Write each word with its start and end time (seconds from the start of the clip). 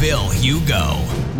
Phil. 0.00 0.16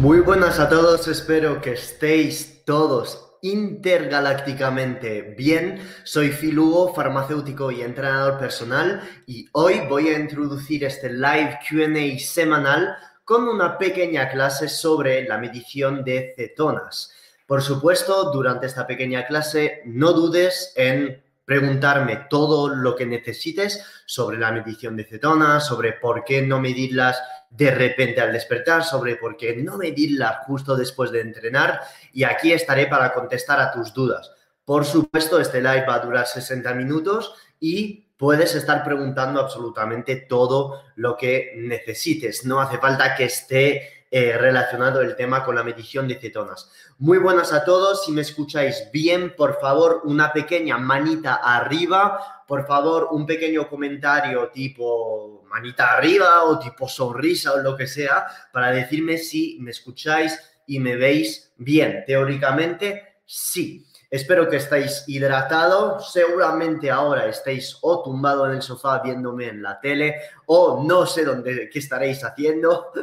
Muy 0.01 0.19
buenas 0.19 0.59
a 0.59 0.69
todos, 0.69 1.07
espero 1.07 1.61
que 1.61 1.75
estéis 1.75 2.65
todos 2.65 3.37
intergalácticamente 3.41 5.23
bien. 5.39 5.81
Soy 6.03 6.31
Phil 6.31 6.59
Hugo, 6.59 6.93
farmacéutico 6.93 7.71
y 7.71 7.83
entrenador 7.83 8.37
personal 8.37 9.01
y 9.29 9.49
hoy 9.53 9.83
voy 9.89 10.09
a 10.09 10.19
introducir 10.19 10.83
este 10.83 11.13
live 11.13 11.61
QA 11.71 12.19
semanal 12.19 12.97
con 13.25 13.47
una 13.47 13.79
pequeña 13.79 14.29
clase 14.29 14.69
sobre 14.69 15.23
la 15.23 15.39
medición 15.39 16.03
de 16.03 16.35
cetonas. 16.37 17.13
Por 17.47 17.63
supuesto, 17.63 18.33
durante 18.33 18.67
esta 18.67 18.89
pequeña 18.89 19.25
clase 19.29 19.83
no 19.85 20.13
dudes 20.13 20.73
en 20.75 21.23
preguntarme 21.49 22.27
todo 22.29 22.69
lo 22.69 22.95
que 22.95 23.07
necesites 23.07 23.83
sobre 24.05 24.37
la 24.37 24.53
medición 24.53 24.99
de 24.99 25.05
cetonas, 25.05 25.67
sobre 25.67 25.95
por 25.95 26.23
qué 26.23 26.43
no 26.43 26.61
medirlas 26.61 27.23
de 27.49 27.71
repente 27.71 28.21
al 28.21 28.35
despertar, 28.35 28.85
sobre 28.85 29.17
por 29.17 29.35
qué 29.35 29.57
no 29.57 29.79
medirlas 29.79 30.45
justo 30.45 30.77
después 30.77 31.11
de 31.11 31.23
entrenar 31.23 31.81
y 32.13 32.25
aquí 32.25 32.53
estaré 32.53 32.87
para 32.87 33.15
contestar 33.15 33.61
a 33.61 33.73
tus 33.73 33.95
dudas. 33.95 34.31
Por 34.63 34.85
supuesto, 34.85 35.41
este 35.41 35.63
live 35.63 35.87
va 35.89 35.95
a 35.95 36.01
durar 36.01 36.27
60 36.27 36.75
minutos 36.75 37.33
y 37.59 38.11
puedes 38.19 38.55
estar 38.55 38.85
preguntando 38.85 39.41
absolutamente 39.41 40.17
todo 40.17 40.83
lo 40.97 41.17
que 41.17 41.55
necesites. 41.57 42.45
No 42.45 42.61
hace 42.61 42.77
falta 42.77 43.17
que 43.17 43.25
esté 43.25 43.98
eh, 44.11 44.39
relacionado 44.39 45.03
el 45.03 45.17
tema 45.17 45.45
con 45.45 45.55
la 45.55 45.63
medición 45.63 46.09
de 46.09 46.15
cetonas. 46.15 46.71
Muy 46.99 47.19
buenas 47.19 47.53
a 47.53 47.65
todos. 47.65 48.05
Si 48.05 48.13
me 48.13 48.23
escucháis 48.23 48.89
bien, 48.93 49.35
por 49.37 49.61
favor, 49.61 50.01
una 50.05 50.33
pequeña 50.33 50.79
manita 50.79 51.35
arriba. 51.35 52.45
Por 52.47 52.67
favor, 52.67 53.09
un 53.11 53.27
pequeño 53.27 53.69
comentario 53.69 54.49
tipo 54.49 55.45
manita 55.51 55.97
arriba 55.97 56.45
o 56.45 56.59
tipo 56.59 56.89
sonrisa 56.89 57.53
o 57.53 57.59
lo 57.59 57.77
que 57.77 57.87
sea 57.87 58.27
para 58.53 58.71
decirme 58.71 59.19
si 59.19 59.59
me 59.61 59.73
escucháis 59.73 60.39
y 60.67 60.79
me 60.79 60.97
veis 60.97 61.53
bien. 61.57 62.05
Teóricamente, 62.07 63.21
sí. 63.27 63.88
Espero 64.11 64.49
que 64.49 64.57
estéis 64.57 65.05
hidratados. 65.07 66.13
Seguramente 66.13 66.91
ahora 66.91 67.27
estéis 67.27 67.77
o 67.83 68.03
tumbado 68.03 68.47
en 68.47 68.53
el 68.53 68.63
sofá 68.63 69.01
viéndome 69.01 69.49
en 69.49 69.63
la 69.63 69.79
tele 69.81 70.17
o 70.47 70.83
no 70.83 71.05
sé 71.05 71.25
dónde 71.25 71.69
qué 71.71 71.79
estaréis 71.79 72.25
haciendo. 72.25 72.93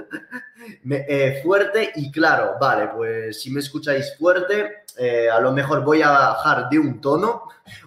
Eh, 0.90 1.42
fuerte 1.44 1.92
y 1.96 2.12
claro, 2.12 2.56
vale, 2.60 2.88
pues 2.88 3.40
si 3.40 3.52
me 3.52 3.60
escucháis 3.60 4.18
fuerte, 4.18 4.86
eh, 4.98 5.30
a 5.30 5.40
lo 5.40 5.52
mejor 5.52 5.84
voy 5.84 6.02
a 6.02 6.10
bajar 6.10 6.70
de 6.70 6.80
un 6.80 7.00
tono 7.00 7.44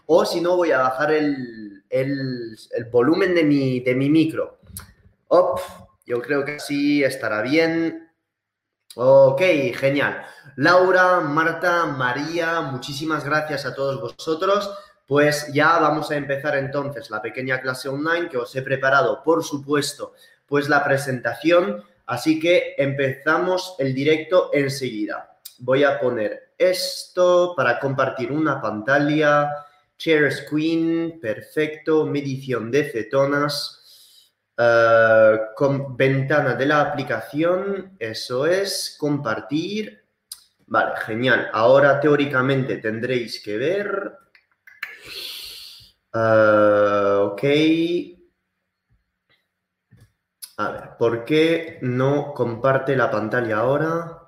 o 0.07 0.25
si 0.25 0.41
no 0.41 0.57
voy 0.57 0.71
a 0.71 0.79
bajar 0.79 1.11
el, 1.11 1.83
el, 1.91 2.57
volumen 2.93 3.35
de 3.35 3.43
mi, 3.43 3.81
de 3.81 3.97
mi 3.97 4.09
micro. 4.09 4.61
Op, 5.27 5.59
yo 6.07 6.23
creo 6.23 6.45
que 6.45 6.53
así 6.53 7.03
estará 7.03 7.43
bien. 7.43 8.08
Ok, 9.01 9.41
genial. 9.77 10.27
Laura, 10.57 11.21
Marta, 11.21 11.87
María, 11.87 12.63
muchísimas 12.63 13.25
gracias 13.25 13.65
a 13.65 13.73
todos 13.73 14.01
vosotros. 14.01 14.77
Pues 15.07 15.53
ya 15.53 15.79
vamos 15.79 16.11
a 16.11 16.17
empezar 16.17 16.57
entonces 16.57 17.09
la 17.09 17.23
pequeña 17.23 17.61
clase 17.61 17.89
online 17.89 18.29
que 18.29 18.39
os 18.39 18.57
he 18.57 18.63
preparado, 18.63 19.23
por 19.23 19.45
supuesto, 19.45 20.15
pues 20.49 20.69
la 20.69 20.83
presentación. 20.83 21.85
Así 22.07 22.41
que 22.41 22.75
empezamos 22.77 23.77
el 23.79 23.95
directo 23.95 24.51
enseguida. 24.53 25.39
Voy 25.61 25.85
a 25.85 26.01
poner 26.01 26.55
esto 26.59 27.55
para 27.57 27.79
compartir 27.79 28.33
una 28.33 28.61
pantalla. 28.61 29.49
Share 29.97 30.33
screen, 30.33 31.21
perfecto. 31.23 32.05
Medición 32.05 32.73
de 32.73 32.91
cetonas. 32.91 33.78
Eh, 34.61 35.39
con 35.55 35.97
ventana 35.97 36.55
de 36.57 36.67
la 36.67 36.81
aplicación, 36.81 37.97
eso 37.97 38.45
es, 38.45 38.97
compartir. 38.99 40.05
Vale, 40.67 40.97
genial. 41.07 41.49
Ahora 41.53 42.01
teóricamente 42.01 42.79
tendréis 42.79 43.41
que 43.41 43.57
ver. 43.57 44.19
Eh, 46.13 47.19
ok. 47.21 47.43
A 50.57 50.71
ver, 50.73 50.97
¿por 50.99 51.25
qué 51.25 51.79
no 51.83 52.35
comparte 52.35 52.97
la 52.97 53.13
pantalla 53.13 53.59
ahora? 53.59 54.23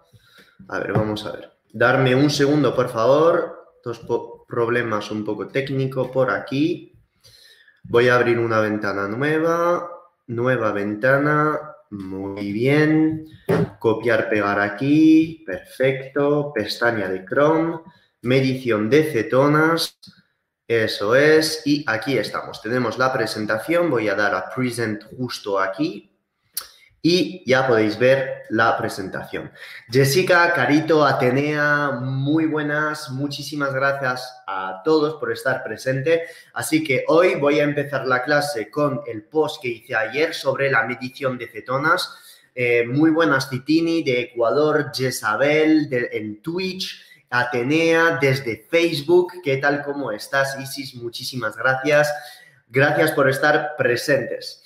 A 0.68 0.78
ver, 0.78 0.92
vamos 0.92 1.26
a 1.26 1.32
ver. 1.32 1.50
Darme 1.72 2.14
un 2.14 2.30
segundo, 2.30 2.72
por 2.72 2.88
favor. 2.88 3.78
Dos 3.82 4.06
problemas 4.46 5.10
un 5.10 5.24
poco 5.24 5.48
técnicos 5.48 6.08
por 6.10 6.30
aquí. 6.30 6.96
Voy 7.82 8.08
a 8.08 8.14
abrir 8.14 8.38
una 8.38 8.60
ventana 8.60 9.08
nueva 9.08 9.99
nueva 10.30 10.72
ventana, 10.72 11.58
muy 11.90 12.52
bien, 12.52 13.26
copiar, 13.78 14.30
pegar 14.30 14.60
aquí, 14.60 15.42
perfecto, 15.44 16.52
pestaña 16.54 17.08
de 17.08 17.24
Chrome, 17.24 17.80
medición 18.22 18.88
de 18.88 19.04
cetonas, 19.04 19.98
eso 20.68 21.16
es, 21.16 21.62
y 21.66 21.84
aquí 21.88 22.16
estamos, 22.16 22.62
tenemos 22.62 22.96
la 22.96 23.12
presentación, 23.12 23.90
voy 23.90 24.08
a 24.08 24.14
dar 24.14 24.34
a 24.36 24.48
Present 24.54 25.02
justo 25.16 25.58
aquí, 25.58 26.09
y 27.02 27.42
ya 27.46 27.66
podéis 27.66 27.98
ver 27.98 28.42
la 28.50 28.76
presentación. 28.76 29.50
Jessica, 29.88 30.52
Carito, 30.52 31.04
Atenea, 31.04 31.92
muy 32.02 32.46
buenas, 32.46 33.10
muchísimas 33.10 33.72
gracias 33.72 34.42
a 34.46 34.82
todos 34.84 35.14
por 35.14 35.32
estar 35.32 35.62
presente. 35.62 36.24
Así 36.52 36.84
que 36.84 37.04
hoy 37.08 37.36
voy 37.36 37.60
a 37.60 37.64
empezar 37.64 38.06
la 38.06 38.22
clase 38.22 38.70
con 38.70 39.00
el 39.06 39.22
post 39.22 39.62
que 39.62 39.68
hice 39.68 39.94
ayer 39.94 40.34
sobre 40.34 40.70
la 40.70 40.82
medición 40.82 41.38
de 41.38 41.48
cetonas. 41.48 42.14
Eh, 42.54 42.84
muy 42.86 43.10
buenas, 43.10 43.48
Titini, 43.48 44.02
de 44.02 44.20
Ecuador, 44.22 44.90
Jezabel, 44.94 45.88
en 45.90 46.42
Twitch. 46.42 47.06
Atenea 47.30 48.18
desde 48.20 48.66
Facebook. 48.68 49.34
¿Qué 49.42 49.56
tal? 49.58 49.82
¿Cómo 49.84 50.10
estás, 50.10 50.58
Isis? 50.60 50.96
Muchísimas 50.96 51.56
gracias. 51.56 52.12
Gracias 52.68 53.12
por 53.12 53.30
estar 53.30 53.76
presentes. 53.78 54.62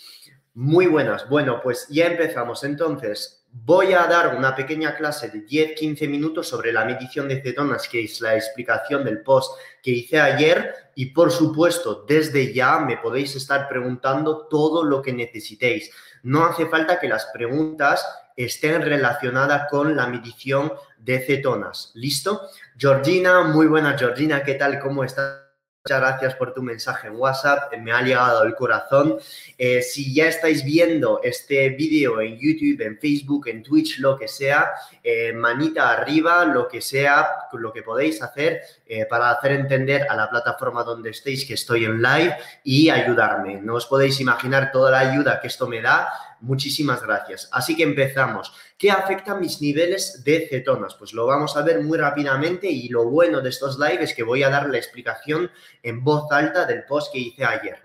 Muy 0.55 0.87
buenas. 0.87 1.29
Bueno, 1.29 1.61
pues 1.61 1.89
ya 1.89 2.07
empezamos. 2.07 2.63
Entonces, 2.63 3.45
voy 3.51 3.93
a 3.93 4.07
dar 4.07 4.37
una 4.37 4.55
pequeña 4.55 4.95
clase 4.95 5.29
de 5.29 5.45
10-15 5.45 6.09
minutos 6.09 6.47
sobre 6.49 6.73
la 6.73 6.85
medición 6.85 7.27
de 7.27 7.43
cetonas, 7.43 7.89
que 7.89 8.05
es 8.05 8.21
la 8.21 8.37
explicación 8.37 9.05
del 9.05 9.23
post 9.23 9.59
que 9.83 9.91
hice 9.91 10.21
ayer. 10.21 10.73
Y 10.95 11.07
por 11.07 11.33
supuesto, 11.33 12.05
desde 12.07 12.55
ya 12.55 12.79
me 12.79 12.99
podéis 12.99 13.35
estar 13.35 13.69
preguntando 13.69 14.47
todo 14.47 14.85
lo 14.85 15.03
que 15.03 15.13
necesitéis. 15.13 15.91
No 16.23 16.45
hace 16.45 16.67
falta 16.67 17.01
que 17.01 17.09
las 17.09 17.27
preguntas 17.27 18.07
estén 18.37 18.81
relacionadas 18.81 19.69
con 19.69 19.97
la 19.97 20.07
medición 20.07 20.73
de 20.99 21.19
cetonas. 21.19 21.91
¿Listo? 21.95 22.43
Georgina, 22.77 23.43
muy 23.43 23.67
buena 23.67 23.99
Georgina, 23.99 24.45
¿qué 24.45 24.55
tal? 24.55 24.79
¿Cómo 24.79 25.03
estás? 25.03 25.44
Muchas 25.87 26.01
gracias 26.01 26.35
por 26.37 26.55
tu 26.55 26.63
mensaje 26.63 27.09
en 27.09 27.17
WhatsApp, 27.17 27.71
me 27.77 27.93
ha 27.93 28.01
llegado 28.01 28.41
al 28.41 28.55
corazón. 28.55 29.19
Eh, 29.59 29.83
si 29.83 30.15
ya 30.15 30.29
estáis 30.29 30.65
viendo 30.65 31.21
este 31.23 31.69
vídeo 31.69 32.23
en 32.23 32.39
YouTube, 32.39 32.81
en 32.81 32.99
Facebook, 32.99 33.49
en 33.49 33.63
Twitch, 33.63 33.99
lo 33.99 34.17
que 34.17 34.27
sea, 34.27 34.73
eh, 35.03 35.35
manita 35.35 35.93
arriba, 35.93 36.47
lo 36.47 36.69
que 36.69 36.81
sea, 36.81 37.29
lo 37.53 37.71
que 37.71 37.83
podéis 37.83 38.23
hacer 38.23 38.63
eh, 38.87 39.05
para 39.05 39.31
hacer 39.31 39.53
entender 39.53 40.07
a 40.09 40.17
la 40.17 40.31
plataforma 40.31 40.83
donde 40.85 41.11
estéis 41.11 41.45
que 41.45 41.53
estoy 41.53 41.85
en 41.85 42.01
live 42.01 42.35
y 42.63 42.89
ayudarme. 42.89 43.61
No 43.61 43.75
os 43.75 43.85
podéis 43.85 44.19
imaginar 44.21 44.73
toda 44.73 44.91
la 44.91 45.01
ayuda 45.01 45.39
que 45.39 45.49
esto 45.49 45.67
me 45.67 45.83
da 45.83 46.09
Muchísimas 46.45 47.03
gracias. 47.03 47.49
Así 47.53 47.75
que 47.75 47.85
empezamos. 47.85 48.53
¿Qué 48.77 48.91
afecta 48.91 49.35
mis 49.35 49.63
niveles 49.63 50.23
de 50.25 50.47
cetonas? 50.47 50.95
Pues 50.95 51.15
lo 51.15 51.27
vamos 51.27 51.57
a 51.57 51.63
ver 51.63 51.83
muy 51.83 51.97
rápidamente 51.97 52.71
y 52.71 52.89
lo 52.89 53.09
bueno 53.09 53.41
de 53.41 53.49
estos 53.49 53.79
lives 53.79 54.11
es 54.11 54.15
que 54.15 54.23
voy 54.23 54.43
a 54.43 54.51
dar 54.51 54.69
la 54.69 54.77
explicación 54.77 55.51
en 55.83 56.05
voz 56.05 56.31
alta 56.31 56.67
del 56.67 56.85
post 56.85 57.11
que 57.13 57.19
hice 57.19 57.47
ayer. 57.47 57.79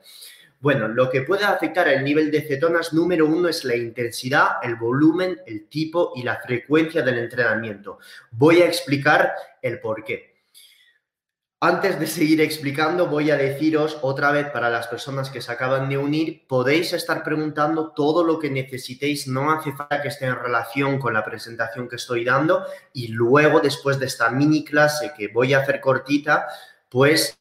Bueno, 0.59 0.89
lo 0.89 1.09
que 1.09 1.21
puede 1.21 1.45
afectar 1.45 1.87
el 1.87 2.03
nivel 2.03 2.31
de 2.31 2.41
cetonas 2.41 2.91
número 2.91 3.27
uno 3.27 3.47
es 3.47 3.63
la 3.63 3.77
intensidad, 3.77 4.57
el 4.61 4.75
volumen, 4.75 5.39
el 5.45 5.69
tipo 5.69 6.11
y 6.17 6.23
la 6.23 6.41
frecuencia 6.41 7.01
del 7.01 7.17
entrenamiento. 7.17 7.99
Voy 8.31 8.61
a 8.61 8.65
explicar 8.65 9.35
el 9.61 9.79
por 9.79 10.03
qué. 10.03 10.28
Antes 11.61 11.99
de 11.99 12.07
seguir 12.07 12.39
explicando, 12.39 13.07
voy 13.07 13.31
a 13.31 13.35
deciros 13.35 13.97
otra 14.01 14.31
vez 14.31 14.49
para 14.49 14.69
las 14.69 14.87
personas 14.87 15.29
que 15.29 15.41
se 15.41 15.51
acaban 15.51 15.89
de 15.89 15.97
unir, 15.97 16.47
podéis 16.47 16.93
estar 16.93 17.21
preguntando 17.21 17.91
todo 17.91 18.23
lo 18.23 18.39
que 18.39 18.49
necesitéis, 18.49 19.27
no 19.27 19.51
hace 19.51 19.73
falta 19.73 20.01
que 20.01 20.07
esté 20.07 20.27
en 20.27 20.37
relación 20.37 20.99
con 20.99 21.13
la 21.13 21.25
presentación 21.25 21.89
que 21.89 21.97
estoy 21.97 22.23
dando 22.23 22.65
y 22.93 23.09
luego 23.09 23.59
después 23.59 23.99
de 23.99 24.05
esta 24.05 24.29
mini 24.29 24.63
clase 24.63 25.11
que 25.17 25.27
voy 25.27 25.53
a 25.53 25.59
hacer 25.59 25.81
cortita, 25.81 26.47
pues 26.87 27.37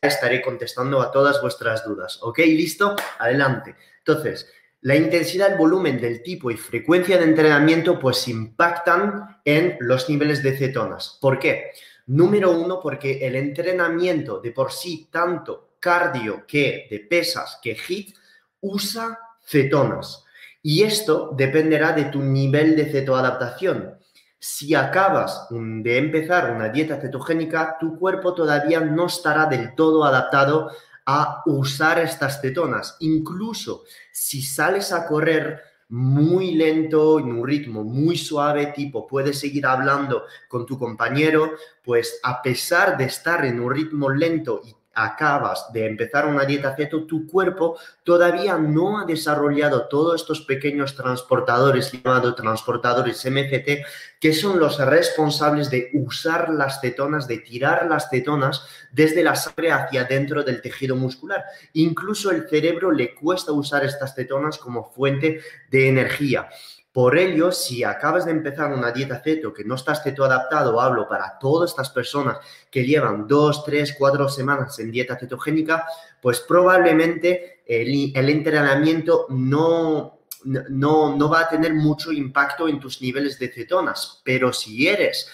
estaré 0.00 0.42
contestando 0.42 1.00
a 1.00 1.12
todas 1.12 1.40
vuestras 1.40 1.84
dudas. 1.84 2.18
¿Ok? 2.22 2.38
¿Listo? 2.38 2.96
Adelante. 3.20 3.76
Entonces, 3.98 4.50
la 4.80 4.96
intensidad, 4.96 5.52
el 5.52 5.58
volumen 5.58 6.00
del 6.00 6.24
tipo 6.24 6.50
y 6.50 6.56
frecuencia 6.56 7.18
de 7.18 7.24
entrenamiento 7.24 8.00
pues 8.00 8.26
impactan 8.26 9.40
en 9.44 9.76
los 9.78 10.08
niveles 10.08 10.42
de 10.42 10.56
cetonas. 10.56 11.18
¿Por 11.20 11.38
qué? 11.38 11.70
Número 12.10 12.50
uno, 12.50 12.80
porque 12.80 13.24
el 13.24 13.36
entrenamiento 13.36 14.40
de 14.40 14.50
por 14.50 14.72
sí, 14.72 15.08
tanto 15.12 15.74
cardio 15.78 16.44
que 16.44 16.88
de 16.90 16.98
pesas 16.98 17.60
que 17.62 17.76
HIT, 17.76 18.16
usa 18.62 19.16
cetonas. 19.44 20.24
Y 20.60 20.82
esto 20.82 21.30
dependerá 21.36 21.92
de 21.92 22.06
tu 22.06 22.20
nivel 22.20 22.74
de 22.74 22.86
cetoadaptación. 22.86 23.96
Si 24.40 24.74
acabas 24.74 25.46
de 25.50 25.98
empezar 25.98 26.52
una 26.52 26.68
dieta 26.70 27.00
cetogénica, 27.00 27.76
tu 27.78 27.96
cuerpo 27.96 28.34
todavía 28.34 28.80
no 28.80 29.06
estará 29.06 29.46
del 29.46 29.76
todo 29.76 30.04
adaptado 30.04 30.72
a 31.06 31.42
usar 31.46 32.00
estas 32.00 32.40
cetonas. 32.40 32.96
Incluso 32.98 33.84
si 34.10 34.42
sales 34.42 34.92
a 34.92 35.06
correr 35.06 35.62
muy 35.90 36.52
lento, 36.52 37.18
en 37.18 37.32
un 37.32 37.46
ritmo 37.46 37.84
muy 37.84 38.16
suave, 38.16 38.66
tipo 38.66 39.06
puedes 39.06 39.38
seguir 39.38 39.66
hablando 39.66 40.24
con 40.48 40.64
tu 40.64 40.78
compañero, 40.78 41.52
pues 41.84 42.20
a 42.22 42.40
pesar 42.42 42.96
de 42.96 43.04
estar 43.04 43.44
en 43.44 43.60
un 43.60 43.72
ritmo 43.72 44.08
lento 44.08 44.60
y 44.64 44.74
acabas 44.94 45.72
de 45.72 45.86
empezar 45.86 46.26
una 46.26 46.44
dieta 46.44 46.74
keto, 46.74 47.04
tu 47.04 47.26
cuerpo 47.26 47.78
todavía 48.02 48.56
no 48.58 48.98
ha 48.98 49.04
desarrollado 49.04 49.88
todos 49.88 50.20
estos 50.20 50.42
pequeños 50.42 50.96
transportadores 50.96 51.92
llamados 51.92 52.34
transportadores 52.36 53.24
MCT, 53.24 53.84
que 54.20 54.32
son 54.32 54.58
los 54.58 54.78
responsables 54.78 55.70
de 55.70 55.90
usar 55.94 56.50
las 56.50 56.80
cetonas, 56.80 57.26
de 57.26 57.38
tirar 57.38 57.86
las 57.88 58.10
cetonas 58.10 58.66
desde 58.90 59.22
la 59.22 59.36
sangre 59.36 59.72
hacia 59.72 60.04
dentro 60.04 60.42
del 60.42 60.60
tejido 60.60 60.96
muscular. 60.96 61.44
Incluso 61.74 62.30
el 62.30 62.48
cerebro 62.48 62.90
le 62.90 63.14
cuesta 63.14 63.52
usar 63.52 63.84
estas 63.84 64.14
cetonas 64.14 64.58
como 64.58 64.90
fuente 64.90 65.40
de 65.70 65.88
energía. 65.88 66.48
Por 66.92 67.16
ello, 67.16 67.52
si 67.52 67.84
acabas 67.84 68.24
de 68.24 68.32
empezar 68.32 68.72
una 68.72 68.90
dieta 68.90 69.20
ceto 69.22 69.52
que 69.52 69.64
no 69.64 69.76
estás 69.76 70.02
ceto 70.02 70.24
adaptado, 70.24 70.80
hablo 70.80 71.06
para 71.08 71.38
todas 71.38 71.70
estas 71.70 71.88
personas 71.90 72.38
que 72.68 72.84
llevan 72.84 73.28
dos, 73.28 73.64
tres, 73.64 73.94
cuatro 73.96 74.28
semanas 74.28 74.76
en 74.80 74.90
dieta 74.90 75.16
cetogénica, 75.16 75.86
pues 76.20 76.40
probablemente 76.40 77.62
el, 77.64 78.28
entrenamiento 78.28 79.26
no, 79.28 80.18
no, 80.44 81.16
no 81.16 81.28
va 81.28 81.42
a 81.42 81.48
tener 81.48 81.74
mucho 81.74 82.10
impacto 82.10 82.66
en 82.66 82.80
tus 82.80 83.00
niveles 83.00 83.38
de 83.38 83.52
cetonas. 83.52 84.20
Pero 84.24 84.52
si 84.52 84.88
eres 84.88 85.28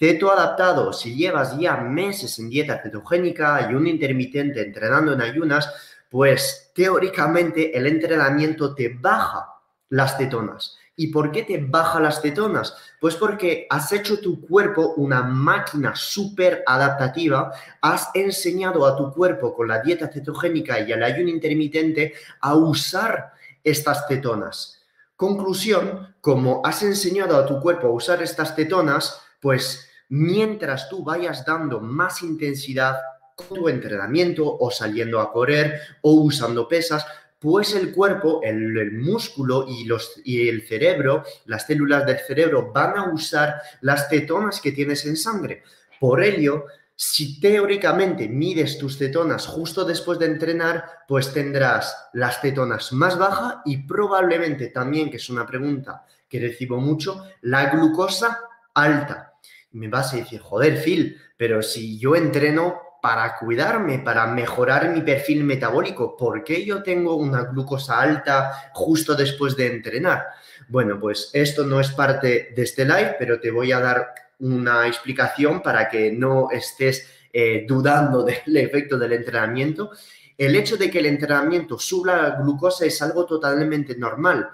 ceto 0.00 0.32
adaptado, 0.32 0.92
si 0.92 1.14
llevas 1.14 1.56
ya 1.56 1.76
meses 1.76 2.40
en 2.40 2.50
dieta 2.50 2.82
cetogénica 2.82 3.68
y 3.70 3.74
un 3.74 3.86
intermitente 3.86 4.60
entrenando 4.60 5.12
en 5.12 5.20
ayunas, 5.20 5.72
pues 6.10 6.72
teóricamente 6.74 7.76
el 7.78 7.86
entrenamiento 7.86 8.74
te 8.74 8.88
baja 8.88 9.51
las 9.92 10.16
cetonas. 10.16 10.78
¿Y 10.96 11.08
por 11.08 11.30
qué 11.32 11.42
te 11.42 11.58
baja 11.58 12.00
las 12.00 12.22
cetonas? 12.22 12.74
Pues 12.98 13.14
porque 13.14 13.66
has 13.68 13.92
hecho 13.92 14.20
tu 14.20 14.40
cuerpo 14.40 14.94
una 14.96 15.22
máquina 15.22 15.94
súper 15.94 16.62
adaptativa, 16.66 17.52
has 17.82 18.08
enseñado 18.14 18.86
a 18.86 18.96
tu 18.96 19.12
cuerpo 19.12 19.54
con 19.54 19.68
la 19.68 19.80
dieta 19.80 20.08
cetogénica 20.08 20.80
y 20.80 20.92
el 20.92 21.02
ayuno 21.02 21.28
intermitente 21.28 22.14
a 22.40 22.54
usar 22.54 23.32
estas 23.62 24.06
cetonas. 24.08 24.80
Conclusión, 25.14 26.14
como 26.22 26.62
has 26.64 26.82
enseñado 26.82 27.36
a 27.36 27.44
tu 27.44 27.60
cuerpo 27.60 27.88
a 27.88 27.92
usar 27.92 28.22
estas 28.22 28.54
cetonas, 28.54 29.20
pues 29.40 29.90
mientras 30.08 30.88
tú 30.88 31.04
vayas 31.04 31.44
dando 31.44 31.80
más 31.80 32.22
intensidad 32.22 32.96
con 33.36 33.58
tu 33.58 33.68
entrenamiento 33.68 34.56
o 34.58 34.70
saliendo 34.70 35.20
a 35.20 35.32
correr 35.32 35.80
o 36.00 36.12
usando 36.12 36.66
pesas, 36.66 37.06
pues 37.42 37.74
el 37.74 37.92
cuerpo, 37.92 38.40
el, 38.44 38.92
músculo 38.92 39.66
y, 39.68 39.84
los, 39.84 40.20
y 40.24 40.48
el 40.48 40.62
cerebro, 40.62 41.24
las 41.46 41.66
células 41.66 42.06
del 42.06 42.20
cerebro 42.20 42.70
van 42.72 42.96
a 42.96 43.12
usar 43.12 43.60
las 43.80 44.08
cetonas 44.08 44.60
que 44.60 44.70
tienes 44.70 45.04
en 45.06 45.16
sangre. 45.16 45.64
Por 45.98 46.22
ello, 46.22 46.66
si 46.94 47.40
teóricamente 47.40 48.28
mides 48.28 48.78
tus 48.78 48.96
cetonas 48.96 49.46
justo 49.46 49.84
después 49.84 50.20
de 50.20 50.26
entrenar, 50.26 50.84
pues 51.08 51.32
tendrás 51.32 52.10
las 52.12 52.40
cetonas 52.40 52.92
más 52.92 53.18
bajas 53.18 53.56
y 53.64 53.78
probablemente 53.78 54.68
también, 54.68 55.10
que 55.10 55.16
es 55.16 55.28
una 55.28 55.44
pregunta 55.44 56.06
que 56.28 56.38
recibo 56.38 56.78
mucho, 56.80 57.26
la 57.40 57.70
glucosa 57.70 58.38
alta. 58.72 59.34
Me 59.72 59.88
vas 59.88 60.12
a 60.12 60.18
decir, 60.18 60.40
joder, 60.40 60.80
Phil, 60.80 61.20
pero 61.36 61.60
si 61.60 61.98
yo 61.98 62.14
entreno 62.14 62.80
para 63.02 63.36
cuidarme, 63.36 63.98
para 63.98 64.28
mejorar 64.28 64.88
mi 64.90 65.00
perfil 65.00 65.42
metabólico. 65.42 66.16
¿Por 66.16 66.44
qué 66.44 66.64
yo 66.64 66.84
tengo 66.84 67.16
una 67.16 67.42
glucosa 67.42 68.00
alta 68.00 68.70
justo 68.72 69.16
después 69.16 69.56
de 69.56 69.66
entrenar? 69.66 70.26
Bueno, 70.68 71.00
pues 71.00 71.28
esto 71.32 71.66
no 71.66 71.80
es 71.80 71.90
parte 71.90 72.52
de 72.54 72.62
este 72.62 72.84
live, 72.84 73.16
pero 73.18 73.40
te 73.40 73.50
voy 73.50 73.72
a 73.72 73.80
dar 73.80 74.14
una 74.38 74.86
explicación 74.86 75.60
para 75.62 75.88
que 75.88 76.12
no 76.12 76.48
estés 76.52 77.08
eh, 77.32 77.64
dudando 77.66 78.22
del 78.24 78.56
efecto 78.56 78.96
del 78.96 79.14
entrenamiento. 79.14 79.90
El 80.38 80.54
hecho 80.54 80.76
de 80.76 80.88
que 80.88 81.00
el 81.00 81.06
entrenamiento 81.06 81.80
suba 81.80 82.16
la 82.16 82.30
glucosa 82.36 82.86
es 82.86 83.02
algo 83.02 83.26
totalmente 83.26 83.96
normal. 83.96 84.48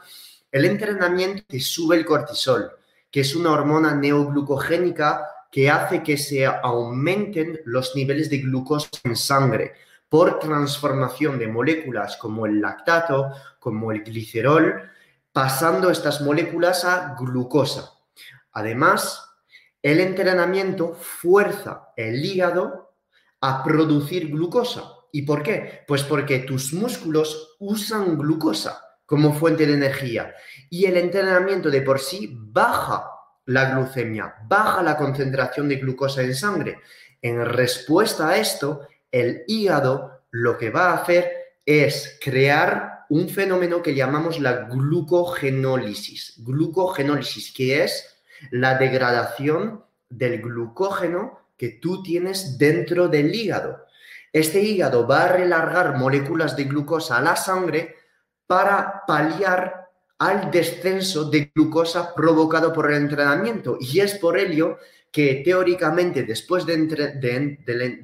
El 0.50 0.64
entrenamiento 0.64 1.42
te 1.46 1.60
sube 1.60 1.96
el 1.96 2.06
cortisol, 2.06 2.72
que 3.10 3.20
es 3.20 3.36
una 3.36 3.52
hormona 3.52 3.94
neoglucogénica 3.94 5.22
que 5.50 5.70
hace 5.70 6.02
que 6.02 6.16
se 6.16 6.46
aumenten 6.46 7.60
los 7.64 7.94
niveles 7.96 8.30
de 8.30 8.38
glucosa 8.38 8.88
en 9.04 9.16
sangre 9.16 9.74
por 10.08 10.38
transformación 10.38 11.38
de 11.38 11.48
moléculas 11.48 12.16
como 12.16 12.46
el 12.46 12.60
lactato, 12.60 13.32
como 13.58 13.92
el 13.92 14.02
glicerol, 14.02 14.82
pasando 15.32 15.90
estas 15.90 16.20
moléculas 16.20 16.84
a 16.84 17.14
glucosa. 17.18 17.92
Además, 18.52 19.24
el 19.82 20.00
entrenamiento 20.00 20.94
fuerza 20.94 21.92
el 21.96 22.24
hígado 22.24 22.94
a 23.40 23.62
producir 23.62 24.30
glucosa. 24.30 24.94
¿Y 25.12 25.22
por 25.22 25.42
qué? 25.42 25.84
Pues 25.86 26.02
porque 26.02 26.40
tus 26.40 26.72
músculos 26.72 27.56
usan 27.58 28.18
glucosa 28.18 28.82
como 29.06 29.32
fuente 29.32 29.66
de 29.66 29.74
energía 29.74 30.34
y 30.68 30.84
el 30.84 30.96
entrenamiento 30.96 31.70
de 31.70 31.80
por 31.82 31.98
sí 31.98 32.30
baja 32.36 33.10
la 33.48 33.70
glucemia, 33.70 34.34
baja 34.46 34.82
la 34.82 34.96
concentración 34.96 35.68
de 35.68 35.76
glucosa 35.76 36.22
en 36.22 36.34
sangre. 36.34 36.80
En 37.22 37.44
respuesta 37.44 38.28
a 38.28 38.36
esto, 38.36 38.86
el 39.10 39.44
hígado 39.46 40.22
lo 40.30 40.58
que 40.58 40.68
va 40.70 40.90
a 40.90 40.96
hacer 40.96 41.32
es 41.64 42.18
crear 42.22 43.06
un 43.08 43.28
fenómeno 43.30 43.82
que 43.82 43.94
llamamos 43.94 44.38
la 44.38 44.66
glucogenólisis. 44.66 46.34
Glucogenólisis, 46.44 47.50
que 47.52 47.84
es 47.84 48.20
la 48.50 48.76
degradación 48.76 49.82
del 50.10 50.42
glucógeno 50.42 51.40
que 51.56 51.70
tú 51.70 52.02
tienes 52.02 52.58
dentro 52.58 53.08
del 53.08 53.34
hígado. 53.34 53.86
Este 54.30 54.60
hígado 54.60 55.06
va 55.06 55.24
a 55.24 55.32
relargar 55.32 55.96
moléculas 55.96 56.54
de 56.54 56.64
glucosa 56.64 57.16
a 57.16 57.22
la 57.22 57.34
sangre 57.34 57.96
para 58.46 59.04
paliar 59.06 59.87
al 60.18 60.50
descenso 60.50 61.30
de 61.30 61.52
glucosa 61.54 62.14
provocado 62.14 62.72
por 62.72 62.90
el 62.90 62.96
entrenamiento. 62.98 63.78
Y 63.80 64.00
es 64.00 64.14
por 64.14 64.38
ello 64.38 64.78
que 65.10 65.42
teóricamente 65.44 66.24
después 66.24 66.66
de, 66.66 66.74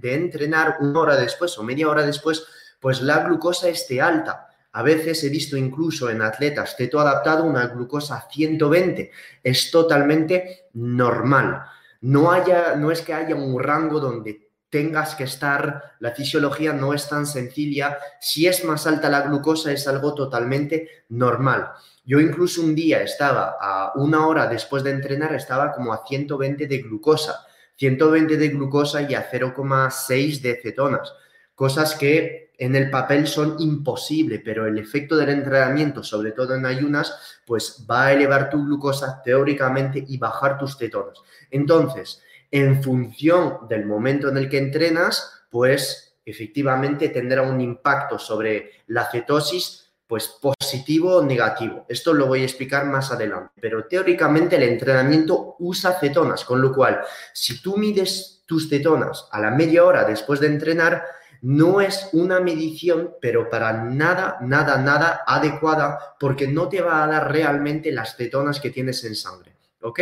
entrenar 0.03 0.77
una 0.81 1.01
hora 1.01 1.17
después 1.17 1.59
o 1.59 1.63
media 1.63 1.89
hora 1.89 2.07
después, 2.07 2.47
pues 2.81 3.03
la 3.03 3.25
glucosa 3.25 3.69
esté 3.69 4.01
alta. 4.01 4.49
A 4.73 4.83
veces 4.83 5.23
he 5.23 5.29
visto 5.29 5.57
incluso 5.57 6.11
en 6.11 6.23
atletas 6.23 6.77
teto 6.77 6.99
adaptado 6.99 7.45
una 7.45 7.67
glucosa 7.69 8.27
120. 8.31 9.11
Es 9.43 9.71
totalmente 9.71 10.69
normal. 10.73 11.63
No, 12.01 12.33
haya, 12.33 12.75
no 12.77 12.91
es 12.91 13.03
que 13.03 13.15
haya 13.15 13.35
un 13.35 13.61
rango 13.63 14.01
donde 14.01 14.51
tengas 14.69 15.15
que 15.15 15.25
estar, 15.25 15.95
la 16.01 16.11
fisiología 16.11 16.73
no 16.73 16.93
es 16.93 17.09
tan 17.09 17.27
sencilla. 17.27 17.97
Si 18.21 18.49
es 18.49 18.65
más 18.65 18.89
alta 18.89 19.09
la 19.09 19.21
glucosa 19.21 19.71
es 19.71 19.87
algo 19.87 20.15
totalmente 20.15 21.05
normal. 21.11 21.71
Yo 22.05 22.21
incluso 22.21 22.63
un 22.63 22.75
día 22.75 23.03
estaba 23.03 23.57
a 23.61 23.93
una 23.95 24.27
hora 24.27 24.47
después 24.47 24.83
de 24.83 24.91
entrenar, 24.91 25.35
estaba 25.35 25.73
como 25.73 25.93
a 25.93 26.05
120 26.07 26.67
de 26.67 26.79
glucosa, 26.79 27.47
120 27.77 28.37
de 28.37 28.49
glucosa 28.49 29.03
y 29.03 29.15
a 29.15 29.31
0,6 29.31 30.41
de 30.41 30.61
cetonas, 30.63 31.13
cosas 31.55 31.95
que 31.95 32.53
en 32.57 32.77
el 32.77 32.91
papel 32.91 33.27
son 33.27 33.57
imposibles, 33.59 34.41
pero 34.45 34.67
el 34.67 34.79
efecto 34.79 35.17
del 35.17 35.31
entrenamiento, 35.31 36.05
sobre 36.05 36.33
todo 36.33 36.55
en 36.55 36.67
ayunas, 36.67 37.41
pues 37.47 37.85
va 37.91 38.07
a 38.07 38.13
elevar 38.13 38.49
tu 38.51 38.65
glucosa 38.65 39.23
teóricamente 39.25 40.05
y 40.07 40.19
bajar 40.19 40.59
tus 40.59 40.77
cetonas. 40.77 41.21
Entonces, 41.51 42.23
en 42.51 42.83
función 42.83 43.67
del 43.69 43.87
momento 43.87 44.29
en 44.29 44.37
el 44.37 44.49
que 44.49 44.59
entrenas, 44.59 45.47
pues 45.51 46.17
efectivamente 46.25 47.09
tendrá 47.09 47.43
un 47.43 47.61
impacto 47.61 48.19
sobre 48.19 48.71
la 48.87 49.11
cetosis 49.11 49.84
pues 50.15 50.29
positivo 50.29 51.17
o 51.17 51.25
negativo. 51.25 51.87
Esto 51.89 52.15
lo 52.15 52.29
voy 52.29 52.43
a 52.43 52.45
explicar 52.45 52.87
más 52.87 53.11
adelante, 53.11 53.51
pero 53.61 53.87
teóricamente 53.87 54.55
el 54.55 54.63
entrenamiento 54.63 55.57
usa 55.59 55.99
cetonas, 55.99 56.45
con 56.45 56.63
lo 56.63 56.73
cual 56.73 57.01
si 57.33 57.61
tú 57.61 57.77
mides 57.77 58.45
tus 58.47 58.69
cetonas 58.69 59.27
a 59.33 59.41
la 59.41 59.51
media 59.51 59.85
hora 59.85 60.05
después 60.05 60.39
de 60.39 60.47
entrenar, 60.47 61.03
no 61.43 61.81
es 61.81 62.11
una 62.13 62.39
medición, 62.39 63.17
pero 63.21 63.51
para 63.51 63.73
nada, 63.73 64.39
nada, 64.41 64.79
nada 64.79 65.25
adecuada, 65.27 65.99
porque 66.21 66.47
no 66.47 66.69
te 66.69 66.81
va 66.81 67.03
a 67.03 67.09
dar 67.09 67.33
realmente 67.33 67.91
las 67.91 68.17
cetonas 68.17 68.61
que 68.61 68.71
tienes 68.71 69.03
en 69.03 69.17
sangre, 69.17 69.57
¿ok? 69.83 69.99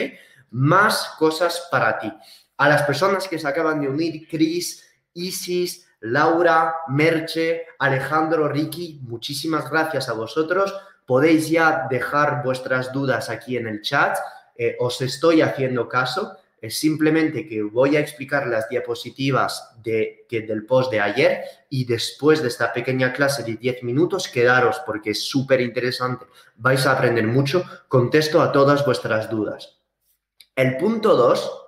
Más 0.50 1.14
cosas 1.18 1.68
para 1.70 1.98
ti. 1.98 2.12
A 2.58 2.68
las 2.68 2.82
personas 2.82 3.26
que 3.28 3.38
se 3.38 3.48
acaban 3.48 3.80
de 3.80 3.88
unir, 3.88 4.28
Chris, 4.28 4.84
Isis, 5.14 5.86
Laura, 6.02 6.74
Merche, 6.88 7.66
Alejandro, 7.78 8.48
Ricky, 8.48 9.00
muchísimas 9.02 9.70
gracias 9.70 10.08
a 10.08 10.14
vosotros. 10.14 10.74
Podéis 11.06 11.48
ya 11.48 11.86
dejar 11.88 12.42
vuestras 12.42 12.92
dudas 12.92 13.30
aquí 13.30 13.56
en 13.56 13.68
el 13.68 13.82
chat. 13.82 14.16
Eh, 14.56 14.76
os 14.80 15.00
estoy 15.00 15.42
haciendo 15.42 15.88
caso. 15.88 16.36
Es 16.60 16.76
simplemente 16.78 17.46
que 17.46 17.62
voy 17.62 17.96
a 17.96 18.00
explicar 18.00 18.46
las 18.46 18.68
diapositivas 18.68 19.76
de, 19.82 20.26
que, 20.28 20.42
del 20.42 20.64
post 20.64 20.90
de 20.92 21.00
ayer 21.00 21.44
y 21.68 21.84
después 21.84 22.42
de 22.42 22.48
esta 22.48 22.72
pequeña 22.72 23.12
clase 23.12 23.42
de 23.42 23.56
10 23.56 23.82
minutos, 23.84 24.28
quedaros 24.28 24.80
porque 24.84 25.10
es 25.10 25.24
súper 25.24 25.60
interesante. 25.60 26.26
Vais 26.56 26.84
a 26.86 26.92
aprender 26.92 27.26
mucho. 27.26 27.64
Contesto 27.88 28.40
a 28.40 28.50
todas 28.50 28.84
vuestras 28.84 29.30
dudas. 29.30 29.78
El 30.54 30.76
punto 30.76 31.16
2 31.16 31.66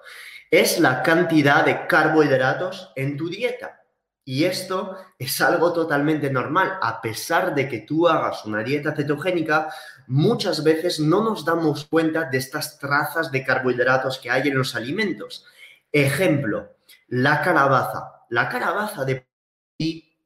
es 0.51 0.79
la 0.81 1.03
cantidad 1.03 1.65
de 1.65 1.87
carbohidratos 1.87 2.93
en 2.97 3.17
tu 3.17 3.29
dieta. 3.29 3.84
Y 4.27 4.45
esto 4.45 4.97
es 5.19 5.41
algo 5.41 5.73
totalmente 5.73 6.31
normal. 6.31 6.79
A 6.81 7.03
pesar 7.03 7.55
de 7.55 7.69
que 7.69 7.81
tú 7.81 8.09
hagas 8.09 8.45
una 8.47 8.63
dieta 8.63 8.95
cetogénica, 8.95 9.69
muchas 10.07 10.65
veces 10.65 10.99
no 10.99 11.23
nos 11.23 11.45
damos 11.45 11.85
cuenta 11.85 12.25
de 12.25 12.39
estas 12.39 12.79
trazas 12.79 13.31
de 13.31 13.45
carbohidratos 13.45 14.19
que 14.19 14.31
hay 14.31 14.49
en 14.49 14.57
los 14.57 14.75
alimentos. 14.75 15.45
Ejemplo, 15.93 16.77
la 17.09 17.43
calabaza. 17.43 18.25
La 18.31 18.49
calabaza 18.49 19.05
de 19.05 19.27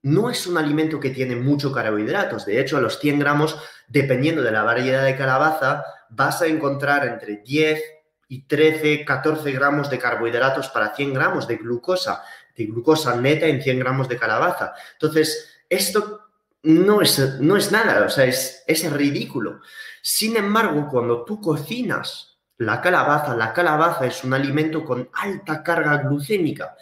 no 0.03 0.31
es 0.31 0.47
un 0.47 0.57
alimento 0.57 1.01
que 1.01 1.11
tiene 1.11 1.35
mucho 1.35 1.73
carbohidratos. 1.73 2.47
De 2.47 2.61
hecho, 2.61 2.77
a 2.77 2.81
los 2.81 3.01
100 3.01 3.19
gramos, 3.19 3.61
dependiendo 3.89 4.43
de 4.43 4.53
la 4.53 4.63
variedad 4.63 5.05
de 5.05 5.17
calabaza, 5.17 5.85
vas 6.11 6.41
a 6.41 6.47
encontrar 6.47 7.07
entre 7.07 7.39
10 7.39 7.83
y 8.29 8.47
13, 8.47 9.05
14 9.05 9.51
gramos 9.53 9.91
de 9.91 9.99
carbohidratos 9.99 10.69
para 10.69 10.95
100 10.95 11.15
gramos 11.15 11.49
de 11.49 11.57
glucosa 11.57 12.23
de 12.59 12.67
glucosa 12.67 13.17
neta 13.17 13.47
en 13.47 13.63
100 13.63 13.79
gramos 13.79 14.09
de 14.09 14.19
calabaza. 14.19 14.75
Entonces, 14.93 15.63
esto 15.71 16.29
no 16.65 17.01
es, 17.01 17.41
no 17.41 17.57
es 17.57 17.71
nada, 17.73 18.05
o 18.05 18.11
sea, 18.11 18.25
es, 18.25 18.65
es 18.67 18.93
ridículo. 18.93 19.61
Sin 20.03 20.37
embargo, 20.37 20.89
cuando 20.91 21.25
tú 21.25 21.41
cocinas 21.41 22.39
la 22.59 22.81
calabaza, 22.81 23.37
la 23.37 23.53
calabaza 23.53 24.07
es 24.07 24.25
un 24.25 24.35
alimento 24.35 24.85
con 24.85 25.09
alta 25.13 25.63
carga 25.63 25.99
glucémica. 25.99 26.77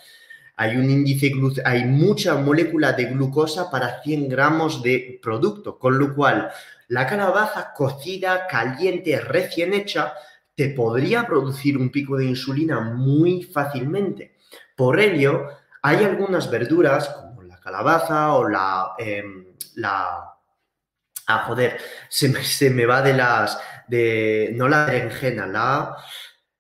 Hay 0.57 0.77
un 0.77 0.89
índice, 0.91 1.31
hay 1.67 1.85
mucha 1.85 2.35
molécula 2.37 2.95
de 2.95 3.05
glucosa 3.05 3.71
para 3.71 4.03
100 4.03 4.31
gramos 4.31 4.83
de 4.83 5.21
producto, 5.23 5.79
con 5.79 5.99
lo 5.99 6.15
cual 6.15 6.51
la 6.89 7.07
calabaza 7.07 7.75
cocida, 7.75 8.47
caliente, 8.47 9.21
recién 9.21 9.75
hecha, 9.75 10.15
te 10.55 10.71
podría 10.71 11.27
producir 11.27 11.77
un 11.77 11.91
pico 11.91 12.17
de 12.17 12.25
insulina 12.25 12.81
muy 12.81 13.43
fácilmente. 13.43 14.37
Por 14.75 14.99
ello, 14.99 15.49
hay 15.83 16.05
algunas 16.05 16.51
verduras, 16.51 17.09
como 17.09 17.43
la 17.43 17.61
calabaza 17.61 18.35
o 18.35 18.49
la... 18.49 18.93
Em, 18.99 19.55
la 19.75 20.35
ah, 21.27 21.45
joder, 21.47 21.79
se 22.09 22.29
me, 22.29 22.43
se 22.43 22.71
me, 22.71 22.87
va 22.87 23.03
de 23.03 23.15
las... 23.15 23.59
De, 23.89 24.53
no 24.55 24.69
la 24.69 24.87
berenjena, 24.87 25.47
la... 25.47 25.97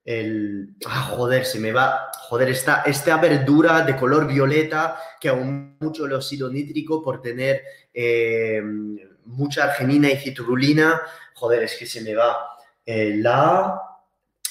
El, 0.04 0.76
ah, 0.86 1.02
joder, 1.02 1.44
se 1.44 1.58
me 1.58 1.72
va, 1.72 2.12
joder, 2.28 2.48
esta, 2.50 2.82
esta 2.82 3.16
verdura 3.16 3.82
de 3.82 3.96
color 3.96 4.28
violeta 4.28 4.96
que 5.20 5.28
aún 5.28 5.76
mucho 5.80 6.06
el 6.06 6.12
óxido 6.12 6.48
nítrico 6.48 7.02
por 7.02 7.20
tener 7.20 7.62
em, 7.92 8.96
mucha 9.24 9.64
arginina 9.64 10.08
y 10.08 10.16
citrulina, 10.16 11.02
joder, 11.34 11.64
es 11.64 11.74
que 11.76 11.86
se 11.86 12.02
me 12.02 12.14
va. 12.14 12.36
Eh, 12.84 13.16
la, 13.16 13.80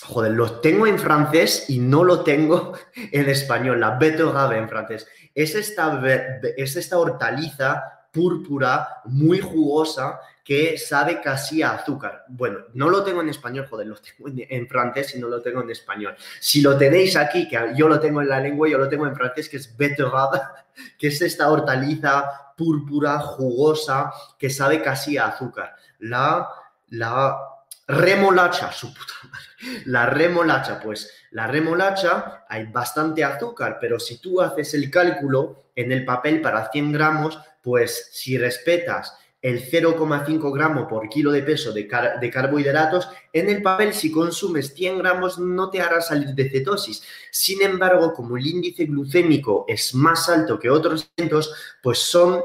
Joder, 0.07 0.33
lo 0.33 0.59
tengo 0.59 0.85
en 0.85 0.99
francés 0.99 1.65
y 1.69 1.79
no 1.79 2.03
lo 2.03 2.21
tengo 2.21 2.73
en 2.95 3.29
español, 3.29 3.79
la 3.79 3.97
betterave 3.97 4.57
en 4.57 4.69
francés. 4.69 5.07
Es 5.33 5.55
esta, 5.55 6.01
es 6.55 6.75
esta 6.75 6.97
hortaliza 6.97 7.83
púrpura, 8.11 9.01
muy 9.05 9.39
jugosa, 9.39 10.19
que 10.43 10.77
sabe 10.77 11.21
casi 11.21 11.63
a 11.63 11.71
azúcar. 11.71 12.23
Bueno, 12.29 12.59
no 12.75 12.89
lo 12.89 13.03
tengo 13.03 13.21
en 13.21 13.29
español, 13.29 13.67
joder, 13.67 13.87
lo 13.87 13.95
tengo 13.95 14.29
en, 14.47 14.67
francés 14.67 15.15
y 15.15 15.19
no 15.19 15.27
lo 15.27 15.41
tengo 15.41 15.61
en 15.61 15.71
español. 15.71 16.15
Si 16.39 16.61
lo 16.61 16.77
tenéis 16.77 17.17
aquí, 17.17 17.47
que 17.47 17.73
yo 17.75 17.87
lo 17.87 17.99
tengo 17.99 18.21
en 18.21 18.29
la 18.29 18.39
lengua, 18.39 18.69
yo 18.69 18.77
lo 18.77 18.87
tengo 18.87 19.07
en 19.07 19.15
francés, 19.15 19.49
que 19.49 19.57
es 19.57 19.75
betterave, 19.75 20.39
que 20.99 21.07
es 21.07 21.21
esta 21.21 21.49
hortaliza 21.49 22.53
púrpura, 22.55 23.19
jugosa, 23.19 24.13
que 24.37 24.49
sabe 24.49 24.81
casi 24.81 25.17
a 25.17 25.27
azúcar. 25.27 25.75
La, 25.99 26.47
la 26.89 27.54
remolacha, 27.87 28.71
su 28.71 28.93
puta 28.93 29.13
madre. 29.23 29.83
La 29.85 30.05
remolacha, 30.07 30.79
pues 30.79 31.11
la 31.31 31.47
remolacha 31.47 32.45
hay 32.47 32.65
bastante 32.65 33.23
azúcar, 33.23 33.77
pero 33.79 33.99
si 33.99 34.19
tú 34.19 34.41
haces 34.41 34.73
el 34.73 34.89
cálculo 34.89 35.69
en 35.75 35.91
el 35.91 36.05
papel 36.05 36.41
para 36.41 36.71
100 36.71 36.91
gramos, 36.91 37.39
pues 37.61 38.09
si 38.13 38.37
respetas 38.37 39.17
el 39.41 39.69
0,5 39.69 40.51
gramo 40.51 40.87
por 40.87 41.07
kilo 41.07 41.31
de 41.31 41.43
peso 41.43 41.71
de, 41.71 41.87
de, 42.19 42.31
carbohidratos, 42.31 43.07
en 43.31 43.47
el 43.47 43.61
papel 43.61 43.93
si 43.93 44.11
consumes 44.11 44.73
100 44.73 44.97
gramos 44.97 45.37
no 45.37 45.69
te 45.69 45.81
hará 45.81 46.01
salir 46.01 46.29
de 46.29 46.49
cetosis. 46.49 47.03
Sin 47.29 47.61
embargo, 47.61 48.11
como 48.11 48.37
el 48.37 48.47
índice 48.47 48.85
glucémico 48.85 49.65
es 49.67 49.93
más 49.93 50.29
alto 50.29 50.57
que 50.57 50.71
otros 50.71 51.11
alimentos, 51.15 51.53
pues 51.83 51.99
son 51.99 52.41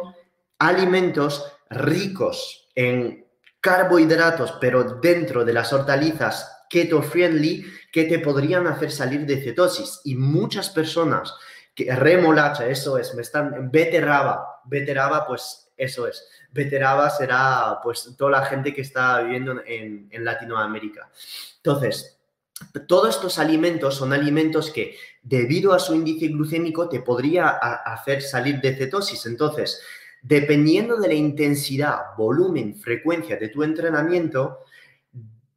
alimentos 0.59 1.51
ricos 1.71 2.69
en 2.75 3.25
carbohidratos, 3.61 4.55
pero 4.61 4.85
dentro 4.85 5.45
de 5.45 5.53
las 5.53 5.73
hortalizas 5.73 6.65
keto 6.71 7.03
friendly 7.03 7.67
que 7.93 8.05
te 8.05 8.21
podrían 8.21 8.67
hacer 8.67 8.91
salir 8.91 9.27
de 9.27 9.43
cetosis. 9.43 10.01
Y 10.05 10.15
muchas 10.15 10.71
personas 10.71 11.35
que 11.75 11.95
remolacha, 11.95 12.67
eso 12.67 12.97
es, 12.97 13.15
me 13.15 13.23
están, 13.23 13.71
beterraba, 13.71 14.61
beterraba, 14.65 15.27
pues 15.27 15.71
eso 15.77 16.07
es. 16.07 16.25
Beterraba 16.53 17.11
será 17.11 17.79
pues 17.83 18.15
toda 18.17 18.31
la 18.31 18.47
gente 18.47 18.73
que 18.73 18.83
está 18.83 19.21
viviendo 19.21 19.61
en, 19.67 20.09
en 20.11 20.25
Latinoamérica. 20.25 21.11
Entonces, 21.57 22.21
todos 22.87 23.17
estos 23.17 23.39
alimentos 23.39 23.97
son 23.97 24.13
alimentos 24.13 24.71
que 24.71 24.97
debido 25.23 25.73
a 25.73 25.79
su 25.79 25.95
índice 25.95 26.29
glucémico 26.29 26.89
te 26.89 27.01
podría 27.01 27.49
hacer 27.49 28.23
salir 28.23 28.61
de 28.61 28.77
cetosis. 28.77 29.27
Entonces, 29.27 29.81
dependiendo 30.23 30.97
de 30.97 31.09
la 31.09 31.15
intensidad, 31.15 32.17
volumen, 32.17 32.77
frecuencia 32.77 33.37
de 33.37 33.49
tu 33.49 33.63
entrenamiento, 33.63 34.61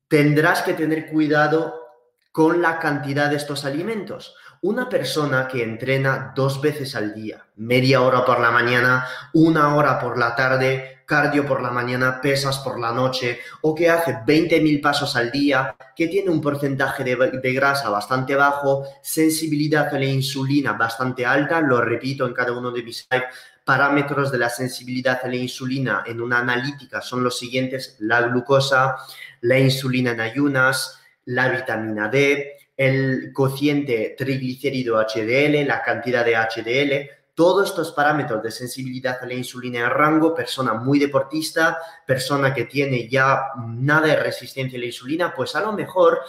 tendrás 0.07 0.61
que 0.61 0.73
tener 0.73 1.07
cuidado 1.07 1.83
con 2.31 2.61
la 2.61 2.79
cantidad 2.79 3.29
de 3.29 3.37
estos 3.37 3.65
alimentos. 3.65 4.35
Una 4.61 4.87
persona 4.87 5.47
que 5.47 5.61
entrena 5.61 6.33
dos 6.35 6.61
veces 6.61 6.95
al 6.95 7.13
día, 7.13 7.45
media 7.57 8.01
hora 8.01 8.25
por 8.25 8.39
la 8.39 8.49
mañana, 8.49 9.05
una 9.33 9.75
hora 9.75 9.99
por 9.99 10.17
la 10.17 10.35
tarde, 10.35 11.03
cardio 11.05 11.45
por 11.45 11.61
la 11.61 11.69
mañana, 11.69 12.21
pesas 12.21 12.59
por 12.59 12.79
la 12.79 12.91
noche, 12.91 13.39
o 13.61 13.75
que 13.75 13.89
hace 13.89 14.13
20.000 14.25 14.81
pasos 14.81 15.15
al 15.15 15.31
día, 15.31 15.75
que 15.95 16.07
tiene 16.07 16.29
un 16.29 16.41
porcentaje 16.41 17.03
de, 17.03 17.53
grasa 17.53 17.89
bastante 17.89 18.35
bajo, 18.35 18.85
sensibilidad 19.01 19.93
a 19.93 19.99
la 19.99 20.05
insulina 20.05 20.73
bastante 20.73 21.25
alta, 21.25 21.61
lo 21.61 21.81
repito 21.81 22.25
en 22.25 22.33
cada 22.33 22.53
uno 22.53 22.71
de 22.71 22.83
mis 22.83 23.07
lives, 23.11 23.27
parámetros 23.63 24.31
de 24.31 24.37
la 24.37 24.49
sensibilidad 24.49 25.19
a 25.23 25.27
la 25.27 25.35
insulina 25.35 26.03
en 26.05 26.21
una 26.21 26.39
analítica 26.39 27.01
son 27.01 27.23
los 27.23 27.37
siguientes, 27.37 27.97
la 27.99 28.21
glucosa, 28.21 28.97
la 29.41 29.59
insulina 29.59 30.11
en 30.11 30.21
ayunas, 30.21 30.99
la 31.25 31.49
vitamina 31.49 32.09
D, 32.09 32.57
el 32.75 33.31
cociente 33.33 34.15
triglicérido 34.17 34.99
HDL, 34.99 35.65
la 35.65 35.81
cantidad 35.81 36.25
de 36.25 36.35
HDL, 36.35 37.09
todos 37.35 37.69
estos 37.69 37.91
parámetros 37.93 38.43
de 38.43 38.51
sensibilidad 38.51 39.17
a 39.21 39.25
la 39.25 39.33
insulina 39.33 39.79
en 39.79 39.89
rango, 39.89 40.35
persona 40.35 40.73
muy 40.73 40.99
deportista, 40.99 41.79
persona 42.05 42.53
que 42.53 42.65
tiene 42.65 43.07
ya 43.07 43.47
nada 43.57 44.07
de 44.07 44.15
resistencia 44.17 44.77
a 44.77 44.79
la 44.79 44.85
insulina, 44.85 45.33
pues 45.33 45.55
a 45.55 45.61
lo 45.61 45.71
mejor 45.71 46.19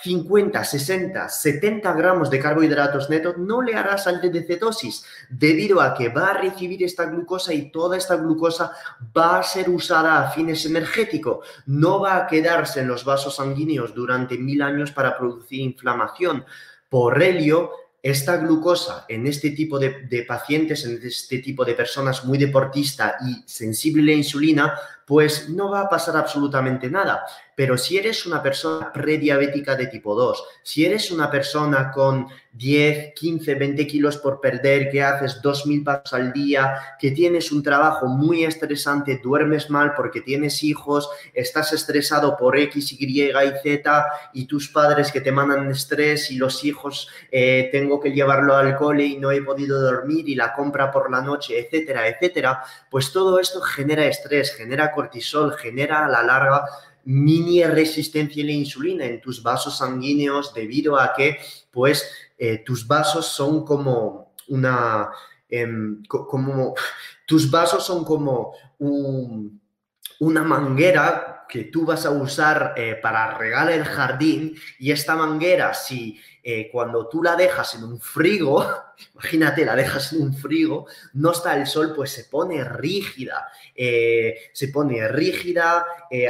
50, 0.00 0.62
60, 0.62 1.28
70 1.28 1.92
gramos 1.94 2.30
de 2.30 2.38
carbohidratos 2.38 3.10
netos 3.10 3.36
no 3.36 3.62
le 3.62 3.74
hará 3.74 3.98
salir 3.98 4.30
de 4.30 4.44
cetosis 4.44 5.04
debido 5.28 5.80
a 5.80 5.94
que 5.94 6.08
va 6.08 6.28
a 6.28 6.38
recibir 6.40 6.84
esta 6.84 7.06
glucosa 7.06 7.52
y 7.52 7.72
toda 7.72 7.96
esta 7.96 8.14
glucosa 8.16 8.72
va 9.16 9.40
a 9.40 9.42
ser 9.42 9.68
usada 9.68 10.22
a 10.22 10.30
fines 10.30 10.64
energéticos. 10.66 11.46
No 11.66 12.00
va 12.00 12.16
a 12.16 12.26
quedarse 12.28 12.80
en 12.80 12.88
los 12.88 13.04
vasos 13.04 13.36
sanguíneos 13.36 13.92
durante 13.92 14.38
mil 14.38 14.62
años 14.62 14.92
para 14.92 15.18
producir 15.18 15.60
inflamación. 15.60 16.44
Por 16.88 17.20
ello, 17.20 17.72
esta 18.00 18.36
glucosa 18.36 19.04
en 19.08 19.26
este 19.26 19.50
tipo 19.50 19.78
de, 19.78 20.24
pacientes, 20.26 20.84
en 20.84 21.00
este 21.02 21.38
tipo 21.38 21.64
de 21.64 21.74
personas 21.74 22.24
muy 22.24 22.38
deportista 22.38 23.16
y 23.26 23.42
sensible 23.46 24.02
a 24.02 24.06
la 24.06 24.12
insulina, 24.12 24.74
pues 25.08 25.48
no 25.48 25.70
va 25.70 25.80
a 25.80 25.88
pasar 25.88 26.18
absolutamente 26.18 26.90
nada. 26.90 27.24
Pero 27.56 27.78
si 27.78 27.96
eres 27.96 28.26
una 28.26 28.42
persona 28.42 28.92
prediabética 28.92 29.74
de 29.74 29.86
tipo 29.86 30.14
2, 30.14 30.44
si 30.62 30.84
eres 30.84 31.10
una 31.10 31.28
persona 31.30 31.90
con 31.90 32.28
10, 32.52 33.14
15, 33.14 33.54
20 33.54 33.86
kilos 33.86 34.16
por 34.18 34.40
perder, 34.40 34.90
que 34.90 35.02
haces 35.02 35.40
2.000 35.42 35.84
pasos 35.84 36.12
al 36.12 36.32
día, 36.32 36.96
que 37.00 37.10
tienes 37.10 37.50
un 37.50 37.62
trabajo 37.62 38.06
muy 38.06 38.44
estresante, 38.44 39.20
duermes 39.22 39.70
mal 39.70 39.94
porque 39.94 40.20
tienes 40.20 40.62
hijos, 40.62 41.08
estás 41.32 41.72
estresado 41.72 42.36
por 42.36 42.58
X, 42.58 42.92
Y 42.92 43.22
y 43.22 43.32
Z 43.62 44.06
y 44.34 44.46
tus 44.46 44.68
padres 44.68 45.10
que 45.10 45.20
te 45.20 45.32
mandan 45.32 45.70
estrés 45.70 46.30
y 46.30 46.36
los 46.36 46.64
hijos 46.64 47.08
eh, 47.32 47.70
tengo 47.72 47.98
que 47.98 48.10
llevarlo 48.10 48.54
al 48.54 48.76
cole 48.76 49.04
y 49.04 49.18
no 49.18 49.30
he 49.30 49.42
podido 49.42 49.80
dormir 49.80 50.28
y 50.28 50.34
la 50.34 50.52
compra 50.52 50.90
por 50.90 51.10
la 51.10 51.22
noche, 51.22 51.58
etcétera, 51.58 52.06
etcétera, 52.08 52.62
pues 52.90 53.12
todo 53.12 53.40
esto 53.40 53.60
genera 53.60 54.04
estrés, 54.04 54.54
genera 54.54 54.92
cortisol, 54.98 55.52
genera 55.52 56.04
a 56.04 56.08
la 56.08 56.22
larga 56.24 56.64
mini 57.04 57.62
resistencia 57.62 58.42
a 58.42 58.46
la 58.46 58.52
insulina 58.52 59.04
en 59.04 59.20
tus 59.20 59.40
vasos 59.42 59.78
sanguíneos 59.78 60.52
debido 60.52 60.98
a 60.98 61.12
que 61.14 61.38
pues 61.70 62.10
eh, 62.36 62.58
tus 62.66 62.84
vasos 62.86 63.26
son 63.26 63.64
como 63.64 64.34
una 64.48 65.10
em, 65.48 66.02
como 66.04 66.74
tus 67.26 67.48
vasos 67.48 67.86
son 67.86 68.04
como 68.04 68.52
una 70.18 70.42
manguera 70.42 71.37
que 71.48 71.64
tú 71.64 71.84
vas 71.86 72.04
a 72.04 72.10
usar 72.10 72.74
eh, 72.76 72.98
para 73.00 73.36
regar 73.38 73.70
el 73.70 73.84
jardín 73.84 74.54
y 74.78 74.92
esta 74.92 75.16
manguera 75.16 75.72
si 75.72 76.20
eh, 76.42 76.68
cuando 76.70 77.08
tú 77.08 77.22
la 77.22 77.36
dejas 77.36 77.74
en 77.74 77.84
un 77.84 78.00
frigo, 78.00 78.64
imagínate, 79.14 79.64
la 79.64 79.74
dejas 79.74 80.12
en 80.12 80.22
un 80.22 80.34
frigo, 80.34 80.86
no 81.14 81.32
está 81.32 81.56
el 81.56 81.66
sol, 81.66 81.92
pues 81.96 82.10
se 82.10 82.24
pone 82.24 82.62
rígida, 82.64 83.48
eh, 83.74 84.50
se 84.52 84.68
pone 84.68 85.08
rígida, 85.08 85.84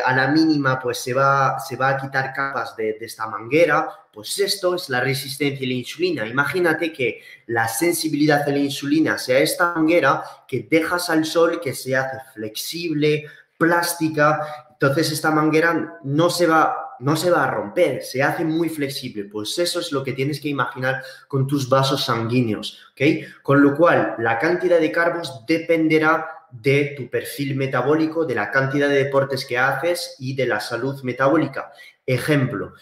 a 0.04 0.16
la 0.16 0.28
mínima 0.28 0.80
pues 0.80 0.98
se 0.98 1.14
va, 1.14 1.58
se 1.60 1.76
va 1.76 1.90
a 1.90 1.96
quitar 1.96 2.32
capas 2.32 2.76
de, 2.76 2.94
de, 2.94 3.06
esta 3.06 3.26
manguera, 3.26 3.88
pues 4.12 4.38
esto 4.40 4.74
es 4.74 4.88
la 4.88 5.00
resistencia 5.00 5.64
a 5.64 5.68
la 5.68 5.74
insulina. 5.74 6.26
Imagínate 6.26 6.92
que 6.92 7.22
la 7.46 7.68
sensibilidad 7.68 8.42
a 8.42 8.50
la 8.50 8.58
insulina 8.58 9.18
sea 9.18 9.38
esta 9.38 9.74
manguera 9.74 10.22
que 10.48 10.66
dejas 10.68 11.10
al 11.10 11.24
sol, 11.24 11.60
que 11.60 11.74
se 11.74 11.94
hace 11.94 12.18
flexible, 12.34 13.26
plástica, 13.56 14.67
entonces 14.80 15.12
esta 15.12 15.30
manguera 15.30 15.98
no 16.04 16.30
se 16.30 16.46
va 16.46 16.88
no 17.00 17.16
se 17.16 17.30
va 17.30 17.44
a 17.44 17.50
romper, 17.50 18.02
se 18.02 18.22
hace 18.22 18.44
muy 18.44 18.68
flexible. 18.68 19.24
Pues 19.24 19.58
eso 19.58 19.80
es 19.80 19.92
lo 19.92 20.02
que 20.02 20.12
tienes 20.12 20.40
que 20.40 20.48
imaginar 20.48 21.02
con 21.28 21.46
tus 21.46 21.68
vasos 21.68 22.04
sanguíneos, 22.04 22.80
¿ok? 22.92 23.42
Con 23.42 23.62
lo 23.62 23.76
cual, 23.76 24.16
la 24.18 24.38
cantidad 24.38 24.80
de 24.80 24.92
carbos 24.92 25.44
dependerá 25.46 26.26
de 26.50 26.94
tu 26.96 27.08
perfil 27.08 27.56
metabólico, 27.56 28.24
de 28.24 28.34
la 28.34 28.50
cantidad 28.50 28.88
de 28.88 29.04
deportes 29.04 29.44
que 29.44 29.58
haces 29.58 30.16
y 30.18 30.34
de 30.34 30.46
la 30.46 30.60
salud 30.60 31.02
metabólica. 31.02 31.70
Ejemplo, 32.04 32.72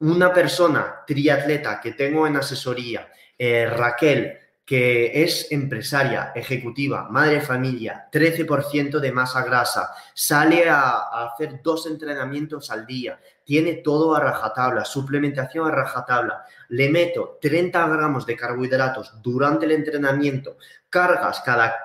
una 0.00 0.32
persona 0.32 1.02
triatleta 1.06 1.80
que 1.80 1.92
tengo 1.92 2.26
en 2.26 2.36
asesoría, 2.36 3.10
eh, 3.38 3.66
Raquel, 3.66 4.38
que 4.66 5.22
es 5.22 5.52
empresaria, 5.52 6.32
ejecutiva, 6.34 7.08
madre 7.08 7.34
de 7.34 7.40
familia, 7.40 8.08
13% 8.10 8.98
de 8.98 9.12
masa 9.12 9.44
grasa, 9.44 9.92
sale 10.12 10.68
a, 10.68 11.28
hacer 11.28 11.62
dos 11.62 11.86
entrenamientos 11.86 12.72
al 12.72 12.84
día, 12.84 13.20
tiene 13.44 13.74
todo 13.74 14.16
a 14.16 14.20
rajatabla, 14.20 14.84
suplementación 14.84 15.68
a 15.68 15.70
rajatabla, 15.70 16.44
le 16.70 16.90
meto 16.90 17.38
30 17.40 17.86
gramos 17.86 18.26
de 18.26 18.34
carbohidratos 18.34 19.22
durante 19.22 19.66
el 19.66 19.70
entrenamiento, 19.70 20.56
cargas 20.90 21.40
cada 21.42 21.76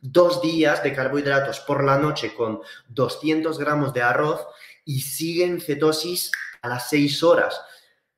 dos 0.00 0.40
días 0.40 0.82
de 0.82 0.94
carbohidratos 0.94 1.60
por 1.60 1.84
la 1.84 1.98
noche 1.98 2.32
con 2.34 2.60
200 2.88 3.58
gramos 3.58 3.92
de 3.92 4.00
arroz 4.00 4.46
y 4.86 5.00
sigue 5.00 5.44
en 5.44 5.60
cetosis 5.60 6.32
a 6.62 6.68
las 6.68 6.88
6 6.88 7.22
horas. 7.22 7.60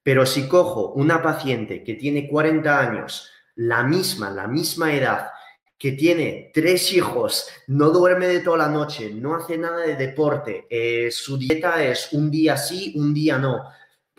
Pero 0.04 0.26
si 0.26 0.46
cojo 0.46 0.92
una 0.92 1.22
paciente 1.22 1.82
que 1.82 1.94
tiene 1.94 2.28
40 2.28 2.78
años, 2.78 3.30
la 3.60 3.82
misma, 3.82 4.30
la 4.30 4.48
misma 4.48 4.94
edad, 4.94 5.32
que 5.78 5.92
tiene 5.92 6.50
tres 6.54 6.92
hijos, 6.94 7.46
no 7.66 7.90
duerme 7.90 8.26
de 8.26 8.40
toda 8.40 8.56
la 8.56 8.68
noche, 8.68 9.10
no 9.12 9.34
hace 9.34 9.58
nada 9.58 9.80
de 9.80 9.96
deporte, 9.96 10.66
eh, 10.70 11.10
su 11.10 11.36
dieta 11.36 11.82
es 11.84 12.12
un 12.12 12.30
día 12.30 12.56
sí, 12.56 12.94
un 12.96 13.12
día 13.12 13.36
no. 13.38 13.68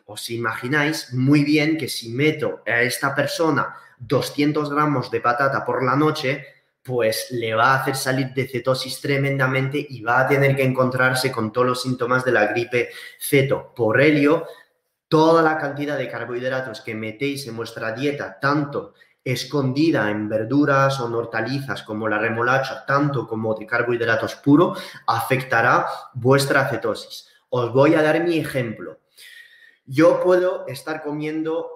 Os 0.06 0.30
imagináis 0.30 1.14
muy 1.14 1.44
bien 1.44 1.78
que 1.78 1.88
si 1.88 2.10
meto 2.10 2.62
a 2.68 2.82
esta 2.82 3.16
persona 3.16 3.76
200 3.98 4.70
gramos 4.70 5.10
de 5.10 5.22
patata 5.22 5.66
por 5.66 5.84
la 5.84 5.96
noche, 5.96 6.46
pues 6.84 7.28
le 7.32 7.56
va 7.56 7.74
a 7.74 7.82
hacer 7.82 7.96
salir 7.96 8.34
de 8.36 8.48
cetosis 8.48 9.02
tremendamente 9.02 9.84
y 9.90 10.02
va 10.02 10.20
a 10.20 10.28
tener 10.28 10.56
que 10.56 10.64
encontrarse 10.64 11.32
con 11.32 11.52
todos 11.52 11.68
los 11.68 11.82
síntomas 11.82 12.24
de 12.24 12.32
la 12.32 12.46
gripe 12.48 12.90
ceto. 13.20 13.74
Por 13.76 14.02
ello, 14.02 14.46
toda 15.08 15.42
la 15.42 15.58
cantidad 15.58 15.98
de 15.98 16.10
carbohidratos 16.10 16.82
que 16.82 16.94
metéis 16.94 17.48
en 17.48 17.58
vuestra 17.58 17.92
dieta, 17.94 18.40
tanto 18.40 18.94
escondida 19.24 20.10
en 20.10 20.28
verduras 20.28 21.00
o 21.00 21.08
en 21.08 21.14
hortalizas 21.14 21.84
como 21.84 22.08
la 22.08 22.18
remolacha, 22.18 22.86
tanto 22.86 23.28
como 23.28 23.54
de 23.54 23.68
carbohidratos 23.68 24.36
puro, 24.36 24.76
afectará 25.08 25.86
vuestra 26.14 26.68
cetosis. 26.70 27.28
Os 27.50 27.72
voy 27.72 27.96
a 27.96 28.02
dar 28.02 28.24
mi 28.24 28.38
ejemplo. 28.38 29.00
Yo 29.86 30.22
puedo 30.24 30.66
estar 30.68 31.04
comiendo 31.04 31.70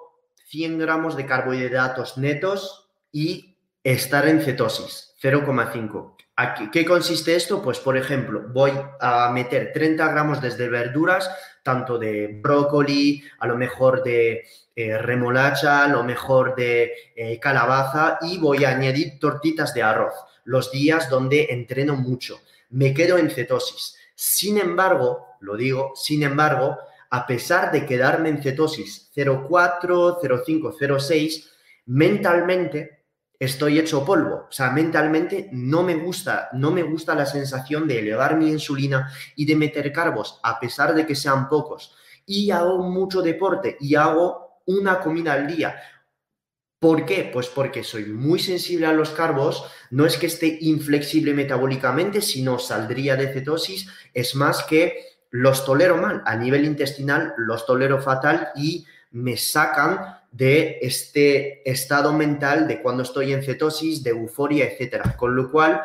100 0.48 0.80
gramos 0.80 1.16
de 1.16 1.26
carbohidratos 1.26 2.18
netos 2.18 2.90
y 3.12 3.58
estar 3.84 4.28
en 4.28 4.42
cetosis, 4.42 5.14
0,5. 5.22 6.16
¿Qué 6.71 6.84
consiste 6.84 7.36
esto? 7.36 7.62
Pues, 7.62 7.80
por 7.80 7.95
ejemplo, 7.95 8.43
voy 8.50 8.74
a 9.00 9.32
meter 9.32 9.71
30 9.74 10.08
gramos 10.10 10.41
desde 10.41 10.67
verduras, 10.67 11.30
tanto 11.63 11.98
de 11.98 12.39
brócoli, 12.41 13.24
a 13.39 13.48
lo 13.48 13.56
mejor 13.56 14.04
de 14.04 14.43
eh, 14.76 14.98
remolacha, 14.98 15.88
lo 15.88 16.04
mejor 16.04 16.54
de 16.56 16.91
eh, 17.15 17.39
calabaza 17.39 18.17
y 18.21 18.38
voy 18.38 18.65
a 18.65 18.69
añadir 18.71 19.17
tortitas 19.17 19.74
de 19.74 19.84
arroz 19.84 20.13
los 20.45 20.71
días 20.71 21.10
donde 21.10 21.48
entreno 21.50 21.95
mucho. 21.95 22.39
Me 22.69 22.93
quedo 22.93 23.17
en 23.17 23.30
cetosis. 23.30 23.95
Sin 24.13 24.58
embargo, 24.58 25.28
lo 25.41 25.58
digo, 25.58 25.93
sin 25.95 26.24
embargo, 26.24 26.78
a 27.10 27.28
pesar 27.28 27.71
de 27.71 27.86
quedarme 27.86 28.30
en 28.30 28.41
cetosis 28.41 29.12
0,4, 29.15 30.19
0,5, 30.21 30.76
0,6, 30.80 31.50
mentalmente 31.88 32.95
estoy 33.39 33.80
hecho 33.80 34.06
polvo. 34.06 34.48
O 34.50 34.52
sea, 34.52 34.71
mentalmente 34.71 35.50
no 35.52 35.84
me 35.84 35.95
gusta, 35.95 36.50
no 36.54 36.71
me 36.71 36.84
gusta 36.84 37.15
la 37.15 37.26
sensación 37.26 37.88
de 37.88 38.00
elevar 38.00 38.38
mi 38.38 38.50
insulina 38.50 39.12
y 39.36 39.45
de 39.45 39.56
meter 39.56 39.91
carbos, 39.91 40.39
a 40.43 40.60
pesar 40.60 40.93
de 40.93 41.06
que 41.06 41.15
sean 41.15 41.50
pocos. 41.50 41.95
Y 42.26 42.52
hago 42.52 42.80
mucho 42.80 43.21
deporte 43.21 43.78
y 43.80 43.95
hago 43.95 44.62
una 44.65 45.00
comida 45.00 45.34
al 45.34 45.48
día. 45.48 45.76
¿Por 46.80 47.06
qué? 47.06 47.30
Pues 47.32 47.48
porque 47.48 47.84
soy 47.84 48.06
muy 48.06 48.39
sensible 48.39 48.86
a 48.86 48.93
los 48.93 49.10
carbos, 49.12 49.65
no 49.91 50.06
es 50.06 50.17
que 50.17 50.28
esté 50.28 50.58
inflexible 50.62 51.34
metabólicamente, 51.34 52.21
sino 52.21 52.60
saldría 52.60 53.15
de 53.15 53.32
cetosis, 53.34 53.89
es 54.13 54.36
más 54.36 54.63
que 54.63 55.15
los 55.32 55.65
tolero 55.65 55.98
mal, 55.98 56.21
a 56.26 56.36
nivel 56.36 56.65
intestinal 56.65 57.34
los 57.38 57.65
tolero 57.65 58.02
fatal 58.02 58.50
y 58.56 58.86
me 59.12 59.38
sacan 59.38 60.14
de 60.36 60.80
este 60.82 61.69
estado 61.69 62.12
mental 62.12 62.67
de 62.67 62.82
cuando 62.82 63.04
estoy 63.04 63.32
en 63.32 63.41
cetosis, 63.41 64.04
de 64.04 64.10
euforia, 64.10 64.65
etcétera. 64.65 65.15
Con 65.15 65.34
lo 65.34 65.50
cual, 65.50 65.82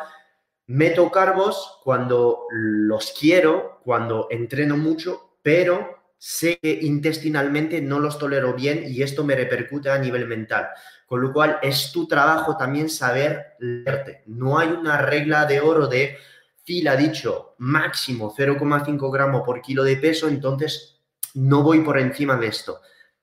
meto 0.67 1.09
carbos 1.09 1.79
cuando 1.85 2.47
los 2.51 3.13
quiero, 3.17 3.79
cuando 3.85 4.27
entreno 4.29 4.75
mucho, 4.75 5.37
pero 5.41 6.03
sé 6.17 6.59
que 6.61 6.79
intestinalmente 6.81 7.81
no 7.81 7.99
los 7.99 8.19
tolero 8.19 8.53
bien 8.53 8.83
y 8.85 9.03
esto 9.03 9.23
me 9.23 9.35
repercute 9.35 9.89
a 9.89 9.97
nivel 9.97 10.27
mental. 10.27 10.67
Con 11.05 11.21
lo 11.21 11.31
cual 11.31 11.59
es 11.61 11.93
tu 11.93 12.05
trabajo 12.05 12.57
también 12.57 12.89
saber 12.89 13.53
leerte. 13.59 14.23
No 14.25 14.59
hay 14.59 14.67
una 14.67 14.97
regla 14.97 15.45
de 15.45 15.61
oro 15.61 15.87
de 15.87 16.17
Phil 16.65 16.89
ha 16.89 16.97
dicho 16.97 17.55
máximo 17.59 18.35
0,5 18.37 19.11
gramos 19.11 19.43
por 19.43 19.61
kilo 19.61 19.85
de 19.85 19.95
peso, 19.95 20.27
entonces 20.27 21.01
no 21.35 21.63
voy 21.63 21.79
por 21.79 21.97
encima 21.97 22.35
de 22.35 22.47
esto. 22.47 22.81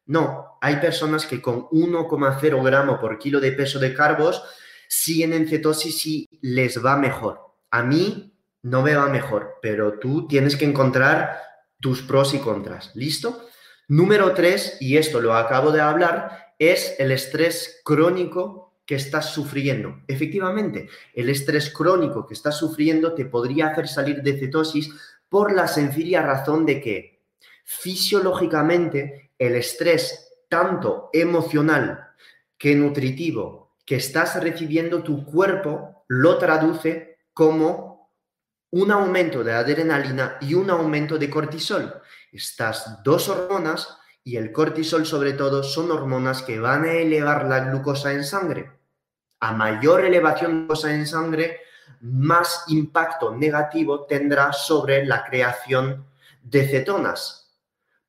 No, 0.08 0.58
hay 0.62 0.76
personas 0.76 1.26
que 1.26 1.42
con 1.42 1.68
1,0 1.68 2.64
gramos 2.64 2.98
por 2.98 3.18
kilo 3.18 3.40
de 3.40 3.52
peso 3.52 3.78
de 3.78 3.92
carbos 3.92 4.42
siguen 4.88 5.34
en 5.34 5.46
cetosis 5.46 6.06
y 6.06 6.26
les 6.40 6.82
va 6.82 6.96
mejor. 6.96 7.40
A 7.70 7.82
mí 7.82 8.34
no 8.62 8.80
me 8.80 8.94
va 8.94 9.06
mejor, 9.08 9.58
pero 9.60 9.98
tú 9.98 10.26
tienes 10.26 10.56
que 10.56 10.64
encontrar 10.64 11.42
tus 11.78 12.00
pros 12.00 12.32
y 12.32 12.38
contras. 12.38 12.90
¿Listo? 12.94 13.48
Número 13.86 14.32
tres, 14.32 14.78
y 14.80 14.96
esto 14.96 15.20
lo 15.20 15.34
acabo 15.34 15.72
de 15.72 15.82
hablar, 15.82 16.54
es 16.58 16.96
el 16.98 17.12
estrés 17.12 17.82
crónico 17.84 18.80
que 18.86 18.94
estás 18.94 19.34
sufriendo. 19.34 20.00
Efectivamente, 20.08 20.88
el 21.12 21.28
estrés 21.28 21.68
crónico 21.68 22.26
que 22.26 22.32
estás 22.32 22.56
sufriendo 22.56 23.12
te 23.12 23.26
podría 23.26 23.68
hacer 23.68 23.86
salir 23.88 24.22
de 24.22 24.38
cetosis 24.38 24.90
por 25.28 25.52
la 25.52 25.68
sencilla 25.68 26.22
razón 26.22 26.64
de 26.64 26.80
que 26.80 27.20
fisiológicamente 27.64 29.27
el 29.38 29.54
estrés 29.54 30.34
tanto 30.48 31.10
emocional 31.12 32.12
que 32.56 32.74
nutritivo 32.74 33.76
que 33.86 33.96
estás 33.96 34.42
recibiendo, 34.42 35.02
tu 35.02 35.24
cuerpo 35.24 36.04
lo 36.08 36.36
traduce 36.36 37.20
como 37.32 38.10
un 38.70 38.90
aumento 38.90 39.42
de 39.42 39.52
adrenalina 39.54 40.36
y 40.42 40.54
un 40.54 40.68
aumento 40.68 41.16
de 41.16 41.30
cortisol. 41.30 42.02
Estas 42.30 43.02
dos 43.02 43.30
hormonas 43.30 43.96
y 44.22 44.36
el 44.36 44.52
cortisol 44.52 45.06
sobre 45.06 45.32
todo 45.32 45.62
son 45.62 45.90
hormonas 45.90 46.42
que 46.42 46.60
van 46.60 46.84
a 46.84 46.92
elevar 46.92 47.46
la 47.46 47.60
glucosa 47.60 48.12
en 48.12 48.24
sangre. 48.24 48.70
A 49.40 49.52
mayor 49.52 50.04
elevación 50.04 50.50
de 50.50 50.58
glucosa 50.58 50.92
en 50.92 51.06
sangre, 51.06 51.60
más 52.00 52.64
impacto 52.68 53.34
negativo 53.34 54.04
tendrá 54.04 54.52
sobre 54.52 55.06
la 55.06 55.24
creación 55.24 56.06
de 56.42 56.68
cetonas. 56.68 57.56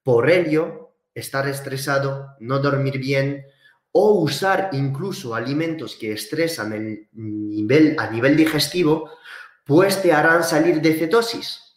Por 0.04 0.30
ello, 0.30 0.88
estar 1.13 1.48
estresado, 1.48 2.36
no 2.39 2.60
dormir 2.60 3.00
bien 3.00 3.45
o 3.91 4.22
usar 4.22 4.69
incluso 4.74 5.34
alimentos 5.34 5.95
que 5.95 6.12
estresan 6.12 6.74
el 6.74 7.08
nivel, 7.13 7.95
a 7.98 8.10
nivel 8.10 8.38
digestivo, 8.38 9.10
pues 9.65 10.02
te 10.02 10.13
harán 10.13 10.43
salir 10.43 10.82
de 10.82 10.93
cetosis. 10.93 11.69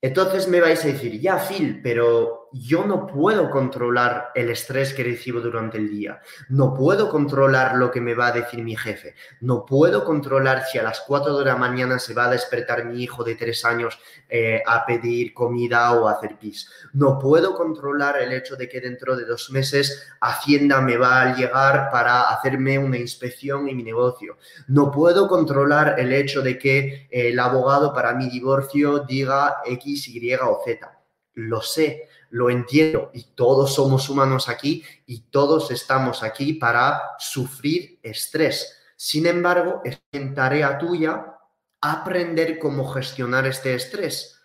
Entonces 0.00 0.46
me 0.46 0.60
vais 0.60 0.84
a 0.84 0.88
decir, 0.88 1.20
ya 1.20 1.38
Phil, 1.38 1.80
pero 1.82 2.47
yo 2.52 2.84
no 2.84 3.06
puedo 3.06 3.50
controlar 3.50 4.30
el 4.34 4.50
estrés 4.50 4.94
que 4.94 5.04
recibo 5.04 5.40
durante 5.40 5.78
el 5.78 5.90
día, 5.90 6.20
no 6.48 6.74
puedo 6.74 7.08
controlar 7.08 7.76
lo 7.76 7.90
que 7.90 8.00
me 8.00 8.14
va 8.14 8.28
a 8.28 8.32
decir 8.32 8.62
mi 8.62 8.76
jefe, 8.76 9.14
no 9.40 9.64
puedo 9.64 10.04
controlar 10.04 10.64
si 10.64 10.78
a 10.78 10.82
las 10.82 11.00
4 11.00 11.38
de 11.38 11.44
la 11.44 11.56
mañana 11.56 11.98
se 11.98 12.14
va 12.14 12.26
a 12.26 12.30
despertar 12.30 12.84
mi 12.84 13.02
hijo 13.02 13.24
de 13.24 13.34
3 13.34 13.64
años 13.64 13.98
eh, 14.28 14.62
a 14.66 14.86
pedir 14.86 15.34
comida 15.34 15.92
o 15.92 16.08
a 16.08 16.12
hacer 16.12 16.38
pis, 16.38 16.70
no 16.92 17.18
puedo 17.18 17.54
controlar 17.54 18.20
el 18.20 18.32
hecho 18.32 18.56
de 18.56 18.68
que 18.68 18.80
dentro 18.80 19.16
de 19.16 19.24
dos 19.24 19.50
meses 19.50 20.06
Hacienda 20.20 20.80
me 20.80 20.96
va 20.96 21.22
a 21.22 21.36
llegar 21.36 21.90
para 21.90 22.22
hacerme 22.30 22.78
una 22.78 22.98
inspección 22.98 23.68
en 23.68 23.76
mi 23.76 23.82
negocio, 23.82 24.38
no 24.68 24.90
puedo 24.90 25.28
controlar 25.28 25.98
el 25.98 26.12
hecho 26.12 26.42
de 26.42 26.58
que 26.58 27.08
el 27.10 27.38
abogado 27.38 27.92
para 27.92 28.14
mi 28.14 28.28
divorcio 28.28 29.00
diga 29.00 29.58
X, 29.64 30.08
Y 30.08 30.34
o 30.34 30.60
Z. 30.64 30.98
Lo 31.34 31.62
sé, 31.62 32.08
lo 32.30 32.50
entiendo 32.50 33.10
y 33.14 33.24
todos 33.34 33.74
somos 33.74 34.08
humanos 34.08 34.48
aquí 34.48 34.84
y 35.06 35.20
todos 35.30 35.70
estamos 35.70 36.22
aquí 36.22 36.54
para 36.54 37.00
sufrir 37.18 37.98
estrés. 38.02 38.76
Sin 38.96 39.26
embargo, 39.26 39.80
es 39.84 40.00
en 40.12 40.34
tarea 40.34 40.78
tuya 40.78 41.38
aprender 41.80 42.58
cómo 42.58 42.88
gestionar 42.88 43.46
este 43.46 43.74
estrés. 43.74 44.40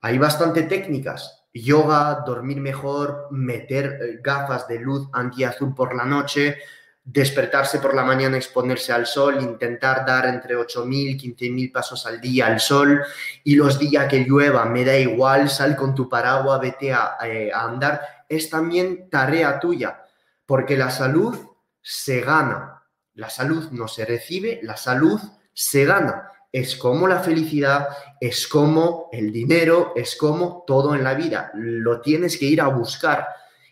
Hay 0.00 0.18
bastante 0.18 0.62
técnicas. 0.64 1.44
Yoga, 1.52 2.22
dormir 2.26 2.60
mejor, 2.60 3.28
meter 3.30 3.98
eh, 4.00 4.20
gafas 4.22 4.68
de 4.68 4.78
luz 4.78 5.08
antiazul 5.12 5.74
por 5.74 5.96
la 5.96 6.04
noche, 6.04 6.58
despertarse 7.06 7.78
por 7.78 7.94
la 7.94 8.02
mañana, 8.02 8.36
exponerse 8.36 8.92
al 8.92 9.06
sol, 9.06 9.40
intentar 9.40 10.04
dar 10.04 10.26
entre 10.26 10.56
8.000 10.56 10.90
y 10.92 11.16
15.000 11.16 11.72
pasos 11.72 12.04
al 12.04 12.20
día 12.20 12.48
al 12.48 12.58
sol 12.58 13.00
y 13.44 13.54
los 13.54 13.78
días 13.78 14.08
que 14.08 14.24
llueva, 14.24 14.64
me 14.64 14.84
da 14.84 14.98
igual, 14.98 15.48
sal 15.48 15.76
con 15.76 15.94
tu 15.94 16.08
paraguas, 16.08 16.60
vete 16.60 16.92
a, 16.92 17.16
eh, 17.24 17.52
a 17.52 17.62
andar, 17.62 18.24
es 18.28 18.50
también 18.50 19.08
tarea 19.08 19.60
tuya, 19.60 20.02
porque 20.44 20.76
la 20.76 20.90
salud 20.90 21.38
se 21.80 22.22
gana, 22.22 22.82
la 23.14 23.30
salud 23.30 23.70
no 23.70 23.86
se 23.86 24.04
recibe, 24.04 24.58
la 24.64 24.76
salud 24.76 25.20
se 25.54 25.84
gana. 25.84 26.30
Es 26.50 26.74
como 26.74 27.06
la 27.06 27.20
felicidad, 27.20 27.88
es 28.20 28.48
como 28.48 29.08
el 29.12 29.32
dinero, 29.32 29.92
es 29.94 30.16
como 30.16 30.64
todo 30.66 30.94
en 30.94 31.04
la 31.04 31.14
vida. 31.14 31.50
Lo 31.54 32.00
tienes 32.00 32.38
que 32.38 32.46
ir 32.46 32.60
a 32.62 32.68
buscar. 32.68 33.28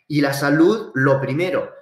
Y 0.06 0.20
la 0.20 0.34
salud, 0.34 0.90
lo 0.94 1.20
primero 1.20 1.73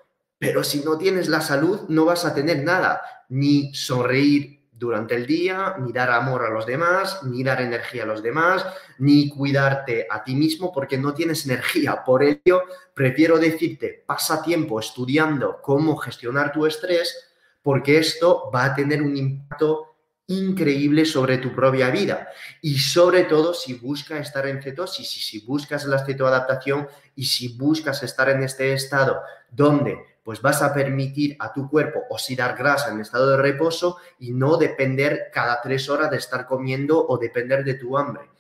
pero 0.42 0.64
si 0.64 0.80
no 0.80 0.98
tienes 0.98 1.28
la 1.28 1.40
salud, 1.40 1.82
no 1.86 2.04
vas 2.04 2.24
a 2.24 2.34
tener 2.34 2.64
nada, 2.64 3.00
ni 3.28 3.72
sonreír 3.76 4.64
durante 4.72 5.14
el 5.14 5.24
día, 5.24 5.76
ni 5.78 5.92
dar 5.92 6.10
amor 6.10 6.44
a 6.44 6.50
los 6.50 6.66
demás, 6.66 7.22
ni 7.22 7.44
dar 7.44 7.62
energía 7.62 8.02
a 8.02 8.06
los 8.06 8.24
demás, 8.24 8.66
ni 8.98 9.28
cuidarte 9.28 10.08
a 10.10 10.24
ti 10.24 10.34
mismo 10.34 10.72
porque 10.72 10.98
no 10.98 11.14
tienes 11.14 11.44
energía. 11.46 12.02
Por 12.04 12.24
ello, 12.24 12.62
prefiero 12.92 13.38
decirte, 13.38 14.02
pasa 14.04 14.42
tiempo 14.42 14.80
estudiando 14.80 15.60
cómo 15.62 15.96
gestionar 15.96 16.50
tu 16.50 16.66
estrés 16.66 17.16
porque 17.62 17.98
esto 17.98 18.50
va 18.52 18.64
a 18.64 18.74
tener 18.74 19.00
un 19.00 19.16
impacto 19.16 19.94
increíble 20.26 21.04
sobre 21.04 21.38
tu 21.38 21.54
propia 21.54 21.88
vida 21.90 22.28
y 22.60 22.80
sobre 22.80 23.24
todo 23.24 23.54
si 23.54 23.74
buscas 23.74 24.26
estar 24.26 24.48
en 24.48 24.60
cetosis 24.60 25.16
y 25.16 25.20
si 25.20 25.46
buscas 25.46 25.84
la 25.84 26.04
cetoadaptación 26.04 26.88
y 27.14 27.26
si 27.26 27.56
buscas 27.56 28.02
estar 28.02 28.28
en 28.28 28.42
este 28.42 28.72
estado 28.72 29.22
donde 29.48 30.11
pues 30.22 30.40
vas 30.40 30.62
a 30.62 30.72
permitir 30.72 31.36
a 31.40 31.52
tu 31.52 31.68
cuerpo 31.68 32.04
oxidar 32.10 32.56
grasa 32.56 32.90
en 32.90 33.00
estado 33.00 33.30
de 33.30 33.36
reposo 33.36 33.98
y 34.18 34.32
no 34.32 34.56
depender 34.56 35.30
cada 35.32 35.60
tres 35.60 35.88
horas 35.88 36.10
de 36.10 36.18
estar 36.18 36.46
comiendo 36.46 37.04
o 37.06 37.18
depender 37.18 37.64
de 37.64 37.74
tu 37.74 37.98
hambre. 37.98 38.30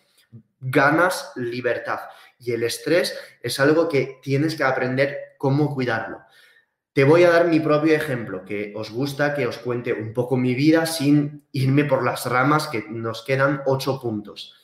Ganas 0.60 1.32
libertad 1.36 2.00
y 2.38 2.52
el 2.52 2.62
estrés 2.62 3.18
es 3.42 3.58
algo 3.58 3.88
que 3.88 4.20
tienes 4.22 4.54
que 4.54 4.64
aprender 4.64 5.34
cómo 5.38 5.74
cuidarlo. 5.74 6.20
Te 6.92 7.04
voy 7.04 7.24
a 7.24 7.30
dar 7.30 7.48
mi 7.48 7.58
propio 7.58 7.94
ejemplo, 7.94 8.44
que 8.44 8.72
os 8.76 8.90
gusta 8.90 9.34
que 9.34 9.46
os 9.46 9.58
cuente 9.58 9.94
un 9.94 10.12
poco 10.12 10.36
mi 10.36 10.54
vida 10.54 10.84
sin 10.84 11.46
irme 11.50 11.84
por 11.84 12.04
las 12.04 12.26
ramas, 12.26 12.68
que 12.68 12.84
nos 12.88 13.22
quedan 13.24 13.62
ocho 13.64 13.98
puntos. 13.98 14.54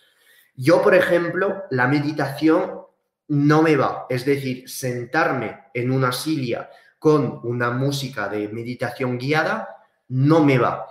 Yo, 0.54 0.82
por 0.82 0.94
ejemplo, 0.94 1.64
la 1.70 1.88
meditación 1.88 2.82
no 3.28 3.62
me 3.62 3.76
va, 3.76 4.06
es 4.10 4.24
decir, 4.24 4.68
sentarme 4.68 5.64
en 5.72 5.90
una 5.90 6.12
silla 6.12 6.68
con 6.98 7.40
una 7.44 7.70
música 7.70 8.28
de 8.28 8.48
meditación 8.48 9.18
guiada, 9.18 9.68
no 10.08 10.44
me 10.44 10.58
va. 10.58 10.86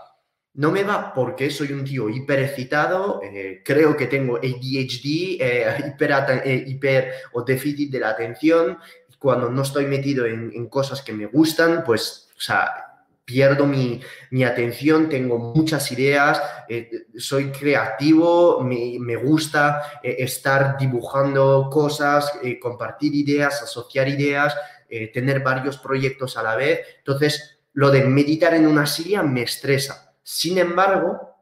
No 0.53 0.71
me 0.71 0.83
va 0.83 1.13
porque 1.13 1.51
soy 1.51 1.71
un 1.71 1.83
tío 1.83 2.09
hiperexcitado, 2.09 3.21
eh, 3.21 3.61
creo 3.63 3.95
que 3.95 4.07
tengo 4.07 4.37
ADHD, 4.37 5.37
eh, 5.39 5.83
hiper, 5.87 6.11
eh, 6.43 6.63
hiper, 6.65 7.13
o 7.33 7.43
déficit 7.43 7.91
de 7.91 7.99
la 7.99 8.09
atención. 8.09 8.79
Cuando 9.19 9.51
no 9.51 9.61
estoy 9.61 9.85
metido 9.85 10.25
en, 10.25 10.67
cosas 10.67 11.03
que 11.03 11.13
me 11.13 11.27
gustan, 11.27 11.83
pues, 11.83 12.29
o 12.35 12.41
sea, 12.41 12.71
pierdo 13.23 13.67
mi, 13.67 14.01
atención, 14.43 15.09
tengo 15.09 15.37
muchas 15.37 15.91
ideas, 15.91 16.41
soy 17.17 17.51
creativo, 17.51 18.63
me, 18.63 18.97
me 18.99 19.15
gusta 19.15 19.99
estar 20.01 20.77
dibujando 20.77 21.69
cosas, 21.71 22.31
compartir 22.61 23.13
ideas, 23.13 23.61
asociar 23.63 24.07
ideas, 24.07 24.55
eh, 24.89 25.11
tener 25.11 25.41
varios 25.41 25.77
proyectos 25.77 26.37
a 26.37 26.43
la 26.43 26.55
vez. 26.55 26.81
Entonces, 26.99 27.59
lo 27.73 27.91
de 27.91 28.03
meditar 28.05 28.53
en 28.53 28.67
una 28.67 28.85
silla 28.85 29.23
me 29.23 29.43
estresa. 29.43 30.15
Sin 30.23 30.57
embargo, 30.57 31.35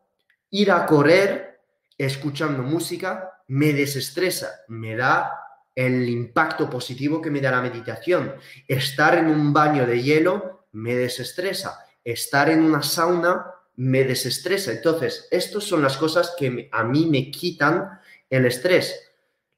ir 0.49 0.71
a 0.71 0.85
correr 0.85 1.61
escuchando 1.97 2.61
música 2.63 3.41
me 3.47 3.73
desestresa, 3.73 4.63
me 4.67 4.95
da 4.95 5.31
el 5.75 6.07
impacto 6.09 6.69
positivo 6.69 7.21
que 7.21 7.29
me 7.29 7.41
da 7.41 7.51
la 7.51 7.61
meditación. 7.61 8.35
Estar 8.67 9.17
en 9.17 9.27
un 9.27 9.53
baño 9.53 9.85
de 9.85 10.01
hielo 10.01 10.67
me 10.71 10.95
desestresa. 10.95 11.85
Estar 12.03 12.49
en 12.49 12.63
una 12.63 12.81
sauna 12.81 13.45
me 13.75 14.03
desestresa. 14.03 14.71
Entonces, 14.71 15.27
estas 15.31 15.63
son 15.63 15.81
las 15.81 15.97
cosas 15.97 16.33
que 16.37 16.69
a 16.71 16.83
mí 16.83 17.07
me 17.07 17.29
quitan 17.29 17.99
el 18.29 18.45
estrés. 18.45 19.04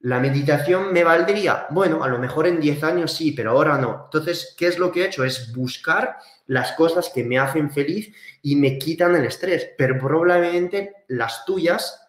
¿La 0.08 0.22
meditación 0.22 0.94
me 0.94 1.04
valdría? 1.04 1.68
Bueno, 1.70 2.02
a 2.02 2.08
lo 2.08 2.18
mejor 2.18 2.48
en 2.48 2.62
10 2.62 2.82
años 2.86 3.12
sí, 3.12 3.34
pero 3.34 3.52
ahora 3.52 3.78
no. 3.78 4.04
Entonces, 4.06 4.56
¿qué 4.58 4.68
es 4.68 4.80
lo 4.80 4.90
que 4.90 5.02
he 5.02 5.08
hecho? 5.08 5.26
Es 5.26 5.54
buscar 5.54 6.16
las 6.46 6.72
cosas 6.78 7.12
que 7.14 7.26
me 7.26 7.38
hacen 7.38 7.70
feliz 7.72 8.16
y 8.42 8.56
me 8.56 8.78
quitan 8.78 9.18
el 9.18 9.26
estrés, 9.26 9.72
pero 9.78 10.00
probablemente 10.00 10.94
las 11.10 11.44
tuyas 11.44 12.08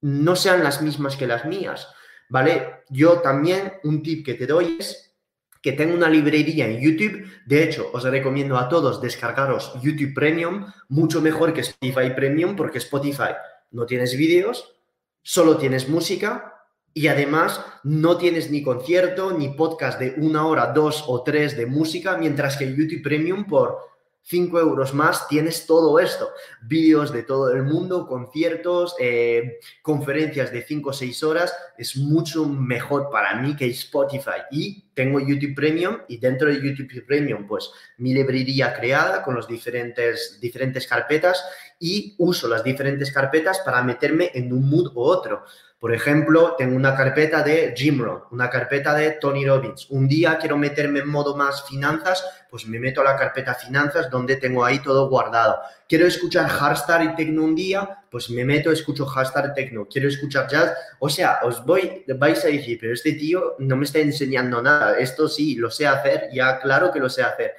no 0.00 0.36
sean 0.36 0.62
las 0.62 0.80
mismas 0.80 1.16
que 1.16 1.26
las 1.26 1.44
mías, 1.44 1.88
¿vale? 2.28 2.84
Yo 2.88 3.18
también, 3.18 3.72
un 3.82 4.04
tip 4.04 4.24
que 4.24 4.34
te 4.34 4.46
doy 4.46 4.76
es 4.78 5.16
que 5.60 5.72
tengo 5.72 5.94
una 5.94 6.08
librería 6.08 6.68
en 6.68 6.80
YouTube. 6.80 7.26
De 7.46 7.64
hecho, 7.64 7.90
os 7.92 8.04
recomiendo 8.04 8.56
a 8.58 8.68
todos 8.68 9.02
descargaros 9.02 9.72
YouTube 9.82 10.14
Premium, 10.14 10.72
mucho 10.88 11.20
mejor 11.20 11.52
que 11.52 11.62
Spotify 11.62 12.10
Premium, 12.14 12.54
porque 12.54 12.78
Spotify 12.78 13.34
no 13.72 13.86
tienes 13.86 14.16
vídeos, 14.16 14.76
solo 15.20 15.56
tienes 15.56 15.88
música 15.88 16.52
y 16.94 17.08
además 17.08 17.60
no 17.82 18.16
tienes 18.16 18.50
ni 18.50 18.62
concierto 18.62 19.36
ni 19.36 19.48
podcast 19.48 19.98
de 19.98 20.14
una 20.16 20.46
hora, 20.46 20.72
dos 20.72 21.04
o 21.08 21.24
tres 21.24 21.56
de 21.56 21.66
música, 21.66 22.16
mientras 22.16 22.56
que 22.56 22.72
YouTube 22.72 23.02
Premium 23.02 23.44
por 23.46 23.94
5 24.26 24.58
euros 24.58 24.94
más 24.94 25.28
tienes 25.28 25.66
todo 25.66 25.98
esto. 25.98 26.30
Vídeos 26.62 27.12
de 27.12 27.24
todo 27.24 27.52
el 27.52 27.62
mundo, 27.62 28.06
conciertos, 28.06 28.96
eh, 28.98 29.60
conferencias 29.82 30.50
de 30.50 30.62
5 30.62 30.90
o 30.90 30.92
6 30.94 31.22
horas. 31.24 31.54
Es 31.76 31.96
mucho 31.96 32.46
mejor 32.46 33.10
para 33.10 33.36
mí 33.42 33.54
que 33.54 33.66
Spotify. 33.66 34.40
Y 34.50 34.86
tengo 34.94 35.20
YouTube 35.20 35.54
Premium 35.54 35.98
y 36.08 36.16
dentro 36.16 36.48
de 36.48 36.62
YouTube 36.62 37.04
Premium, 37.06 37.46
pues 37.46 37.70
mi 37.98 38.14
librería 38.14 38.72
creada 38.72 39.22
con 39.22 39.34
los 39.34 39.46
diferentes, 39.46 40.38
diferentes 40.40 40.86
carpetas 40.86 41.44
y 41.84 42.14
uso 42.16 42.48
las 42.48 42.64
diferentes 42.64 43.12
carpetas 43.12 43.60
para 43.62 43.82
meterme 43.82 44.30
en 44.32 44.50
un 44.54 44.70
mood 44.70 44.96
u 44.96 45.02
otro. 45.02 45.44
Por 45.78 45.92
ejemplo, 45.92 46.54
tengo 46.56 46.76
una 46.76 46.96
carpeta 46.96 47.42
de 47.42 47.74
Jim 47.76 48.00
Rohn, 48.00 48.22
una 48.30 48.48
carpeta 48.48 48.94
de 48.94 49.10
Tony 49.10 49.44
Robbins. 49.44 49.90
Un 49.90 50.08
día 50.08 50.38
quiero 50.38 50.56
meterme 50.56 51.00
en 51.00 51.10
modo 51.10 51.36
más 51.36 51.62
finanzas, 51.68 52.24
pues 52.48 52.66
me 52.66 52.78
meto 52.78 53.02
a 53.02 53.04
la 53.04 53.16
carpeta 53.16 53.52
finanzas 53.52 54.08
donde 54.08 54.36
tengo 54.36 54.64
ahí 54.64 54.78
todo 54.78 55.10
guardado. 55.10 55.58
Quiero 55.86 56.06
escuchar 56.06 56.48
hardstyle 56.48 57.04
y 57.04 57.16
techno 57.16 57.44
un 57.44 57.54
día, 57.54 58.02
pues 58.10 58.30
me 58.30 58.46
meto, 58.46 58.72
escucho 58.72 59.04
hardstyle 59.04 59.52
techno. 59.54 59.86
Quiero 59.86 60.08
escuchar 60.08 60.48
jazz, 60.48 60.72
o 61.00 61.10
sea, 61.10 61.40
os 61.42 61.66
voy, 61.66 62.02
vais 62.16 62.42
a 62.46 62.48
decir, 62.48 62.78
pero 62.80 62.94
este 62.94 63.12
tío 63.12 63.56
no 63.58 63.76
me 63.76 63.84
está 63.84 63.98
enseñando 63.98 64.62
nada. 64.62 64.96
Esto 64.96 65.28
sí, 65.28 65.56
lo 65.56 65.70
sé 65.70 65.86
hacer, 65.86 66.30
ya 66.32 66.60
claro 66.60 66.90
que 66.90 66.98
lo 67.00 67.10
sé 67.10 67.22
hacer. 67.22 67.52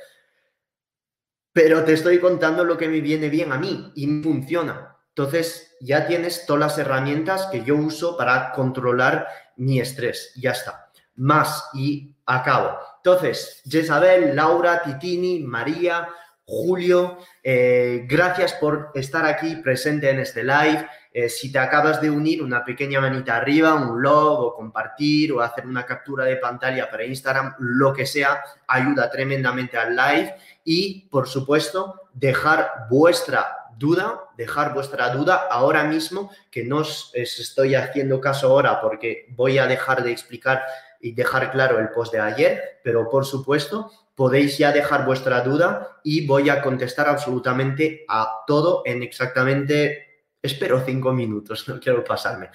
Pero 1.55 1.85
te 1.85 1.93
estoy 1.93 2.19
contando 2.19 2.65
lo 2.65 2.77
que 2.77 2.89
me 2.89 2.99
viene 2.99 3.29
bien 3.29 3.53
a 3.53 3.57
mí 3.57 3.93
y 3.95 4.21
funciona. 4.21 4.97
Entonces 5.07 5.77
ya 5.79 6.05
tienes 6.05 6.45
todas 6.45 6.59
las 6.59 6.77
herramientas 6.77 7.47
que 7.49 7.63
yo 7.63 7.77
uso 7.77 8.17
para 8.17 8.51
controlar 8.51 9.25
mi 9.55 9.79
estrés. 9.79 10.33
Ya 10.35 10.51
está. 10.51 10.91
Más 11.15 11.69
y 11.73 12.13
acabo. 12.25 12.77
Entonces, 12.97 13.61
Jezabel, 13.65 14.35
Laura, 14.35 14.81
Titini, 14.83 15.39
María, 15.45 16.09
Julio, 16.43 17.19
eh, 17.41 18.05
gracias 18.05 18.53
por 18.55 18.91
estar 18.93 19.25
aquí 19.25 19.55
presente 19.55 20.09
en 20.09 20.19
este 20.19 20.43
live. 20.43 20.85
Eh, 21.11 21.29
si 21.29 21.49
te 21.49 21.59
acabas 21.59 22.01
de 22.01 22.09
unir, 22.09 22.43
una 22.43 22.65
pequeña 22.65 22.99
manita 22.99 23.37
arriba, 23.37 23.73
un 23.73 24.01
log 24.01 24.41
o 24.41 24.53
compartir 24.53 25.31
o 25.31 25.39
hacer 25.39 25.65
una 25.65 25.85
captura 25.85 26.25
de 26.25 26.35
pantalla 26.35 26.91
para 26.91 27.05
Instagram, 27.05 27.55
lo 27.59 27.93
que 27.93 28.05
sea, 28.05 28.43
ayuda 28.67 29.09
tremendamente 29.09 29.77
al 29.77 29.95
live. 29.95 30.35
Y, 30.65 31.07
por 31.09 31.29
supuesto, 31.29 32.09
dejar 32.13 32.87
vuestra 32.89 33.55
duda, 33.77 34.29
dejar 34.35 34.73
vuestra 34.73 35.09
duda 35.09 35.47
ahora 35.49 35.83
mismo, 35.83 36.31
que 36.49 36.63
no 36.63 36.77
os, 36.77 37.11
estoy 37.13 37.75
haciendo 37.75 38.19
caso 38.19 38.47
ahora 38.47 38.81
porque 38.81 39.27
voy 39.29 39.57
a 39.57 39.67
dejar 39.67 40.03
de 40.03 40.11
explicar 40.11 40.63
y 40.99 41.11
dejar 41.11 41.51
claro 41.51 41.79
el 41.79 41.89
post 41.89 42.13
de 42.13 42.19
ayer, 42.19 42.79
pero 42.83 43.09
por 43.09 43.25
supuesto 43.25 43.91
podéis 44.15 44.57
ya 44.57 44.71
dejar 44.71 45.05
vuestra 45.05 45.41
duda 45.41 45.99
y 46.03 46.25
voy 46.25 46.49
a 46.49 46.61
contestar 46.61 47.07
absolutamente 47.09 48.05
a 48.07 48.43
todo 48.47 48.81
en 48.85 49.03
exactamente, 49.03 50.23
espero 50.41 50.81
cinco 50.85 51.11
minutos, 51.11 51.67
no 51.67 51.79
quiero 51.79 52.03
pasarme. 52.03 52.49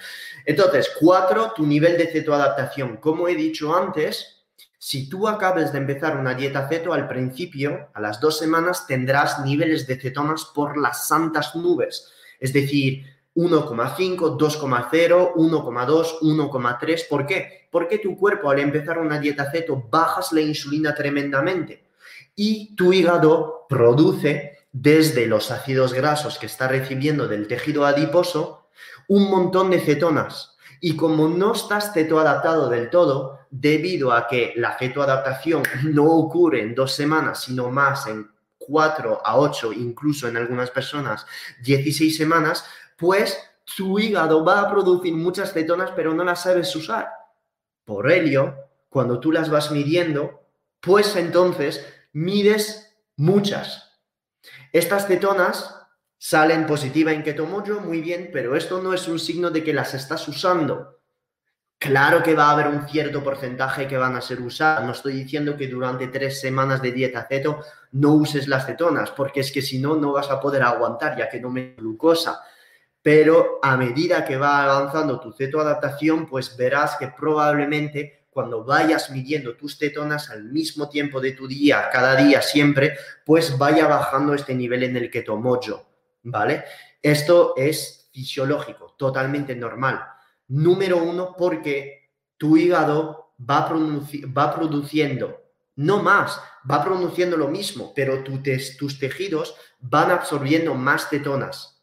Entonces, 0.45 0.91
cuatro, 0.99 1.53
tu 1.55 1.65
nivel 1.65 1.97
de 1.97 2.07
cetoadaptación. 2.07 2.97
Como 2.97 3.27
he 3.27 3.35
dicho 3.35 3.75
antes, 3.75 4.40
si 4.83 5.07
tú 5.07 5.27
acabas 5.27 5.71
de 5.71 5.77
empezar 5.77 6.17
una 6.17 6.33
dieta 6.33 6.67
ceto, 6.67 6.91
al 6.91 7.07
principio, 7.07 7.89
a 7.93 8.01
las 8.01 8.19
dos 8.19 8.39
semanas, 8.39 8.87
tendrás 8.87 9.45
niveles 9.45 9.85
de 9.85 9.95
cetonas 9.95 10.45
por 10.55 10.75
las 10.75 11.07
santas 11.07 11.55
nubes. 11.55 12.11
Es 12.39 12.51
decir, 12.51 13.05
1,5, 13.35 14.39
2,0, 14.39 15.33
1,2, 15.35 16.19
1,3. 16.21 17.07
¿Por 17.07 17.27
qué? 17.27 17.67
Porque 17.69 17.99
tu 17.99 18.17
cuerpo 18.17 18.49
al 18.49 18.57
empezar 18.57 18.97
una 18.97 19.19
dieta 19.19 19.51
ceto 19.51 19.87
bajas 19.87 20.31
la 20.31 20.41
insulina 20.41 20.95
tremendamente 20.95 21.83
y 22.35 22.75
tu 22.75 22.91
hígado 22.91 23.67
produce 23.69 24.57
desde 24.71 25.27
los 25.27 25.51
ácidos 25.51 25.93
grasos 25.93 26.39
que 26.39 26.47
está 26.47 26.67
recibiendo 26.67 27.27
del 27.27 27.47
tejido 27.47 27.85
adiposo 27.85 28.65
un 29.07 29.29
montón 29.29 29.69
de 29.69 29.79
cetonas 29.79 30.50
y 30.81 30.95
como 30.95 31.29
no 31.29 31.53
estás 31.53 31.93
cetoadaptado 31.93 32.67
del 32.67 32.89
todo, 32.89 33.39
debido 33.51 34.11
a 34.11 34.27
que 34.27 34.53
la 34.57 34.77
cetoadaptación 34.77 35.63
no 35.83 36.05
ocurre 36.05 36.61
en 36.61 36.75
dos 36.75 36.93
semanas, 36.93 37.43
sino 37.43 37.69
más 37.69 38.07
en 38.07 38.29
cuatro 38.57 39.21
a 39.23 39.37
ocho, 39.37 39.71
incluso 39.71 40.27
en 40.27 40.37
algunas 40.37 40.71
personas 40.71 41.25
16 41.63 42.17
semanas, 42.17 42.65
pues 42.97 43.37
tu 43.75 43.99
hígado 43.99 44.43
va 44.43 44.61
a 44.61 44.69
producir 44.69 45.13
muchas 45.13 45.53
cetonas, 45.53 45.91
pero 45.95 46.13
no 46.13 46.23
las 46.23 46.43
sabes 46.43 46.75
usar. 46.75 47.09
Por 47.85 48.11
ello, 48.11 48.55
cuando 48.89 49.19
tú 49.19 49.31
las 49.31 49.49
vas 49.49 49.71
midiendo, 49.71 50.43
pues 50.79 51.15
entonces 51.15 51.85
mides 52.13 52.95
muchas. 53.17 53.99
Estas 54.71 55.07
cetonas 55.07 55.80
salen 56.23 56.67
positiva 56.67 57.11
en 57.11 57.23
Ketomojo, 57.23 57.79
muy 57.79 57.99
bien, 57.99 58.29
pero 58.31 58.55
esto 58.55 58.79
no 58.79 58.93
es 58.93 59.07
un 59.07 59.17
signo 59.17 59.49
de 59.49 59.63
que 59.63 59.73
las 59.73 59.95
estás 59.95 60.27
usando. 60.27 60.99
Claro 61.79 62.21
que 62.21 62.35
va 62.35 62.49
a 62.49 62.51
haber 62.51 62.67
un 62.67 62.87
cierto 62.87 63.23
porcentaje 63.23 63.87
que 63.87 63.97
van 63.97 64.15
a 64.15 64.21
ser 64.21 64.39
usadas. 64.39 64.85
No 64.85 64.91
estoy 64.91 65.13
diciendo 65.13 65.57
que 65.57 65.67
durante 65.67 66.09
tres 66.09 66.39
semanas 66.39 66.79
de 66.79 66.91
dieta 66.91 67.25
ceto 67.27 67.61
no 67.93 68.13
uses 68.13 68.47
las 68.47 68.67
cetonas, 68.67 69.09
porque 69.09 69.39
es 69.39 69.51
que 69.51 69.63
si 69.63 69.79
no, 69.79 69.95
no 69.95 70.11
vas 70.11 70.29
a 70.29 70.39
poder 70.39 70.61
aguantar, 70.61 71.17
ya 71.17 71.27
que 71.27 71.41
no 71.41 71.49
me 71.49 71.73
glucosa. 71.75 72.39
Pero 73.01 73.57
a 73.63 73.75
medida 73.75 74.23
que 74.23 74.37
va 74.37 74.63
avanzando 74.63 75.19
tu 75.19 75.33
cetoadaptación, 75.33 76.27
pues 76.27 76.55
verás 76.55 76.97
que 76.97 77.07
probablemente 77.07 78.27
cuando 78.29 78.63
vayas 78.63 79.09
midiendo 79.09 79.57
tus 79.57 79.75
cetonas 79.75 80.29
al 80.29 80.43
mismo 80.43 80.87
tiempo 80.87 81.19
de 81.19 81.31
tu 81.31 81.47
día, 81.47 81.89
cada 81.91 82.15
día 82.15 82.43
siempre, 82.43 82.95
pues 83.25 83.57
vaya 83.57 83.87
bajando 83.87 84.35
este 84.35 84.53
nivel 84.53 84.83
en 84.83 84.97
el 84.97 85.09
ketomojo. 85.09 85.90
¿Vale? 86.23 86.63
Esto 87.01 87.53
es 87.57 88.09
fisiológico, 88.13 88.95
totalmente 88.97 89.55
normal. 89.55 90.03
Número 90.47 90.97
uno, 90.97 91.35
porque 91.37 92.11
tu 92.37 92.57
hígado 92.57 93.33
va, 93.39 93.69
va 94.37 94.55
produciendo, 94.55 95.41
no 95.75 96.03
más, 96.03 96.39
va 96.69 96.83
produciendo 96.83 97.37
lo 97.37 97.47
mismo, 97.47 97.93
pero 97.95 98.23
tus 98.23 98.99
tejidos 98.99 99.55
van 99.79 100.11
absorbiendo 100.11 100.75
más 100.75 101.07
cetonas. 101.09 101.81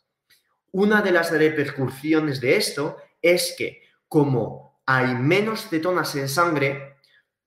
Una 0.71 1.01
de 1.01 1.13
las 1.13 1.31
repercusiones 1.31 2.41
de 2.41 2.57
esto 2.57 2.99
es 3.23 3.55
que 3.57 3.83
como 4.07 4.81
hay 4.87 5.15
menos 5.15 5.69
cetonas 5.69 6.15
en 6.15 6.29
sangre, 6.29 6.97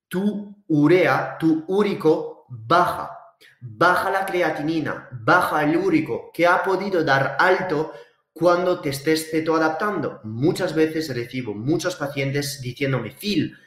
tu 0.07 0.55
urea, 0.67 1.37
tu 1.39 1.63
úrico 1.67 2.45
baja 2.49 3.20
baja 3.59 4.09
la 4.09 4.25
creatinina, 4.25 5.09
baja 5.11 5.63
el 5.63 5.77
úrico, 5.77 6.31
que 6.33 6.47
ha 6.47 6.63
podido 6.63 7.03
dar 7.03 7.37
alto 7.39 7.93
cuando 8.33 8.81
te 8.81 8.89
estés 8.89 9.29
cetoadaptando. 9.29 10.21
Muchas 10.23 10.73
veces 10.73 11.13
recibo 11.13 11.53
muchos 11.53 11.95
pacientes 11.95 12.61
diciéndome, 12.61 13.11
Phil, 13.11 13.57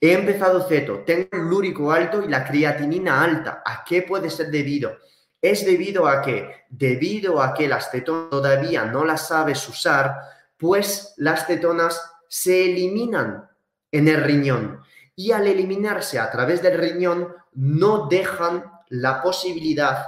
he 0.00 0.12
empezado 0.12 0.66
ceto, 0.68 1.00
tengo 1.00 1.28
el 1.32 1.52
úrico 1.52 1.92
alto 1.92 2.22
y 2.22 2.28
la 2.28 2.44
creatinina 2.44 3.22
alta. 3.22 3.62
¿A 3.64 3.84
qué 3.84 4.02
puede 4.02 4.30
ser 4.30 4.50
debido? 4.50 4.96
Es 5.40 5.64
debido 5.64 6.06
a 6.06 6.22
que, 6.22 6.64
debido 6.70 7.42
a 7.42 7.52
que 7.52 7.68
las 7.68 7.90
cetonas 7.90 8.30
todavía 8.30 8.84
no 8.86 9.04
las 9.04 9.28
sabes 9.28 9.68
usar, 9.68 10.14
pues 10.56 11.14
las 11.16 11.46
cetonas 11.46 12.00
se 12.28 12.64
eliminan 12.64 13.48
en 13.90 14.08
el 14.08 14.22
riñón. 14.22 14.80
Y 15.16 15.32
al 15.32 15.46
eliminarse 15.46 16.18
a 16.18 16.30
través 16.30 16.62
del 16.62 16.78
riñón, 16.78 17.28
no 17.52 18.08
dejan 18.08 18.64
la 19.00 19.20
posibilidad 19.22 20.06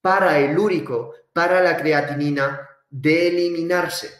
para 0.00 0.38
el 0.38 0.58
úrico, 0.58 1.14
para 1.32 1.62
la 1.62 1.76
creatinina, 1.76 2.68
de 2.90 3.28
eliminarse. 3.28 4.10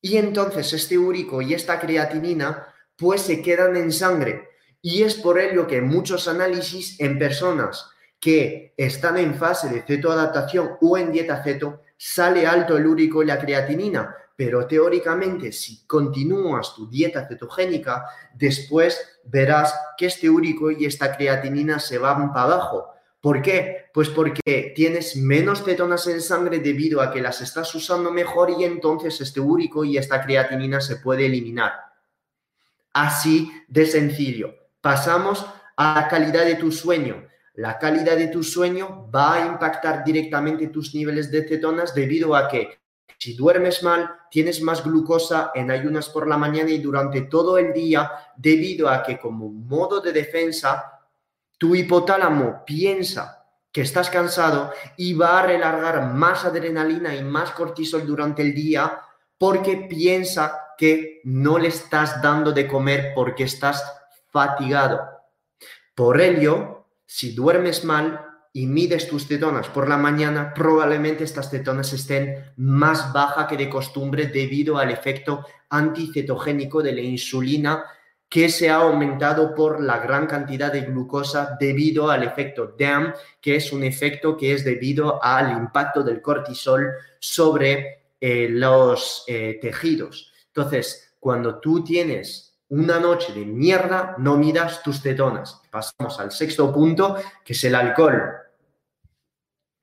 Y 0.00 0.16
entonces 0.16 0.72
este 0.72 0.98
úrico 0.98 1.40
y 1.40 1.54
esta 1.54 1.80
creatinina 1.80 2.74
pues 2.96 3.22
se 3.22 3.40
quedan 3.40 3.76
en 3.76 3.92
sangre. 3.92 4.48
Y 4.82 5.02
es 5.02 5.14
por 5.14 5.38
ello 5.38 5.66
que 5.66 5.80
muchos 5.80 6.28
análisis 6.28 7.00
en 7.00 7.18
personas 7.18 7.90
que 8.20 8.74
están 8.76 9.16
en 9.16 9.34
fase 9.34 9.68
de 9.68 9.82
cetoadaptación 9.82 10.76
o 10.80 10.98
en 10.98 11.12
dieta 11.12 11.42
ceto, 11.42 11.82
sale 11.96 12.46
alto 12.46 12.76
el 12.76 12.86
úrico 12.86 13.22
y 13.22 13.26
la 13.26 13.38
creatinina. 13.38 14.14
Pero 14.36 14.66
teóricamente, 14.66 15.52
si 15.52 15.86
continúas 15.86 16.74
tu 16.74 16.88
dieta 16.88 17.26
cetogénica, 17.26 18.04
después 18.34 19.20
verás 19.24 19.74
que 19.96 20.06
este 20.06 20.28
úrico 20.28 20.70
y 20.70 20.84
esta 20.84 21.16
creatinina 21.16 21.78
se 21.78 21.98
van 21.98 22.32
para 22.32 22.54
abajo 22.54 22.97
¿Por 23.20 23.42
qué? 23.42 23.86
Pues 23.92 24.08
porque 24.10 24.72
tienes 24.76 25.16
menos 25.16 25.64
cetonas 25.64 26.06
en 26.06 26.20
sangre 26.20 26.60
debido 26.60 27.00
a 27.00 27.10
que 27.10 27.20
las 27.20 27.40
estás 27.40 27.74
usando 27.74 28.12
mejor 28.12 28.50
y 28.50 28.64
entonces 28.64 29.20
este 29.20 29.40
úrico 29.40 29.84
y 29.84 29.98
esta 29.98 30.22
creatinina 30.24 30.80
se 30.80 30.96
puede 30.96 31.26
eliminar. 31.26 31.72
Así 32.92 33.50
de 33.66 33.86
sencillo. 33.86 34.54
Pasamos 34.80 35.44
a 35.76 35.94
la 36.00 36.08
calidad 36.08 36.44
de 36.44 36.54
tu 36.54 36.70
sueño. 36.70 37.26
La 37.54 37.76
calidad 37.78 38.16
de 38.16 38.28
tu 38.28 38.44
sueño 38.44 39.10
va 39.10 39.34
a 39.34 39.46
impactar 39.46 40.04
directamente 40.04 40.68
tus 40.68 40.94
niveles 40.94 41.30
de 41.32 41.46
cetonas 41.46 41.92
debido 41.92 42.36
a 42.36 42.46
que 42.48 42.78
si 43.18 43.34
duermes 43.34 43.82
mal, 43.82 44.12
tienes 44.30 44.62
más 44.62 44.84
glucosa 44.84 45.50
en 45.52 45.72
ayunas 45.72 46.08
por 46.08 46.28
la 46.28 46.38
mañana 46.38 46.70
y 46.70 46.78
durante 46.78 47.22
todo 47.22 47.58
el 47.58 47.72
día 47.72 48.12
debido 48.36 48.88
a 48.88 49.02
que 49.02 49.18
como 49.18 49.48
modo 49.48 50.00
de 50.00 50.12
defensa 50.12 50.97
tu 51.58 51.74
hipotálamo 51.74 52.64
piensa 52.64 53.44
que 53.72 53.82
estás 53.82 54.08
cansado 54.08 54.72
y 54.96 55.14
va 55.14 55.40
a 55.40 55.46
relargar 55.46 56.14
más 56.14 56.44
adrenalina 56.44 57.14
y 57.14 57.22
más 57.22 57.50
cortisol 57.50 58.06
durante 58.06 58.42
el 58.42 58.54
día 58.54 59.00
porque 59.36 59.86
piensa 59.88 60.74
que 60.78 61.20
no 61.24 61.58
le 61.58 61.68
estás 61.68 62.22
dando 62.22 62.52
de 62.52 62.66
comer 62.66 63.12
porque 63.14 63.44
estás 63.44 63.84
fatigado. 64.30 65.00
Por 65.94 66.20
ello, 66.20 66.86
si 67.04 67.34
duermes 67.34 67.84
mal 67.84 68.24
y 68.52 68.66
mides 68.66 69.08
tus 69.08 69.26
cetonas 69.26 69.68
por 69.68 69.88
la 69.88 69.96
mañana, 69.96 70.54
probablemente 70.54 71.24
estas 71.24 71.50
cetonas 71.50 71.92
estén 71.92 72.52
más 72.56 73.12
bajas 73.12 73.46
que 73.46 73.56
de 73.56 73.68
costumbre 73.68 74.28
debido 74.28 74.78
al 74.78 74.90
efecto 74.90 75.44
anticetogénico 75.70 76.82
de 76.82 76.92
la 76.92 77.00
insulina 77.00 77.84
que 78.28 78.48
se 78.50 78.68
ha 78.68 78.76
aumentado 78.76 79.54
por 79.54 79.82
la 79.82 79.98
gran 79.98 80.26
cantidad 80.26 80.72
de 80.72 80.82
glucosa 80.82 81.56
debido 81.58 82.10
al 82.10 82.22
efecto 82.22 82.74
DAM, 82.78 83.14
que 83.40 83.56
es 83.56 83.72
un 83.72 83.82
efecto 83.82 84.36
que 84.36 84.52
es 84.52 84.64
debido 84.64 85.22
al 85.22 85.52
impacto 85.52 86.02
del 86.02 86.20
cortisol 86.20 86.92
sobre 87.18 88.02
eh, 88.20 88.48
los 88.50 89.24
eh, 89.26 89.58
tejidos. 89.60 90.32
Entonces, 90.48 91.14
cuando 91.18 91.58
tú 91.58 91.82
tienes 91.82 92.58
una 92.68 93.00
noche 93.00 93.32
de 93.32 93.46
mierda, 93.46 94.14
no 94.18 94.36
miras 94.36 94.82
tus 94.82 95.00
cetonas. 95.00 95.62
Pasamos 95.70 96.20
al 96.20 96.30
sexto 96.30 96.72
punto, 96.72 97.16
que 97.42 97.54
es 97.54 97.64
el 97.64 97.74
alcohol. 97.74 98.34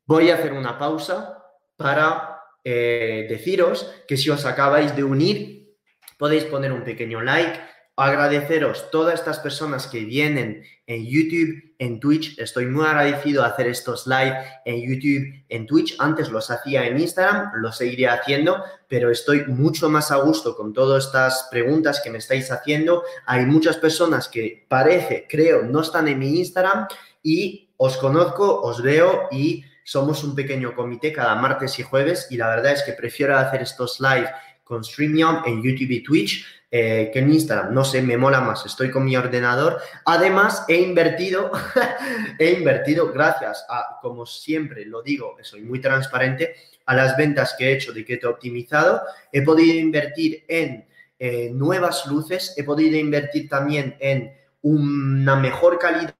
Voy 0.05 0.29
a 0.29 0.35
hacer 0.35 0.53
una 0.53 0.77
pausa 0.77 1.43
para 1.75 2.41
eh, 2.63 3.25
deciros 3.27 3.91
que 4.07 4.17
si 4.17 4.29
os 4.29 4.45
acabáis 4.45 4.95
de 4.95 5.03
unir, 5.03 5.75
podéis 6.17 6.43
poner 6.45 6.71
un 6.71 6.83
pequeño 6.83 7.21
like, 7.21 7.59
agradeceros 7.97 8.91
todas 8.91 9.13
estas 9.13 9.39
personas 9.39 9.87
que 9.87 10.03
vienen 10.03 10.63
en 10.85 11.05
YouTube, 11.05 11.73
en 11.79 11.99
Twitch. 11.99 12.37
Estoy 12.39 12.65
muy 12.65 12.85
agradecido 12.85 13.41
de 13.41 13.49
hacer 13.49 13.67
estos 13.67 14.05
live 14.05 14.37
en 14.65 14.81
YouTube, 14.81 15.45
en 15.47 15.65
Twitch. 15.65 15.95
Antes 15.99 16.29
los 16.29 16.51
hacía 16.51 16.85
en 16.85 16.99
Instagram, 16.99 17.51
lo 17.55 17.71
seguiré 17.71 18.09
haciendo, 18.09 18.63
pero 18.89 19.11
estoy 19.11 19.45
mucho 19.45 19.89
más 19.89 20.11
a 20.11 20.17
gusto 20.17 20.55
con 20.57 20.73
todas 20.73 21.05
estas 21.05 21.47
preguntas 21.49 22.01
que 22.03 22.09
me 22.09 22.17
estáis 22.17 22.51
haciendo. 22.51 23.03
Hay 23.25 23.45
muchas 23.45 23.77
personas 23.77 24.27
que 24.27 24.65
parece, 24.67 25.25
creo, 25.29 25.63
no 25.63 25.81
están 25.81 26.09
en 26.09 26.19
mi 26.19 26.37
Instagram 26.39 26.87
y 27.23 27.69
os 27.77 27.97
conozco, 27.97 28.61
os 28.61 28.81
veo 28.81 29.27
y 29.31 29.63
somos 29.85 30.23
un 30.23 30.35
pequeño 30.35 30.75
comité 30.75 31.13
cada 31.13 31.35
martes 31.35 31.79
y 31.79 31.83
jueves 31.83 32.27
y 32.29 32.37
la 32.37 32.49
verdad 32.49 32.73
es 32.73 32.83
que 32.83 32.93
prefiero 32.93 33.37
hacer 33.37 33.61
estos 33.61 33.99
live 33.99 34.29
con 34.63 34.83
StreamYard 34.83 35.47
en 35.47 35.61
YouTube 35.61 35.91
y 35.91 36.03
Twitch 36.03 36.45
eh, 36.77 37.09
que 37.13 37.19
en 37.19 37.31
Instagram. 37.31 37.73
No 37.73 37.85
sé, 37.85 38.01
me 38.01 38.17
mola 38.17 38.41
más. 38.41 38.65
Estoy 38.65 38.91
con 38.91 39.05
mi 39.05 39.15
ordenador. 39.15 39.79
Además, 40.03 40.65
he 40.67 40.75
invertido, 40.75 41.49
he 42.37 42.51
invertido 42.51 43.13
gracias 43.13 43.65
a, 43.69 43.97
como 44.01 44.25
siempre 44.25 44.83
lo 44.85 45.01
digo, 45.01 45.37
soy 45.41 45.61
muy 45.61 45.79
transparente, 45.79 46.53
a 46.85 46.93
las 46.93 47.15
ventas 47.15 47.55
que 47.57 47.69
he 47.69 47.75
hecho 47.75 47.93
de 47.93 48.03
Keto 48.03 48.29
Optimizado. 48.29 49.03
He 49.31 49.41
podido 49.41 49.73
invertir 49.79 50.43
en 50.49 50.85
eh, 51.17 51.49
nuevas 51.53 52.07
luces. 52.07 52.53
He 52.57 52.65
podido 52.65 52.97
invertir 52.97 53.47
también 53.47 53.95
en 54.01 54.35
una 54.61 55.37
mejor 55.37 55.79
calidad 55.79 56.11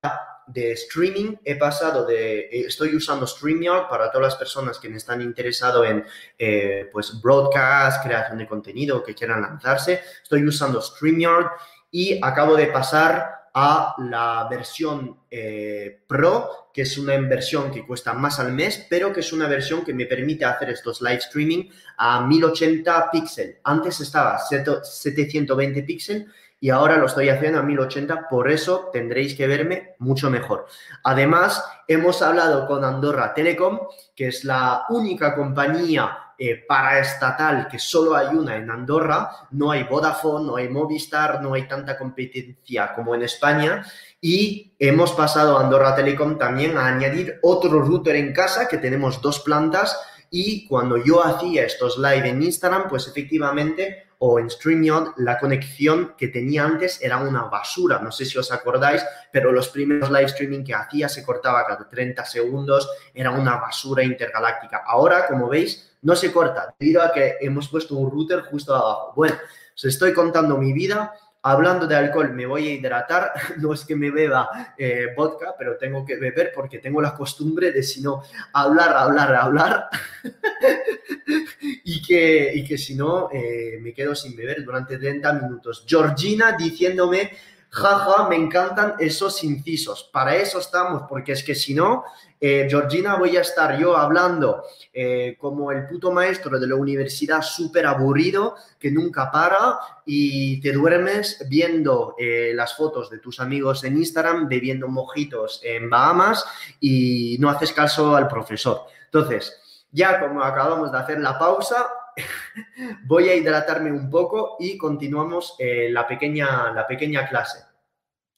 de 0.48 0.72
streaming 0.74 1.36
he 1.44 1.56
pasado 1.56 2.06
de, 2.06 2.40
eh, 2.40 2.66
estoy 2.68 2.96
usando 2.96 3.26
StreamYard 3.26 3.88
para 3.90 4.12
todas 4.12 4.28
las 4.28 4.36
personas 4.36 4.80
que 4.80 4.90
me 4.90 4.98
están 4.98 5.22
interesados 5.22 5.88
en 5.88 6.06
eh, 6.38 6.90
pues 6.92 7.20
broadcast, 7.22 8.04
creación 8.04 8.38
de 8.38 8.48
contenido, 8.48 9.04
que 9.04 9.16
quieran 9.16 9.42
lanzarse. 9.42 10.02
Estoy 10.22 10.46
usando 10.46 10.82
StreamYard 10.82 11.48
y 11.92 12.20
acabo 12.22 12.56
de 12.56 12.68
pasar 12.68 13.46
a 13.58 13.96
la 14.00 14.48
versión 14.50 15.18
eh, 15.32 16.02
Pro, 16.08 16.70
que 16.74 16.82
es 16.82 16.98
una 16.98 17.16
inversión 17.16 17.72
que 17.72 17.86
cuesta 17.86 18.14
más 18.14 18.38
al 18.42 18.52
mes, 18.52 18.86
pero 18.90 19.14
que 19.14 19.22
es 19.22 19.32
una 19.32 19.48
versión 19.48 19.86
que 19.86 19.94
me 19.94 20.06
permite 20.06 20.44
hacer 20.44 20.72
estos 20.72 21.02
live 21.02 21.20
streaming 21.20 21.70
a 21.98 22.28
1080 22.28 23.12
píxeles. 23.12 23.58
Antes 23.64 24.02
estaba 24.02 24.38
720 24.40 25.84
píxeles 25.84 26.28
y 26.60 26.70
ahora 26.70 26.98
lo 26.98 27.06
estoy 27.06 27.30
haciendo 27.30 27.60
a 27.60 27.63
1080, 27.63 28.28
por 28.30 28.50
eso 28.50 28.89
tendréis 28.91 29.36
que 29.36 29.48
verme 29.48 29.96
mucho 30.00 30.30
mejor. 30.30 30.65
Además, 31.04 31.63
hemos 31.88 32.22
hablado 32.22 32.68
con 32.68 32.84
Andorra 32.84 33.34
Telecom, 33.34 33.80
que 34.15 34.28
es 34.28 34.44
la 34.44 34.86
única 34.89 35.36
compañía 35.36 36.26
eh, 36.38 36.65
paraestatal 36.68 37.70
que 37.70 37.80
solo 37.80 38.13
hay 38.13 38.36
una 38.36 38.58
en 38.58 38.70
Andorra, 38.70 39.32
no 39.52 39.72
hay 39.72 39.84
Vodafone, 39.84 40.46
no 40.46 40.58
hay 40.58 40.68
Movistar, 40.68 41.41
no 41.41 41.54
hay 41.54 41.65
tanta 41.65 41.98
competencia 41.98 42.94
como 42.94 43.15
en 43.15 43.24
España. 43.24 43.86
Y 44.20 44.74
hemos 44.78 45.13
pasado 45.13 45.58
a 45.58 45.62
Andorra 45.62 45.96
Telecom 45.96 46.38
también 46.38 46.78
a 46.78 46.88
añadir 46.88 47.39
otro 47.41 47.82
router 47.82 48.18
en 48.18 48.34
casa 48.34 48.68
que 48.68 48.80
tenemos 48.80 49.22
dos 49.22 49.39
plantas. 49.39 49.98
Y 50.30 50.68
cuando 50.68 50.98
yo 50.98 51.24
hacía 51.24 51.63
estos 51.63 51.98
live 51.98 52.28
en 52.28 52.44
Instagram, 52.44 52.89
pues 52.89 53.08
efectivamente 53.08 54.08
o 54.28 54.40
en 54.40 54.50
StreamYard, 54.50 55.14
la 55.18 55.38
conexión 55.38 56.16
que 56.18 56.30
tenía 56.30 56.66
antes 56.66 57.00
era 57.00 57.18
una 57.18 57.44
basura. 57.44 58.00
No 58.00 58.12
sé 58.12 58.26
si 58.26 58.40
os 58.40 58.52
acordáis, 58.52 59.06
pero 59.32 59.52
los 59.52 59.70
primeros 59.70 60.10
live 60.10 60.26
streaming 60.26 60.64
que 60.64 60.74
hacía 60.74 61.08
se 61.08 61.24
cortaba 61.24 61.64
cada 61.68 61.88
30 61.88 62.26
segundos, 62.26 62.90
era 63.14 63.30
una 63.30 63.58
basura 63.58 64.04
intergaláctica. 64.04 64.82
Ahora, 64.84 65.28
como 65.28 65.48
veis, 65.48 65.92
no 66.02 66.16
se 66.16 66.32
corta 66.32 66.74
debido 66.80 67.04
a 67.04 67.12
que 67.12 67.36
hemos 67.40 67.70
puesto 67.70 67.96
un 67.96 68.10
router 68.10 68.42
justo 68.42 68.74
abajo. 68.74 69.14
Bueno, 69.16 69.36
os 69.76 69.86
estoy 69.86 70.12
contando 70.12 70.58
mi 70.58 70.74
vida 70.74 71.14
hablando 71.46 71.86
de 71.86 71.96
alcohol, 71.96 72.34
me 72.34 72.46
voy 72.46 72.68
a 72.68 72.74
hidratar. 72.74 73.32
No 73.58 73.74
es 73.74 73.86
que 73.86 73.96
me 73.96 74.12
beba 74.12 74.74
eh, 74.78 75.14
vodka, 75.16 75.56
pero 75.58 75.78
tengo 75.78 76.04
que 76.06 76.16
beber 76.18 76.52
porque 76.54 76.80
tengo 76.80 77.02
la 77.02 77.14
costumbre 77.14 77.72
de, 77.72 77.84
si 77.84 78.02
no, 78.02 78.24
hablar, 78.54 78.96
hablar, 78.96 79.34
hablar. 79.36 79.90
y, 81.84 82.02
que, 82.02 82.52
y 82.56 82.64
que 82.64 82.78
si 82.78 82.96
no, 82.96 83.30
eh, 83.32 83.80
me 83.82 83.94
quedo 83.94 84.16
sin 84.16 84.36
beber 84.36 84.64
durante 84.64 84.98
30 84.98 85.34
minutos. 85.34 85.86
Georgina 85.88 86.54
diciéndome 86.58 87.32
jaja, 87.76 88.30
me 88.30 88.38
encantan 88.38 88.96
esos 89.00 89.44
incisos. 89.44 90.10
Para 90.14 90.38
eso 90.38 90.60
estamos, 90.60 91.04
porque 91.10 91.34
es 91.34 91.44
que 91.44 91.54
si 91.54 91.74
no, 91.74 92.06
eh, 92.40 92.68
Georgina, 92.70 93.18
voy 93.18 93.36
a 93.36 93.42
estar 93.42 93.78
yo 93.78 93.98
hablando 93.98 94.64
eh, 94.94 95.36
como 95.38 95.74
el 95.74 95.86
puto 95.86 96.10
maestro 96.12 96.58
de 96.58 96.68
la 96.68 96.76
universidad 96.76 97.42
súper 97.42 97.86
aburrido, 97.86 98.56
que 98.80 98.92
nunca 98.92 99.30
para 99.30 99.78
y 100.06 100.62
te 100.62 100.72
duermes 100.72 101.46
viendo 101.50 102.16
eh, 102.18 102.54
las 102.56 102.78
fotos 102.78 103.10
de 103.10 103.20
tus 103.20 103.42
amigos 103.42 103.84
en 103.84 103.98
Instagram, 103.98 104.48
bebiendo 104.48 104.88
mojitos 104.88 105.60
en 105.62 105.90
Bahamas 105.90 106.46
y 106.80 107.36
no 107.42 107.50
haces 107.50 107.74
caso 107.74 108.16
al 108.16 108.30
profesor. 108.30 108.84
Entonces, 109.04 109.84
ya 109.92 110.22
como 110.22 110.42
acabamos 110.44 110.94
de 110.94 110.98
hacer 110.98 111.20
la 111.20 111.38
pausa, 111.38 111.88
voy 113.06 113.28
a 113.28 113.36
hidratarme 113.36 113.92
un 113.92 114.10
poco 114.10 114.56
y 114.62 114.78
continuamos 114.78 115.58
la, 115.60 116.08
pequeña, 116.08 116.72
la 116.72 116.88
pequeña 116.88 117.28
clase. 117.28 117.64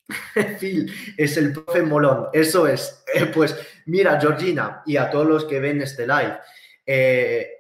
Phil 0.60 0.91
es 1.17 1.38
el 1.38 1.54
profe 1.54 1.82
molón, 1.82 2.28
eso 2.34 2.67
es. 2.67 3.04
Eh, 3.13 3.26
pues 3.28 3.56
mira, 3.86 4.20
Georgina, 4.20 4.82
y 4.86 4.98
a 4.98 5.10
todos 5.10 5.28
los 5.28 5.46
que 5.46 5.60
ven 5.60 5.82
este 5.82 6.08
live, 6.08 6.38
eh, 6.86 7.52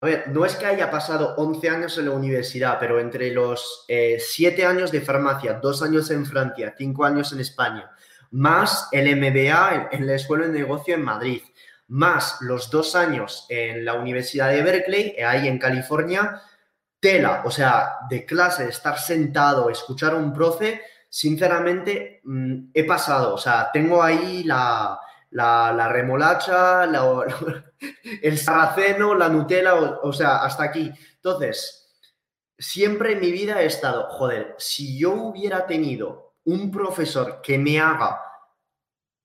a 0.00 0.06
ver, 0.06 0.28
no 0.28 0.44
es 0.44 0.54
que 0.56 0.66
haya 0.66 0.90
pasado 0.90 1.34
11 1.36 1.68
años 1.70 1.98
en 1.98 2.06
la 2.06 2.12
universidad, 2.12 2.78
pero 2.78 3.00
entre 3.00 3.32
los 3.32 3.86
7 3.88 4.60
eh, 4.60 4.66
años 4.66 4.92
de 4.92 5.00
farmacia, 5.00 5.54
2 5.54 5.82
años 5.82 6.10
en 6.10 6.26
Francia, 6.26 6.74
5 6.76 7.04
años 7.04 7.32
en 7.32 7.40
España, 7.40 7.90
más 8.30 8.88
el 8.92 9.16
MBA 9.16 9.88
en, 9.92 10.06
la 10.06 10.14
Escuela 10.14 10.46
de 10.46 10.52
Negocio 10.52 10.94
en 10.94 11.02
Madrid, 11.02 11.42
más 11.88 12.38
los 12.42 12.70
2 12.70 12.94
años 12.94 13.46
en 13.48 13.84
la 13.84 13.94
Universidad 13.94 14.50
de 14.50 14.62
Berkeley, 14.62 15.16
ahí 15.22 15.48
en 15.48 15.58
California, 15.58 16.42
tela, 17.00 17.42
o 17.44 17.50
sea, 17.50 17.96
de 18.10 18.26
clase, 18.26 18.68
estar 18.68 18.98
sentado, 18.98 19.70
escuchar 19.70 20.12
a 20.12 20.16
un 20.16 20.32
profe, 20.32 20.82
sinceramente, 21.08 22.20
mm, 22.24 22.70
he 22.74 22.84
pasado, 22.84 23.34
o 23.34 23.38
sea, 23.38 23.70
tengo 23.72 24.02
ahí 24.02 24.44
la, 24.44 24.98
la, 25.30 25.88
remolacha, 25.88 26.84
el 28.22 28.38
sarraceno, 28.38 29.14
la 29.14 29.28
Nutella, 29.28 29.74
o, 29.74 30.12
sea, 30.12 30.42
hasta 30.42 30.64
aquí. 30.64 30.90
Entonces, 31.16 31.94
siempre 32.58 33.12
en 33.12 33.20
mi 33.20 33.30
vida 33.30 33.62
he 33.62 33.66
estado, 33.66 34.08
joder, 34.10 34.54
si 34.58 34.98
yo 34.98 35.12
hubiera 35.14 35.66
tenido 35.66 36.34
un 36.44 36.70
profesor 36.70 37.40
que 37.42 37.58
me 37.58 37.80
haga 37.80 38.20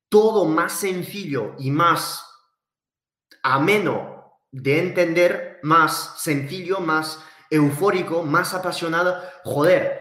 todo 0.10 0.46
más 0.46 0.74
sencillo 0.74 1.56
y 1.60 1.72
más 1.72 2.26
ameno 3.44 4.40
de 4.52 4.80
entender, 4.80 5.60
más 5.64 6.22
sencillo, 6.22 6.80
más 6.80 7.24
eufórico, 7.50 8.24
más 8.24 8.54
apasionado, 8.54 9.22
joder, 9.44 10.01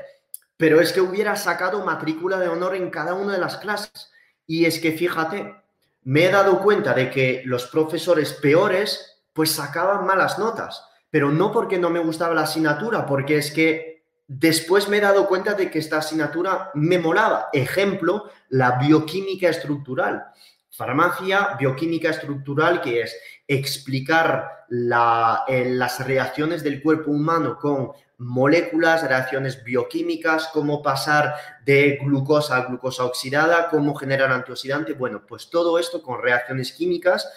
pero 0.60 0.78
es 0.78 0.92
que 0.92 1.00
hubiera 1.00 1.36
sacado 1.36 1.82
matrícula 1.86 2.38
de 2.38 2.48
honor 2.48 2.76
en 2.76 2.90
cada 2.90 3.14
una 3.14 3.32
de 3.32 3.38
las 3.38 3.56
clases. 3.56 4.12
Y 4.46 4.66
es 4.66 4.78
que 4.78 4.92
fíjate, 4.92 5.54
me 6.02 6.26
he 6.26 6.30
dado 6.30 6.60
cuenta 6.60 6.92
de 6.92 7.10
que 7.10 7.40
los 7.46 7.64
profesores 7.68 8.34
peores 8.34 9.22
pues 9.32 9.52
sacaban 9.52 10.04
malas 10.04 10.38
notas, 10.38 10.84
pero 11.08 11.30
no 11.30 11.50
porque 11.50 11.78
no 11.78 11.88
me 11.88 11.98
gustaba 11.98 12.34
la 12.34 12.42
asignatura, 12.42 13.06
porque 13.06 13.38
es 13.38 13.50
que 13.52 14.04
después 14.28 14.86
me 14.90 14.98
he 14.98 15.00
dado 15.00 15.26
cuenta 15.28 15.54
de 15.54 15.70
que 15.70 15.78
esta 15.78 15.96
asignatura 15.96 16.70
me 16.74 16.98
molaba. 16.98 17.48
Ejemplo, 17.54 18.30
la 18.50 18.72
bioquímica 18.72 19.48
estructural. 19.48 20.26
Farmacia 20.68 21.56
bioquímica 21.58 22.10
estructural, 22.10 22.82
que 22.82 23.00
es 23.00 23.16
explicar 23.52 24.64
eh, 25.48 25.64
las 25.66 26.06
reacciones 26.06 26.62
del 26.62 26.80
cuerpo 26.80 27.10
humano 27.10 27.58
con 27.58 27.90
moléculas, 28.18 29.02
reacciones 29.06 29.64
bioquímicas, 29.64 30.50
cómo 30.52 30.82
pasar 30.82 31.34
de 31.64 31.98
glucosa 32.02 32.56
a 32.56 32.66
glucosa 32.66 33.04
oxidada, 33.04 33.68
cómo 33.68 33.94
generar 33.94 34.30
antioxidante. 34.30 34.92
Bueno, 34.92 35.22
pues 35.26 35.50
todo 35.50 35.78
esto 35.78 36.02
con 36.02 36.22
reacciones 36.22 36.72
químicas 36.72 37.28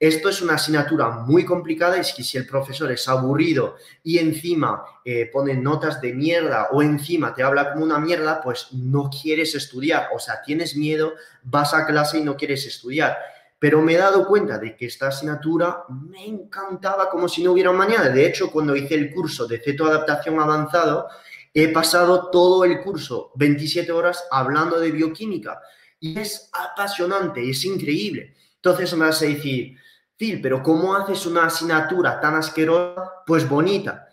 esto 0.00 0.30
es 0.30 0.40
una 0.40 0.54
asignatura 0.54 1.10
muy 1.10 1.44
complicada 1.44 1.98
y 1.98 2.00
es 2.00 2.14
que 2.14 2.24
si 2.24 2.38
el 2.38 2.46
profesor 2.46 2.90
es 2.90 3.06
aburrido 3.06 3.76
y 4.02 4.16
encima 4.16 4.82
eh, 5.04 5.28
pone 5.30 5.54
notas 5.54 6.00
de 6.00 6.14
mierda 6.14 6.68
o 6.72 6.80
encima 6.80 7.34
te 7.34 7.42
habla 7.42 7.70
como 7.70 7.84
una 7.84 7.98
mierda, 7.98 8.40
pues 8.40 8.68
no 8.72 9.10
quieres 9.10 9.54
estudiar. 9.54 10.08
O 10.14 10.18
sea, 10.18 10.40
tienes 10.40 10.74
miedo, 10.74 11.12
vas 11.42 11.74
a 11.74 11.86
clase 11.86 12.18
y 12.18 12.24
no 12.24 12.38
quieres 12.38 12.64
estudiar. 12.64 13.18
Pero 13.60 13.80
me 13.80 13.92
he 13.92 13.98
dado 13.98 14.26
cuenta 14.26 14.58
de 14.58 14.74
que 14.74 14.86
esta 14.86 15.08
asignatura 15.08 15.84
me 15.88 16.26
encantaba 16.26 17.08
como 17.08 17.28
si 17.28 17.44
no 17.44 17.52
hubiera 17.52 17.70
mañana. 17.70 18.08
De 18.08 18.26
hecho, 18.26 18.50
cuando 18.50 18.74
hice 18.74 18.94
el 18.96 19.12
curso 19.12 19.46
de 19.46 19.60
cetoadaptación 19.60 20.40
avanzado, 20.40 21.06
he 21.54 21.68
pasado 21.68 22.30
todo 22.30 22.64
el 22.64 22.80
curso, 22.80 23.30
27 23.36 23.92
horas, 23.92 24.24
hablando 24.32 24.80
de 24.80 24.90
bioquímica. 24.90 25.60
Y 26.00 26.18
es 26.18 26.50
apasionante, 26.52 27.48
es 27.48 27.64
increíble. 27.64 28.34
Entonces 28.56 28.92
me 28.94 29.06
vas 29.06 29.22
a 29.22 29.26
decir, 29.26 29.76
pero 30.42 30.62
¿cómo 30.62 30.94
haces 30.94 31.26
una 31.26 31.46
asignatura 31.46 32.20
tan 32.20 32.34
asquerosa, 32.36 33.22
pues 33.26 33.48
bonita? 33.48 34.08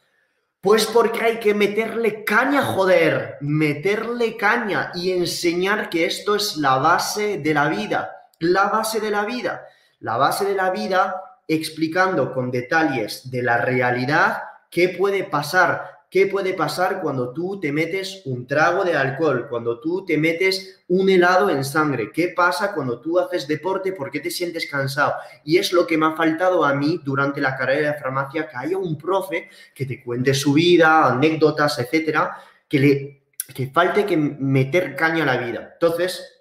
Pues 0.60 0.86
porque 0.86 1.22
hay 1.22 1.39
que 1.39 1.54
meterle 1.54 2.26
caña, 2.26 2.62
joder, 2.64 3.38
meterle 3.41 4.36
caña 4.36 4.91
y 4.95 5.12
enseñar 5.12 5.89
que 5.89 6.06
esto 6.06 6.36
es 6.36 6.58
la 6.58 6.78
base 6.78 7.38
de 7.38 7.54
la 7.54 7.70
vida, 7.70 8.16
la 8.40 8.70
base 8.70 9.00
de 9.00 9.12
la 9.12 9.26
vida, 9.26 9.66
la 10.00 10.18
base 10.18 10.46
de 10.46 10.56
la 10.56 10.72
vida 10.72 11.22
explicando 11.48 12.34
con 12.34 12.52
detalles 12.52 13.30
de 13.32 13.42
la 13.42 13.58
realidad 13.58 14.44
qué 14.70 14.90
puede 14.90 15.24
pasar 15.24 15.98
¿Qué 16.10 16.26
puede 16.26 16.54
pasar 16.54 17.02
cuando 17.02 17.34
tú 17.34 17.60
te 17.60 17.74
metes 17.74 18.22
un 18.24 18.48
trago 18.48 18.86
de 18.86 18.96
alcohol? 18.96 19.48
Cuando 19.50 19.82
tú 19.82 20.06
te 20.06 20.18
metes 20.18 20.80
un 20.88 21.10
helado 21.10 21.50
en 21.50 21.66
sangre? 21.66 22.12
¿Qué 22.14 22.30
pasa 22.30 22.74
cuando 22.74 23.02
tú 23.02 23.20
haces 23.20 23.46
deporte? 23.46 23.92
¿Por 23.92 24.10
qué 24.10 24.22
te 24.22 24.32
sientes 24.32 24.72
cansado? 24.72 25.16
Y 25.44 25.58
es 25.58 25.74
lo 25.74 25.86
que 25.86 25.98
me 25.98 26.06
ha 26.06 26.16
faltado 26.16 26.64
a 26.64 26.74
mí 26.74 27.02
durante 27.04 27.42
la 27.42 27.58
carrera 27.58 27.92
de 27.92 28.00
farmacia, 28.00 28.48
que 28.48 28.56
haya 28.56 28.78
un 28.78 28.98
profe 28.98 29.50
que 29.76 29.86
te 29.86 30.02
cuente 30.02 30.34
su 30.34 30.54
vida, 30.54 31.08
anécdotas, 31.12 31.78
etcétera, 31.80 32.38
que 32.70 32.80
le 32.80 33.22
que 33.54 33.68
falte 33.68 34.06
que 34.06 34.16
meter 34.16 34.96
caña 34.96 35.24
a 35.24 35.36
la 35.36 35.38
vida. 35.38 35.72
Entonces, 35.74 36.37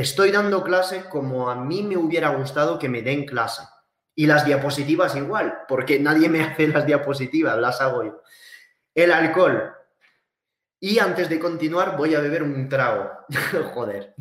estoy 0.00 0.30
dando 0.30 0.62
clase 0.62 1.04
como 1.10 1.50
a 1.50 1.54
mí 1.54 1.82
me 1.82 1.96
hubiera 1.96 2.30
gustado 2.30 2.78
que 2.78 2.88
me 2.88 3.02
den 3.02 3.26
clase. 3.26 3.62
Y 4.14 4.26
las 4.26 4.44
diapositivas 4.44 5.14
igual, 5.16 5.60
porque 5.68 6.00
nadie 6.00 6.28
me 6.28 6.42
hace 6.44 6.68
las 6.68 6.86
diapositivas, 6.86 7.58
las 7.58 7.80
hago 7.80 8.04
yo 8.04 8.22
el 9.02 9.12
alcohol. 9.12 9.74
Y 10.80 10.98
antes 10.98 11.28
de 11.28 11.38
continuar, 11.38 11.96
voy 11.96 12.14
a 12.14 12.20
beber 12.20 12.42
un 12.42 12.68
trago. 12.68 13.10
Joder. 13.74 14.14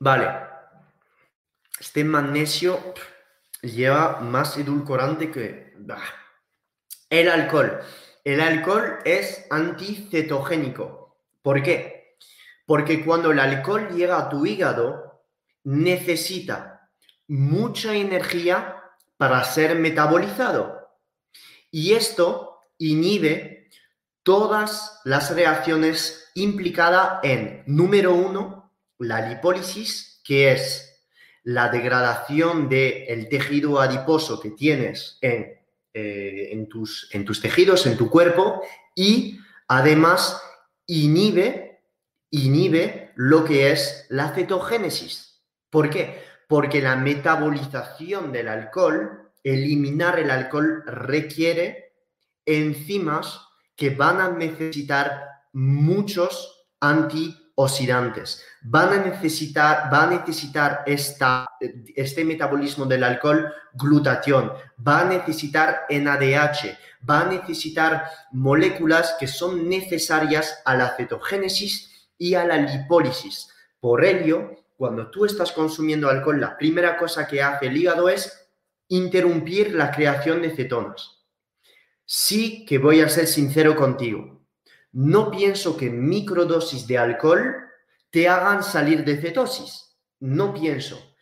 Vale. 0.00 0.28
Este 1.78 2.02
magnesio 2.02 2.94
lleva 3.62 4.20
más 4.20 4.56
edulcorante 4.56 5.30
que... 5.30 5.74
El 7.10 7.28
alcohol. 7.28 7.80
El 8.24 8.40
alcohol 8.40 8.98
es 9.04 9.46
anticetogénico. 9.50 11.16
¿Por 11.42 11.62
qué? 11.62 12.16
Porque 12.66 13.04
cuando 13.04 13.30
el 13.30 13.40
alcohol 13.40 13.88
llega 13.94 14.18
a 14.18 14.28
tu 14.28 14.44
hígado, 14.44 15.24
necesita 15.64 16.90
mucha 17.26 17.94
energía 17.94 18.82
para 19.16 19.44
ser 19.44 19.76
metabolizado. 19.78 20.88
Y 21.70 21.94
esto 21.94 22.60
inhibe 22.78 23.68
todas 24.22 25.00
las 25.04 25.34
reacciones 25.34 26.30
implicadas 26.34 27.20
en, 27.22 27.62
número 27.66 28.14
uno, 28.14 28.72
la 28.98 29.28
lipólisis, 29.28 30.20
que 30.24 30.52
es 30.52 31.06
la 31.42 31.68
degradación 31.68 32.68
del 32.68 33.28
tejido 33.28 33.80
adiposo 33.80 34.40
que 34.40 34.50
tienes 34.50 35.18
en, 35.22 35.57
eh, 35.98 36.52
en, 36.52 36.68
tus, 36.68 37.08
en 37.12 37.24
tus 37.24 37.40
tejidos, 37.40 37.86
en 37.86 37.96
tu 37.96 38.08
cuerpo, 38.08 38.62
y 38.94 39.38
además 39.66 40.40
inhibe, 40.86 41.82
inhibe 42.30 43.12
lo 43.16 43.44
que 43.44 43.72
es 43.72 44.06
la 44.08 44.34
cetogénesis. 44.34 45.42
¿Por 45.70 45.90
qué? 45.90 46.28
porque 46.48 46.80
la 46.80 46.96
metabolización 46.96 48.32
del 48.32 48.48
alcohol, 48.48 49.30
eliminar 49.44 50.18
el 50.18 50.30
alcohol 50.30 50.82
requiere 50.86 51.92
enzimas 52.44 53.40
que 53.76 53.90
van 53.90 54.20
a 54.20 54.30
necesitar 54.30 55.26
muchos 55.52 56.66
antioxidantes. 57.58 58.44
Van 58.62 58.92
a 58.92 59.04
necesitar, 59.04 59.92
va 59.92 60.04
a 60.04 60.10
necesitar 60.10 60.82
esta, 60.86 61.46
este 61.94 62.24
metabolismo 62.24 62.86
del 62.86 63.04
alcohol 63.04 63.52
glutatión, 63.74 64.52
va 64.86 65.00
a 65.00 65.04
necesitar 65.04 65.86
NADH, 65.90 66.78
va 67.08 67.22
a 67.22 67.26
necesitar 67.26 68.10
moléculas 68.32 69.16
que 69.18 69.26
son 69.26 69.68
necesarias 69.68 70.60
a 70.64 70.76
la 70.76 70.96
cetogénesis 70.96 72.08
y 72.16 72.34
a 72.34 72.44
la 72.44 72.56
lipólisis. 72.56 73.48
Por 73.80 74.04
ello, 74.04 74.50
cuando 74.76 75.10
tú 75.10 75.24
estás 75.24 75.52
consumiendo 75.52 76.08
alcohol, 76.08 76.40
la 76.40 76.56
primera 76.56 76.96
cosa 76.96 77.26
que 77.26 77.42
hace 77.42 77.66
el 77.66 77.76
hígado 77.76 78.08
es 78.08 78.48
interrumpir 78.88 79.74
la 79.74 79.90
creación 79.90 80.42
de 80.42 80.50
cetonas. 80.50 81.24
Sí 82.04 82.64
que 82.64 82.78
voy 82.78 83.00
a 83.00 83.08
ser 83.08 83.26
sincero 83.26 83.76
contigo. 83.76 84.37
No 84.92 85.30
pienso 85.30 85.76
que 85.76 85.90
microdosis 85.90 86.86
de 86.86 86.98
alcohol 86.98 87.54
te 88.10 88.28
hagan 88.28 88.62
salir 88.62 89.04
de 89.04 89.16
cetosis. 89.20 89.96
No 90.20 90.54
pienso. 90.54 91.16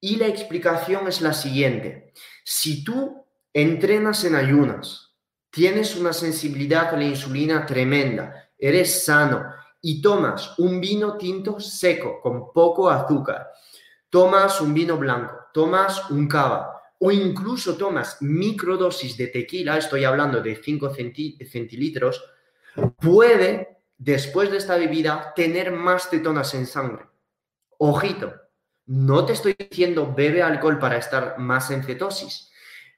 Y 0.00 0.16
la 0.16 0.26
explicación 0.26 1.06
es 1.08 1.20
la 1.20 1.32
siguiente. 1.32 2.12
Si 2.44 2.82
tú 2.82 3.24
entrenas 3.52 4.24
en 4.24 4.34
ayunas, 4.34 5.14
tienes 5.50 5.94
una 5.96 6.12
sensibilidad 6.12 6.88
a 6.88 6.96
la 6.96 7.04
insulina 7.04 7.66
tremenda, 7.66 8.50
eres 8.58 9.04
sano, 9.04 9.44
y 9.82 10.00
tomas 10.00 10.58
un 10.58 10.80
vino 10.80 11.16
tinto 11.16 11.60
seco 11.60 12.20
con 12.20 12.52
poco 12.52 12.88
azúcar, 12.88 13.48
tomas 14.08 14.60
un 14.60 14.72
vino 14.72 14.96
blanco, 14.96 15.34
tomas 15.52 16.08
un 16.10 16.28
cava 16.28 16.80
o 17.00 17.10
incluso 17.10 17.76
tomas 17.76 18.22
microdosis 18.22 19.16
de 19.16 19.26
tequila, 19.26 19.76
estoy 19.76 20.04
hablando 20.04 20.40
de 20.40 20.54
5 20.54 20.94
centilitros, 20.94 22.24
puede, 23.00 23.78
después 23.98 24.50
de 24.50 24.58
esta 24.58 24.76
bebida, 24.76 25.32
tener 25.34 25.72
más 25.72 26.08
cetonas 26.08 26.54
en 26.54 26.66
sangre. 26.66 27.06
Ojito, 27.78 28.34
no 28.86 29.24
te 29.24 29.32
estoy 29.32 29.54
diciendo 29.58 30.12
bebe 30.14 30.42
alcohol 30.42 30.78
para 30.78 30.96
estar 30.96 31.38
más 31.38 31.70
en 31.70 31.82
cetosis. 31.82 32.50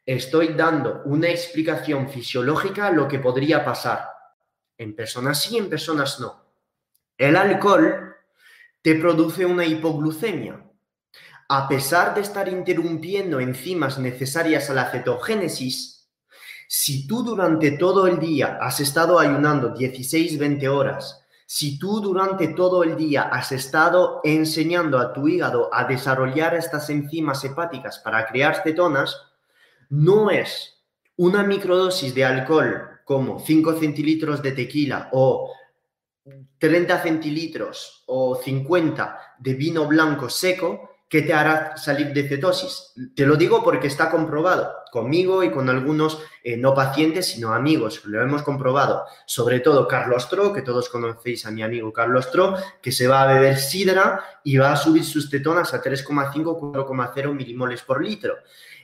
Estoy 0.07 0.49
dando 0.49 1.03
una 1.05 1.29
explicación 1.29 2.09
fisiológica 2.09 2.89
a 2.89 2.93
lo 2.93 3.09
que 3.09 3.19
podría 3.19 3.65
pasar. 3.65 4.09
En 4.77 4.95
personas 4.95 5.41
sí, 5.41 5.57
en 5.57 5.71
personas 5.71 6.21
no. 6.21 6.45
El 7.17 7.37
alcohol 7.37 8.17
te 8.83 8.97
produce 8.97 9.47
una 9.47 9.65
hipoglucemia. 9.65 10.63
A 11.49 11.69
pesar 11.69 12.15
de 12.15 12.23
estar 12.23 12.49
interrumpiendo 12.49 13.41
enzimas 13.41 13.99
necesarias 13.99 14.69
a 14.71 14.75
la 14.75 14.91
cetogénesis, 14.91 15.94
si 16.77 17.07
tú 17.07 17.23
durante 17.23 17.71
todo 17.71 18.09
el 18.09 18.19
día 18.19 18.59
has 18.61 18.81
estado 18.81 19.21
ayunando 19.21 19.73
16-20 19.73 20.67
horas, 20.67 21.25
si 21.47 21.79
tú 21.79 22.01
durante 22.01 22.49
todo 22.49 22.83
el 22.83 22.97
día 22.97 23.23
has 23.23 23.53
estado 23.53 24.21
enseñando 24.25 24.99
a 24.99 25.13
tu 25.13 25.29
hígado 25.29 25.73
a 25.73 25.85
desarrollar 25.85 26.57
estas 26.57 26.91
enzimas 26.91 27.45
hepáticas 27.45 28.01
para 28.01 28.27
crear 28.27 28.61
cetonas, 28.65 29.17
no 29.89 30.33
es 30.33 30.83
una 31.17 31.45
microdosis 31.45 32.13
de 32.13 32.25
alcohol 32.25 32.89
como 33.05 33.39
5 33.39 33.79
centilitros 33.79 34.43
de 34.43 34.51
tequila 34.51 35.11
o 35.13 35.53
30 36.59 37.03
centilitros 37.03 38.03
o 38.07 38.35
50 38.35 39.37
de 39.39 39.55
vino 39.55 39.87
blanco 39.87 40.29
seco 40.29 40.91
que 41.09 41.23
te 41.23 41.35
hará 41.35 41.77
salir 41.77 42.13
de 42.13 42.29
cetosis. 42.29 42.93
Te 43.15 43.25
lo 43.25 43.37
digo 43.37 43.63
porque 43.63 43.87
está 43.87 44.11
comprobado 44.11 44.73
conmigo 44.95 45.43
y 45.43 45.51
con 45.51 45.69
algunos 45.69 46.23
eh, 46.45 46.57
no 46.57 46.73
pacientes, 46.73 47.27
sino 47.27 47.53
amigos. 47.53 48.03
Lo 48.05 48.23
hemos 48.23 48.45
comprobado. 48.45 49.05
Sobre 49.27 49.59
todo 49.59 49.89
Carlos 49.89 50.29
Tro, 50.29 50.53
que 50.53 50.63
todos 50.63 50.89
conocéis 50.89 51.45
a 51.47 51.51
mi 51.51 51.65
amigo 51.65 51.93
Carlos 51.93 52.31
Tro, 52.31 52.55
que 52.81 52.93
se 52.93 53.09
va 53.09 53.23
a 53.23 53.35
beber 53.35 53.59
sidra 53.59 54.25
y 54.45 54.57
va 54.57 54.71
a 54.71 54.77
subir 54.77 55.05
sus 55.05 55.29
cetonas 55.29 55.75
a 55.75 55.83
3,5, 55.83 56.61
4,0 56.61 57.35
milimoles 57.35 57.83
por 57.83 58.05
litro. 58.05 58.37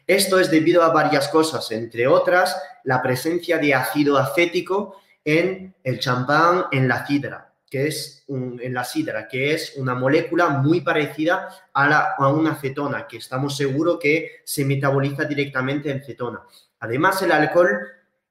Esto 0.04 0.40
es 0.40 0.50
debido 0.50 0.82
a 0.82 0.88
varias 0.88 1.28
cosas, 1.28 1.70
entre 1.70 2.08
otras 2.08 2.61
la 2.82 3.00
presencia 3.00 3.58
de 3.58 3.72
ácido 3.72 4.18
acético 4.18 4.96
en 5.24 5.76
el 5.84 6.00
champán, 6.00 6.64
en 6.72 6.88
la 6.88 7.06
cidra. 7.06 7.49
Que 7.70 7.86
es 7.86 8.24
en 8.28 8.74
la 8.74 8.84
sidra, 8.84 9.28
que 9.28 9.54
es 9.54 9.74
una 9.76 9.94
molécula 9.94 10.48
muy 10.48 10.80
parecida 10.80 11.48
a, 11.72 11.88
la, 11.88 12.14
a 12.18 12.28
una 12.28 12.56
cetona, 12.56 13.06
que 13.06 13.18
estamos 13.18 13.56
seguros 13.56 13.98
que 14.00 14.40
se 14.44 14.64
metaboliza 14.64 15.24
directamente 15.24 15.90
en 15.90 16.02
cetona. 16.02 16.42
Además, 16.80 17.22
el 17.22 17.30
alcohol 17.30 17.78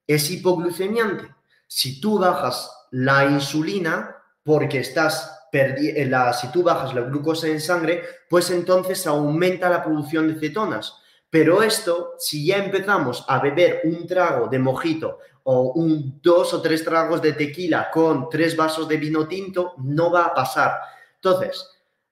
es 0.05 0.29
hipoglucemiante. 0.29 1.33
Si 1.65 2.01
tú 2.01 2.19
bajas 2.19 2.69
la 2.91 3.25
insulina 3.25 4.17
porque 4.43 4.79
estás 4.79 5.39
la, 5.51 6.33
si 6.33 6.51
tú 6.51 6.63
bajas 6.63 6.93
la 6.93 7.01
glucosa 7.01 7.47
en 7.47 7.61
sangre, 7.61 8.03
pues 8.29 8.51
entonces 8.51 9.05
aumenta 9.07 9.69
la 9.69 9.83
producción 9.83 10.27
de 10.27 10.39
cetonas. 10.39 10.95
Pero 11.29 11.61
esto, 11.61 12.15
si 12.17 12.45
ya 12.45 12.57
empezamos 12.57 13.23
a 13.27 13.39
beber 13.39 13.81
un 13.83 14.07
trago 14.07 14.47
de 14.47 14.59
mojito 14.59 15.19
o 15.51 15.71
un 15.73 16.21
dos 16.21 16.53
o 16.53 16.61
tres 16.61 16.85
tragos 16.85 17.23
de 17.23 17.33
tequila 17.33 17.89
con 17.89 18.29
tres 18.29 18.55
vasos 18.55 18.87
de 18.87 18.97
vino 18.97 19.27
tinto, 19.27 19.73
no 19.79 20.11
va 20.11 20.25
a 20.25 20.33
pasar. 20.35 20.79
Entonces, 21.15 21.67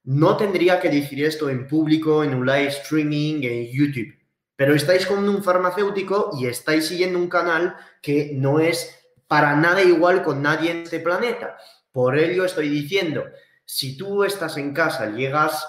no 0.06 0.36
tendría 0.36 0.80
que 0.80 0.90
decir 0.90 1.24
esto 1.24 1.48
en 1.48 1.68
público, 1.68 2.24
en 2.24 2.34
un 2.34 2.48
live 2.48 2.70
streaming, 2.70 3.44
en 3.44 3.68
YouTube. 3.72 4.16
Pero 4.56 4.74
estáis 4.74 5.06
con 5.06 5.30
un 5.30 5.44
farmacéutico 5.44 6.32
y 6.40 6.48
estáis 6.48 6.88
siguiendo 6.88 7.20
un 7.20 7.30
canal 7.30 7.76
que 8.02 8.32
no 8.34 8.60
es 8.60 9.06
para 9.28 9.56
nada 9.56 9.84
igual 9.84 10.24
con 10.24 10.42
nadie 10.42 10.72
en 10.72 10.78
este 10.82 11.00
planeta. 11.00 11.58
Por 11.92 12.18
ello 12.18 12.44
estoy 12.44 12.70
diciendo, 12.70 13.24
si 13.64 13.96
tú 13.96 14.24
estás 14.24 14.58
en 14.58 14.74
casa, 14.74 15.12
llegas 15.12 15.64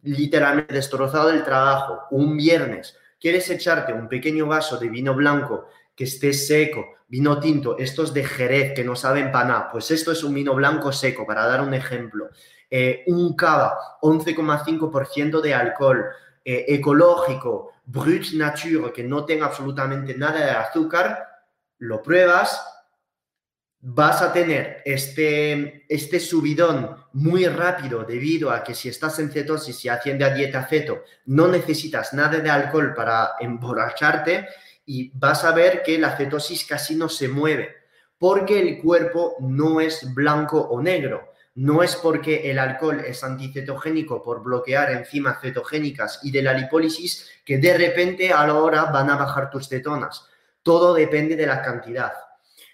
literalmente 0.00 0.72
destrozado 0.72 1.28
del 1.28 1.44
trabajo, 1.44 2.04
un 2.10 2.38
viernes, 2.38 2.96
quieres 3.20 3.50
echarte 3.50 3.92
un 3.92 4.08
pequeño 4.08 4.46
vaso 4.46 4.78
de 4.78 4.88
vino 4.88 5.14
blanco 5.14 5.66
que 5.94 6.04
esté 6.04 6.32
seco, 6.32 6.84
vino 7.08 7.38
tinto, 7.38 7.78
estos 7.78 8.12
de 8.12 8.24
Jerez 8.24 8.74
que 8.74 8.84
no 8.84 8.96
saben 8.96 9.30
nada, 9.30 9.68
pues 9.70 9.90
esto 9.90 10.12
es 10.12 10.24
un 10.24 10.34
vino 10.34 10.54
blanco 10.54 10.92
seco, 10.92 11.26
para 11.26 11.46
dar 11.46 11.60
un 11.60 11.74
ejemplo. 11.74 12.30
Eh, 12.70 13.04
un 13.06 13.36
cava, 13.36 13.98
11,5% 14.02 15.40
de 15.40 15.54
alcohol, 15.54 16.06
eh, 16.44 16.64
ecológico, 16.68 17.72
brut 17.84 18.32
nature, 18.32 18.92
que 18.92 19.04
no 19.04 19.24
tenga 19.24 19.46
absolutamente 19.46 20.16
nada 20.16 20.44
de 20.44 20.50
azúcar, 20.50 21.24
lo 21.78 22.02
pruebas 22.02 22.60
vas 23.86 24.22
a 24.22 24.32
tener 24.32 24.80
este, 24.86 25.84
este 25.90 26.18
subidón 26.18 26.96
muy 27.12 27.46
rápido 27.46 28.02
debido 28.02 28.50
a 28.50 28.64
que 28.64 28.74
si 28.74 28.88
estás 28.88 29.18
en 29.18 29.30
cetosis 29.30 29.84
y 29.84 29.90
haciendo 29.90 30.24
a 30.24 30.30
dieta 30.30 30.66
ceto, 30.66 31.02
no 31.26 31.48
necesitas 31.48 32.14
nada 32.14 32.38
de 32.38 32.48
alcohol 32.48 32.94
para 32.94 33.32
emborracharte 33.38 34.48
y 34.86 35.10
vas 35.18 35.44
a 35.44 35.52
ver 35.52 35.82
que 35.82 35.98
la 35.98 36.16
cetosis 36.16 36.66
casi 36.66 36.94
no 36.94 37.08
se 37.08 37.28
mueve, 37.28 37.74
porque 38.18 38.60
el 38.60 38.80
cuerpo 38.80 39.36
no 39.40 39.80
es 39.80 40.14
blanco 40.14 40.60
o 40.60 40.80
negro. 40.80 41.32
No 41.56 41.84
es 41.84 41.94
porque 41.94 42.50
el 42.50 42.58
alcohol 42.58 43.04
es 43.06 43.22
anticetogénico 43.22 44.20
por 44.22 44.42
bloquear 44.42 44.90
enzimas 44.90 45.40
cetogénicas 45.40 46.18
y 46.24 46.32
de 46.32 46.42
la 46.42 46.52
lipólisis 46.52 47.30
que 47.44 47.58
de 47.58 47.78
repente 47.78 48.32
a 48.32 48.44
la 48.44 48.54
hora 48.54 48.86
van 48.86 49.08
a 49.08 49.16
bajar 49.16 49.50
tus 49.50 49.68
cetonas. 49.68 50.26
Todo 50.64 50.94
depende 50.94 51.36
de 51.36 51.46
la 51.46 51.62
cantidad. 51.62 52.12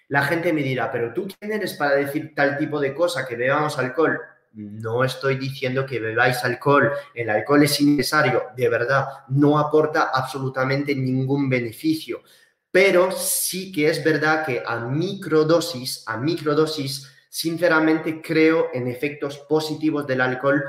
La 0.09 0.23
gente 0.23 0.55
me 0.55 0.63
dirá, 0.63 0.91
pero 0.91 1.13
tú 1.13 1.29
quién 1.39 1.53
eres 1.53 1.75
para 1.75 1.97
decir 1.97 2.35
tal 2.35 2.57
tipo 2.57 2.81
de 2.81 2.95
cosa, 2.95 3.27
que 3.27 3.37
bebamos 3.37 3.79
alcohol. 3.79 4.19
No 4.53 5.05
estoy 5.05 5.37
diciendo 5.37 5.87
que 5.87 6.01
bebáis 6.01 6.45
alcohol. 6.45 6.93
El 7.15 7.31
alcohol 7.31 7.63
es 7.63 7.81
innecesario, 7.81 8.45
de 8.57 8.69
verdad. 8.69 9.07
No 9.29 9.59
aporta 9.59 10.11
absolutamente 10.13 10.95
ningún 10.95 11.49
beneficio. 11.49 12.23
Pero 12.71 13.11
sí 13.13 13.73
que 13.73 13.89
es 13.89 14.03
verdad 14.03 14.45
que 14.45 14.63
a 14.65 14.79
microdosis, 14.81 16.05
a 16.07 16.17
microdosis, 16.17 17.11
sinceramente 17.29 18.21
creo 18.21 18.69
en 18.73 18.89
efectos 18.89 19.39
positivos 19.39 20.07
del 20.07 20.21
alcohol 20.21 20.65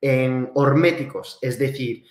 en 0.00 0.50
horméticos. 0.54 1.38
Es 1.42 1.58
decir, 1.58 2.04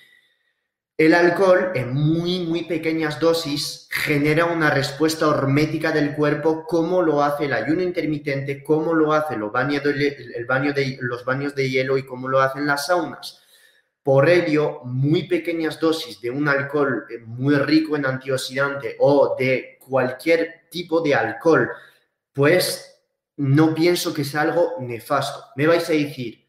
el 1.05 1.13
alcohol 1.13 1.71
en 1.75 1.93
muy, 1.93 2.41
muy 2.41 2.63
pequeñas 2.63 3.19
dosis 3.19 3.87
genera 3.89 4.45
una 4.45 4.69
respuesta 4.69 5.27
hormética 5.27 5.91
del 5.91 6.15
cuerpo, 6.15 6.65
como 6.65 7.01
lo 7.01 7.23
hace 7.23 7.45
el 7.45 7.53
ayuno 7.53 7.81
intermitente, 7.81 8.63
como 8.63 8.93
lo 8.93 9.11
hace 9.11 9.35
los 9.35 9.51
baños 9.51 9.83
de, 9.83 10.97
los 11.01 11.25
baños 11.25 11.55
de 11.55 11.69
hielo 11.69 11.97
y 11.97 12.05
como 12.05 12.27
lo 12.27 12.39
hacen 12.39 12.65
las 12.65 12.87
saunas. 12.87 13.41
Por 14.03 14.29
ello, 14.29 14.81
muy 14.83 15.23
pequeñas 15.23 15.79
dosis 15.79 16.21
de 16.21 16.29
un 16.29 16.47
alcohol 16.47 17.05
eh, 17.09 17.19
muy 17.19 17.55
rico 17.55 17.95
en 17.95 18.05
antioxidante 18.05 18.95
o 18.99 19.35
de 19.37 19.79
cualquier 19.79 20.67
tipo 20.69 21.01
de 21.01 21.15
alcohol, 21.15 21.69
pues 22.33 23.01
no 23.37 23.73
pienso 23.73 24.13
que 24.13 24.23
sea 24.23 24.41
algo 24.41 24.75
nefasto. 24.79 25.45
Me 25.55 25.67
vais 25.67 25.89
a 25.89 25.93
decir, 25.93 26.42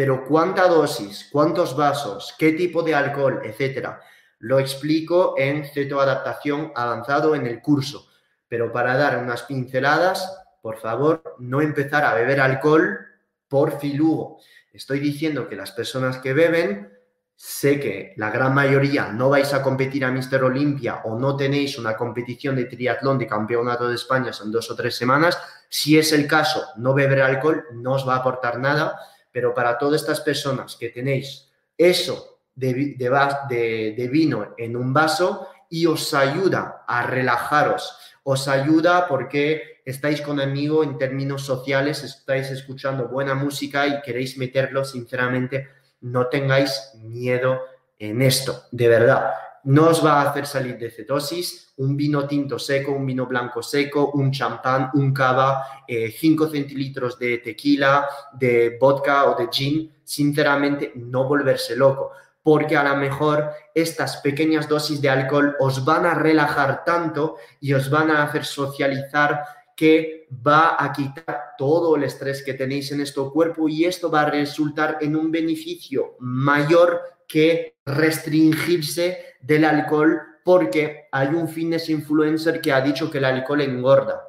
pero 0.00 0.24
cuánta 0.24 0.66
dosis, 0.66 1.28
cuántos 1.30 1.76
vasos, 1.76 2.34
qué 2.38 2.52
tipo 2.52 2.82
de 2.82 2.94
alcohol, 2.94 3.42
etcétera. 3.44 4.00
Lo 4.38 4.58
explico 4.58 5.34
en 5.36 5.66
cetoadaptación 5.66 6.72
avanzado 6.74 7.34
en 7.34 7.46
el 7.46 7.60
curso. 7.60 8.08
Pero 8.48 8.72
para 8.72 8.96
dar 8.96 9.18
unas 9.18 9.42
pinceladas, 9.42 10.42
por 10.62 10.78
favor, 10.78 11.36
no 11.38 11.60
empezar 11.60 12.06
a 12.06 12.14
beber 12.14 12.40
alcohol 12.40 12.98
por 13.46 13.78
filugo. 13.78 14.38
Estoy 14.72 15.00
diciendo 15.00 15.46
que 15.50 15.56
las 15.56 15.72
personas 15.72 16.16
que 16.16 16.32
beben, 16.32 16.90
sé 17.36 17.78
que 17.78 18.14
la 18.16 18.30
gran 18.30 18.54
mayoría 18.54 19.12
no 19.12 19.28
vais 19.28 19.52
a 19.52 19.60
competir 19.60 20.06
a 20.06 20.10
Mister 20.10 20.42
Olimpia 20.42 21.02
o 21.04 21.18
no 21.18 21.36
tenéis 21.36 21.78
una 21.78 21.94
competición 21.94 22.56
de 22.56 22.64
triatlón 22.64 23.18
de 23.18 23.26
campeonato 23.26 23.86
de 23.86 23.96
España 23.96 24.30
en 24.42 24.50
dos 24.50 24.70
o 24.70 24.74
tres 24.74 24.96
semanas. 24.96 25.38
Si 25.68 25.98
es 25.98 26.10
el 26.14 26.26
caso, 26.26 26.68
no 26.76 26.94
beber 26.94 27.20
alcohol 27.20 27.66
no 27.74 27.92
os 27.92 28.08
va 28.08 28.14
a 28.14 28.20
aportar 28.20 28.58
nada 28.58 28.98
pero 29.32 29.54
para 29.54 29.78
todas 29.78 30.00
estas 30.00 30.20
personas 30.20 30.76
que 30.76 30.90
tenéis 30.90 31.50
eso 31.76 32.38
de, 32.54 32.94
de, 32.98 34.08
vino 34.08 34.54
en 34.58 34.76
un 34.76 34.92
vaso 34.92 35.48
y 35.68 35.86
os 35.86 36.12
ayuda 36.14 36.84
a 36.86 37.02
relajaros, 37.04 37.96
os 38.22 38.48
ayuda 38.48 39.08
porque 39.08 39.80
estáis 39.84 40.20
con 40.20 40.40
amigos 40.40 40.86
en 40.86 40.98
términos 40.98 41.42
sociales, 41.42 42.02
estáis 42.02 42.50
escuchando 42.50 43.08
buena 43.08 43.34
música 43.34 43.86
y 43.86 44.02
queréis 44.02 44.36
meterlo, 44.36 44.84
sinceramente, 44.84 45.68
no 46.02 46.26
tengáis 46.26 46.92
miedo 46.96 47.60
en 47.98 48.22
esto, 48.22 48.64
de 48.70 48.88
verdad 48.88 49.30
no 49.64 49.88
os 49.88 50.04
va 50.04 50.22
a 50.22 50.30
hacer 50.30 50.46
salir 50.46 50.78
de 50.78 50.90
cetosis. 50.90 51.69
Un 51.80 51.96
vino 51.96 52.26
tinto 52.26 52.58
seco, 52.58 52.92
un 52.92 53.04
vino 53.04 53.26
blanco 53.26 53.62
seco, 53.62 54.10
un 54.14 54.30
champán, 54.30 54.90
un 54.94 55.12
cava, 55.12 55.84
5 55.86 56.44
eh, 56.46 56.50
centilitros 56.50 57.18
de 57.18 57.38
tequila, 57.38 58.06
de 58.32 58.76
vodka 58.80 59.30
o 59.30 59.34
de 59.36 59.48
gin, 59.50 59.90
sinceramente 60.04 60.92
no 60.96 61.24
volverse 61.24 61.74
loco, 61.76 62.12
porque 62.42 62.76
a 62.76 62.84
lo 62.84 62.96
mejor 62.96 63.50
estas 63.74 64.18
pequeñas 64.18 64.68
dosis 64.68 65.00
de 65.00 65.08
alcohol 65.08 65.56
os 65.58 65.84
van 65.84 66.06
a 66.06 66.14
relajar 66.14 66.84
tanto 66.84 67.36
y 67.60 67.72
os 67.72 67.88
van 67.90 68.10
a 68.10 68.24
hacer 68.24 68.44
socializar 68.44 69.42
que 69.80 70.28
va 70.46 70.76
a 70.78 70.92
quitar 70.92 71.54
todo 71.56 71.96
el 71.96 72.02
estrés 72.02 72.42
que 72.42 72.52
tenéis 72.52 72.90
en 72.92 72.98
nuestro 72.98 73.32
cuerpo 73.32 73.66
y 73.66 73.86
esto 73.86 74.10
va 74.10 74.20
a 74.22 74.30
resultar 74.30 74.98
en 75.00 75.16
un 75.16 75.30
beneficio 75.30 76.16
mayor 76.18 77.00
que 77.26 77.76
restringirse 77.86 79.36
del 79.40 79.64
alcohol 79.64 80.20
porque 80.44 81.08
hay 81.12 81.28
un 81.28 81.48
fitness 81.48 81.88
influencer 81.88 82.60
que 82.60 82.72
ha 82.72 82.80
dicho 82.80 83.10
que 83.10 83.18
el 83.18 83.24
alcohol 83.24 83.60
engorda. 83.60 84.22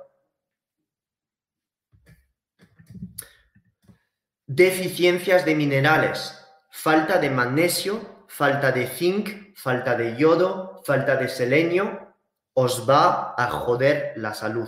Deficiencias 4.45 5.45
de 5.45 5.55
minerales, 5.55 6.37
falta 6.69 7.17
de 7.17 7.29
magnesio, 7.29 8.25
falta 8.27 8.71
de 8.71 8.87
zinc, 8.87 9.55
falta 9.55 9.95
de 9.95 10.17
yodo, 10.17 10.81
falta 10.85 11.15
de 11.15 11.29
selenio, 11.29 12.15
os 12.53 12.89
va 12.89 13.33
a 13.37 13.49
joder 13.49 14.13
la 14.17 14.33
salud. 14.33 14.67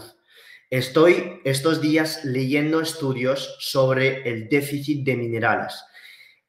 Estoy 0.69 1.41
estos 1.43 1.81
días 1.81 2.23
leyendo 2.23 2.81
estudios 2.81 3.57
sobre 3.59 4.27
el 4.27 4.49
déficit 4.49 5.05
de 5.05 5.15
minerales. 5.15 5.83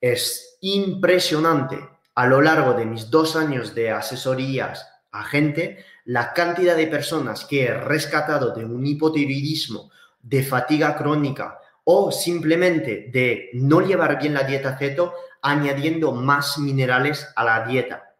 Es 0.00 0.58
impresionante 0.60 1.93
a 2.14 2.26
lo 2.26 2.40
largo 2.40 2.74
de 2.74 2.86
mis 2.86 3.10
dos 3.10 3.36
años 3.36 3.74
de 3.74 3.90
asesorías 3.90 4.88
a 5.10 5.24
gente, 5.24 5.84
la 6.04 6.32
cantidad 6.32 6.76
de 6.76 6.88
personas 6.88 7.44
que 7.44 7.64
he 7.64 7.74
rescatado 7.74 8.52
de 8.52 8.64
un 8.64 8.84
hipotiroidismo, 8.84 9.90
de 10.20 10.42
fatiga 10.42 10.96
crónica 10.96 11.60
o 11.84 12.10
simplemente 12.10 13.10
de 13.12 13.50
no 13.52 13.80
llevar 13.80 14.18
bien 14.18 14.34
la 14.34 14.42
dieta 14.42 14.76
ceto, 14.76 15.14
añadiendo 15.42 16.12
más 16.12 16.58
minerales 16.58 17.28
a 17.36 17.44
la 17.44 17.66
dieta. 17.66 18.14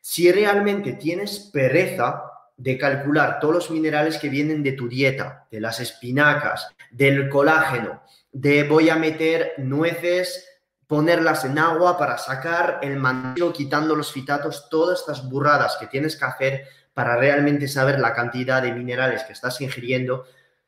Si 0.00 0.30
realmente 0.30 0.92
tienes 0.92 1.50
pereza 1.52 2.22
de 2.56 2.78
calcular 2.78 3.38
todos 3.40 3.54
los 3.54 3.70
minerales 3.70 4.18
que 4.18 4.28
vienen 4.28 4.62
de 4.62 4.72
tu 4.72 4.88
dieta, 4.88 5.46
de 5.50 5.60
las 5.60 5.80
espinacas, 5.80 6.68
del 6.90 7.28
colágeno, 7.28 8.02
de 8.32 8.62
voy 8.62 8.88
a 8.88 8.96
meter 8.96 9.54
nueces 9.58 10.47
ponerlas 10.88 11.44
en 11.44 11.58
agua 11.58 11.96
para 11.98 12.16
sacar 12.18 12.80
el 12.82 12.96
mantillo, 12.96 13.52
quitando 13.52 13.94
los 13.94 14.10
fitatos, 14.10 14.68
todas 14.70 15.00
estas 15.00 15.28
burradas 15.28 15.76
que 15.78 15.86
tienes 15.86 16.16
que 16.16 16.24
hacer 16.24 16.64
para 16.94 17.14
realmente 17.16 17.68
saber 17.68 18.00
la 18.00 18.14
cantidad 18.14 18.62
de 18.62 18.72
minerales 18.72 19.22
que 19.22 19.34
estás 19.34 19.60
ingiriendo, 19.60 20.24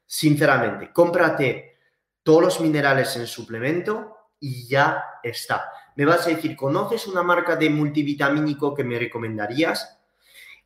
sinceramente, 0.07 0.93
cómprate 0.93 1.79
todos 2.23 2.43
los 2.43 2.61
minerales 2.61 3.17
en 3.17 3.27
suplemento 3.27 4.29
y 4.39 4.69
ya 4.69 5.03
está. 5.23 5.73
Me 5.97 6.05
vas 6.05 6.27
a 6.27 6.31
decir, 6.31 6.55
¿conoces 6.55 7.07
una 7.07 7.23
marca 7.23 7.57
de 7.57 7.71
multivitamínico 7.71 8.75
que 8.75 8.85
me 8.85 8.99
recomendarías? 8.99 9.99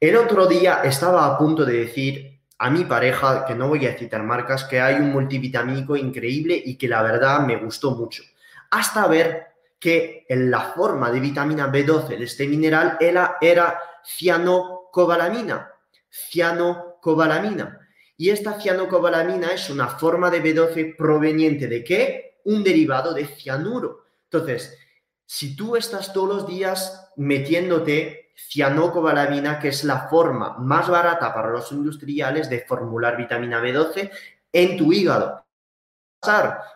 El 0.01 0.17
otro 0.17 0.47
día 0.47 0.81
estaba 0.83 1.27
a 1.27 1.39
punto 1.39 1.65
de 1.65 1.79
decir 1.79 2.41
a 2.59 2.71
mi 2.71 2.85
pareja, 2.85 3.45
que 3.47 3.55
no 3.55 3.69
voy 3.69 3.87
a 3.87 3.97
citar 3.97 4.25
marcas, 4.25 4.65
que 4.65 4.81
hay 4.81 4.97
un 4.97 5.13
multivitamínico 5.13 5.97
increíble 5.97 6.61
y 6.63 6.77
que 6.77 6.89
la 6.89 7.03
verdad 7.03 7.47
me 7.47 7.57
gustó 7.57 7.93
mucho. 7.93 8.25
Hasta 8.71 9.07
ver 9.07 9.47
que 9.79 10.25
en 10.29 10.51
la 10.51 10.73
forma 10.73 11.11
de 11.11 11.21
vitamina 11.21 11.71
B12 11.71 12.17
de 12.17 12.25
este 12.25 12.47
mineral 12.47 12.97
era, 13.01 13.37
era 13.41 13.79
cianocobalamina. 14.05 15.71
Cianocobalamina. 16.11 17.81
Y 18.17 18.31
esta 18.31 18.61
cianocobalamina 18.61 19.49
es 19.49 19.69
una 19.71 19.89
forma 19.89 20.31
de 20.31 20.43
B12 20.43 20.97
proveniente 20.97 21.67
de 21.67 21.85
qué? 21.85 22.41
Un 22.45 22.63
derivado 22.63 23.13
de 23.13 23.27
cianuro. 23.27 24.05
Entonces, 24.31 24.79
si 25.27 25.57
tú 25.57 25.77
estás 25.77 26.13
todos 26.13 26.29
los 26.29 26.47
días 26.47 27.11
metiéndote 27.17 28.33
cianocobalamina, 28.37 29.59
que 29.59 29.69
es 29.69 29.85
la 29.85 30.09
forma 30.09 30.57
más 30.59 30.89
barata 30.89 31.33
para 31.33 31.51
los 31.51 31.71
industriales 31.73 32.51
de 32.51 32.61
formular 32.61 33.17
vitamina 33.17 33.61
B12 33.61 34.11
en 34.53 34.77
tu 34.77 34.93
hígado. 34.93 35.44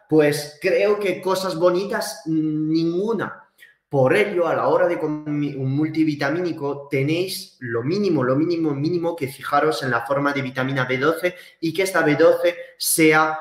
Pues 0.09 0.59
creo 0.61 0.99
que 0.99 1.21
cosas 1.21 1.57
bonitas, 1.57 2.23
ninguna. 2.27 3.45
Por 3.89 4.15
ello, 4.15 4.47
a 4.47 4.55
la 4.55 4.69
hora 4.69 4.87
de 4.87 4.99
comer 4.99 5.57
un 5.57 5.75
multivitamínico, 5.75 6.89
tenéis 6.91 7.57
lo 7.61 7.83
mínimo, 7.83 8.23
lo 8.23 8.37
mínimo, 8.37 8.75
mínimo 8.75 9.17
que 9.17 9.29
fijaros 9.29 9.83
en 9.83 9.91
la 9.91 10.05
forma 10.05 10.33
de 10.33 10.43
vitamina 10.43 10.87
B12 10.87 11.35
y 11.61 11.73
que 11.73 11.85
esta 11.85 12.05
B12 12.05 12.55
sea 12.77 13.39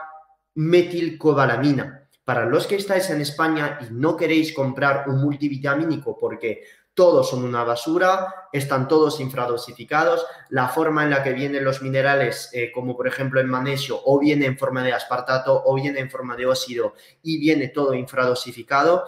metilcobalamina. 0.55 2.07
Para 2.23 2.45
los 2.45 2.67
que 2.67 2.75
estáis 2.75 3.09
en 3.09 3.21
España 3.21 3.79
y 3.81 3.93
no 3.93 4.15
queréis 4.15 4.53
comprar 4.53 5.07
un 5.07 5.21
multivitamínico 5.21 6.17
porque 6.17 6.63
todos 6.97 7.29
son 7.29 7.43
una 7.43 7.63
basura, 7.63 8.49
están 8.51 8.87
todos 8.87 9.19
infradosificados, 9.19 10.25
la 10.49 10.67
forma 10.67 11.03
en 11.03 11.11
la 11.11 11.21
que 11.21 11.31
vienen 11.31 11.63
los 11.63 11.83
minerales, 11.83 12.49
eh, 12.53 12.71
como 12.71 12.97
por 12.97 13.07
ejemplo 13.07 13.39
el 13.39 13.45
magnesio, 13.45 14.01
o 14.03 14.17
viene 14.17 14.47
en 14.47 14.57
forma 14.57 14.81
de 14.81 14.93
aspartato 14.93 15.61
o 15.63 15.75
viene 15.75 15.99
en 15.99 16.09
forma 16.09 16.35
de 16.35 16.47
óxido 16.47 16.95
y 17.21 17.37
viene 17.37 17.67
todo 17.67 17.93
infradosificado, 17.93 19.05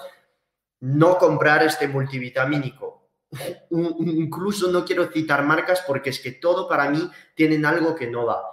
no 0.82 1.18
comprar 1.18 1.64
este 1.64 1.88
multivitamínico. 1.88 3.10
Incluso 3.72 4.72
no 4.72 4.86
quiero 4.86 5.12
citar 5.12 5.44
marcas 5.44 5.84
porque 5.88 6.12
es 6.12 6.20
que 6.20 6.34
todo 6.34 6.70
para 6.70 6.92
mí 6.92 7.10
tienen 7.34 7.66
algo 7.66 7.96
que 7.96 8.06
no 8.06 8.24
va. 8.24 8.44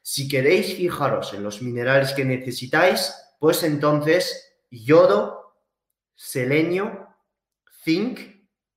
Si 0.00 0.26
queréis 0.26 0.74
fijaros 0.74 1.34
en 1.34 1.42
los 1.42 1.60
minerales 1.60 2.14
que 2.14 2.24
necesitáis, 2.24 3.14
pues 3.38 3.62
entonces 3.62 4.56
yodo, 4.70 5.54
selenio, 6.14 7.08
zinc, 7.84 8.35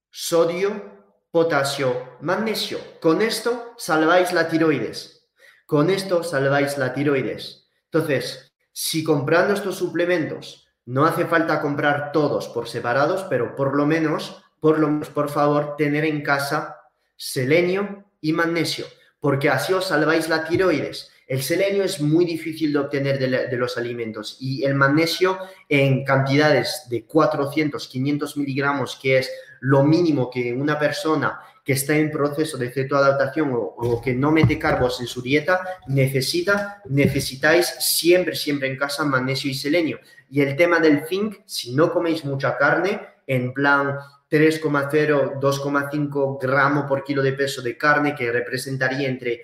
sodio, 0.10 1.05
potasio, 1.32 2.18
magnesio. 2.22 2.80
Con 2.99 3.22
esto 3.22 3.74
salváis 3.78 4.34
la 4.34 4.47
tiroides. 4.47 5.28
Con 5.66 5.89
esto 5.89 6.24
salváis 6.24 6.78
la 6.78 6.93
tiroides. 6.93 7.70
Entonces, 7.91 8.51
si 8.72 9.03
comprando 9.03 9.53
estos 9.53 9.76
suplementos 9.76 10.68
no 10.86 11.05
hace 11.05 11.26
falta 11.26 11.62
comprar 11.62 12.12
todos 12.12 12.47
por 12.47 12.68
separados, 12.68 13.26
pero 13.30 13.55
por 13.55 13.76
lo 13.76 13.86
menos, 13.86 14.43
por 14.60 14.80
lo 14.80 14.88
menos, 14.88 15.10
por 15.10 15.30
favor, 15.30 15.76
tener 15.78 16.03
en 16.05 16.24
casa 16.24 16.78
selenio 17.16 18.05
y 18.22 18.34
magnesio, 18.34 18.86
porque 19.20 19.49
así 19.49 19.74
os 19.74 19.86
salváis 19.86 20.30
la 20.30 20.45
tiroides. 20.45 21.12
El 21.28 21.43
selenio 21.43 21.84
es 21.84 22.01
muy 22.01 22.26
difícil 22.26 22.74
de 22.74 22.80
obtener 22.80 23.20
de, 23.20 23.57
los 23.57 23.78
alimentos 23.78 24.38
y 24.39 24.64
el 24.64 24.74
magnesio 24.74 25.38
en 25.70 26.03
cantidades 26.03 26.88
de 26.89 27.05
400, 27.05 27.88
500 27.88 28.38
miligramos, 28.38 28.97
que 28.99 29.20
es 29.20 29.30
lo 29.62 29.84
mínimo 29.84 30.30
que 30.30 30.53
una 30.53 30.78
persona 30.78 31.39
que 31.64 31.74
está 31.74 31.95
en 31.95 32.12
proceso 32.12 32.57
de 32.57 32.72
cetoadaptación 32.72 33.51
o, 33.53 33.60
o 33.60 34.01
que 34.01 34.14
no 34.14 34.32
mete 34.32 34.57
carbos 34.57 34.99
en 35.01 35.07
su 35.07 35.22
dieta 35.22 35.62
necesita, 35.88 36.82
necesitáis 36.89 37.68
siempre, 37.80 38.36
siempre 38.36 38.68
en 38.68 38.78
casa 38.78 39.05
magnesio 39.05 39.51
y 39.51 39.53
selenio. 39.53 39.99
Y 40.32 40.41
el 40.41 40.55
tema 40.55 40.80
del 40.80 41.05
zinc, 41.07 41.38
si 41.45 41.76
no 41.76 41.91
coméis 41.91 42.26
mucha 42.26 42.57
carne, 42.57 42.99
en 43.28 43.53
plan 43.53 43.97
3,0, 44.30 45.39
2,5 45.39 46.39
gramos 46.39 46.86
por 46.86 47.03
kilo 47.03 47.22
de 47.22 47.34
peso 47.34 47.62
de 47.62 47.78
carne, 47.78 48.16
que 48.16 48.32
representaría 48.32 49.07
entre 49.07 49.43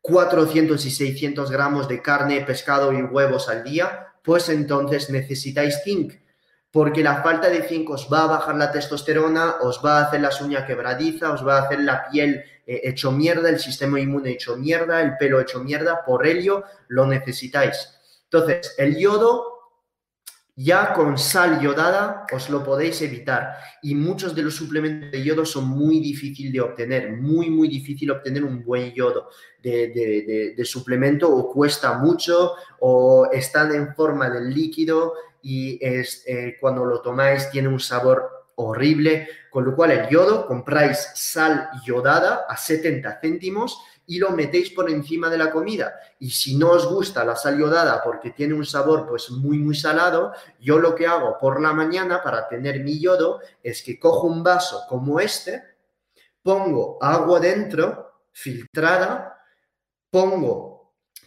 400 0.00 0.84
y 0.84 0.90
600 0.90 1.50
gramos 1.50 1.88
de 1.88 2.02
carne, 2.02 2.40
pescado 2.42 2.92
y 2.92 3.02
huevos 3.02 3.48
al 3.48 3.62
día, 3.62 4.08
pues 4.22 4.48
entonces 4.48 5.10
necesitáis 5.10 5.82
zinc, 5.84 6.14
porque 6.72 7.02
la 7.02 7.22
falta 7.22 7.50
de 7.50 7.62
zinc 7.62 7.90
os 7.90 8.08
va 8.10 8.24
a 8.24 8.26
bajar 8.26 8.56
la 8.56 8.72
testosterona, 8.72 9.56
os 9.60 9.80
va 9.84 9.98
a 9.98 10.06
hacer 10.06 10.22
las 10.22 10.40
uñas 10.40 10.64
quebradiza, 10.64 11.30
os 11.30 11.46
va 11.46 11.58
a 11.58 11.62
hacer 11.64 11.80
la 11.80 12.08
piel 12.08 12.42
eh, 12.66 12.80
hecho 12.84 13.12
mierda, 13.12 13.50
el 13.50 13.60
sistema 13.60 14.00
inmune 14.00 14.30
hecho 14.30 14.56
mierda, 14.56 15.02
el 15.02 15.18
pelo 15.18 15.38
hecho 15.38 15.62
mierda, 15.62 16.02
por 16.04 16.26
ello 16.26 16.64
lo 16.88 17.06
necesitáis. 17.06 18.00
Entonces, 18.24 18.74
el 18.78 18.96
yodo 18.96 19.52
ya 20.54 20.92
con 20.92 21.16
sal 21.16 21.60
yodada 21.60 22.26
os 22.32 22.50
lo 22.50 22.62
podéis 22.62 23.00
evitar 23.00 23.56
y 23.82 23.94
muchos 23.94 24.34
de 24.34 24.42
los 24.42 24.54
suplementos 24.54 25.10
de 25.10 25.22
yodo 25.22 25.46
son 25.46 25.66
muy 25.66 25.98
difíciles 26.00 26.52
de 26.52 26.60
obtener, 26.60 27.12
muy, 27.16 27.48
muy 27.48 27.68
difícil 27.68 28.10
obtener 28.10 28.44
un 28.44 28.62
buen 28.62 28.92
yodo 28.92 29.28
de, 29.62 30.54
suplemento 30.64 31.34
o 31.34 31.50
cuesta 31.50 31.98
mucho 31.98 32.52
o 32.80 33.28
están 33.32 33.74
en 33.74 33.94
forma 33.94 34.28
de 34.28 34.42
líquido 34.42 35.14
y 35.42 35.78
es, 35.84 36.24
eh, 36.26 36.56
cuando 36.60 36.84
lo 36.84 37.00
tomáis 37.00 37.50
tiene 37.50 37.68
un 37.68 37.80
sabor 37.80 38.42
horrible, 38.56 39.28
con 39.50 39.64
lo 39.64 39.74
cual 39.74 39.90
el 39.90 40.08
yodo 40.08 40.46
compráis 40.46 41.10
sal 41.14 41.70
yodada 41.84 42.46
a 42.48 42.56
70 42.56 43.18
céntimos 43.20 43.82
y 44.06 44.18
lo 44.18 44.30
metéis 44.30 44.70
por 44.70 44.90
encima 44.90 45.30
de 45.30 45.38
la 45.38 45.50
comida. 45.50 45.94
Y 46.18 46.30
si 46.30 46.56
no 46.56 46.70
os 46.70 46.86
gusta 46.86 47.24
la 47.24 47.36
sal 47.36 47.58
yodada 47.58 48.02
porque 48.02 48.30
tiene 48.30 48.54
un 48.54 48.66
sabor 48.66 49.06
pues 49.08 49.30
muy 49.30 49.58
muy 49.58 49.74
salado, 49.74 50.32
yo 50.60 50.78
lo 50.78 50.94
que 50.94 51.06
hago 51.06 51.38
por 51.38 51.60
la 51.60 51.72
mañana 51.72 52.22
para 52.22 52.48
tener 52.48 52.80
mi 52.80 52.98
yodo 52.98 53.40
es 53.62 53.82
que 53.82 53.98
cojo 53.98 54.26
un 54.26 54.42
vaso 54.42 54.84
como 54.88 55.20
este, 55.20 55.62
pongo 56.42 56.98
agua 57.00 57.40
dentro, 57.40 58.24
filtrada, 58.32 59.38
pongo 60.10 60.71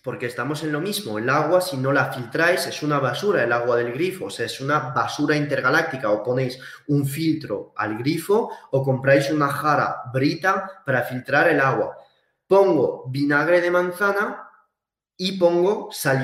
porque 0.06 0.28
estamos 0.28 0.64
en 0.64 0.72
lo 0.72 0.80
mismo. 0.80 1.20
El 1.20 1.30
agua, 1.30 1.60
si 1.60 1.76
no 1.76 1.91
la 1.91 2.14
filtráis, 2.14 2.66
es 2.68 2.82
una 2.84 2.99
basura, 2.99 3.43
el 3.43 3.51
agua 3.51 3.76
del 3.76 3.91
grifo, 3.91 4.26
o 4.26 4.30
sea, 4.30 4.45
es 4.45 4.62
una 4.62 4.80
basura 4.93 5.36
intergaláctica. 5.36 6.12
O 6.12 6.24
ponéis 6.24 6.58
un 6.88 7.06
filtro 7.06 7.74
al 7.76 7.97
grifo 7.97 8.49
o 8.72 8.84
compráis 8.84 9.30
una 9.32 9.49
jara 9.49 10.03
brita 10.14 10.84
para 10.86 11.03
filtrar 11.03 11.49
el 11.49 11.60
agua 11.60 11.97
pongo 12.47 13.06
vinagre 13.08 13.62
de 13.62 13.72
manzana 13.72 14.49
y 15.18 15.38
pongo 15.38 15.89
sal. 15.91 16.24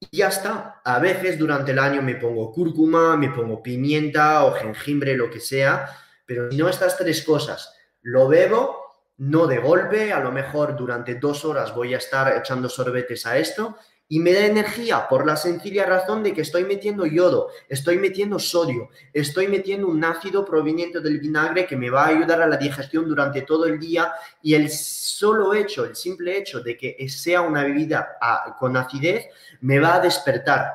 Y 0.00 0.16
ya 0.16 0.28
está. 0.28 0.80
A 0.84 0.98
veces 0.98 1.38
durante 1.38 1.72
el 1.72 1.78
año 1.78 2.02
me 2.02 2.16
pongo 2.16 2.52
cúrcuma, 2.52 3.16
me 3.16 3.30
pongo 3.30 3.62
pimienta 3.62 4.44
o 4.44 4.52
jengibre, 4.54 5.16
lo 5.16 5.30
que 5.30 5.40
sea. 5.40 5.88
Pero 6.26 6.50
si 6.50 6.56
no 6.56 6.68
estas 6.68 6.96
tres 6.96 7.22
cosas, 7.22 7.72
lo 8.02 8.28
bebo, 8.28 8.81
no 9.18 9.46
de 9.46 9.58
golpe, 9.58 10.12
a 10.12 10.20
lo 10.20 10.32
mejor 10.32 10.76
durante 10.76 11.14
dos 11.16 11.44
horas 11.44 11.74
voy 11.74 11.94
a 11.94 11.98
estar 11.98 12.36
echando 12.36 12.68
sorbetes 12.68 13.26
a 13.26 13.38
esto 13.38 13.76
y 14.12 14.20
me 14.20 14.34
da 14.34 14.44
energía 14.44 15.08
por 15.08 15.24
la 15.24 15.36
sencilla 15.36 15.86
razón 15.86 16.22
de 16.22 16.34
que 16.34 16.42
estoy 16.42 16.64
metiendo 16.64 17.06
yodo, 17.06 17.48
estoy 17.68 17.96
metiendo 17.96 18.38
sodio, 18.38 18.90
estoy 19.10 19.48
metiendo 19.48 19.88
un 19.88 20.04
ácido 20.04 20.44
proveniente 20.44 21.00
del 21.00 21.18
vinagre 21.18 21.64
que 21.64 21.78
me 21.78 21.88
va 21.88 22.04
a 22.04 22.08
ayudar 22.08 22.42
a 22.42 22.46
la 22.46 22.58
digestión 22.58 23.08
durante 23.08 23.40
todo 23.40 23.64
el 23.64 23.78
día 23.78 24.12
y 24.42 24.52
el 24.52 24.68
solo 24.68 25.54
hecho, 25.54 25.86
el 25.86 25.96
simple 25.96 26.36
hecho 26.36 26.60
de 26.60 26.76
que 26.76 27.08
sea 27.08 27.40
una 27.40 27.64
bebida 27.64 28.18
ah, 28.20 28.54
con 28.58 28.76
acidez 28.76 29.28
me 29.62 29.78
va 29.78 29.94
a 29.94 30.00
despertar. 30.00 30.72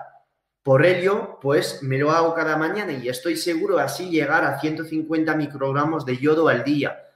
Por 0.64 0.84
ello, 0.84 1.38
pues 1.40 1.84
me 1.84 2.00
lo 2.00 2.10
hago 2.10 2.34
cada 2.34 2.58
mañana 2.58 2.92
y 2.92 3.08
estoy 3.08 3.38
seguro 3.38 3.78
así 3.78 4.10
llegar 4.10 4.44
a 4.44 4.60
150 4.60 5.36
microgramos 5.36 6.06
de 6.06 6.18
yodo 6.18 6.48
al 6.50 6.64
día. 6.64 7.07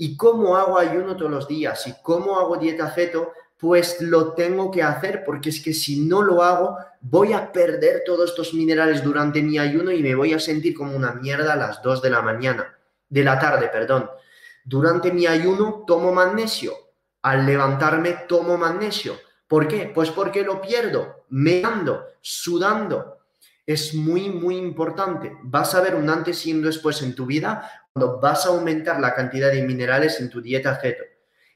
¿Y 0.00 0.16
cómo 0.16 0.56
hago 0.56 0.78
ayuno 0.78 1.16
todos 1.16 1.30
los 1.30 1.46
días? 1.46 1.86
¿Y 1.86 1.94
cómo 2.02 2.38
hago 2.38 2.56
dieta 2.56 2.90
feto? 2.90 3.32
pues 3.60 4.00
lo 4.00 4.32
tengo 4.32 4.70
que 4.70 4.82
hacer 4.82 5.22
porque 5.24 5.50
es 5.50 5.62
que 5.62 5.74
si 5.74 6.00
no 6.00 6.22
lo 6.22 6.42
hago 6.42 6.78
voy 7.02 7.34
a 7.34 7.52
perder 7.52 8.02
todos 8.06 8.30
estos 8.30 8.54
minerales 8.54 9.04
durante 9.04 9.42
mi 9.42 9.58
ayuno 9.58 9.92
y 9.92 10.02
me 10.02 10.14
voy 10.14 10.32
a 10.32 10.40
sentir 10.40 10.74
como 10.74 10.96
una 10.96 11.12
mierda 11.12 11.52
a 11.52 11.56
las 11.56 11.82
2 11.82 12.00
de 12.00 12.10
la 12.10 12.22
mañana, 12.22 12.74
de 13.08 13.22
la 13.22 13.38
tarde, 13.38 13.68
perdón. 13.68 14.10
Durante 14.64 15.12
mi 15.12 15.26
ayuno 15.26 15.84
tomo 15.86 16.12
magnesio, 16.12 16.72
al 17.22 17.44
levantarme 17.44 18.24
tomo 18.26 18.56
magnesio. 18.56 19.18
¿Por 19.46 19.68
qué? 19.68 19.90
Pues 19.94 20.10
porque 20.10 20.42
lo 20.42 20.60
pierdo, 20.60 21.24
meando, 21.28 22.04
sudando. 22.20 23.18
Es 23.66 23.94
muy, 23.94 24.30
muy 24.30 24.56
importante. 24.56 25.36
Vas 25.42 25.74
a 25.74 25.80
ver 25.80 25.94
un 25.94 26.08
antes 26.08 26.46
y 26.46 26.52
un 26.52 26.62
después 26.62 27.02
en 27.02 27.14
tu 27.14 27.26
vida 27.26 27.79
cuando 27.92 28.20
vas 28.20 28.46
a 28.46 28.50
aumentar 28.50 29.00
la 29.00 29.14
cantidad 29.14 29.50
de 29.50 29.62
minerales 29.62 30.20
en 30.20 30.30
tu 30.30 30.40
dieta 30.40 30.78
keto. 30.78 31.04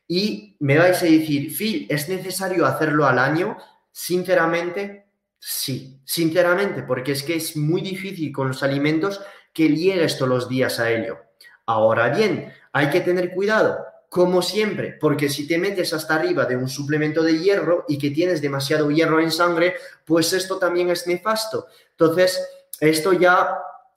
Y 0.06 0.56
me 0.60 0.78
vais 0.78 1.00
a 1.02 1.06
decir, 1.06 1.54
Phil, 1.56 1.86
¿es 1.88 2.08
necesario 2.08 2.66
hacerlo 2.66 3.06
al 3.06 3.18
año? 3.18 3.56
Sinceramente, 3.90 5.04
Sí, 5.46 6.00
sinceramente, 6.06 6.84
porque 6.84 7.12
es 7.12 7.22
que 7.22 7.34
es 7.34 7.54
muy 7.54 7.82
difícil 7.82 8.32
con 8.32 8.48
los 8.48 8.62
alimentos 8.62 9.20
que 9.52 9.68
llegues 9.68 10.16
todos 10.16 10.30
los 10.30 10.48
días 10.48 10.80
a 10.80 10.90
ello. 10.90 11.18
Ahora 11.66 12.08
bien, 12.08 12.50
hay 12.72 12.88
que 12.88 13.02
tener 13.02 13.30
cuidado, 13.30 13.84
como 14.08 14.40
siempre, 14.40 14.96
porque 14.98 15.28
si 15.28 15.46
te 15.46 15.58
metes 15.58 15.92
hasta 15.92 16.14
arriba 16.14 16.46
de 16.46 16.56
un 16.56 16.66
suplemento 16.66 17.22
de 17.22 17.40
hierro 17.40 17.84
y 17.88 17.98
que 17.98 18.10
tienes 18.10 18.40
demasiado 18.40 18.90
hierro 18.90 19.20
en 19.20 19.30
sangre, 19.30 19.74
pues 20.06 20.32
esto 20.32 20.58
también 20.58 20.88
es 20.88 21.06
nefasto. 21.06 21.66
Entonces, 21.90 22.42
esto 22.80 23.12
ya 23.12 23.54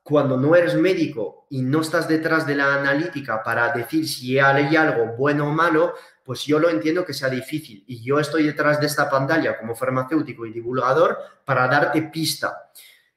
cuando 0.07 0.37
no 0.37 0.55
eres 0.55 0.73
médico 0.75 1.47
y 1.49 1.61
no 1.61 1.81
estás 1.81 2.07
detrás 2.07 2.47
de 2.47 2.55
la 2.55 2.75
analítica 2.75 3.43
para 3.43 3.73
decir 3.73 4.07
si 4.07 4.39
hay 4.39 4.73
algo 4.73 5.17
bueno 5.17 5.49
o 5.49 5.51
malo, 5.51 5.95
pues 6.23 6.45
yo 6.45 6.59
lo 6.59 6.69
entiendo 6.69 7.03
que 7.03 7.13
sea 7.13 7.27
difícil. 7.27 7.83
Y 7.87 8.01
yo 8.01 8.17
estoy 8.17 8.43
detrás 8.43 8.79
de 8.79 8.85
esta 8.85 9.09
pantalla 9.09 9.57
como 9.59 9.75
farmacéutico 9.75 10.45
y 10.45 10.53
divulgador 10.53 11.17
para 11.43 11.67
darte 11.67 12.03
pista. 12.03 12.71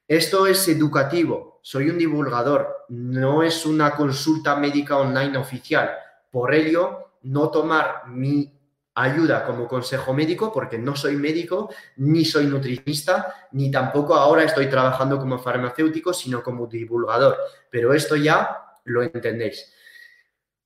Esto 0.09 0.49
es 0.49 0.66
educativo, 0.66 1.61
soy 1.62 1.91
un 1.91 1.99
divulgador, 1.99 2.86
no 2.88 3.45
es 3.45 3.66
una 3.66 3.93
consulta 3.93 4.57
médica 4.57 4.97
online 4.97 5.38
oficial. 5.38 5.93
Por 6.28 6.53
ello, 6.53 7.12
no 7.22 7.51
tomar 7.51 8.09
mi 8.09 8.59
ayuda 9.03 9.44
como 9.44 9.66
consejo 9.66 10.12
médico, 10.12 10.53
porque 10.53 10.78
no 10.78 10.94
soy 10.94 11.16
médico, 11.16 11.72
ni 11.96 12.24
soy 12.24 12.46
nutricionista, 12.46 13.48
ni 13.53 13.70
tampoco 13.70 14.14
ahora 14.14 14.44
estoy 14.44 14.68
trabajando 14.68 15.18
como 15.18 15.38
farmacéutico, 15.38 16.12
sino 16.12 16.42
como 16.42 16.66
divulgador. 16.66 17.36
Pero 17.70 17.94
esto 17.94 18.16
ya 18.16 18.78
lo 18.84 19.03
entendéis. 19.03 19.72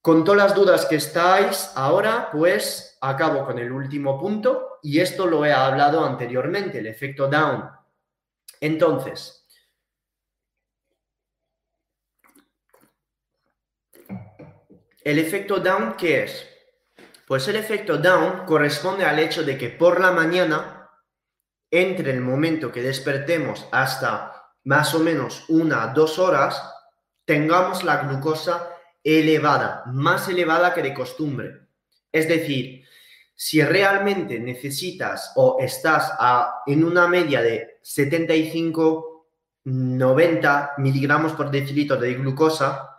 Con 0.01 0.25
todas 0.25 0.49
las 0.49 0.55
dudas 0.55 0.87
que 0.87 0.97
estáis 0.97 1.71
ahora, 1.75 2.29
pues 2.31 2.99
acabo 3.01 3.47
con 3.47 3.59
el 3.59 3.73
último 3.73 4.21
punto 4.21 4.79
y 4.83 5.01
esto 5.01 5.27
lo 5.27 5.45
he 5.47 5.53
hablado 5.53 6.05
anteriormente, 6.05 6.79
el 6.79 6.87
efecto 6.87 7.29
down. 7.29 7.71
Entonces, 8.61 9.47
el 15.03 15.19
efecto 15.19 15.59
down, 15.61 15.95
¿qué 15.97 16.25
es? 16.25 16.54
Pues 17.27 17.49
el 17.49 17.57
efecto 17.57 17.97
down 17.97 18.45
corresponde 18.47 19.05
al 19.05 19.19
hecho 19.19 19.45
de 19.45 19.57
que 19.57 19.71
por 19.71 20.01
la 20.01 20.11
mañana, 20.11 20.91
entre 21.71 22.11
el 22.11 22.21
momento 22.21 22.71
que 22.71 22.83
despertemos 22.83 23.67
hasta 23.73 24.53
más 24.65 24.95
o 24.95 25.01
menos 25.01 25.45
una, 25.49 25.89
dos 25.89 26.19
horas, 26.19 26.63
tengamos 27.25 27.83
la 27.83 27.97
glucosa 28.05 28.69
elevada, 29.03 29.85
más 29.87 30.29
elevada 30.29 30.75
que 30.75 30.83
de 30.83 30.95
costumbre. 30.95 31.69
Es 32.13 32.29
decir, 32.29 32.85
si 33.35 33.63
realmente 33.63 34.39
necesitas 34.39 35.33
o 35.37 35.57
estás 35.61 36.13
en 36.67 36.85
una 36.85 37.09
media 37.09 37.43
de 37.43 37.79
75, 37.83 39.27
90 39.65 40.75
miligramos 40.79 41.33
por 41.33 41.51
decilitro 41.51 41.97
de 41.97 42.15
glucosa, 42.15 42.91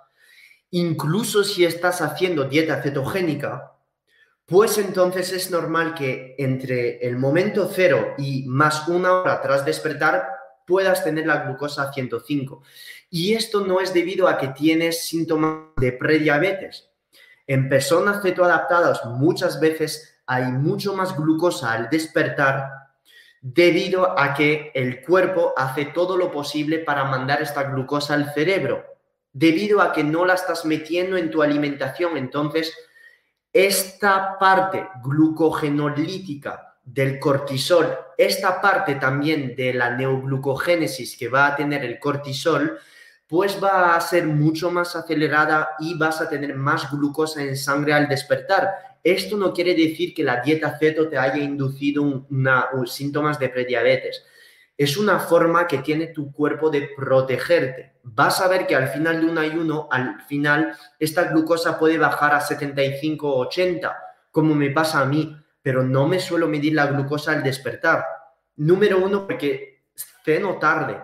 incluso 0.71 1.43
si 1.43 1.63
estás 1.63 2.01
haciendo 2.01 2.45
dieta 2.45 2.81
cetogénica, 2.81 3.74
pues 4.45 4.77
entonces 4.77 5.31
es 5.31 5.49
normal 5.49 5.95
que 5.95 6.35
entre 6.37 6.99
el 7.05 7.17
momento 7.17 7.69
cero 7.73 8.13
y 8.17 8.45
más 8.47 8.87
una 8.87 9.21
hora 9.21 9.41
tras 9.41 9.65
despertar 9.65 10.27
puedas 10.67 11.03
tener 11.03 11.25
la 11.25 11.43
glucosa 11.43 11.83
a 11.83 11.93
105. 11.93 12.61
Y 13.09 13.33
esto 13.33 13.65
no 13.65 13.79
es 13.79 13.93
debido 13.93 14.27
a 14.27 14.37
que 14.37 14.49
tienes 14.49 15.07
síntomas 15.07 15.69
de 15.77 15.91
prediabetes. 15.93 16.89
En 17.47 17.69
personas 17.69 18.21
cetoadaptadas 18.21 19.05
muchas 19.05 19.59
veces 19.59 20.19
hay 20.25 20.45
mucho 20.45 20.95
más 20.95 21.15
glucosa 21.15 21.71
al 21.73 21.89
despertar 21.89 22.69
debido 23.41 24.17
a 24.19 24.33
que 24.33 24.71
el 24.73 25.01
cuerpo 25.03 25.53
hace 25.55 25.85
todo 25.85 26.17
lo 26.17 26.31
posible 26.31 26.79
para 26.79 27.03
mandar 27.03 27.43
esta 27.43 27.63
glucosa 27.63 28.15
al 28.15 28.33
cerebro, 28.33 28.83
debido 29.33 29.81
a 29.81 29.93
que 29.93 30.03
no 30.03 30.25
la 30.25 30.33
estás 30.33 30.65
metiendo 30.65 31.15
en 31.15 31.29
tu 31.29 31.43
alimentación. 31.43 32.17
Entonces, 32.17 32.75
esta 33.55 34.37
parte 34.37 34.85
glucogenolítica 35.01 36.75
del 36.83 37.17
cortisol, 37.19 37.87
esta 38.17 38.59
parte 38.59 38.95
también 38.95 39.55
de 39.55 39.73
la 39.73 39.95
neoglucogénesis 39.95 41.15
que 41.15 41.29
va 41.29 41.47
a 41.47 41.55
tener 41.55 41.85
el 41.85 41.97
cortisol, 41.97 42.77
pues 43.25 43.57
va 43.63 43.95
a 43.95 44.01
ser 44.01 44.25
mucho 44.25 44.71
más 44.71 44.97
acelerada 44.97 45.69
y 45.79 45.97
vas 45.97 46.19
a 46.19 46.27
tener 46.27 46.53
más 46.53 46.91
glucosa 46.91 47.41
en 47.43 47.55
sangre 47.55 47.93
al 47.93 48.09
despertar. 48.09 48.97
Esto 49.01 49.37
no 49.37 49.53
quiere 49.53 49.73
decir 49.73 50.13
que 50.13 50.25
la 50.25 50.41
dieta 50.41 50.77
ceto 50.77 51.07
te 51.07 51.17
haya 51.17 51.41
inducido 51.41 52.27
síntomas 52.87 53.39
de 53.39 53.47
prediabetes 53.47 54.25
es 54.77 54.97
una 54.97 55.19
forma 55.19 55.67
que 55.67 55.77
tiene 55.77 56.07
tu 56.07 56.31
cuerpo 56.31 56.69
de 56.69 56.89
protegerte. 56.95 57.95
Vas 58.03 58.41
a 58.41 58.47
ver 58.47 58.67
que 58.67 58.75
al 58.75 58.89
final 58.89 59.21
de 59.21 59.27
un 59.27 59.37
ayuno, 59.37 59.87
al 59.89 60.21
final, 60.23 60.75
esta 60.99 61.23
glucosa 61.23 61.79
puede 61.79 61.97
bajar 61.97 62.33
a 62.33 62.41
75 62.41 63.27
o 63.27 63.39
80, 63.47 63.97
como 64.31 64.53
me 64.53 64.71
pasa 64.71 64.99
a 64.99 65.05
mí, 65.05 65.35
pero 65.61 65.83
no 65.83 66.07
me 66.07 66.19
suelo 66.19 66.47
medir 66.47 66.73
la 66.73 66.87
glucosa 66.87 67.31
al 67.31 67.43
despertar. 67.43 68.05
Número 68.57 68.99
uno, 68.99 69.25
porque 69.25 69.85
ceno 70.23 70.59
tarde. 70.59 71.01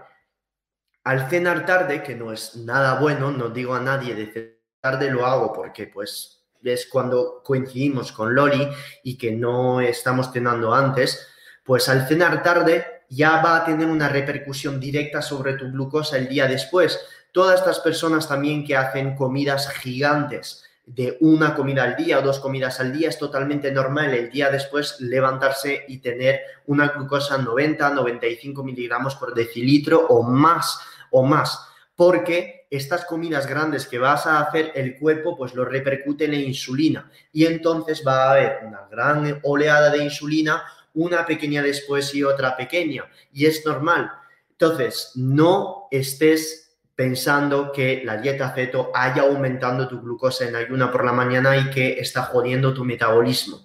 Al 1.04 1.30
cenar 1.30 1.66
tarde, 1.66 2.04
que 2.04 2.16
no 2.16 2.32
es 2.32 2.56
nada 2.58 3.00
bueno, 3.00 3.32
no 3.32 3.50
digo 3.50 3.74
a 3.74 3.80
nadie 3.80 4.14
de 4.14 4.28
cenar 4.28 4.62
tarde, 4.82 5.12
lo 5.12 5.26
hago 5.26 5.54
porque 5.54 5.88
pues 5.88 6.44
es 6.64 6.88
cuando 6.88 7.42
coincidimos 7.44 8.12
con 8.12 8.36
Loli 8.36 8.70
y 9.04 9.18
que 9.18 9.32
no 9.32 9.82
estamos 9.82 10.32
cenando 10.32 10.74
antes, 10.74 11.28
pues 11.64 11.90
al 11.90 12.08
cenar 12.08 12.44
tarde 12.44 13.01
ya 13.12 13.42
va 13.42 13.58
a 13.58 13.66
tener 13.66 13.88
una 13.88 14.08
repercusión 14.08 14.80
directa 14.80 15.22
sobre 15.22 15.54
tu 15.54 15.70
glucosa 15.70 16.18
el 16.18 16.30
día 16.30 16.48
después. 16.48 16.98
Todas 17.34 17.60
estas 17.60 17.80
personas 17.80 18.28
también 18.28 18.66
que 18.66 18.78
hacen 18.78 19.16
comidas 19.16 19.70
gigantes, 19.70 20.64
de 20.86 21.18
una 21.22 21.54
comida 21.54 21.84
al 21.84 21.96
día 21.96 22.20
o 22.20 22.22
dos 22.22 22.40
comidas 22.40 22.80
al 22.80 22.92
día, 22.92 23.10
es 23.10 23.20
totalmente 23.20 23.72
normal 23.72 24.14
el 24.14 24.30
día 24.30 24.50
después 24.50 25.00
levantarse 25.00 25.86
y 25.88 26.00
tener 26.00 26.42
una 26.68 26.88
glucosa 26.88 27.38
90, 27.38 27.92
95 27.92 28.64
miligramos 28.64 29.16
por 29.16 29.34
decilitro 29.34 30.08
o 30.08 30.24
más, 30.24 30.80
o 31.12 31.24
más, 31.24 31.68
porque 31.96 32.68
estas 32.70 33.06
comidas 33.06 33.46
grandes 33.46 33.86
que 33.86 34.00
vas 34.00 34.26
a 34.26 34.40
hacer, 34.40 34.72
el 34.76 34.98
cuerpo 34.98 35.38
pues 35.38 35.54
lo 35.54 35.66
repercute 35.66 36.26
en 36.26 36.32
la 36.32 36.38
insulina 36.38 37.12
y 37.32 37.46
entonces 37.46 38.04
va 38.08 38.24
a 38.24 38.32
haber 38.32 38.60
una 38.66 38.88
gran 38.90 39.40
oleada 39.44 39.90
de 39.92 40.04
insulina 40.04 40.64
una 40.94 41.26
pequeña 41.26 41.62
después 41.62 42.14
y 42.14 42.24
otra 42.24 42.56
pequeña. 42.58 43.06
Y 43.32 43.46
es 43.46 43.66
normal. 43.66 44.12
Entonces, 44.52 45.12
no 45.16 45.88
estés 45.92 46.78
pensando 46.96 47.72
que 47.72 48.04
la 48.06 48.18
dieta 48.18 48.54
ceto 48.54 48.92
haya 48.94 49.24
aumentando 49.24 49.88
tu 49.88 50.02
glucosa 50.02 50.48
en 50.48 50.56
ayuna 50.56 50.92
por 50.92 51.04
la 51.04 51.14
mañana 51.14 51.58
y 51.58 51.70
que 51.70 52.00
está 52.00 52.24
jodiendo 52.24 52.74
tu 52.74 52.84
metabolismo. 52.84 53.60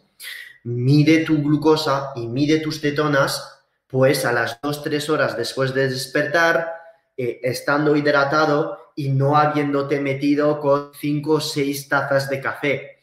Mide 0.65 1.25
tu 1.25 1.43
glucosa 1.43 2.13
y 2.17 2.27
mide 2.27 2.61
tus 2.61 2.81
cetonas, 2.81 3.63
pues 3.87 4.25
a 4.25 4.33
las 4.33 4.61
2-3 4.63 5.09
horas 5.11 5.37
después 5.37 5.75
de 5.75 5.89
despertar, 5.89 6.73
eh, 7.17 7.41
estando 7.43 7.95
hidratado 7.95 8.93
y 8.97 9.11
no 9.11 9.37
habiéndote 9.37 10.01
metido 10.01 10.59
con 10.59 10.93
5 10.99 11.33
o 11.33 11.41
6 11.41 11.89
tazas 11.89 12.31
de 12.31 12.41
café 12.41 12.96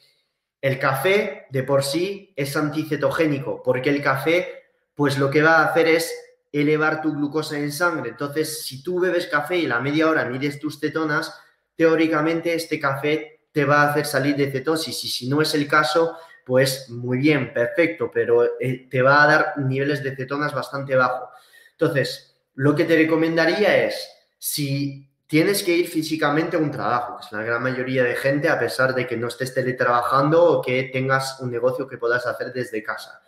el 0.64 0.80
café 0.80 1.46
de 1.50 1.64
por 1.64 1.84
sí 1.84 2.34
es 2.38 2.56
anticetogénico, 2.56 3.62
porque 3.62 3.90
el 3.90 4.02
café, 4.02 4.64
pues 4.96 5.18
lo 5.18 5.30
que 5.30 5.42
va 5.42 5.58
a 5.58 5.66
hacer 5.66 5.90
es 5.90 6.10
elevar 6.54 7.02
tu 7.02 7.12
glucosa 7.12 7.58
en 7.58 7.70
sangre. 7.70 8.12
Entonces, 8.12 8.66
si 8.66 8.82
tú 8.82 8.98
bebes 9.02 9.28
café 9.28 9.58
y 9.58 9.68
la 9.68 9.82
media 9.82 10.08
hora 10.08 10.24
mides 10.24 10.62
tus 10.62 10.80
cetonas, 10.80 11.38
teóricamente 11.76 12.54
este 12.54 12.80
café 12.80 13.42
te 13.52 13.66
va 13.66 13.82
a 13.82 13.92
hacer 13.92 14.06
salir 14.06 14.38
de 14.38 14.50
cetosis. 14.50 15.04
Y 15.04 15.10
si 15.10 15.28
no 15.28 15.42
es 15.42 15.54
el 15.54 15.68
caso, 15.68 16.16
pues 16.46 16.90
muy 16.90 17.18
bien, 17.18 17.54
perfecto, 17.54 18.10
pero 18.10 18.58
eh, 18.58 18.88
te 18.90 19.02
va 19.02 19.22
a 19.22 19.28
dar 19.28 19.58
niveles 19.58 20.02
de 20.02 20.16
cetonas 20.16 20.54
bastante 20.54 20.96
bajos. 20.96 21.28
Entonces, 21.72 22.38
lo 22.56 22.74
que 22.74 22.86
te 22.86 22.96
recomendaría 22.96 23.84
es, 23.84 24.10
si 24.38 25.10
tienes 25.28 25.64
que 25.64 25.76
ir 25.76 25.88
físicamente 25.88 26.58
a 26.58 26.60
un 26.60 26.72
trabajo, 26.72 27.18
que 27.18 27.26
es 27.26 27.32
la 27.32 27.44
gran 27.44 27.64
mayoría 27.64 28.04
de 28.04 28.16
gente, 28.16 28.50
a 28.50 28.60
pesar 28.60 28.94
de 28.94 29.08
que 29.08 29.18
no 29.18 29.28
estés 29.28 29.54
teletrabajando 29.54 30.44
o 30.44 30.62
que 30.62 30.90
tengas 30.92 31.40
un 31.40 31.52
negocio 31.52 31.88
que 31.88 31.98
puedas 31.98 32.26
hacer 32.26 32.54
desde 32.54 32.84
casa. 32.84 33.22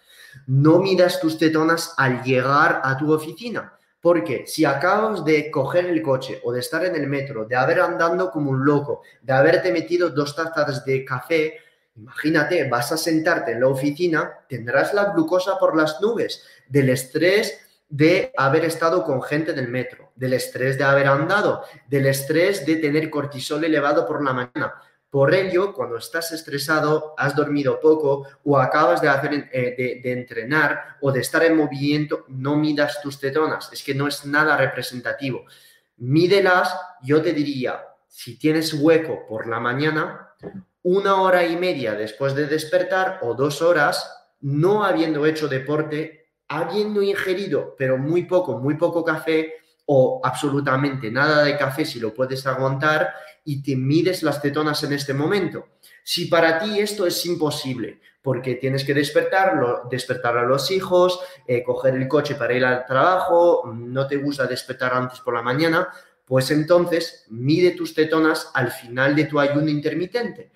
No 0.47 0.79
midas 0.79 1.19
tus 1.19 1.37
tetonas 1.37 1.93
al 1.97 2.21
llegar 2.23 2.81
a 2.83 2.97
tu 2.97 3.11
oficina, 3.11 3.73
porque 4.01 4.45
si 4.45 4.65
acabas 4.65 5.25
de 5.25 5.49
coger 5.49 5.85
el 5.85 6.01
coche 6.01 6.39
o 6.43 6.51
de 6.51 6.59
estar 6.59 6.85
en 6.85 6.95
el 6.95 7.07
metro, 7.07 7.45
de 7.45 7.55
haber 7.55 7.79
andando 7.79 8.29
como 8.29 8.51
un 8.51 8.63
loco, 8.63 9.01
de 9.21 9.33
haberte 9.33 9.71
metido 9.71 10.09
dos 10.09 10.35
tazas 10.35 10.85
de 10.85 11.03
café, 11.03 11.57
imagínate, 11.95 12.69
vas 12.69 12.91
a 12.91 12.97
sentarte 12.97 13.53
en 13.53 13.61
la 13.61 13.67
oficina, 13.67 14.31
tendrás 14.47 14.93
la 14.93 15.05
glucosa 15.05 15.57
por 15.57 15.75
las 15.75 15.99
nubes 16.01 16.43
del 16.67 16.89
estrés 16.89 17.59
de 17.89 18.31
haber 18.37 18.65
estado 18.65 19.03
con 19.03 19.23
gente 19.23 19.53
del 19.53 19.69
metro, 19.69 20.04
del 20.15 20.33
estrés 20.33 20.77
de 20.77 20.83
haber 20.83 21.07
andado, 21.07 21.63
del 21.87 22.07
estrés 22.07 22.65
de 22.65 22.77
tener 22.77 23.09
cortisol 23.09 23.63
elevado 23.63 24.07
por 24.07 24.23
la 24.23 24.33
mañana. 24.33 24.73
Por 25.09 25.33
ello, 25.33 25.73
cuando 25.73 25.97
estás 25.97 26.31
estresado, 26.31 27.13
has 27.17 27.35
dormido 27.35 27.79
poco 27.79 28.27
o 28.43 28.57
acabas 28.57 29.01
de, 29.01 29.07
hacer, 29.07 29.49
eh, 29.51 30.01
de, 30.03 30.11
entrenar 30.11 30.97
o 30.99 31.11
de 31.11 31.21
estar 31.21 31.43
en 31.43 31.55
movimiento, 31.55 32.25
no 32.27 32.57
midas 32.57 33.01
tus 33.01 33.19
tetonas. 33.19 33.71
Es 33.71 33.81
que 33.81 33.95
no 33.95 34.07
es 34.07 34.25
nada 34.25 34.57
representativo. 34.57 35.45
Mídelas, 35.97 36.75
yo 37.01 37.21
te 37.21 37.31
diría, 37.31 37.81
si 38.07 38.37
tienes 38.37 38.73
hueco 38.73 39.25
por 39.25 39.47
la 39.47 39.61
mañana, 39.61 40.33
una 40.83 41.21
hora 41.21 41.45
y 41.45 41.55
media 41.55 41.93
después 41.93 42.35
de 42.35 42.47
despertar 42.47 43.19
o 43.21 43.35
dos 43.35 43.61
horas, 43.61 44.11
no 44.41 44.83
habiendo 44.83 45.25
hecho 45.25 45.47
deporte, 45.47 46.31
habiendo 46.49 47.01
ingerido, 47.01 47.73
pero 47.77 47.97
muy 47.97 48.25
poco, 48.25 48.59
muy 48.59 48.75
poco 48.75 49.03
café 49.03 49.53
o 49.85 50.21
absolutamente 50.23 51.11
nada 51.11 51.43
de 51.43 51.57
café 51.57 51.85
si 51.85 51.99
lo 51.99 52.13
puedes 52.13 52.45
aguantar 52.47 53.13
y 53.43 53.61
te 53.61 53.75
mides 53.75 54.23
las 54.23 54.41
tetonas 54.41 54.83
en 54.83 54.93
este 54.93 55.13
momento. 55.13 55.67
Si 56.03 56.25
para 56.25 56.59
ti 56.59 56.79
esto 56.79 57.05
es 57.05 57.25
imposible, 57.25 57.99
porque 58.21 58.55
tienes 58.55 58.83
que 58.83 58.95
despertarlo, 58.95 59.83
despertar 59.89 60.37
a 60.37 60.45
los 60.45 60.71
hijos, 60.71 61.19
eh, 61.47 61.63
coger 61.63 61.95
el 61.95 62.07
coche 62.07 62.33
para 62.33 62.53
ir 62.53 62.65
al 62.65 62.85
trabajo, 62.85 63.71
no 63.71 64.07
te 64.07 64.17
gusta 64.17 64.47
despertar 64.47 64.93
antes 64.93 65.19
por 65.19 65.35
la 65.35 65.43
mañana, 65.43 65.87
pues 66.25 66.49
entonces 66.49 67.25
mide 67.29 67.71
tus 67.71 67.93
tetonas 67.93 68.49
al 68.55 68.71
final 68.71 69.15
de 69.15 69.25
tu 69.25 69.39
ayuno 69.39 69.69
intermitente. 69.69 70.51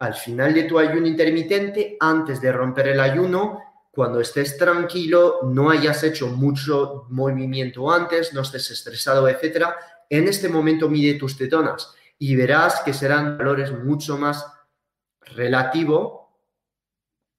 Al 0.00 0.14
final 0.14 0.52
de 0.52 0.64
tu 0.64 0.80
ayuno 0.80 1.06
intermitente, 1.06 1.96
antes 2.00 2.40
de 2.40 2.50
romper 2.50 2.88
el 2.88 2.98
ayuno, 2.98 3.60
cuando 3.96 4.20
estés 4.20 4.58
tranquilo, 4.58 5.40
no 5.44 5.70
hayas 5.70 6.02
hecho 6.02 6.26
mucho 6.28 7.06
movimiento 7.08 7.90
antes, 7.90 8.34
no 8.34 8.42
estés 8.42 8.70
estresado, 8.70 9.26
etcétera, 9.26 9.74
en 10.10 10.28
este 10.28 10.50
momento 10.50 10.90
mide 10.90 11.14
tus 11.14 11.38
tetonas 11.38 11.94
y 12.18 12.36
verás 12.36 12.82
que 12.84 12.92
serán 12.92 13.38
valores 13.38 13.72
mucho 13.72 14.18
más 14.18 14.46
relativo 15.22 16.38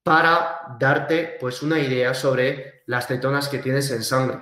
para 0.01 0.75
darte 0.79 1.37
pues 1.39 1.61
una 1.61 1.79
idea 1.79 2.15
sobre 2.15 2.81
las 2.87 3.07
tetonas 3.07 3.49
que 3.49 3.59
tienes 3.59 3.91
en 3.91 4.03
sangre. 4.03 4.39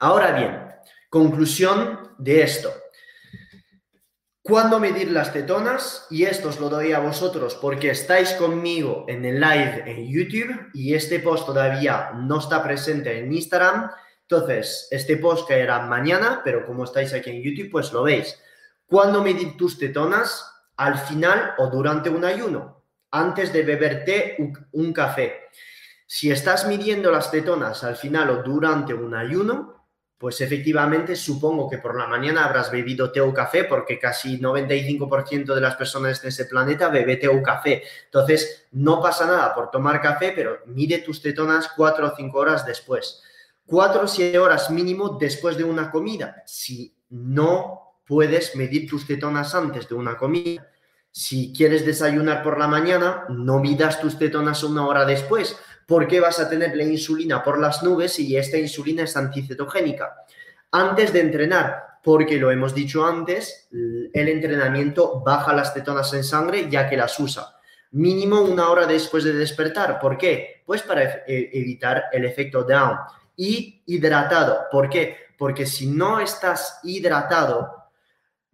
Ahora 0.00 0.32
bien, 0.32 0.74
conclusión 1.08 2.16
de 2.18 2.42
esto. 2.42 2.72
¿Cuándo 4.46 4.78
medir 4.78 5.10
las 5.10 5.32
tetonas? 5.32 6.06
Y 6.08 6.22
esto 6.22 6.50
os 6.50 6.60
lo 6.60 6.68
doy 6.68 6.92
a 6.92 7.00
vosotros 7.00 7.56
porque 7.56 7.90
estáis 7.90 8.30
conmigo 8.34 9.04
en 9.08 9.24
el 9.24 9.40
live 9.40 9.82
en 9.86 10.06
YouTube 10.06 10.70
y 10.72 10.94
este 10.94 11.18
post 11.18 11.46
todavía 11.46 12.12
no 12.14 12.38
está 12.38 12.62
presente 12.62 13.18
en 13.18 13.32
Instagram. 13.32 13.90
Entonces, 14.22 14.86
este 14.92 15.16
post 15.16 15.48
caerá 15.48 15.80
mañana, 15.80 16.42
pero 16.44 16.64
como 16.64 16.84
estáis 16.84 17.12
aquí 17.12 17.30
en 17.30 17.42
YouTube, 17.42 17.72
pues 17.72 17.92
lo 17.92 18.04
veis. 18.04 18.40
¿Cuándo 18.86 19.20
medir 19.20 19.56
tus 19.56 19.80
tetonas? 19.80 20.48
Al 20.76 20.96
final 20.96 21.54
o 21.58 21.66
durante 21.66 22.08
un 22.08 22.24
ayuno, 22.24 22.84
antes 23.10 23.52
de 23.52 23.62
beberte 23.64 24.36
un 24.70 24.92
café. 24.92 25.40
Si 26.06 26.30
estás 26.30 26.68
midiendo 26.68 27.10
las 27.10 27.32
tetonas 27.32 27.82
al 27.82 27.96
final 27.96 28.30
o 28.30 28.42
durante 28.44 28.94
un 28.94 29.12
ayuno, 29.12 29.85
pues 30.18 30.40
efectivamente 30.40 31.14
supongo 31.14 31.68
que 31.68 31.78
por 31.78 31.96
la 31.96 32.06
mañana 32.06 32.44
habrás 32.44 32.70
bebido 32.70 33.12
té 33.12 33.20
o 33.20 33.34
café, 33.34 33.64
porque 33.64 33.98
casi 33.98 34.38
95% 34.40 35.54
de 35.54 35.60
las 35.60 35.76
personas 35.76 36.22
de 36.22 36.30
ese 36.30 36.46
planeta 36.46 36.88
bebe 36.88 37.16
té 37.16 37.28
o 37.28 37.42
café. 37.42 37.82
Entonces, 38.06 38.66
no 38.72 39.02
pasa 39.02 39.26
nada 39.26 39.54
por 39.54 39.70
tomar 39.70 40.00
café, 40.00 40.32
pero 40.34 40.60
mide 40.66 40.98
tus 40.98 41.20
tetonas 41.20 41.68
4 41.76 42.06
o 42.06 42.16
5 42.16 42.38
horas 42.38 42.64
después. 42.64 43.22
4 43.66 44.04
o 44.04 44.08
7 44.08 44.38
horas 44.38 44.70
mínimo 44.70 45.18
después 45.20 45.56
de 45.58 45.64
una 45.64 45.90
comida. 45.90 46.42
Si 46.46 46.96
no 47.10 48.00
puedes 48.06 48.56
medir 48.56 48.88
tus 48.88 49.06
tetonas 49.06 49.54
antes 49.54 49.86
de 49.88 49.96
una 49.96 50.16
comida, 50.16 50.66
si 51.10 51.52
quieres 51.52 51.84
desayunar 51.84 52.42
por 52.42 52.58
la 52.58 52.68
mañana, 52.68 53.24
no 53.28 53.58
midas 53.58 54.00
tus 54.00 54.18
tetonas 54.18 54.62
una 54.62 54.86
hora 54.86 55.04
después, 55.04 55.58
¿Por 55.86 56.08
qué 56.08 56.18
vas 56.18 56.40
a 56.40 56.50
tener 56.50 56.76
la 56.76 56.82
insulina 56.82 57.44
por 57.44 57.60
las 57.60 57.84
nubes 57.84 58.18
y 58.18 58.36
esta 58.36 58.58
insulina 58.58 59.04
es 59.04 59.16
anticetogénica? 59.16 60.16
Antes 60.72 61.12
de 61.12 61.20
entrenar, 61.20 62.00
porque 62.02 62.38
lo 62.38 62.50
hemos 62.50 62.74
dicho 62.74 63.06
antes, 63.06 63.68
el 63.70 64.28
entrenamiento 64.28 65.20
baja 65.24 65.54
las 65.54 65.72
tetonas 65.72 66.12
en 66.12 66.24
sangre 66.24 66.68
ya 66.68 66.88
que 66.88 66.96
las 66.96 67.18
usa. 67.20 67.56
Mínimo 67.92 68.40
una 68.40 68.68
hora 68.68 68.84
después 68.86 69.22
de 69.22 69.32
despertar. 69.32 70.00
¿Por 70.00 70.18
qué? 70.18 70.62
Pues 70.66 70.82
para 70.82 71.02
e, 71.02 71.50
evitar 71.52 72.06
el 72.12 72.24
efecto 72.24 72.64
down. 72.64 72.98
Y 73.36 73.82
hidratado. 73.86 74.64
¿Por 74.70 74.90
qué? 74.90 75.16
Porque 75.38 75.66
si 75.66 75.86
no 75.86 76.18
estás 76.18 76.80
hidratado, 76.82 77.72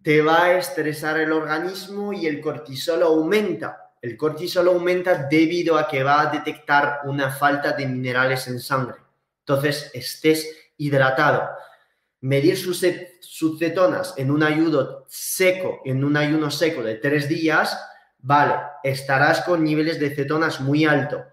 te 0.03 0.21
va 0.21 0.43
a 0.43 0.57
estresar 0.57 1.19
el 1.19 1.31
organismo 1.31 2.13
y 2.13 2.27
el 2.27 2.39
cortisol 2.41 3.01
aumenta 3.01 3.82
el 4.03 4.17
cortisol 4.17 4.67
aumenta 4.67 5.27
debido 5.31 5.77
a 5.77 5.87
que 5.87 6.03
va 6.03 6.19
a 6.19 6.25
detectar 6.25 6.99
una 7.05 7.31
falta 7.31 7.71
de 7.71 7.87
minerales 7.87 8.49
en 8.49 8.59
sangre. 8.59 8.97
Entonces, 9.39 9.91
estés 9.93 10.53
hidratado. 10.75 11.49
Medir 12.19 12.57
sus, 12.57 12.81
cetonas 13.57 14.13
en 14.17 14.29
un 14.29 14.43
ayuno 14.43 15.05
seco, 15.07 15.79
en 15.85 16.03
un 16.03 16.17
ayuno 16.17 16.51
seco 16.51 16.83
de 16.83 16.95
tres 16.95 17.29
días, 17.29 17.79
vale, 18.19 18.55
estarás 18.83 19.39
con 19.43 19.63
niveles 19.63 20.01
de 20.01 20.13
cetonas 20.13 20.59
muy 20.59 20.83
alto. 20.83 21.23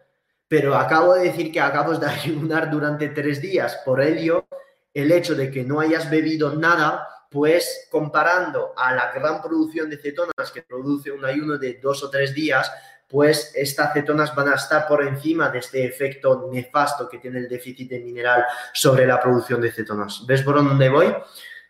Pero 0.46 0.76
acabo 0.76 1.14
de 1.14 1.24
decir 1.24 1.50
que 1.50 1.60
acabas 1.60 1.98
de 1.98 2.06
ayunar 2.08 2.70
durante 2.70 3.08
tres 3.08 3.42
días. 3.42 3.80
Por 3.84 4.00
ello, 4.00 4.46
el 4.94 5.10
hecho 5.10 5.34
de 5.34 5.50
que 5.50 5.64
no 5.64 5.80
hayas 5.80 6.08
bebido 6.08 6.54
nada 6.54 7.04
pues 7.30 7.86
comparando 7.90 8.74
a 8.76 8.92
la 8.92 9.12
gran 9.12 9.40
producción 9.40 9.88
de 9.88 9.96
cetonas 9.96 10.50
que 10.52 10.62
produce 10.62 11.12
un 11.12 11.24
ayuno 11.24 11.56
de 11.56 11.74
dos 11.74 12.02
o 12.02 12.10
tres 12.10 12.34
días, 12.34 12.70
pues 13.06 13.52
estas 13.54 13.92
cetonas 13.92 14.34
van 14.34 14.48
a 14.48 14.56
estar 14.56 14.86
por 14.86 15.02
encima 15.02 15.48
de 15.48 15.60
este 15.60 15.84
efecto 15.84 16.48
nefasto 16.52 17.08
que 17.08 17.18
tiene 17.18 17.38
el 17.38 17.48
déficit 17.48 17.88
de 17.88 18.00
mineral 18.00 18.44
sobre 18.72 19.06
la 19.06 19.20
producción 19.20 19.60
de 19.60 19.72
cetonas. 19.72 20.26
¿Ves 20.26 20.42
por 20.42 20.56
dónde 20.56 20.88
voy? 20.88 21.14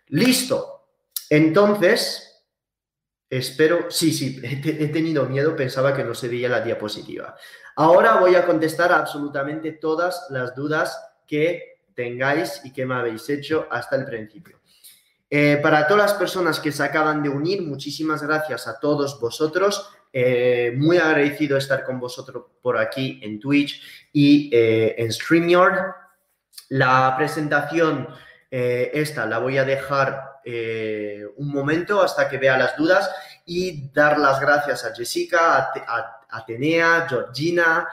Listo. 0.08 0.86
Entonces, 1.28 2.44
espero, 3.28 3.90
sí, 3.90 4.12
sí, 4.12 4.40
he, 4.42 4.88
tenido 4.88 5.26
miedo, 5.26 5.54
pensaba 5.54 5.94
que 5.94 6.04
no 6.04 6.14
se 6.14 6.28
veía 6.28 6.48
la 6.48 6.61
diapositiva. 6.61 7.36
Ahora 7.76 8.18
voy 8.18 8.34
a 8.34 8.44
contestar 8.44 8.92
absolutamente 8.92 9.72
todas 9.72 10.26
las 10.30 10.54
dudas 10.54 10.98
que 11.26 11.80
tengáis 11.94 12.61
y 12.64 12.72
que 12.72 12.84
me 12.84 12.94
habéis 12.94 13.28
hecho 13.28 13.66
hasta 13.70 13.96
el 13.96 14.04
principio. 14.04 14.59
Eh, 15.32 15.60
para 15.62 15.86
todas 15.86 16.10
las 16.10 16.14
personas 16.14 16.58
que 16.58 16.72
se 16.72 16.82
acaban 16.82 17.22
de 17.22 17.28
unir, 17.28 17.62
muchísimas 17.62 18.20
gracias 18.20 18.66
a 18.66 18.80
todos 18.80 19.20
vosotros. 19.20 19.88
Eh, 20.12 20.72
muy 20.76 20.98
agradecido 20.98 21.56
estar 21.56 21.84
con 21.84 22.00
vosotros 22.00 22.46
por 22.60 22.76
aquí 22.76 23.20
en 23.22 23.38
Twitch 23.38 23.80
y 24.12 24.50
eh, 24.52 24.96
en 24.98 25.12
StreamYard. 25.12 25.94
La 26.70 27.14
presentación 27.16 28.08
esta 28.52 29.26
la 29.26 29.38
voy 29.38 29.58
a 29.58 29.64
dejar 29.64 30.40
un 31.36 31.52
momento 31.52 32.02
hasta 32.02 32.28
que 32.28 32.36
vea 32.36 32.58
las 32.58 32.76
dudas 32.76 33.08
y 33.46 33.92
dar 33.92 34.18
las 34.18 34.40
gracias 34.40 34.84
a 34.84 34.92
Jessica, 34.92 35.58
a, 35.58 35.72
a 35.86 36.20
Atenea, 36.30 37.06
Georgina. 37.08 37.88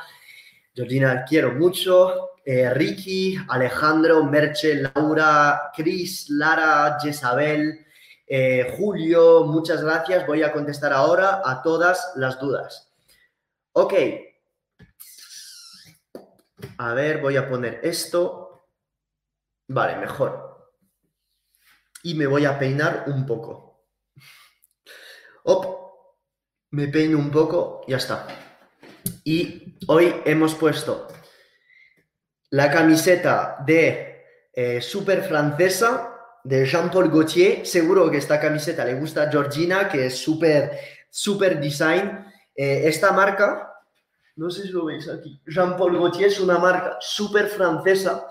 Georgina, 0.73 1.23
quiero 1.27 1.53
mucho. 1.53 2.36
Eh, 2.49 2.73
Ricky, 2.73 3.37
Alejandro, 3.49 4.23
Merche, 4.23 4.75
Laura, 4.75 5.69
Cris, 5.75 6.29
Lara, 6.29 6.97
Jezabel, 6.97 7.85
eh, 8.25 8.73
Julio, 8.77 9.43
muchas 9.43 9.83
gracias. 9.83 10.25
Voy 10.25 10.43
a 10.43 10.53
contestar 10.53 10.93
ahora 10.93 11.41
a 11.43 11.61
todas 11.61 12.13
las 12.15 12.39
dudas. 12.39 12.89
Ok. 13.73 13.93
A 16.77 16.93
ver, 16.93 17.19
voy 17.19 17.35
a 17.35 17.49
poner 17.49 17.81
esto. 17.83 18.69
Vale, 19.67 19.97
mejor. 19.97 20.71
Y 22.03 22.13
me 22.13 22.27
voy 22.27 22.45
a 22.45 22.57
peinar 22.57 23.03
un 23.07 23.25
poco. 23.25 23.83
Op, 25.43 25.65
me 26.71 26.87
peino 26.87 27.17
un 27.17 27.29
poco, 27.29 27.81
ya 27.89 27.97
está. 27.97 28.25
Y 29.25 29.77
hoy 29.87 30.21
hemos 30.23 30.55
puesto 30.55 31.09
la 32.49 32.71
camiseta 32.71 33.57
de 33.65 34.25
eh, 34.53 34.81
Super 34.81 35.23
Francesa 35.23 36.13
de 36.43 36.65
Jean-Paul 36.65 37.09
Gaultier. 37.09 37.65
Seguro 37.65 38.09
que 38.09 38.17
esta 38.17 38.39
camiseta 38.39 38.85
le 38.85 38.95
gusta 38.95 39.23
a 39.23 39.31
Georgina, 39.31 39.89
que 39.89 40.07
es 40.07 40.17
súper, 40.17 40.71
súper 41.09 41.59
design. 41.59 42.25
Eh, 42.55 42.83
esta 42.85 43.11
marca, 43.11 43.73
no 44.37 44.49
sé 44.49 44.63
si 44.63 44.69
lo 44.69 44.85
veis 44.85 45.07
aquí, 45.09 45.41
Jean-Paul 45.45 45.97
Gaultier 45.97 46.27
es 46.27 46.39
una 46.39 46.57
marca 46.57 46.97
súper 46.99 47.47
francesa 47.47 48.25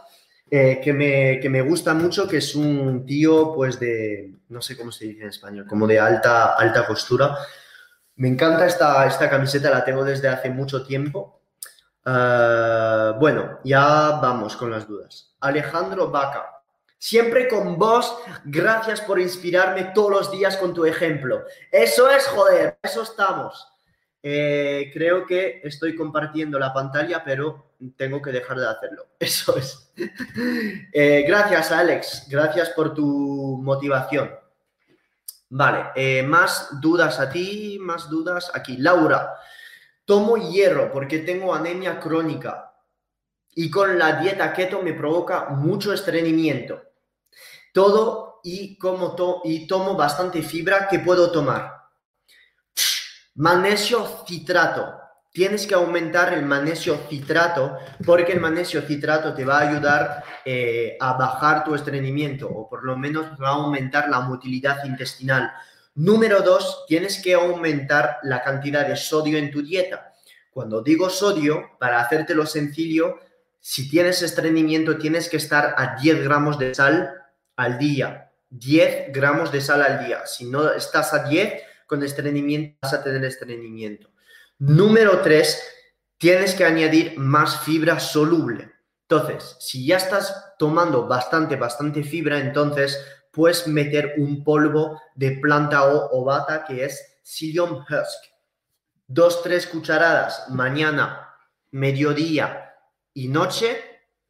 eh, 0.51 0.81
que, 0.83 0.93
me, 0.93 1.39
que, 1.41 1.49
me, 1.49 1.61
gusta 1.63 1.93
mucho, 1.93 2.27
que 2.27 2.39
es 2.39 2.55
un 2.55 3.05
tío, 3.05 3.53
pues 3.55 3.79
de, 3.79 4.35
no 4.49 4.63
sé 4.63 4.77
cómo 4.77 4.93
se 4.93 5.07
dice 5.07 5.23
en 5.23 5.29
español, 5.29 5.67
como 5.69 5.87
de 5.87 6.01
alta, 6.01 6.55
alta 6.55 6.87
costura. 6.87 7.37
Me 8.17 8.29
encanta 8.29 8.67
esta, 8.67 9.07
esta 9.07 9.29
camiseta, 9.29 9.71
la 9.71 9.85
tengo 9.85 10.05
desde 10.05 10.29
hace 10.29 10.49
mucho 10.49 10.85
tiempo 10.87 11.36
Ah, 12.09 13.17
bueno, 13.19 13.59
ya 13.65 14.21
vamos 14.23 14.57
con 14.57 14.71
las 14.71 14.87
dudas. 14.87 15.35
Alejandro 15.41 16.09
Vaca. 16.09 16.53
Siempre 16.99 17.49
con 17.49 17.77
vos, 17.77 18.17
gracias 18.45 19.01
por 19.01 19.21
inspirarme 19.21 19.91
todos 19.95 20.11
los 20.11 20.31
días 20.31 20.57
con 20.57 20.73
tu 20.73 20.85
ejemplo. 20.87 21.45
Eso 21.71 22.09
es, 22.09 22.27
joder, 22.29 22.79
eso 22.83 23.03
estamos. 23.03 23.69
Eh, 24.23 24.91
creo 24.95 25.27
que 25.27 25.61
estoy 25.65 25.95
compartiendo 25.97 26.59
la 26.59 26.73
pantalla, 26.73 27.23
pero 27.25 27.73
tengo 27.97 28.23
que 28.23 28.33
dejar 28.33 28.59
de 28.59 28.69
hacerlo. 28.69 29.07
Eso 29.21 29.57
es. 29.57 29.93
Eh, 30.93 31.25
gracias, 31.29 31.71
Alex. 31.71 32.27
Gracias 32.29 32.71
por 32.71 32.93
tu 32.93 33.61
motivación. 33.63 34.31
Vale, 35.49 35.91
eh, 35.95 36.25
más 36.25 36.81
dudas 36.81 37.21
a 37.21 37.31
ti, 37.31 37.79
más 37.81 38.11
dudas 38.11 38.51
aquí. 38.53 38.79
Laura, 38.79 39.37
tomo 40.07 40.37
hierro 40.39 40.91
porque 40.91 41.19
tengo 41.19 41.55
anemia 41.55 42.01
crónica 42.01 42.73
y 43.55 43.71
con 43.71 43.99
la 43.99 44.21
dieta 44.21 44.53
keto 44.53 44.81
me 44.81 44.95
provoca 44.95 45.49
mucho 45.51 45.93
estreñimiento. 45.93 46.83
Todo 47.73 48.41
y, 48.45 48.79
como 48.79 49.15
to 49.15 49.43
y 49.45 49.67
tomo 49.67 49.97
bastante 49.97 50.43
fibra 50.43 50.89
que 50.89 51.01
puedo 51.01 51.31
tomar. 51.31 51.73
Magnesio 53.35 54.25
citrato. 54.27 54.95
Tienes 55.33 55.67
que 55.67 55.75
aumentar 55.75 56.33
el 56.33 56.47
magnesio 56.47 56.97
citrato 57.11 57.77
porque 58.07 58.33
el 58.33 58.41
magnesio 58.41 58.81
citrato 58.83 59.35
te 59.35 59.45
va 59.45 59.59
a 59.59 59.69
ayudar 59.69 60.25
eh, 60.45 60.97
a 60.99 61.13
bajar 61.15 61.65
tu 61.65 61.75
estreñimiento 61.75 62.49
o 62.49 62.69
por 62.69 62.85
lo 62.85 62.97
menos 62.97 63.27
va 63.43 63.49
a 63.49 63.53
aumentar 63.53 64.09
la 64.09 64.21
motilidad 64.21 64.83
intestinal. 64.85 65.53
Número 65.97 66.43
dos, 66.43 66.85
tienes 66.87 67.23
que 67.23 67.33
aumentar 67.33 68.19
la 68.23 68.43
cantidad 68.43 68.87
de 68.87 68.97
sodio 68.97 69.39
en 69.39 69.51
tu 69.51 69.63
dieta. 69.63 70.13
Cuando 70.51 70.83
digo 70.83 71.09
sodio, 71.09 71.71
para 71.81 72.01
hacértelo 72.01 72.45
sencillo, 72.45 73.17
si 73.59 73.89
tienes 73.89 74.21
estreñimiento 74.21 74.99
tienes 74.99 75.29
que 75.29 75.39
estar 75.39 75.75
a 75.77 75.97
10 76.01 76.23
gramos 76.23 76.59
de 76.59 76.75
sal 76.75 77.15
al 77.57 77.79
día. 77.79 78.31
10 78.51 79.13
gramos 79.13 79.51
de 79.51 79.63
sal 79.63 79.81
al 79.81 80.05
día. 80.05 80.27
Si 80.27 80.45
no 80.45 80.71
estás 80.71 81.15
a 81.15 81.25
10, 81.25 81.63
con 81.87 82.03
estreñimiento 82.03 82.77
vas 82.83 82.93
a 82.93 83.03
tener 83.03 83.25
estreñimiento. 83.25 84.11
Número 84.59 85.21
3, 85.23 85.63
tienes 86.19 86.55
que 86.55 86.65
añadir 86.65 87.19
más 87.19 87.61
fibra 87.61 88.01
soluble. 88.01 88.71
Entonces, 89.09 89.57
si 89.61 89.87
ya 89.87 89.97
estás 89.97 90.55
tomando 90.59 91.07
bastante, 91.07 91.57
bastante 91.57 92.03
fibra, 92.03 92.39
entonces 92.39 93.03
puedes 93.37 93.69
meter 93.69 94.15
un 94.17 94.43
polvo 94.43 95.01
de 95.15 95.33
planta 95.33 95.85
o 95.85 96.09
ovata 96.19 96.65
que 96.65 96.87
es 96.87 97.19
psyllium 97.23 97.81
husk. 97.81 98.33
Dos, 99.07 99.43
tres 99.43 99.67
cucharadas 99.67 100.49
mañana, 100.49 101.35
mediodía 101.71 102.75
y 103.13 103.29
noche 103.29 103.79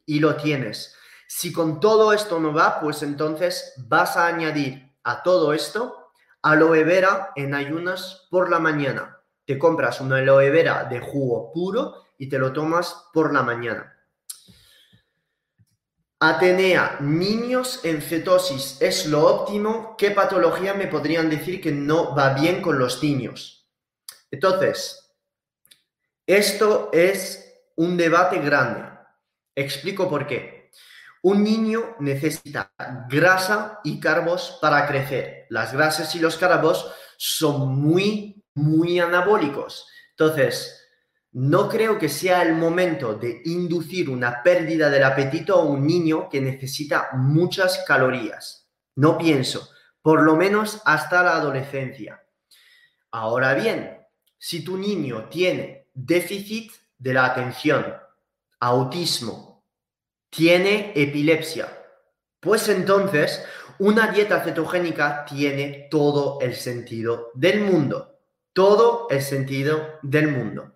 y 0.05 0.19
lo 0.19 0.35
tienes. 0.35 0.93
Si 1.25 1.53
con 1.53 1.79
todo 1.79 2.11
esto 2.11 2.39
no 2.39 2.53
va, 2.53 2.81
pues 2.81 3.01
entonces 3.01 3.73
vas 3.77 4.17
a 4.17 4.27
añadir 4.27 4.93
a 5.03 5.23
todo 5.23 5.53
esto 5.53 6.11
aloe 6.41 6.83
vera 6.83 7.31
en 7.35 7.55
ayunas 7.55 8.27
por 8.29 8.49
la 8.49 8.59
mañana. 8.59 9.19
Te 9.45 9.57
compras 9.57 10.01
una 10.01 10.17
aloe 10.17 10.49
vera 10.49 10.83
de 10.83 10.99
jugo 10.99 11.51
puro 11.53 12.07
y 12.17 12.27
te 12.27 12.37
lo 12.37 12.51
tomas 12.51 13.05
por 13.13 13.33
la 13.33 13.41
mañana. 13.41 13.96
Atenea, 16.19 16.97
niños 16.99 17.81
en 17.83 18.01
cetosis 18.01 18.81
es 18.81 19.05
lo 19.05 19.23
óptimo. 19.23 19.95
¿Qué 19.97 20.09
patología 20.09 20.73
me 20.73 20.87
podrían 20.87 21.29
decir 21.29 21.61
que 21.61 21.71
no 21.71 22.15
va 22.15 22.33
bien 22.33 22.59
con 22.59 22.79
los 22.79 23.03
niños? 23.03 23.69
Entonces, 24.31 25.13
esto 26.25 26.89
es 26.91 27.61
un 27.75 27.97
debate 27.97 28.39
grande. 28.39 28.89
Explico 29.55 30.09
por 30.09 30.25
qué. 30.25 30.71
Un 31.21 31.43
niño 31.43 31.95
necesita 31.99 32.71
grasa 33.07 33.79
y 33.83 33.99
carbos 33.99 34.57
para 34.59 34.87
crecer. 34.87 35.45
Las 35.49 35.71
grasas 35.71 36.15
y 36.15 36.19
los 36.19 36.35
carbos 36.37 36.91
son 37.17 37.79
muy, 37.79 38.43
muy 38.55 38.99
anabólicos. 38.99 39.87
Entonces, 40.11 40.86
no 41.37 41.69
creo 41.69 41.99
que 41.99 42.09
sea 42.09 42.41
el 42.41 42.55
momento 42.55 43.13
de 43.13 43.43
inducir 43.45 44.09
una 44.09 44.41
pérdida 44.41 44.89
del 44.89 45.03
apetito 45.03 45.53
a 45.53 45.63
un 45.63 45.85
niño 45.85 46.29
que 46.29 46.41
necesita 46.41 47.09
muchas 47.13 47.83
calorías. 47.87 48.67
No 48.95 49.19
pienso, 49.19 49.69
por 50.01 50.23
lo 50.23 50.35
menos 50.35 50.81
hasta 50.83 51.21
la 51.21 51.35
adolescencia. 51.35 52.23
Ahora 53.11 53.53
bien, 53.53 53.99
si 54.39 54.63
tu 54.63 54.79
niño 54.79 55.29
tiene 55.29 55.89
déficit 55.93 56.71
de 56.97 57.13
la 57.13 57.25
atención, 57.25 57.85
autismo, 58.59 59.63
tiene 60.31 60.91
epilepsia. 60.95 61.67
Pues 62.39 62.67
entonces, 62.67 63.45
una 63.77 64.07
dieta 64.07 64.43
cetogénica 64.43 65.23
tiene 65.23 65.87
todo 65.91 66.39
el 66.41 66.55
sentido 66.55 67.29
del 67.35 67.61
mundo. 67.61 68.21
Todo 68.53 69.05
el 69.11 69.21
sentido 69.21 69.99
del 70.01 70.29
mundo. 70.29 70.73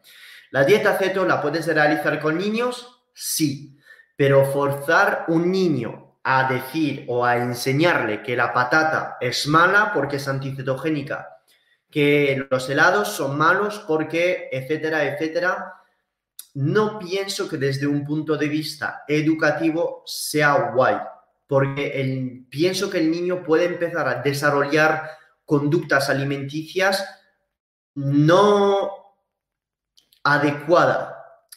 ¿La 0.51 0.63
dieta 0.65 0.97
ceto 0.97 1.25
la 1.25 1.41
puedes 1.41 1.65
realizar 1.65 2.19
con 2.19 2.37
niños? 2.37 3.03
Sí, 3.13 3.77
pero 4.15 4.45
forzar 4.45 5.25
un 5.29 5.49
niño 5.51 6.19
a 6.23 6.51
decir 6.51 7.05
o 7.07 7.25
a 7.25 7.37
enseñarle 7.37 8.21
que 8.21 8.35
la 8.35 8.53
patata 8.53 9.17
es 9.19 9.47
mala 9.47 9.91
porque 9.93 10.17
es 10.17 10.27
anticetogénica, 10.27 11.39
que 11.89 12.45
los 12.49 12.69
helados 12.69 13.07
son 13.07 13.37
malos 13.37 13.79
porque, 13.87 14.49
etcétera, 14.51 15.05
etcétera, 15.05 15.73
no 16.55 16.99
pienso 16.99 17.47
que 17.47 17.57
desde 17.57 17.87
un 17.87 18.05
punto 18.05 18.35
de 18.35 18.49
vista 18.49 19.03
educativo 19.07 20.03
sea 20.05 20.73
guay, 20.73 20.97
porque 21.47 22.45
pienso 22.49 22.89
que 22.89 22.99
el 22.99 23.09
niño 23.09 23.41
puede 23.41 23.65
empezar 23.65 24.07
a 24.07 24.21
desarrollar 24.21 25.09
conductas 25.45 26.09
alimenticias 26.09 27.05
no 27.95 29.00
adecuadas, 30.23 31.15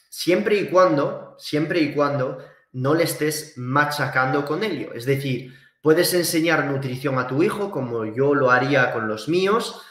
siempre 0.09 0.57
y 0.57 0.69
cuando, 0.69 1.37
siempre 1.39 1.81
y 1.81 1.95
cuando 1.95 2.39
no 2.73 2.95
le 2.95 3.05
estés 3.05 3.55
machacando 3.57 4.45
con 4.45 4.65
ello. 4.65 4.93
Es 4.95 5.05
decir, 5.05 5.55
puedes 5.83 6.13
enseñar 6.15 6.65
nutrición 6.67 7.19
a 7.19 7.27
tu 7.27 7.43
hijo 7.43 7.71
como 7.71 8.05
yo 8.05 8.35
lo 8.35 8.51
haría 8.51 8.93
con 8.93 9.09
los 9.09 9.29
míos. 9.29 9.83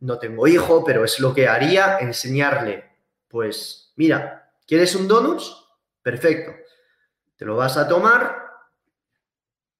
No 0.00 0.18
tengo 0.18 0.46
hijo, 0.46 0.84
pero 0.84 1.04
es 1.04 1.18
lo 1.20 1.34
que 1.34 1.48
haría, 1.48 1.98
enseñarle, 1.98 2.84
pues, 3.28 3.92
mira, 3.96 4.38
¿Quieres 4.68 4.94
un 4.94 5.08
donuts? 5.08 5.64
Perfecto. 6.02 6.52
Te 7.36 7.46
lo 7.46 7.56
vas 7.56 7.78
a 7.78 7.88
tomar, 7.88 8.36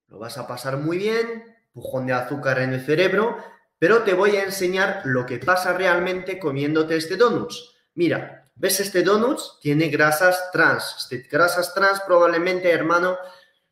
lo 0.07 0.17
vas 0.17 0.35
a 0.39 0.47
pasar 0.47 0.77
muy 0.77 0.97
bien, 0.97 1.43
pujón 1.71 2.07
de 2.07 2.13
azúcar 2.13 2.57
en 2.57 2.73
el 2.73 2.83
cerebro, 2.83 3.37
pero 3.77 4.01
te 4.01 4.15
voy 4.15 4.37
a 4.37 4.43
enseñar 4.43 5.03
lo 5.05 5.27
que 5.27 5.37
pasa 5.37 5.73
realmente 5.73 6.39
comiéndote 6.39 6.95
este 6.95 7.17
donuts. 7.17 7.75
Mira, 7.93 8.38
¿ves 8.59 8.79
este 8.79 9.01
donuts? 9.01 9.57
Tiene 9.61 9.87
grasas 9.87 10.51
trans. 10.51 10.95
Este, 10.99 11.27
grasas 11.27 11.73
trans 11.73 12.01
probablemente, 12.01 12.69
hermano, 12.69 13.17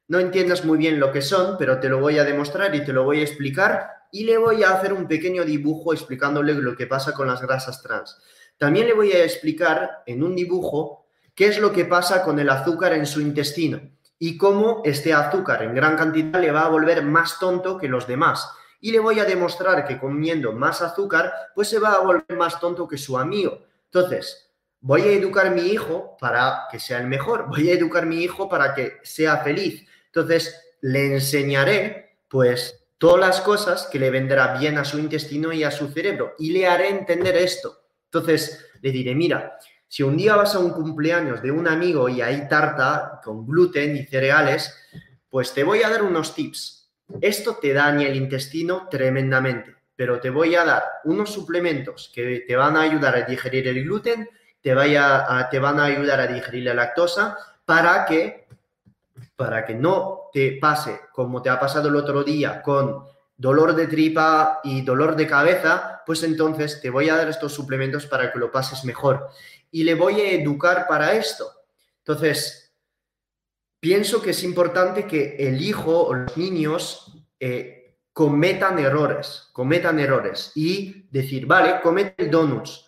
no 0.08 0.20
entiendas 0.20 0.64
muy 0.64 0.78
bien 0.78 1.00
lo 1.00 1.12
que 1.12 1.22
son, 1.22 1.58
pero 1.58 1.80
te 1.80 1.90
lo 1.90 2.00
voy 2.00 2.18
a 2.18 2.24
demostrar 2.24 2.74
y 2.74 2.84
te 2.84 2.94
lo 2.94 3.04
voy 3.04 3.20
a 3.20 3.24
explicar 3.24 3.92
y 4.12 4.24
le 4.24 4.38
voy 4.38 4.64
a 4.64 4.72
hacer 4.72 4.94
un 4.94 5.08
pequeño 5.08 5.44
dibujo 5.44 5.94
explicándole 5.94 6.54
lo 6.54 6.76
que 6.76 6.88
pasa 6.88 7.14
con 7.14 7.28
las 7.28 7.42
grasas 7.42 7.84
trans. 7.84 8.18
También 8.58 8.88
le 8.88 8.94
voy 8.94 9.12
a 9.12 9.24
explicar 9.24 10.04
en 10.06 10.24
un 10.24 10.36
dibujo 10.36 11.06
qué 11.36 11.48
es 11.48 11.60
lo 11.60 11.74
que 11.74 11.86
pasa 11.86 12.24
con 12.24 12.40
el 12.40 12.50
azúcar 12.50 12.94
en 12.94 13.06
su 13.06 13.22
intestino 13.22 13.82
y 14.18 14.38
cómo 14.38 14.82
este 14.86 15.14
azúcar 15.14 15.62
en 15.64 15.76
gran 15.76 15.98
cantidad 15.98 16.40
le 16.40 16.52
va 16.52 16.66
a 16.66 16.70
volver 16.70 17.04
más 17.04 17.38
tonto 17.38 17.78
que 17.78 17.90
los 17.90 18.08
demás. 18.08 18.50
Y 18.80 18.92
le 18.92 19.00
voy 19.00 19.20
a 19.20 19.26
demostrar 19.26 19.86
que 19.86 20.00
comiendo 20.00 20.54
más 20.54 20.82
azúcar, 20.82 21.34
pues 21.54 21.68
se 21.68 21.80
va 21.80 21.94
a 21.94 22.00
volver 22.00 22.38
más 22.38 22.60
tonto 22.60 22.88
que 22.88 22.98
su 22.98 23.18
amigo. 23.18 23.66
Entonces, 23.86 24.47
voy 24.82 25.02
a 25.02 25.12
educar 25.12 25.48
a 25.48 25.52
mi 25.52 25.68
hijo 25.68 26.18
para 26.20 26.68
que 26.72 26.80
sea 26.80 27.00
el 27.00 27.08
mejor, 27.08 27.48
voy 27.48 27.70
a 27.70 27.74
educar 27.74 28.04
a 28.04 28.08
mi 28.08 28.24
hijo 28.24 28.48
para 28.48 28.74
que 28.74 28.98
sea 29.04 29.38
feliz. 29.38 29.86
Entonces, 30.08 30.62
le 30.82 31.14
enseñaré, 31.14 32.18
pues, 32.28 32.88
todas 32.98 33.20
las 33.20 33.42
cosas 33.42 33.88
que 33.92 34.00
le 34.00 34.10
vendrá 34.10 34.58
bien 34.58 34.78
a 34.78 34.86
su 34.86 35.00
intestino 35.00 35.54
y 35.54 35.64
a 35.64 35.72
su 35.72 35.88
cerebro 35.90 36.34
y 36.40 36.52
le 36.52 36.68
haré 36.68 36.90
entender 36.90 37.36
esto. 37.36 37.84
Entonces, 38.06 38.66
le 38.82 38.92
diré, 38.92 39.14
mira, 39.14 39.58
si 39.88 40.04
un 40.04 40.18
día 40.18 40.36
vas 40.36 40.56
a 40.56 40.60
un 40.60 40.72
cumpleaños 40.72 41.42
de 41.42 41.52
un 41.52 41.68
amigo 41.68 42.10
y 42.10 42.22
hay 42.22 42.48
tarta 42.48 43.22
con 43.24 43.46
gluten 43.46 43.96
y 43.96 44.04
cereales, 44.04 44.76
pues 45.30 45.54
te 45.54 45.64
voy 45.64 45.84
a 45.84 45.90
dar 45.90 46.04
unos 46.04 46.36
tips. 46.36 46.92
Esto 47.22 47.58
te 47.62 47.74
daña 47.74 48.08
el 48.08 48.16
intestino 48.16 48.88
tremendamente, 48.90 49.76
pero 49.96 50.20
te 50.20 50.30
voy 50.30 50.56
a 50.56 50.66
dar 50.66 50.84
unos 51.06 51.32
suplementos 51.32 52.12
que 52.14 52.44
te 52.46 52.56
van 52.56 52.76
a 52.76 52.82
ayudar 52.82 53.16
a 53.16 53.22
digerir 53.22 53.68
el 53.68 53.84
gluten, 53.84 54.30
te, 54.62 54.74
vaya 54.74 55.48
te 55.50 55.60
van 55.60 55.80
a 55.80 55.86
ayudar 55.86 56.20
a 56.20 56.28
digerir 56.28 56.64
la 56.64 56.74
lactosa 56.74 57.38
para 57.66 58.06
que, 58.06 58.48
para 59.36 59.66
que 59.66 59.76
no 59.76 60.30
te 60.34 60.58
pase 60.60 61.02
como 61.14 61.42
te 61.42 61.50
ha 61.50 61.60
pasado 61.60 61.90
el 61.90 61.96
otro 61.96 62.24
día 62.24 62.62
con 62.62 63.04
dolor 63.38 63.76
de 63.76 63.88
tripa 63.88 64.62
y 64.64 64.82
dolor 64.82 65.16
de 65.16 65.28
cabeza, 65.28 66.02
pues 66.06 66.24
entonces 66.24 66.82
te 66.82 66.90
voy 66.90 67.10
a 67.10 67.16
dar 67.16 67.30
estos 67.30 67.54
suplementos 67.54 68.08
para 68.08 68.32
que 68.32 68.40
lo 68.40 68.52
pases 68.52 68.84
mejor 68.84 69.30
y 69.72 69.84
le 69.84 69.94
voy 69.94 70.22
a 70.22 70.32
educar 70.32 70.88
para 70.88 71.14
esto. 71.14 71.52
Entonces, 72.00 72.74
pienso 73.80 74.22
que 74.22 74.32
es 74.32 74.44
importante 74.44 75.06
que 75.06 75.36
el 75.38 75.62
hijo 75.62 76.08
o 76.08 76.14
los 76.14 76.36
niños 76.36 77.14
eh, 77.40 77.96
cometan 78.14 78.80
errores, 78.80 79.50
cometan 79.54 80.00
errores 80.00 80.52
y 80.56 81.06
decir, 81.12 81.46
vale, 81.46 81.80
comete 81.82 82.24
el 82.24 82.32
donuts, 82.32 82.87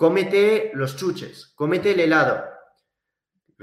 cómete 0.00 0.70
los 0.72 0.96
chuches, 0.96 1.52
cómete 1.54 1.90
el 1.90 2.00
helado. 2.00 2.42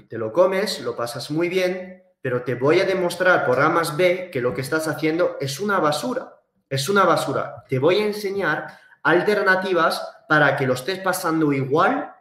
Te 0.08 0.20
lo 0.20 0.32
comes, 0.32 0.82
lo 0.82 0.96
pasas 0.96 1.32
muy 1.32 1.50
bien, 1.50 2.04
pero 2.22 2.44
te 2.44 2.54
voy 2.54 2.80
a 2.80 2.86
demostrar 2.86 3.44
por 3.44 3.60
A 3.60 3.70
más 3.70 3.98
B 3.98 4.30
que 4.32 4.40
lo 4.40 4.54
que 4.54 4.62
estás 4.62 4.88
haciendo 4.88 5.38
es 5.42 5.60
una 5.60 5.80
basura. 5.80 6.40
Es 6.70 6.90
una 6.90 7.06
basura. 7.06 7.64
Te 7.68 7.80
voy 7.80 8.02
a 8.02 8.06
enseñar 8.06 8.68
alternativas 9.02 10.08
para 10.30 10.56
que 10.56 10.68
lo 10.68 10.76
estés 10.76 11.00
pasando 11.00 11.52
igual, 11.52 12.14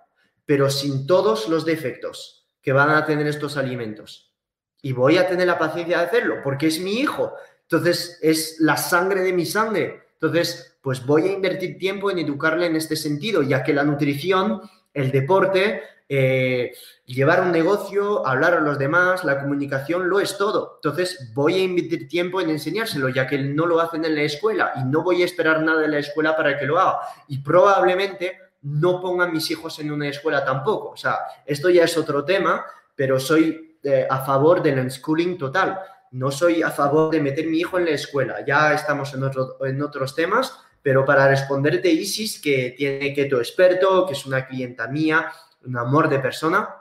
pero 0.47 0.71
sin 0.71 1.07
todos 1.07 1.47
los 1.51 1.67
defectos 1.67 2.49
que 2.63 2.73
van 2.73 2.89
a 2.89 3.05
tener 3.05 3.27
estos 3.27 3.59
alimentos. 3.59 4.35
Y 4.81 4.93
voy 4.93 5.19
a 5.19 5.29
tener 5.29 5.47
la 5.47 5.59
paciencia 5.59 5.99
de 5.99 6.05
hacerlo, 6.07 6.37
porque 6.43 6.69
es 6.69 6.81
mi 6.81 7.01
hijo. 7.01 7.35
Entonces, 7.65 8.19
es 8.23 8.57
la 8.61 8.79
sangre 8.79 9.21
de 9.21 9.35
mi 9.35 9.45
sangre. 9.45 10.07
Entonces, 10.15 10.76
pues 10.87 11.05
voy 11.05 11.27
a 11.27 11.33
invertir 11.33 11.79
tiempo 11.79 12.13
en 12.13 12.21
educarle 12.21 12.67
en 12.67 12.77
este 12.77 12.95
sentido, 12.95 13.43
ya 13.43 13.65
que 13.65 13.73
la 13.73 13.83
nutrición, 13.83 14.61
el 14.95 15.11
deporte, 15.11 15.83
eh, 16.09 16.75
llevar 17.07 17.41
un 17.43 17.51
negocio, 17.51 18.25
hablar 18.25 18.55
a 18.55 18.61
los 18.61 18.79
demás, 18.79 19.25
la 19.25 19.41
comunicación, 19.41 20.09
lo 20.09 20.21
es 20.21 20.39
todo. 20.39 20.77
Entonces 20.77 21.33
voy 21.35 21.55
a 21.55 21.65
invertir 21.65 22.07
tiempo 22.07 22.41
en 22.41 22.51
enseñárselo, 22.51 23.09
ya 23.09 23.27
que 23.27 23.37
no 23.37 23.67
lo 23.67 23.81
hacen 23.81 24.05
en 24.05 24.15
la 24.15 24.23
escuela 24.23 24.75
y 24.77 24.85
no 24.85 25.03
voy 25.03 25.23
a 25.23 25.25
esperar 25.25 25.61
nada 25.61 25.81
de 25.81 25.89
la 25.89 25.99
escuela 25.99 26.37
para 26.37 26.57
que 26.57 26.67
lo 26.67 26.79
haga. 26.79 27.01
Y 27.27 27.39
probablemente 27.39 28.39
no 28.63 29.01
pongan 29.01 29.33
mis 29.33 29.51
hijos 29.51 29.81
en 29.81 29.91
una 29.91 30.07
escuela 30.07 30.45
tampoco. 30.45 30.91
O 30.91 30.97
sea, 30.97 31.19
esto 31.45 31.69
ya 31.69 31.83
es 31.83 31.99
otro 31.99 32.25
tema, 32.25 32.65
pero 32.95 33.19
soy 33.19 33.77
eh, 33.83 34.07
a 34.09 34.25
favor 34.25 34.63
del 34.63 34.79
unschooling 34.79 35.37
total. 35.37 35.81
No 36.13 36.31
soy 36.31 36.63
a 36.63 36.71
favor 36.71 37.11
de 37.11 37.21
meter 37.21 37.49
mi 37.49 37.59
hijo 37.59 37.77
en 37.77 37.87
la 37.87 37.91
escuela. 37.91 38.45
Ya 38.47 38.73
estamos 38.73 39.13
en, 39.15 39.29
en 39.69 39.83
otros 39.83 40.15
temas, 40.15 40.61
pero 40.87 41.05
para 41.05 41.27
responderte, 41.27 41.91
Isis, 41.91 42.41
que 42.41 42.73
tiene 42.77 43.13
tu 43.25 43.39
experto, 43.39 44.07
que 44.07 44.13
es 44.13 44.25
una 44.25 44.47
clienta 44.47 44.87
mía, 44.87 45.33
un 45.65 45.77
amor 45.77 46.09
de 46.09 46.21
persona, 46.21 46.77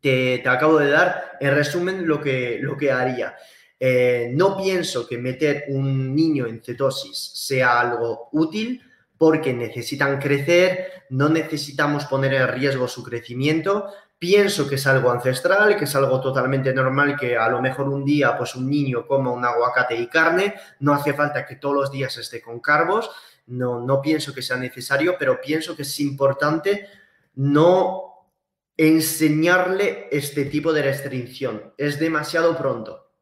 te, 0.00 0.42
acabo 0.48 0.80
de 0.80 0.90
dar 0.90 1.38
en 1.38 1.54
resumen 1.54 2.08
lo 2.08 2.20
que, 2.20 2.58
lo 2.60 2.76
que 2.76 2.90
haría. 2.90 3.36
Eh, 3.78 4.32
no 4.34 4.56
pienso 4.56 5.06
que 5.06 5.16
meter 5.16 5.66
un 5.68 6.12
niño 6.12 6.48
en 6.48 6.60
cetosis 6.60 7.30
sea 7.32 7.78
algo 7.78 8.30
útil 8.32 8.82
porque 9.16 9.54
necesitan 9.54 10.18
crecer, 10.18 11.04
no 11.10 11.28
necesitamos 11.28 12.06
poner 12.06 12.34
en 12.34 12.48
riesgo 12.48 12.88
su 12.88 13.04
crecimiento. 13.04 13.92
Pienso 14.20 14.68
que 14.68 14.74
es 14.74 14.86
algo 14.86 15.10
ancestral, 15.10 15.78
que 15.78 15.84
es 15.84 15.96
algo 15.96 16.20
totalmente 16.20 16.74
normal, 16.74 17.16
que 17.18 17.38
a 17.38 17.48
lo 17.48 17.62
mejor 17.62 17.88
un 17.88 18.04
día 18.04 18.36
pues 18.36 18.54
un 18.54 18.68
niño 18.68 19.06
coma 19.06 19.32
un 19.32 19.42
aguacate 19.42 19.96
y 19.96 20.08
carne, 20.08 20.56
no 20.80 20.92
hace 20.92 21.14
falta 21.14 21.46
que 21.46 21.56
todos 21.56 21.74
los 21.74 21.90
días 21.90 22.14
esté 22.18 22.42
con 22.42 22.60
carbos, 22.60 23.10
no, 23.46 23.80
no 23.80 24.02
pienso 24.02 24.34
que 24.34 24.42
sea 24.42 24.58
necesario, 24.58 25.16
pero 25.18 25.40
pienso 25.40 25.74
que 25.74 25.82
es 25.82 26.00
importante 26.00 26.86
no 27.36 28.26
enseñarle 28.76 30.08
este 30.12 30.44
tipo 30.44 30.70
de 30.74 30.82
restricción. 30.82 31.72
Es 31.78 31.98
demasiado 31.98 32.58
pronto. 32.58 33.12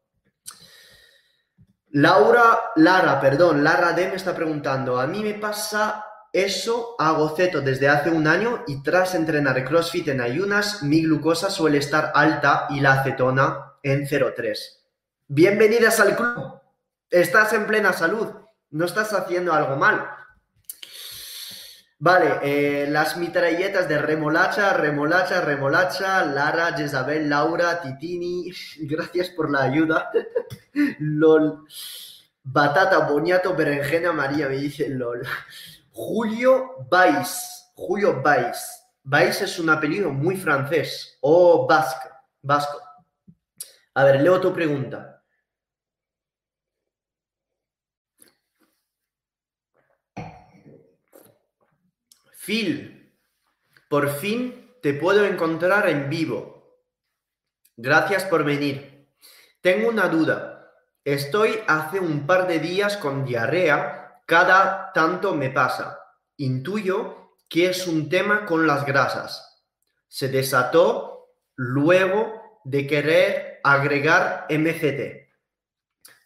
Laura, 1.91 2.71
Lara, 2.75 3.21
perdón, 3.21 3.63
Lara 3.63 3.93
D 3.93 4.09
me 4.09 4.15
está 4.15 4.35
preguntando, 4.35 4.99
a 4.99 5.07
mí 5.07 5.23
me 5.23 5.35
pasa 5.35 6.08
eso, 6.33 6.95
hago 6.99 7.35
ceto 7.35 7.61
desde 7.61 7.89
hace 7.89 8.11
un 8.11 8.27
año 8.27 8.63
y 8.67 8.83
tras 8.83 9.15
entrenar 9.15 9.65
CrossFit 9.65 10.09
en 10.09 10.21
ayunas, 10.21 10.83
mi 10.83 11.01
glucosa 11.01 11.49
suele 11.49 11.79
estar 11.79 12.11
alta 12.13 12.67
y 12.69 12.81
la 12.81 13.01
acetona 13.01 13.73
en 13.81 14.07
0,3. 14.07 14.57
Bienvenidas 15.27 15.99
al 15.99 16.15
club. 16.15 16.59
Estás 17.09 17.53
en 17.53 17.65
plena 17.65 17.93
salud. 17.93 18.27
No 18.69 18.85
estás 18.85 19.13
haciendo 19.13 19.53
algo 19.53 19.75
mal. 19.75 20.07
Vale, 22.01 22.39
eh, 22.43 22.87
las 22.87 23.17
mitralletas 23.17 23.89
de 23.89 23.97
remolacha, 23.97 24.73
remolacha, 24.73 25.41
remolacha, 25.41 26.23
Lara, 26.23 26.73
Jezabel, 26.77 27.27
Laura, 27.27 27.81
Titini, 27.81 28.51
gracias 28.81 29.29
por 29.29 29.51
la 29.51 29.63
ayuda. 29.63 30.11
LOL. 30.99 31.65
Batata, 32.43 32.99
boniato, 32.99 33.53
berenjena, 33.55 34.13
María, 34.13 34.47
me 34.47 34.55
dice 34.55 34.87
LOL. 34.89 35.27
Julio 36.01 36.87
Vais, 36.89 37.73
Julio 37.75 38.21
Vais. 38.21 38.57
Vais 39.03 39.41
es 39.41 39.59
un 39.59 39.69
apellido 39.69 40.11
muy 40.11 40.37
francés 40.37 41.17
o 41.19 41.67
vasco, 41.67 42.09
vasco. 42.41 42.79
A 43.95 44.05
ver, 44.05 44.21
leo 44.21 44.39
tu 44.39 44.53
pregunta. 44.53 45.21
Phil, 52.45 53.13
por 53.89 54.09
fin 54.09 54.77
te 54.81 54.93
puedo 54.93 55.25
encontrar 55.25 55.89
en 55.89 56.09
vivo. 56.09 56.79
Gracias 57.75 58.23
por 58.23 58.45
venir. 58.45 59.09
Tengo 59.59 59.89
una 59.89 60.07
duda. 60.07 60.71
Estoy 61.03 61.59
hace 61.67 61.99
un 61.99 62.25
par 62.25 62.47
de 62.47 62.59
días 62.59 62.95
con 62.95 63.25
diarrea, 63.25 63.98
cada 64.29 64.93
tanto 64.93 65.33
me 65.33 65.49
pasa. 65.49 65.99
Intuyo 66.37 67.33
que 67.49 67.67
es 67.67 67.87
un 67.87 68.09
tema 68.09 68.45
con 68.45 68.67
las 68.67 68.85
grasas. 68.85 69.59
Se 70.07 70.29
desató 70.29 71.31
luego 71.55 72.61
de 72.63 72.85
querer 72.85 73.59
agregar 73.63 74.45
MCT. 74.47 75.33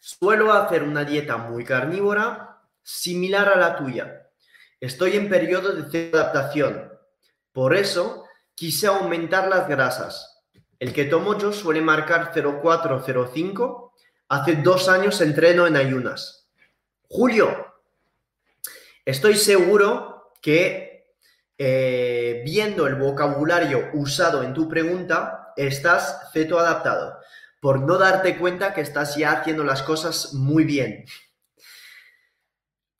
Suelo 0.00 0.52
hacer 0.52 0.82
una 0.82 1.04
dieta 1.04 1.38
muy 1.38 1.64
carnívora, 1.64 2.60
similar 2.82 3.48
a 3.48 3.56
la 3.56 3.76
tuya 3.76 4.28
Estoy 4.80 5.16
en 5.16 5.30
periodo 5.30 5.72
de 5.72 6.10
adaptación. 6.12 6.92
Por 7.52 7.74
eso 7.74 8.26
quise 8.54 8.86
aumentar 8.86 9.48
las 9.48 9.66
grasas. 9.66 10.42
El 10.78 10.92
que 10.92 11.06
tomo 11.06 11.38
yo 11.38 11.54
suele 11.54 11.80
marcar 11.80 12.32
0,4-0,5. 12.34 13.92
Hace 14.28 14.56
dos 14.56 14.90
años 14.90 15.22
entreno 15.22 15.66
en 15.66 15.76
ayunas. 15.76 16.50
Julio, 17.08 17.73
estoy 19.04 19.36
seguro 19.36 20.32
que 20.40 21.14
eh, 21.58 22.42
viendo 22.44 22.86
el 22.86 22.96
vocabulario 22.96 23.90
usado 23.94 24.42
en 24.42 24.54
tu 24.54 24.68
pregunta, 24.68 25.52
estás 25.56 26.30
ceto 26.32 26.58
adaptado. 26.58 27.18
Por 27.60 27.80
no 27.80 27.96
darte 27.96 28.36
cuenta 28.36 28.74
que 28.74 28.80
estás 28.80 29.16
ya 29.16 29.32
haciendo 29.32 29.64
las 29.64 29.82
cosas 29.82 30.34
muy 30.34 30.64
bien 30.64 31.04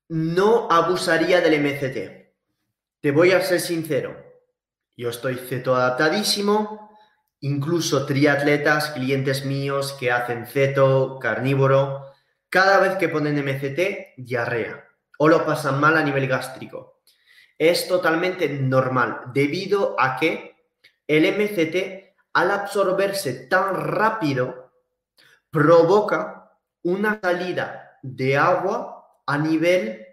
no 0.09 0.71
abusaría 0.71 1.41
del 1.41 1.61
MCT. 1.61 2.35
Te 3.01 3.11
voy 3.11 3.33
a 3.33 3.43
ser 3.43 3.61
sincero. 3.61 4.17
Yo 4.97 5.11
estoy 5.11 5.37
ceto 5.37 5.75
adaptadísimo, 5.75 6.97
incluso 7.41 8.07
triatletas, 8.07 8.91
clientes 8.91 9.45
míos 9.45 9.97
que 9.99 10.13
hacen 10.13 10.47
ceto, 10.47 11.19
carnívoro, 11.19 12.13
cada 12.49 12.79
vez 12.79 12.97
que 12.97 13.09
ponen 13.09 13.45
MCT, 13.45 14.15
diarrea 14.19 14.84
o 15.19 15.29
lo 15.29 15.45
pasan 15.45 15.81
mal 15.81 15.97
a 15.97 16.03
nivel 16.03 16.27
gástrico. 16.27 17.01
Es 17.59 17.87
totalmente 17.87 18.49
normal 18.49 19.33
debido 19.33 19.95
a 19.99 20.17
que 20.17 20.57
el 21.07 21.25
MCT, 21.25 22.17
al 22.33 22.51
absorberse 22.51 23.47
tan 23.47 23.75
rápido, 23.77 24.73
provoca 25.51 26.59
una 26.83 27.21
salida 27.21 27.99
de 28.03 28.37
agua 28.37 29.21
a 29.27 29.39
nivel 29.39 30.05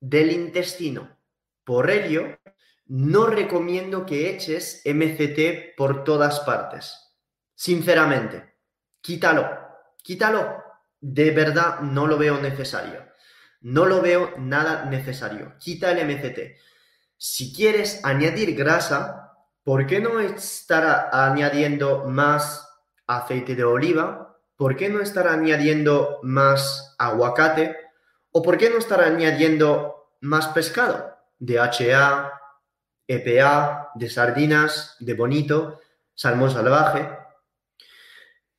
del 0.00 0.32
intestino. 0.32 1.16
Por 1.64 1.90
ello, 1.90 2.38
no 2.86 3.26
recomiendo 3.26 4.06
que 4.06 4.30
eches 4.30 4.82
MCT 4.84 5.76
por 5.76 6.04
todas 6.04 6.40
partes. 6.40 7.14
Sinceramente, 7.54 8.54
quítalo, 9.00 9.48
quítalo. 10.02 10.64
De 11.00 11.30
verdad 11.30 11.80
no 11.80 12.06
lo 12.06 12.16
veo 12.16 12.40
necesario. 12.40 13.06
No 13.66 13.84
lo 13.84 14.00
veo 14.00 14.32
nada 14.38 14.84
necesario. 14.84 15.54
Quita 15.58 15.90
el 15.90 16.06
MCT. 16.06 16.56
Si 17.16 17.52
quieres 17.52 18.00
añadir 18.04 18.54
grasa, 18.54 19.32
¿por 19.64 19.88
qué 19.88 19.98
no 19.98 20.20
estar 20.20 21.10
añadiendo 21.12 22.04
más 22.04 22.64
aceite 23.08 23.56
de 23.56 23.64
oliva? 23.64 24.38
¿Por 24.54 24.76
qué 24.76 24.88
no 24.88 25.00
estar 25.00 25.26
añadiendo 25.26 26.20
más 26.22 26.94
aguacate? 26.96 27.76
¿O 28.30 28.40
por 28.40 28.56
qué 28.56 28.70
no 28.70 28.78
estar 28.78 29.00
añadiendo 29.00 30.12
más 30.20 30.46
pescado? 30.46 31.16
DHA, 31.40 32.40
EPA, 33.08 33.90
de 33.96 34.08
sardinas, 34.08 34.94
de 35.00 35.14
bonito, 35.14 35.80
salmón 36.14 36.52
salvaje. 36.52 37.10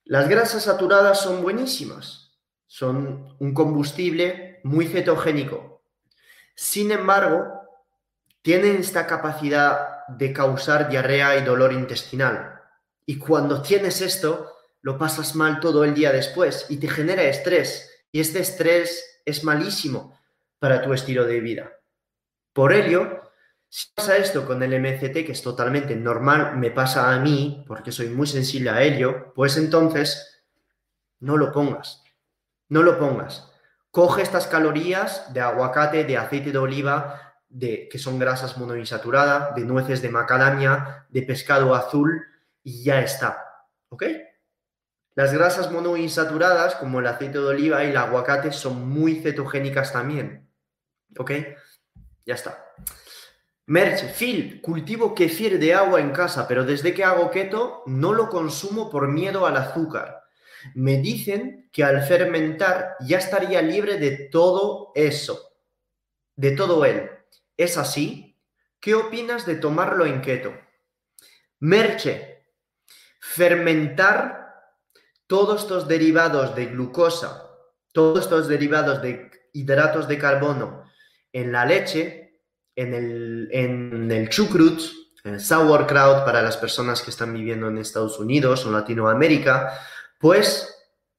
Las 0.03 0.27
grasas 0.27 0.63
saturadas 0.63 1.21
son 1.21 1.41
buenísimas, 1.43 2.37
son 2.65 3.37
un 3.39 3.53
combustible 3.53 4.56
muy 4.67 4.87
cetogénico. 4.87 5.81
Sin 6.55 6.91
embargo, 6.91 7.45
tienen 8.41 8.77
esta 8.77 9.07
capacidad 9.07 10.05
de 10.07 10.33
causar 10.33 10.89
diarrea 10.89 11.37
y 11.37 11.43
dolor 11.43 11.73
intestinal. 11.73 12.61
Y 13.05 13.17
cuando 13.17 13.61
tienes 13.61 14.01
esto, 14.01 14.53
lo 14.81 14.97
pasas 14.97 15.35
mal 15.35 15.59
todo 15.59 15.83
el 15.83 15.93
día 15.93 16.11
después 16.11 16.65
y 16.69 16.77
te 16.77 16.87
genera 16.87 17.23
estrés. 17.23 18.05
Y 18.11 18.19
este 18.19 18.39
estrés 18.39 19.21
es 19.25 19.43
malísimo 19.43 20.17
para 20.59 20.81
tu 20.81 20.93
estilo 20.93 21.25
de 21.25 21.39
vida. 21.39 21.71
Por 22.53 22.73
ello, 22.73 23.21
si 23.69 23.87
pasa 23.93 24.17
esto 24.17 24.45
con 24.45 24.63
el 24.63 24.79
MCT, 24.79 25.25
que 25.25 25.33
es 25.33 25.41
totalmente 25.41 25.95
normal, 25.95 26.57
me 26.57 26.71
pasa 26.71 27.13
a 27.13 27.19
mí, 27.19 27.63
porque 27.67 27.91
soy 27.91 28.07
muy 28.09 28.27
sensible 28.27 28.69
a 28.69 28.81
ello, 28.81 29.33
pues 29.35 29.57
entonces 29.57 30.43
no 31.19 31.37
lo 31.37 31.51
pongas. 31.51 32.03
No 32.69 32.81
lo 32.83 32.97
pongas. 32.97 33.51
Coge 33.97 34.21
estas 34.21 34.45
calorías 34.45 35.33
de 35.33 35.39
aguacate, 35.39 36.03
de 36.03 36.17
aceite 36.17 36.51
de 36.51 36.59
oliva, 36.59 37.33
de, 37.49 37.89
que 37.89 37.97
son 37.97 38.19
grasas 38.19 38.55
monoinsaturadas, 38.55 39.55
de 39.55 39.63
nueces 39.63 40.03
de 40.03 40.09
macadamia, 40.09 41.07
de 41.09 41.23
pescado 41.23 41.73
azul 41.73 42.23
y 42.61 42.83
ya 42.83 43.01
está. 43.01 43.65
¿Ok? 43.89 44.03
Las 45.15 45.33
grasas 45.33 45.71
monoinsaturadas, 45.71 46.75
como 46.75 46.99
el 46.99 47.07
aceite 47.07 47.39
de 47.39 47.45
oliva 47.45 47.83
y 47.83 47.89
el 47.89 47.97
aguacate, 47.97 48.51
son 48.51 48.87
muy 48.87 49.15
cetogénicas 49.15 49.91
también. 49.91 50.47
¿Ok? 51.17 51.31
Ya 52.23 52.35
está. 52.35 52.65
Merch, 53.65 54.13
Phil, 54.13 54.61
cultivo 54.61 55.15
kefir 55.15 55.57
de 55.57 55.73
agua 55.73 56.01
en 56.01 56.11
casa, 56.11 56.47
pero 56.47 56.65
desde 56.65 56.93
que 56.93 57.03
hago 57.03 57.31
keto 57.31 57.81
no 57.87 58.13
lo 58.13 58.29
consumo 58.29 58.91
por 58.91 59.07
miedo 59.07 59.47
al 59.47 59.57
azúcar. 59.57 60.16
Me 60.75 60.97
dicen 60.97 61.69
que 61.71 61.83
al 61.83 62.03
fermentar 62.03 62.95
ya 63.01 63.17
estaría 63.17 63.61
libre 63.61 63.97
de 63.97 64.29
todo 64.29 64.91
eso, 64.95 65.53
de 66.35 66.51
todo 66.51 66.85
él. 66.85 67.09
¿Es 67.55 67.77
así? 67.77 68.37
¿Qué 68.79 68.95
opinas 68.95 69.45
de 69.45 69.55
tomarlo 69.55 70.05
en 70.05 70.21
keto? 70.21 70.53
Merche, 71.59 72.45
fermentar 73.19 74.47
todos 75.25 75.61
estos 75.61 75.87
derivados 75.87 76.55
de 76.55 76.67
glucosa, 76.67 77.43
todos 77.91 78.25
estos 78.25 78.47
derivados 78.47 79.01
de 79.01 79.31
hidratos 79.53 80.07
de 80.07 80.17
carbono 80.17 80.83
en 81.33 81.51
la 81.51 81.65
leche 81.65 82.41
en 82.75 82.93
el, 82.93 83.49
en 83.51 84.11
el 84.11 84.29
chucrut, 84.29 84.79
el 85.23 85.39
sauerkraut 85.41 86.23
para 86.23 86.41
las 86.41 86.57
personas 86.57 87.01
que 87.01 87.09
están 87.09 87.33
viviendo 87.33 87.67
en 87.67 87.77
Estados 87.77 88.19
Unidos 88.19 88.65
o 88.65 88.71
Latinoamérica, 88.71 89.73
pues 90.19 90.73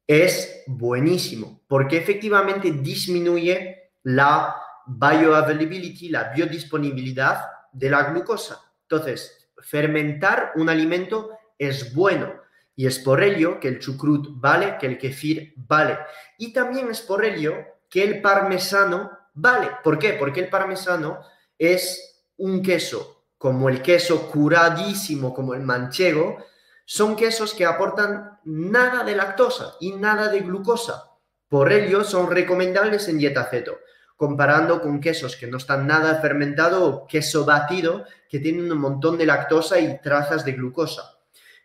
es 0.06 0.64
buenísimo 0.66 1.62
porque 1.68 1.98
efectivamente 1.98 2.70
disminuye 2.70 3.92
la 4.02 4.56
bioavailability, 4.86 6.08
la 6.08 6.32
biodisponibilidad 6.32 7.44
de 7.72 7.90
la 7.90 8.04
glucosa. 8.04 8.60
Entonces, 8.82 9.50
fermentar 9.60 10.52
un 10.56 10.68
alimento 10.68 11.30
es 11.58 11.94
bueno 11.94 12.32
y 12.74 12.86
es 12.86 12.98
por 13.00 13.22
ello 13.22 13.60
que 13.60 13.68
el 13.68 13.80
chucrut 13.80 14.28
vale, 14.40 14.76
que 14.78 14.86
el 14.86 14.98
kefir 14.98 15.52
vale. 15.56 15.98
Y 16.38 16.52
también 16.52 16.90
es 16.90 17.00
por 17.02 17.24
ello 17.24 17.54
que 17.90 18.04
el 18.04 18.22
parmesano 18.22 19.10
vale. 19.34 19.70
¿Por 19.82 19.98
qué? 19.98 20.14
Porque 20.14 20.40
el 20.40 20.48
parmesano 20.48 21.20
es 21.58 22.24
un 22.36 22.62
queso 22.62 23.18
como 23.36 23.68
el 23.68 23.82
queso 23.82 24.30
curadísimo, 24.30 25.32
como 25.32 25.54
el 25.54 25.62
manchego, 25.62 26.38
son 26.84 27.14
quesos 27.16 27.54
que 27.54 27.64
aportan 27.64 28.37
nada 28.48 29.04
de 29.04 29.14
lactosa 29.14 29.74
y 29.78 29.92
nada 29.92 30.28
de 30.28 30.40
glucosa. 30.40 31.10
Por 31.48 31.70
ello, 31.70 32.02
son 32.02 32.30
recomendables 32.30 33.06
en 33.08 33.18
dieta 33.18 33.44
ceto, 33.44 33.78
comparando 34.16 34.80
con 34.80 35.00
quesos 35.00 35.36
que 35.36 35.46
no 35.46 35.58
están 35.58 35.86
nada 35.86 36.20
fermentados 36.20 36.82
o 36.82 37.06
queso 37.06 37.44
batido, 37.44 38.06
que 38.28 38.38
tienen 38.38 38.72
un 38.72 38.78
montón 38.78 39.18
de 39.18 39.26
lactosa 39.26 39.78
y 39.78 40.00
trazas 40.00 40.44
de 40.46 40.52
glucosa. 40.52 41.18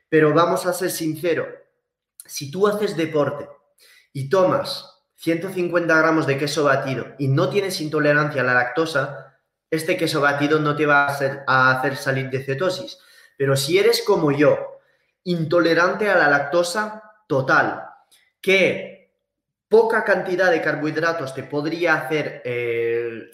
Pero 0.10 0.34
vamos 0.34 0.66
a 0.66 0.74
ser 0.74 0.92
sinceros, 0.92 1.48
si 2.26 2.52
tú 2.52 2.68
haces 2.68 2.98
deporte 2.98 3.48
y 4.12 4.30
tomas 4.30 4.90
150 5.16 5.98
gramos 5.98 6.28
de 6.28 6.38
queso 6.38 6.66
batido 6.66 7.08
y 7.18 7.30
no 7.30 7.50
tienes 7.50 7.80
intolerancia 7.80 8.42
a 8.42 8.46
la 8.46 8.54
lactosa, 8.54 9.40
este 9.72 9.96
queso 9.96 10.20
batido 10.20 10.60
no 10.60 10.76
te 10.76 10.86
va 10.86 11.08
a 11.48 11.72
hacer 11.72 11.96
salir 11.96 12.30
de 12.30 12.44
cetosis. 12.44 13.00
Pero 13.38 13.56
si 13.56 13.78
eres 13.78 14.04
como 14.04 14.32
yo, 14.32 14.73
intolerante 15.26 16.10
a 16.10 16.18
la 16.18 16.30
lactosa 16.30 17.04
total, 17.28 17.84
que 18.42 18.94
poca 19.68 20.04
cantidad 20.04 20.52
de 20.52 20.62
carbohidratos 20.62 21.34
te 21.34 21.44
podría 21.44 21.96
hacer 21.96 22.42
eh, 22.46 23.32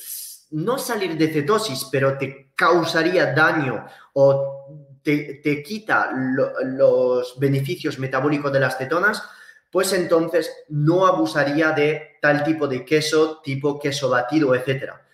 no 0.52 0.78
salir 0.78 1.18
de 1.18 1.28
cetosis, 1.28 1.88
pero 1.92 2.18
te 2.18 2.52
causaría 2.56 3.34
daño 3.34 3.86
o 4.14 4.60
te, 5.04 5.64
quita 5.64 6.12
los 6.14 7.40
beneficios 7.40 8.00
metabólicos 8.00 8.52
de 8.52 8.60
las 8.60 8.78
cetonas, 8.78 9.24
pues 9.72 9.94
entonces 9.94 10.52
no 10.70 11.06
abusaría 11.06 11.72
de 11.72 12.18
tal 12.22 12.44
tipo 12.44 12.68
de 12.68 12.86
queso, 12.86 13.40
tipo 13.44 13.80
queso 13.80 14.10
batido, 14.10 14.54
etcétera. 14.56 15.06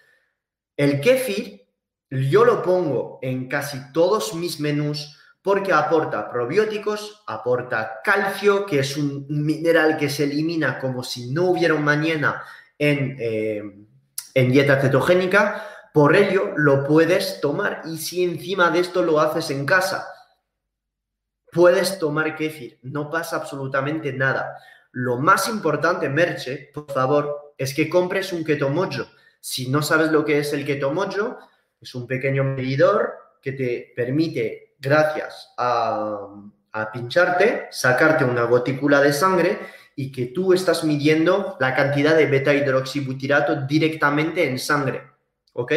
El 0.76 1.00
kefir 1.00 1.66
yo 2.10 2.46
lo 2.46 2.62
pongo 2.62 3.20
en 3.22 3.48
casi 3.48 3.92
todos 3.92 4.34
mis 4.34 4.60
menús 4.60 5.18
porque 5.46 5.72
aporta 5.72 6.28
probióticos, 6.28 7.22
aporta 7.28 8.02
calcio, 8.04 8.66
que 8.66 8.80
es 8.80 8.98
un 8.98 9.28
mineral 9.30 9.96
que 9.96 10.10
se 10.10 10.24
elimina 10.24 10.80
como 10.80 11.04
si 11.04 11.32
no 11.32 11.52
hubiera 11.52 11.76
un 11.76 11.84
mañana 11.84 12.42
en, 12.80 13.16
eh, 13.20 13.62
en 14.34 14.52
dieta 14.52 14.82
cetogénica. 14.82 15.68
Por 15.94 16.16
ello 16.16 16.54
lo 16.58 16.84
puedes 16.84 17.42
tomar 17.42 17.84
y 17.86 18.00
si 18.00 18.24
encima 18.24 18.72
de 18.72 18.80
esto 18.80 19.04
lo 19.04 19.20
haces 19.20 19.52
en 19.52 19.68
casa, 19.68 20.08
puedes 21.52 22.00
tomar 22.00 22.36
kefir, 22.36 22.80
no 22.82 23.12
pasa 23.12 23.36
absolutamente 23.36 24.14
nada. 24.14 24.58
Lo 24.94 25.20
más 25.20 25.48
importante, 25.48 26.10
Merche, 26.10 26.72
por 26.74 26.92
favor, 26.92 27.54
es 27.56 27.76
que 27.76 27.88
compres 27.88 28.34
un 28.34 28.44
keto 28.44 28.72
si 29.42 29.70
no 29.70 29.84
sabes 29.84 30.12
lo 30.12 30.26
que 30.26 30.40
es 30.40 30.54
el 30.54 30.66
keto 30.66 30.92
mojo, 30.92 31.38
es 31.80 31.94
un 31.94 32.08
pequeño 32.08 32.44
medidor 32.44 33.25
que 33.46 33.52
te 33.52 33.94
permite, 33.96 34.74
gracias 34.80 35.54
a, 35.56 36.52
pincharte, 36.92 37.68
sacarte 37.70 38.26
una 38.26 38.46
gotícula 38.46 39.00
de 39.00 39.14
sangre 39.14 39.60
y 39.96 40.12
que 40.12 40.26
tú 40.26 40.52
estás 40.52 40.84
midiendo 40.84 41.56
la 41.60 41.76
cantidad 41.76 42.18
de 42.18 42.26
beta 42.26 42.56
hidroxibutirato 42.56 43.68
directamente 43.68 44.50
en 44.50 44.58
sangre. 44.58 45.04
¿Ok? 45.54 45.74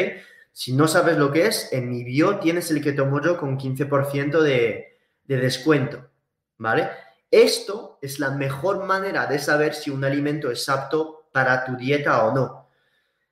Si 0.51 0.73
no 0.73 0.89
sabes 0.89 1.19
lo 1.19 1.31
que 1.31 1.47
es, 1.47 1.71
en 1.71 1.91
mi 1.91 2.05
bio 2.05 2.39
tienes 2.39 2.71
el 2.71 2.83
keto 2.83 3.05
mojo 3.05 3.37
con 3.37 3.59
15% 3.59 4.41
de, 4.41 4.99
de 5.25 5.37
descuento. 5.37 6.09
¿Vale? 6.57 6.89
Esto 7.31 7.99
es 8.01 8.19
la 8.19 8.31
mejor 8.31 8.87
manera 8.87 9.27
de 9.27 9.39
saber 9.39 9.75
si 9.75 9.91
un 9.91 10.05
alimento 10.05 10.51
es 10.51 10.67
apto 10.71 11.29
para 11.33 11.67
tu 11.67 11.77
dieta 11.77 12.25
o 12.25 12.35
no. 12.35 12.71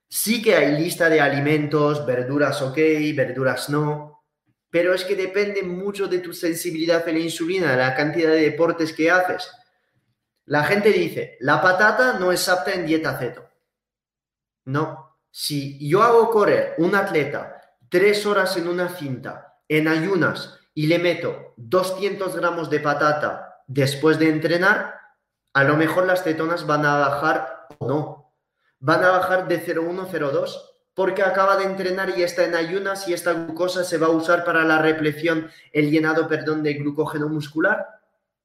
Sí 0.09 0.43
que 0.43 0.55
hay 0.55 0.79
lista 0.79 1.09
de 1.09 1.23
alimentos, 1.23 2.05
verduras 2.05 2.61
ok, 2.61 2.77
verduras 3.17 3.71
no, 3.71 4.16
pero 4.77 4.93
es 4.93 5.05
que 5.05 5.17
depende 5.17 5.63
mucho 5.63 6.07
de 6.07 6.19
tu 6.19 6.35
sensibilidad 6.35 7.03
a 7.09 7.11
la 7.11 7.19
insulina, 7.19 7.75
la 7.77 7.95
cantidad 7.95 8.31
de 8.31 8.43
deportes 8.43 8.93
que 8.93 9.11
haces. 9.11 9.51
La 10.45 10.65
gente 10.65 10.91
dice, 10.91 11.39
la 11.41 11.63
patata 11.63 12.19
no 12.19 12.31
es 12.31 12.47
apta 12.47 12.75
en 12.75 12.85
dieta 12.85 13.19
ceto. 13.19 13.49
No, 14.67 15.17
si 15.31 15.89
yo 15.89 16.03
hago 16.03 16.29
correr 16.29 16.75
un 16.77 16.95
atleta 16.95 17.59
tres 17.89 18.27
horas 18.27 18.55
en 18.59 18.69
una 18.69 18.91
cinta, 18.91 19.63
en 19.67 19.89
ayunas, 19.89 20.61
y 20.75 20.89
le 20.89 20.99
meto 20.99 21.55
200 21.57 22.37
gramos 22.37 22.69
de 22.69 22.81
patata 22.81 23.63
después 23.67 24.19
de 24.19 24.29
entrenar, 24.29 25.01
a 25.55 25.65
lo 25.65 25.79
mejor 25.79 26.05
las 26.05 26.23
cetonas 26.23 26.67
van 26.67 26.85
a 26.85 26.99
bajar 26.99 27.67
o 27.79 27.89
no 27.89 28.35
van 28.79 29.03
a 29.03 29.09
bajar 29.09 29.49
de 29.49 29.65
0,1 29.65 30.51
porque 30.97 31.23
acaba 31.23 31.59
de 31.59 31.65
entrenar 31.65 32.15
y 32.17 32.23
está 32.23 32.47
en 32.47 32.55
ayunas 32.55 33.07
y 33.07 33.13
esta 33.13 33.35
glucosa 33.35 33.85
se 33.85 33.99
va 33.99 34.07
a 34.07 34.11
usar 34.11 34.47
para 34.47 34.65
la 34.65 34.81
repleción, 34.81 35.51
el 35.71 35.91
llenado, 35.91 36.27
perdón, 36.27 36.63
de 36.63 36.73
glucógeno 36.73 37.29
muscular. 37.29 37.87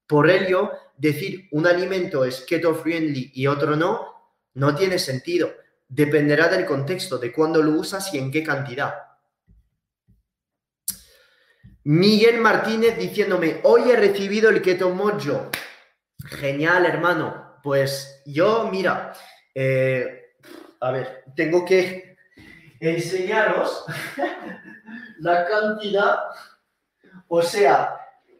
Por 0.05 0.29
ello, 0.29 0.69
decir 0.97 1.47
un 1.51 1.65
alimento 1.65 2.25
es 2.25 2.41
keto 2.41 2.75
friendly 2.75 3.31
y 3.33 3.47
otro 3.47 3.77
no, 3.77 4.35
no 4.55 4.75
tiene 4.75 4.99
sentido. 4.99 5.49
Dependerá 5.87 6.49
del 6.49 6.65
contexto, 6.65 7.17
de 7.17 7.31
cuándo 7.31 7.63
lo 7.63 7.71
usas 7.71 8.13
y 8.13 8.17
en 8.17 8.29
qué 8.29 8.43
cantidad. 8.43 8.95
Miguel 11.85 12.41
Martínez 12.41 12.97
diciéndome, 12.97 13.61
hoy 13.63 13.91
he 13.91 13.95
recibido 13.95 14.49
el 14.49 14.61
keto 14.61 14.89
mojo. 14.89 15.49
Genial, 16.25 16.85
hermano. 16.85 17.59
Pues 17.63 18.21
yo, 18.25 18.67
mira, 18.69 19.13
eh, 19.55 20.33
a 20.81 20.91
ver, 20.91 21.23
tengo 21.33 21.63
que 21.63 22.10
enseñaros 22.81 23.85
la 25.19 25.45
cantidad, 25.45 26.19
o 27.29 27.41
sea, 27.41 27.95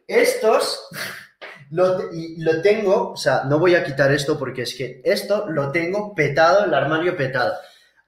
estos 0.06 0.88
lo, 1.70 1.98
lo, 2.38 2.60
tengo, 2.60 3.12
o 3.12 3.16
sea, 3.16 3.44
no 3.44 3.58
voy 3.58 3.74
a 3.74 3.84
quitar 3.84 4.12
esto 4.12 4.38
porque 4.38 4.62
es 4.62 4.74
que 4.74 5.00
esto 5.04 5.48
lo 5.48 5.72
tengo 5.72 6.14
petado, 6.14 6.66
el 6.66 6.74
armario 6.74 7.16
petado. 7.16 7.54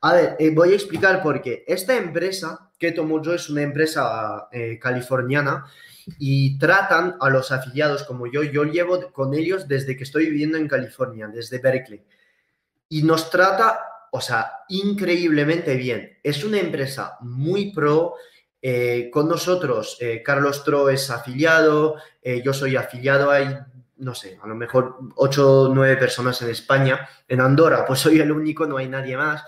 A 0.03 0.13
ver, 0.13 0.37
eh, 0.39 0.51
voy 0.51 0.73
a 0.73 0.75
explicar 0.75 1.23
por 1.23 1.41
qué. 1.41 1.65
Esta 1.67 1.97
empresa, 1.97 2.71
que 2.79 2.93
tomo 2.93 3.23
yo, 3.23 3.33
es 3.33 3.49
una 3.49 3.63
empresa 3.63 4.49
eh, 4.53 4.79
californiana 4.79 5.65
y 6.19 6.59
tratan 6.59 7.17
a 7.21 7.31
los 7.31 7.51
afiliados 7.51 8.03
como 8.03 8.27
yo. 8.27 8.43
Yo 8.43 8.65
llevo 8.65 9.11
con 9.13 9.33
ellos 9.33 9.67
desde 9.67 9.97
que 9.97 10.05
estoy 10.05 10.27
viviendo 10.27 10.59
en 10.59 10.69
California, 10.69 11.27
desde 11.29 11.59
Berkeley. 11.59 12.05
Y 12.91 13.03
nos 13.03 13.31
trata, 13.31 13.81
o 14.17 14.21
sea, 14.21 14.61
increíblemente 14.69 15.75
bien. 15.75 16.21
Es 16.23 16.45
una 16.45 16.61
empresa 16.61 17.19
muy 17.23 17.73
pro. 17.73 18.15
Eh, 18.63 19.11
con 19.13 19.29
nosotros, 19.29 19.97
eh, 20.01 20.23
Carlos 20.25 20.63
Tro 20.63 20.89
es 20.89 21.11
afiliado, 21.11 21.97
eh, 22.23 22.41
yo 22.41 22.53
soy 22.55 22.77
afiliado, 22.77 23.33
hay, 23.33 23.59
no 23.97 24.15
sé, 24.15 24.39
a 24.41 24.47
lo 24.47 24.55
mejor 24.55 24.99
8 25.17 25.63
o 25.63 25.75
9 25.75 25.97
personas 25.97 26.41
en 26.43 26.51
España. 26.51 27.09
En 27.27 27.41
Andorra, 27.41 27.85
pues 27.85 27.99
soy 27.99 28.21
el 28.21 28.31
único, 28.31 28.67
no 28.67 28.77
hay 28.77 28.89
nadie 28.89 29.17
más. 29.17 29.43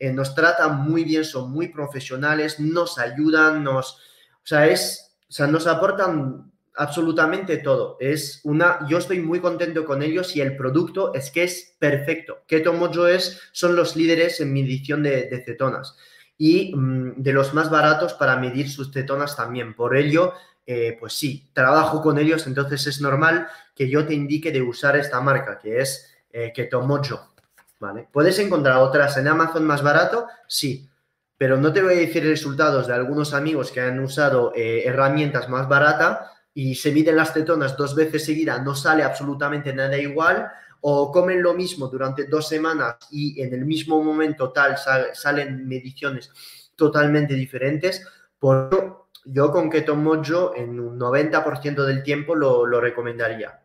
nos 0.00 0.34
tratan 0.34 0.80
muy 0.80 1.04
bien, 1.04 1.24
son 1.24 1.52
muy 1.52 1.68
profesionales, 1.68 2.58
nos 2.58 2.98
ayudan, 2.98 3.62
nos... 3.62 3.98
O 4.42 4.46
sea, 4.48 4.66
es, 4.66 5.16
o 5.28 5.32
sea, 5.32 5.46
nos 5.46 5.68
aportan 5.68 6.50
absolutamente 6.78 7.58
todo. 7.58 7.96
Es 7.98 8.40
una, 8.44 8.86
yo 8.88 8.98
estoy 8.98 9.20
muy 9.20 9.40
contento 9.40 9.84
con 9.84 10.00
ellos 10.02 10.34
y 10.36 10.40
el 10.40 10.56
producto 10.56 11.12
es 11.12 11.30
que 11.30 11.42
es 11.42 11.74
perfecto. 11.78 12.44
Keto 12.46 12.72
Mojo 12.72 13.08
es, 13.08 13.42
son 13.52 13.74
los 13.74 13.96
líderes 13.96 14.40
en 14.40 14.52
medición 14.52 15.02
de, 15.02 15.24
de 15.24 15.44
cetonas 15.44 15.96
y 16.38 16.72
mm, 16.74 17.14
de 17.16 17.32
los 17.32 17.52
más 17.52 17.68
baratos 17.68 18.14
para 18.14 18.36
medir 18.36 18.70
sus 18.70 18.92
cetonas 18.92 19.36
también. 19.36 19.74
Por 19.74 19.96
ello, 19.96 20.32
eh, 20.66 20.96
pues 21.00 21.14
sí, 21.14 21.50
trabajo 21.52 22.00
con 22.00 22.16
ellos, 22.16 22.46
entonces 22.46 22.86
es 22.86 23.00
normal 23.00 23.48
que 23.74 23.90
yo 23.90 24.06
te 24.06 24.14
indique 24.14 24.52
de 24.52 24.62
usar 24.62 24.96
esta 24.96 25.20
marca, 25.20 25.58
que 25.58 25.80
es 25.80 26.14
eh, 26.30 26.52
Keto 26.54 26.82
Mojo. 26.82 27.34
¿vale? 27.80 28.08
¿Puedes 28.12 28.38
encontrar 28.38 28.76
otras 28.76 29.16
en 29.16 29.26
Amazon 29.26 29.66
más 29.66 29.82
barato? 29.82 30.28
Sí, 30.46 30.88
pero 31.36 31.56
no 31.56 31.72
te 31.72 31.82
voy 31.82 31.94
a 31.94 31.98
decir 31.98 32.22
resultados 32.22 32.86
de 32.86 32.94
algunos 32.94 33.34
amigos 33.34 33.72
que 33.72 33.80
han 33.80 33.98
usado 33.98 34.52
eh, 34.54 34.84
herramientas 34.86 35.48
más 35.48 35.68
baratas 35.68 36.37
y 36.58 36.74
se 36.74 36.90
miden 36.90 37.14
las 37.14 37.32
cetonas 37.32 37.76
dos 37.76 37.94
veces 37.94 38.24
seguidas, 38.24 38.60
no 38.64 38.74
sale 38.74 39.04
absolutamente 39.04 39.72
nada 39.72 39.96
igual, 39.96 40.50
o 40.80 41.12
comen 41.12 41.40
lo 41.40 41.54
mismo 41.54 41.86
durante 41.86 42.24
dos 42.24 42.48
semanas 42.48 42.96
y 43.12 43.40
en 43.40 43.54
el 43.54 43.64
mismo 43.64 44.02
momento 44.02 44.50
tal 44.50 44.74
salen 44.76 45.68
mediciones 45.68 46.32
totalmente 46.74 47.34
diferentes. 47.34 48.04
Por 48.36 49.06
yo 49.24 49.52
con 49.52 49.70
Keto 49.70 49.94
Mojo 49.94 50.52
en 50.56 50.80
un 50.80 50.98
90% 50.98 51.84
del 51.84 52.02
tiempo 52.02 52.34
lo, 52.34 52.66
lo 52.66 52.80
recomendaría. 52.80 53.62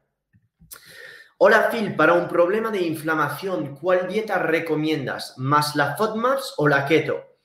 Hola 1.40 1.70
Phil, 1.72 1.96
para 1.96 2.14
un 2.14 2.28
problema 2.28 2.70
de 2.70 2.84
inflamación, 2.84 3.76
¿cuál 3.76 4.08
dieta 4.08 4.38
recomiendas? 4.38 5.34
¿Más 5.40 5.76
la 5.76 5.96
FODMAPs 5.96 6.54
o 6.58 6.68
la 6.68 6.86
keto? 6.86 7.40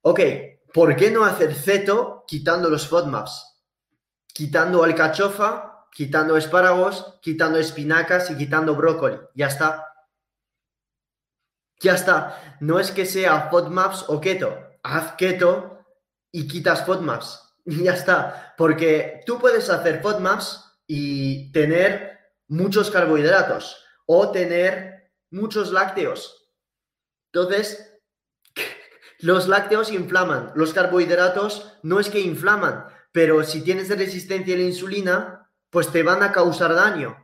Ok, 0.00 0.20
¿por 0.72 0.96
qué 0.96 1.10
no 1.10 1.26
hacer 1.26 1.54
ceto 1.54 2.24
quitando 2.26 2.70
los 2.70 2.88
FODMAPs? 2.88 3.49
Quitando 4.32 4.82
alcachofa, 4.84 5.86
quitando 5.92 6.36
espárragos, 6.36 7.18
quitando 7.20 7.58
espinacas 7.58 8.30
y 8.30 8.36
quitando 8.36 8.74
brócoli. 8.74 9.18
Ya 9.34 9.46
está. 9.48 9.86
Ya 11.80 11.94
está. 11.94 12.56
No 12.60 12.78
es 12.78 12.90
que 12.90 13.06
sea 13.06 13.48
FODMAPs 13.50 14.04
o 14.08 14.20
keto. 14.20 14.56
Haz 14.82 15.12
keto 15.16 15.84
y 16.32 16.46
quitas 16.46 16.84
FODMAPs. 16.84 17.46
Ya 17.66 17.92
está. 17.92 18.54
Porque 18.56 19.20
tú 19.26 19.38
puedes 19.38 19.68
hacer 19.68 20.00
FODMAPs 20.00 20.64
y 20.86 21.52
tener 21.52 22.18
muchos 22.48 22.90
carbohidratos 22.90 23.84
o 24.06 24.32
tener 24.32 25.12
muchos 25.30 25.70
lácteos. 25.70 26.50
Entonces, 27.32 28.00
los 29.20 29.46
lácteos 29.46 29.92
inflaman. 29.92 30.52
Los 30.56 30.72
carbohidratos 30.72 31.78
no 31.82 32.00
es 32.00 32.08
que 32.08 32.20
inflaman, 32.20 32.86
pero 33.12 33.42
si 33.44 33.62
tienes 33.62 33.88
resistencia 33.88 34.54
a 34.54 34.58
la 34.58 34.64
insulina, 34.64 35.50
pues 35.70 35.90
te 35.90 36.02
van 36.02 36.22
a 36.22 36.32
causar 36.32 36.74
daño. 36.74 37.16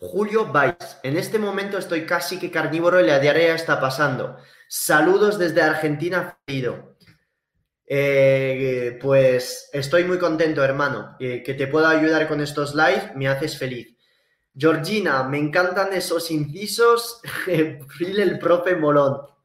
Julio 0.00 0.46
Baez, 0.46 0.98
en 1.02 1.16
este 1.16 1.38
momento 1.38 1.76
estoy 1.76 2.06
casi 2.06 2.38
que 2.38 2.50
carnívoro 2.50 3.00
y 3.00 3.06
la 3.06 3.18
diarrea 3.18 3.54
está 3.54 3.80
pasando. 3.80 4.38
Saludos 4.68 5.38
desde 5.38 5.62
Argentina, 5.62 6.38
eh, 7.90 8.98
pues 9.00 9.70
estoy 9.72 10.04
muy 10.04 10.18
contento, 10.18 10.62
hermano. 10.62 11.16
que 11.18 11.54
te 11.56 11.66
pueda 11.66 11.90
ayudar 11.90 12.28
con 12.28 12.40
estos 12.40 12.74
live, 12.74 13.12
me 13.16 13.28
haces 13.28 13.58
feliz. 13.58 13.96
Georgina, 14.54 15.22
me 15.24 15.38
encantan 15.38 15.92
esos 15.92 16.30
incisos. 16.30 17.20
el 17.46 18.38
profe 18.38 18.76
Molón. 18.76 19.37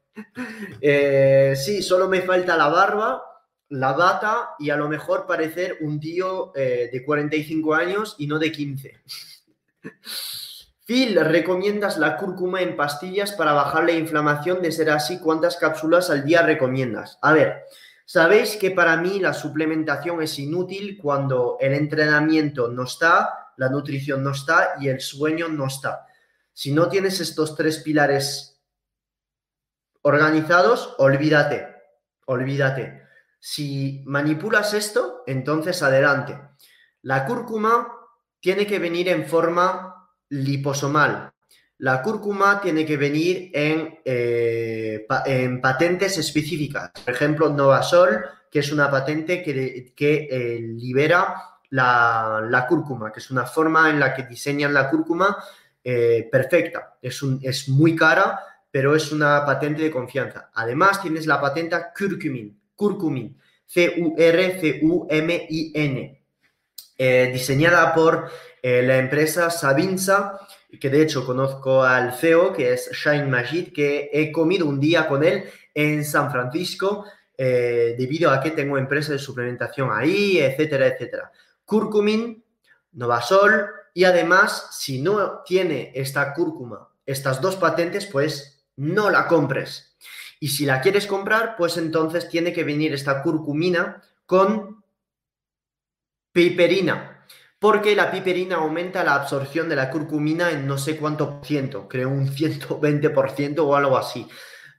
Eh, 0.80 1.54
sí, 1.56 1.82
solo 1.82 2.08
me 2.08 2.22
falta 2.22 2.56
la 2.56 2.68
barba, 2.68 3.22
la 3.70 3.92
bata 3.92 4.50
y 4.58 4.70
a 4.70 4.76
lo 4.76 4.88
mejor 4.88 5.26
parecer 5.26 5.78
un 5.80 5.98
tío 5.98 6.52
eh, 6.54 6.90
de 6.92 7.04
45 7.04 7.74
años 7.74 8.14
y 8.18 8.26
no 8.26 8.38
de 8.38 8.52
15. 8.52 9.00
Phil, 10.84 11.18
¿recomiendas 11.18 11.96
la 11.96 12.16
cúrcuma 12.18 12.60
en 12.60 12.76
pastillas 12.76 13.32
para 13.32 13.52
bajar 13.52 13.84
la 13.84 13.92
inflamación? 13.92 14.60
De 14.60 14.70
ser 14.70 14.90
así, 14.90 15.18
¿cuántas 15.18 15.56
cápsulas 15.56 16.10
al 16.10 16.24
día 16.24 16.42
recomiendas? 16.42 17.18
A 17.22 17.32
ver, 17.32 17.64
sabéis 18.04 18.56
que 18.56 18.70
para 18.70 18.96
mí 18.98 19.18
la 19.18 19.32
suplementación 19.32 20.22
es 20.22 20.38
inútil 20.38 20.98
cuando 21.00 21.56
el 21.58 21.72
entrenamiento 21.72 22.68
no 22.68 22.84
está, 22.84 23.52
la 23.56 23.70
nutrición 23.70 24.22
no 24.22 24.32
está 24.32 24.74
y 24.78 24.88
el 24.88 25.00
sueño 25.00 25.48
no 25.48 25.66
está. 25.66 26.06
Si 26.52 26.70
no 26.70 26.88
tienes 26.88 27.18
estos 27.20 27.56
tres 27.56 27.78
pilares 27.78 28.53
organizados, 30.04 30.94
olvídate, 30.98 31.66
olvídate. 32.26 33.02
Si 33.40 34.02
manipulas 34.06 34.72
esto, 34.74 35.22
entonces 35.26 35.82
adelante. 35.82 36.38
La 37.02 37.26
cúrcuma 37.26 37.88
tiene 38.40 38.66
que 38.66 38.78
venir 38.78 39.08
en 39.08 39.26
forma 39.26 40.08
liposomal. 40.28 41.32
La 41.78 42.02
cúrcuma 42.02 42.60
tiene 42.60 42.86
que 42.86 42.96
venir 42.96 43.50
en, 43.52 43.98
eh, 44.04 45.06
en 45.26 45.60
patentes 45.60 46.16
específicas. 46.18 46.90
Por 47.04 47.14
ejemplo, 47.14 47.48
Novasol, 47.48 48.24
que 48.50 48.60
es 48.60 48.70
una 48.72 48.90
patente 48.90 49.42
que, 49.42 49.92
que 49.96 50.28
eh, 50.30 50.60
libera 50.60 51.34
la, 51.70 52.66
cúrcuma, 52.68 53.10
que 53.10 53.20
es 53.20 53.30
una 53.30 53.46
forma 53.46 53.90
en 53.90 53.98
la 53.98 54.14
que 54.14 54.24
diseñan 54.24 54.72
la 54.72 54.88
cúrcuma 54.88 55.42
eh, 55.82 56.28
perfecta. 56.30 56.96
Es, 57.00 57.22
un, 57.22 57.40
es 57.42 57.68
muy 57.68 57.96
cara, 57.96 58.53
pero 58.74 58.96
es 58.96 59.12
una 59.12 59.46
patente 59.46 59.84
de 59.84 59.90
confianza. 59.92 60.50
Además, 60.52 61.00
tienes 61.00 61.26
la 61.28 61.40
patente 61.40 61.76
curcumin, 61.96 62.60
curcumin, 62.74 63.38
C-U-R-C-U-M-I-N, 63.66 64.24
eh, 66.98 67.30
diseñada 67.32 67.94
por 67.94 68.28
eh, 68.60 68.82
la 68.82 68.98
empresa 68.98 69.48
Sabinsa, 69.48 70.40
que 70.80 70.90
de 70.90 71.02
hecho 71.02 71.24
conozco 71.24 71.84
al 71.84 72.14
CEO, 72.14 72.52
que 72.52 72.72
es 72.72 72.90
Shine 72.90 73.28
Majid, 73.28 73.72
que 73.72 74.10
he 74.12 74.32
comido 74.32 74.66
un 74.66 74.80
día 74.80 75.06
con 75.06 75.22
él 75.22 75.44
en 75.72 76.04
San 76.04 76.32
Francisco, 76.32 77.04
eh, 77.38 77.94
debido 77.96 78.32
a 78.32 78.40
que 78.40 78.50
tengo 78.50 78.76
empresa 78.76 79.12
de 79.12 79.20
suplementación 79.20 79.90
ahí, 79.92 80.38
etcétera, 80.38 80.88
etcétera. 80.88 81.30
Curcumin, 81.64 82.42
Novasol, 82.94 83.68
y 83.94 84.02
además, 84.02 84.70
si 84.72 85.00
no 85.00 85.42
tiene 85.44 85.92
esta 85.94 86.34
cúrcuma, 86.34 86.88
estas 87.06 87.40
dos 87.40 87.54
patentes, 87.54 88.06
pues 88.06 88.53
no 88.76 89.10
la 89.10 89.26
compres. 89.26 89.96
Y 90.40 90.48
si 90.48 90.66
la 90.66 90.80
quieres 90.80 91.06
comprar, 91.06 91.56
pues 91.56 91.76
entonces 91.76 92.28
tiene 92.28 92.52
que 92.52 92.64
venir 92.64 92.92
esta 92.92 93.22
curcumina 93.22 94.02
con 94.26 94.84
piperina, 96.32 97.24
porque 97.58 97.94
la 97.94 98.10
piperina 98.10 98.56
aumenta 98.56 99.04
la 99.04 99.14
absorción 99.14 99.68
de 99.68 99.76
la 99.76 99.88
curcumina 99.88 100.50
en 100.50 100.66
no 100.66 100.76
sé 100.76 100.96
cuánto 100.96 101.36
por 101.36 101.46
ciento, 101.46 101.88
creo 101.88 102.08
un 102.08 102.28
120% 102.28 103.58
o 103.60 103.76
algo 103.76 103.96
así. 103.96 104.26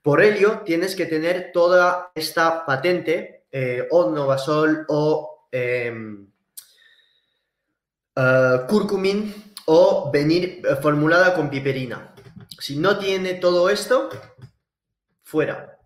Por 0.04 0.22
ello, 0.22 0.62
tienes 0.66 0.96
que 0.96 1.08
tener 1.08 1.52
toda 1.52 2.12
esta 2.14 2.66
patente, 2.66 3.46
eh, 3.52 3.88
o 3.90 4.12
Novasol, 4.12 4.86
o 4.90 5.48
em, 5.52 6.28
eh, 8.16 8.60
curcumin, 8.68 9.34
o 9.66 10.12
venir 10.12 10.62
eh, 10.64 10.76
formulada 10.76 11.34
con 11.34 11.50
piperina. 11.50 12.15
Si 12.60 12.78
no 12.78 12.98
tiene 12.98 13.36
todo 13.36 13.70
esto, 13.70 14.10
fuera. 15.24 15.78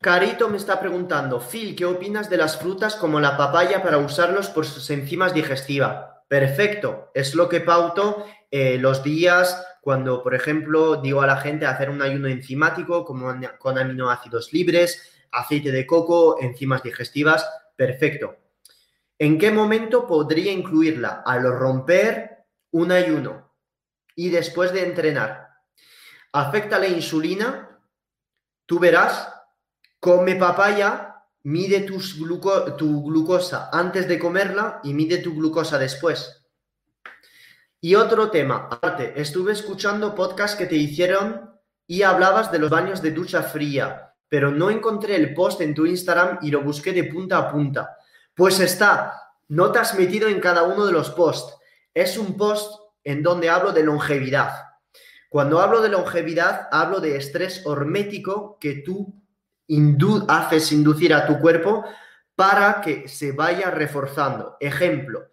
Carito 0.00 0.48
me 0.48 0.56
está 0.56 0.80
preguntando, 0.80 1.40
Phil, 1.40 1.76
¿qué 1.76 1.84
opinas 1.84 2.28
de 2.28 2.36
las 2.36 2.58
frutas 2.58 2.96
como 2.96 3.20
la 3.20 3.36
papaya 3.36 3.82
para 3.82 3.98
usarlos 3.98 4.48
por 4.48 4.66
sus 4.66 4.90
enzimas 4.90 5.32
digestivas? 5.32 6.06
Perfecto, 6.26 7.10
es 7.14 7.34
lo 7.34 7.48
que 7.48 7.60
pauto 7.60 8.26
eh, 8.50 8.78
los 8.78 9.04
días 9.04 9.64
cuando, 9.80 10.22
por 10.22 10.34
ejemplo, 10.34 10.96
digo 10.96 11.22
a 11.22 11.26
la 11.26 11.36
gente 11.36 11.66
hacer 11.66 11.90
un 11.90 12.02
ayuno 12.02 12.28
enzimático 12.28 13.04
como 13.04 13.32
con 13.58 13.78
aminoácidos 13.78 14.52
libres, 14.52 15.12
aceite 15.30 15.70
de 15.70 15.86
coco, 15.86 16.38
enzimas 16.40 16.82
digestivas, 16.82 17.48
perfecto. 17.76 18.36
¿En 19.18 19.38
qué 19.38 19.50
momento 19.50 20.06
podría 20.06 20.52
incluirla? 20.52 21.22
Al 21.24 21.42
romper 21.44 22.44
un 22.72 22.90
ayuno 22.90 23.41
y 24.16 24.30
después 24.30 24.72
de 24.72 24.84
entrenar. 24.84 25.48
Afecta 26.32 26.78
la 26.78 26.88
insulina, 26.88 27.78
tú 28.66 28.78
verás, 28.78 29.32
come 30.00 30.36
papaya 30.36 31.12
mide 31.44 31.80
tu 31.80 33.02
glucosa 33.02 33.68
antes 33.72 34.06
de 34.06 34.18
comerla 34.18 34.80
y 34.84 34.94
mide 34.94 35.18
tu 35.18 35.34
glucosa 35.34 35.78
después. 35.78 36.44
Y 37.80 37.96
otro 37.96 38.30
tema, 38.30 38.68
aparte, 38.70 39.20
estuve 39.20 39.52
escuchando 39.52 40.14
podcasts 40.14 40.56
que 40.56 40.66
te 40.66 40.76
hicieron 40.76 41.50
y 41.86 42.02
hablabas 42.02 42.52
de 42.52 42.60
los 42.60 42.70
baños 42.70 43.02
de 43.02 43.10
ducha 43.10 43.42
fría, 43.42 44.14
pero 44.28 44.52
no 44.52 44.70
encontré 44.70 45.16
el 45.16 45.34
post 45.34 45.60
en 45.60 45.74
tu 45.74 45.84
Instagram 45.84 46.38
y 46.42 46.50
lo 46.50 46.62
busqué 46.62 46.92
de 46.92 47.04
punta 47.04 47.38
a 47.38 47.50
punta. 47.50 47.96
Pues 48.34 48.60
está, 48.60 49.34
no 49.48 49.72
te 49.72 49.80
has 49.80 49.98
metido 49.98 50.28
en 50.28 50.40
cada 50.40 50.62
uno 50.62 50.86
de 50.86 50.92
los 50.92 51.10
posts. 51.10 51.56
Es 51.92 52.16
un 52.16 52.36
post 52.36 52.81
en 53.04 53.22
donde 53.22 53.50
hablo 53.50 53.72
de 53.72 53.82
longevidad. 53.82 54.52
Cuando 55.28 55.60
hablo 55.60 55.80
de 55.80 55.88
longevidad, 55.88 56.68
hablo 56.70 57.00
de 57.00 57.16
estrés 57.16 57.62
hormético 57.64 58.58
que 58.60 58.74
tú 58.74 59.22
haces 60.28 60.72
inducir 60.72 61.14
a 61.14 61.26
tu 61.26 61.38
cuerpo 61.38 61.84
para 62.34 62.80
que 62.80 63.08
se 63.08 63.32
vaya 63.32 63.70
reforzando. 63.70 64.56
Ejemplo, 64.60 65.28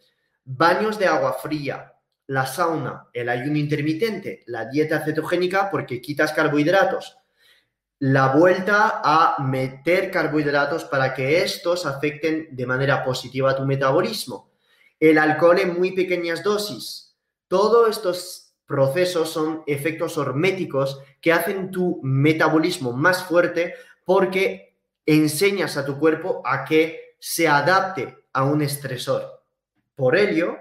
baños 0.46 0.98
de 0.98 1.08
agua 1.08 1.34
fría, 1.42 1.94
la 2.28 2.46
sauna, 2.46 3.08
el 3.12 3.28
ayuno 3.28 3.58
intermitente, 3.58 4.44
la 4.46 4.66
dieta 4.66 5.04
cetogénica 5.04 5.70
porque 5.70 6.02
quitas 6.02 6.32
carbohidratos, 6.32 7.18
la 8.00 8.28
vuelta 8.28 9.02
a 9.04 9.44
meter 9.44 10.10
carbohidratos 10.10 10.86
para 10.86 11.14
que 11.14 11.42
estos 11.42 11.86
afecten 11.86 12.48
de 12.52 12.66
manera 12.66 13.04
positiva 13.04 13.52
a 13.52 13.56
tu 13.56 13.66
metabolismo, 13.66 14.52
el 15.00 15.18
alcohol 15.18 15.60
en 15.60 15.78
muy 15.78 15.92
pequeñas 15.92 16.44
dosis. 16.44 17.09
Todos 17.50 17.90
estos 17.90 18.54
procesos 18.66 19.32
son 19.32 19.64
efectos 19.66 20.18
horméticos 20.18 21.02
que 21.20 21.34
hacen 21.34 21.72
tu 21.72 22.00
metabolismo 22.04 22.94
más 22.94 23.24
fuerte 23.24 23.74
porque 24.06 24.78
enseñas 25.06 25.76
a 25.76 25.84
tu 25.84 25.98
cuerpo 26.00 26.44
a 26.46 26.64
que 26.64 27.16
se 27.20 27.48
adapte 27.48 28.26
a 28.32 28.44
un 28.44 28.62
estresor. 28.62 29.44
Por 29.96 30.16
ello, 30.16 30.58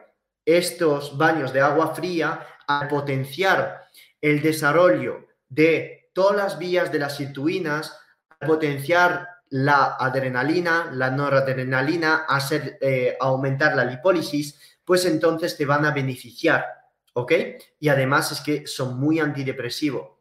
estos 0.47 1.19
baños 1.19 1.53
de 1.53 1.61
agua 1.61 1.95
fría, 1.95 2.47
al 2.67 2.89
potenciar 2.89 3.89
el 4.21 4.41
desarrollo 4.41 5.27
de 5.49 6.11
todas 6.15 6.37
las 6.37 6.59
vías 6.59 6.91
de 6.91 6.99
las 6.99 7.17
sirtuinas, 7.17 7.95
al 8.41 8.49
potenciar 8.49 9.29
la 9.51 9.97
adrenalina, 9.99 10.91
la 10.93 11.11
noradrenalina, 11.11 12.25
hacer 12.27 12.79
eh, 12.81 13.17
aumentar 13.21 13.77
la 13.77 13.85
lipólisis, 13.85 14.79
pues 14.85 15.05
entonces 15.05 15.55
te 15.57 15.67
van 15.67 15.85
a 15.85 15.91
beneficiar, 15.91 16.65
¿ok? 17.19 17.33
Y 17.81 17.89
además 17.89 18.31
es 18.31 18.41
que 18.41 18.67
son 18.67 18.99
muy 18.99 19.19
antidepresivos. 19.19 20.19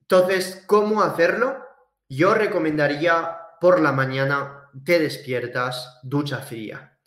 Entonces, 0.00 0.64
¿cómo 0.66 1.02
hacerlo? 1.02 1.58
Yo 2.08 2.32
recomendaría 2.32 3.36
por 3.60 3.80
la 3.80 3.92
mañana, 3.92 4.70
te 4.82 4.98
despiertas, 4.98 6.00
ducha 6.02 6.38
fría. 6.38 6.98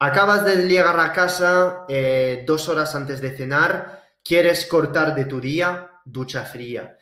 Acabas 0.00 0.44
de 0.44 0.66
llegar 0.66 0.98
a 0.98 1.12
casa 1.12 1.84
eh, 1.88 2.42
dos 2.46 2.68
horas 2.68 2.96
antes 2.96 3.20
de 3.20 3.36
cenar, 3.36 4.02
quieres 4.24 4.66
cortar 4.66 5.14
de 5.14 5.26
tu 5.26 5.40
día, 5.40 5.92
ducha 6.04 6.44
fría. 6.44 6.98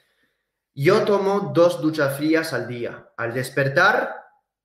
Yo 0.75 1.05
tomo 1.05 1.53
dos 1.55 1.81
duchas 1.81 2.19
frías 2.19 2.53
al 2.53 2.69
día. 2.69 3.09
Al 3.17 3.33
despertar, 3.33 4.15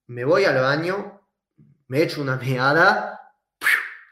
me 0.08 0.26
voy 0.26 0.44
al 0.44 0.60
baño, 0.60 1.22
me 1.88 2.02
echo 2.02 2.22
una 2.22 2.36
meada, 2.36 3.34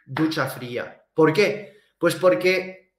ducha 0.06 0.46
fría. 0.48 1.04
¿Por 1.14 1.34
qué? 1.34 1.81
Pues 2.02 2.16
porque 2.16 2.96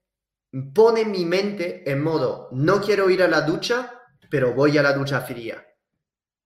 pone 0.72 1.04
mi 1.04 1.24
mente 1.24 1.82
en 1.90 2.04
modo, 2.04 2.48
no 2.52 2.80
quiero 2.80 3.10
ir 3.10 3.24
a 3.24 3.26
la 3.26 3.40
ducha, 3.40 4.00
pero 4.30 4.54
voy 4.54 4.78
a 4.78 4.82
la 4.84 4.92
ducha 4.92 5.22
fría. 5.22 5.66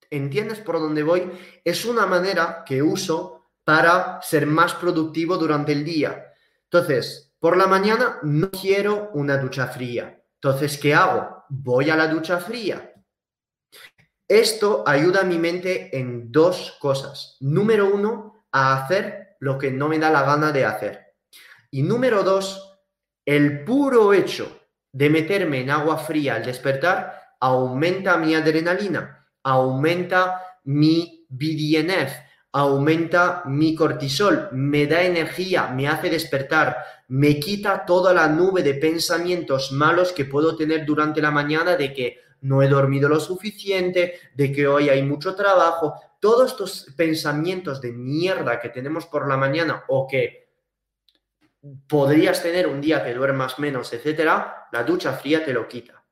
¿Entiendes 0.08 0.60
por 0.60 0.80
dónde 0.80 1.02
voy? 1.02 1.30
Es 1.62 1.84
una 1.84 2.06
manera 2.06 2.64
que 2.64 2.80
uso 2.80 3.50
para 3.62 4.22
ser 4.22 4.46
más 4.46 4.72
productivo 4.72 5.36
durante 5.36 5.72
el 5.72 5.84
día. 5.84 6.32
Entonces, 6.62 7.34
por 7.38 7.58
la 7.58 7.66
mañana 7.66 8.20
no 8.22 8.50
quiero 8.50 9.10
una 9.12 9.36
ducha 9.36 9.66
fría. 9.66 10.18
Entonces, 10.40 10.78
¿qué 10.78 10.94
hago? 10.94 11.44
Voy 11.50 11.90
a 11.90 11.96
la 11.96 12.08
ducha 12.08 12.38
fría. 12.38 12.90
Esto 14.26 14.82
ayuda 14.86 15.20
a 15.20 15.24
mi 15.24 15.36
mente 15.36 15.94
en 15.94 16.32
dos 16.32 16.78
cosas. 16.80 17.36
Número 17.40 17.94
uno, 17.94 18.46
a 18.50 18.82
hacer 18.82 19.36
lo 19.40 19.58
que 19.58 19.70
no 19.70 19.88
me 19.88 19.98
da 19.98 20.08
la 20.08 20.22
gana 20.22 20.52
de 20.52 20.64
hacer. 20.64 21.05
Y 21.76 21.82
número 21.82 22.22
dos, 22.22 22.80
el 23.26 23.62
puro 23.62 24.14
hecho 24.14 24.62
de 24.92 25.10
meterme 25.10 25.60
en 25.60 25.68
agua 25.68 25.98
fría 25.98 26.36
al 26.36 26.42
despertar 26.46 27.34
aumenta 27.38 28.16
mi 28.16 28.34
adrenalina, 28.34 29.28
aumenta 29.42 30.40
mi 30.64 31.26
BDNF, 31.28 32.12
aumenta 32.52 33.42
mi 33.44 33.74
cortisol, 33.74 34.48
me 34.52 34.86
da 34.86 35.02
energía, 35.02 35.66
me 35.66 35.86
hace 35.86 36.08
despertar, 36.08 36.78
me 37.08 37.38
quita 37.38 37.84
toda 37.84 38.14
la 38.14 38.26
nube 38.26 38.62
de 38.62 38.72
pensamientos 38.72 39.70
malos 39.70 40.12
que 40.12 40.24
puedo 40.24 40.56
tener 40.56 40.86
durante 40.86 41.20
la 41.20 41.30
mañana 41.30 41.76
de 41.76 41.92
que 41.92 42.20
no 42.40 42.62
he 42.62 42.68
dormido 42.68 43.06
lo 43.06 43.20
suficiente, 43.20 44.14
de 44.34 44.50
que 44.50 44.66
hoy 44.66 44.88
hay 44.88 45.02
mucho 45.02 45.34
trabajo, 45.34 45.92
todos 46.20 46.52
estos 46.52 46.86
pensamientos 46.96 47.82
de 47.82 47.92
mierda 47.92 48.60
que 48.60 48.70
tenemos 48.70 49.04
por 49.04 49.28
la 49.28 49.36
mañana 49.36 49.84
o 49.88 50.06
que 50.08 50.45
podrías 51.86 52.42
tener 52.42 52.66
un 52.66 52.80
día 52.80 53.04
que 53.04 53.14
duermas 53.14 53.58
menos, 53.58 53.92
etcétera, 53.92 54.68
la 54.72 54.82
ducha 54.82 55.12
fría 55.12 55.44
te 55.44 55.52
lo 55.52 55.66
quita. 55.68 56.04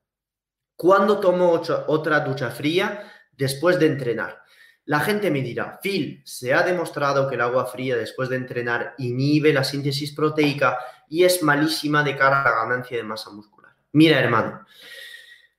¿Cuándo 0.77 1.21
tomo 1.21 1.63
otra 1.87 2.21
ducha 2.21 2.51
fría? 2.51 3.11
Después 3.33 3.79
de 3.79 3.87
entrenar. 3.87 4.43
La 4.87 5.01
gente 5.01 5.31
me 5.31 5.41
dirá, 5.41 5.81
Phil, 5.83 6.21
se 6.25 6.53
ha 6.53 6.63
demostrado 6.63 7.29
que 7.29 7.37
el 7.37 7.41
agua 7.41 7.65
fría 7.67 7.97
después 7.97 8.29
de 8.29 8.37
entrenar 8.37 8.95
inhibe 8.99 9.53
la 9.53 9.65
síntesis 9.65 10.13
proteica 10.13 10.79
y 11.09 11.25
es 11.25 11.43
malísima 11.43 12.03
de 12.03 12.17
cara 12.17 12.43
a 12.43 12.45
la 12.45 12.57
ganancia 12.57 12.97
de 12.97 13.03
masa 13.03 13.31
muscular. 13.31 13.73
Mira, 13.93 14.21
hermano, 14.21 14.67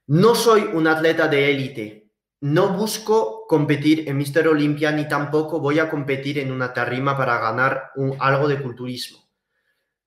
no 0.08 0.36
soy 0.36 0.62
un 0.62 0.88
atleta 0.88 1.28
de 1.28 1.50
élite, 1.50 2.12
no 2.42 2.70
busco 2.70 3.48
competir 3.48 4.08
en 4.08 4.18
Mister 4.18 4.48
Olympia 4.48 4.92
ni 4.92 5.08
tampoco 5.08 5.60
voy 5.60 5.80
a 5.80 5.90
competir 5.90 6.38
en 6.38 6.52
una 6.52 6.72
tarrima 6.72 7.18
para 7.18 7.40
ganar 7.40 7.92
algo 8.20 8.48
de 8.48 8.62
culturismo. 8.62 9.25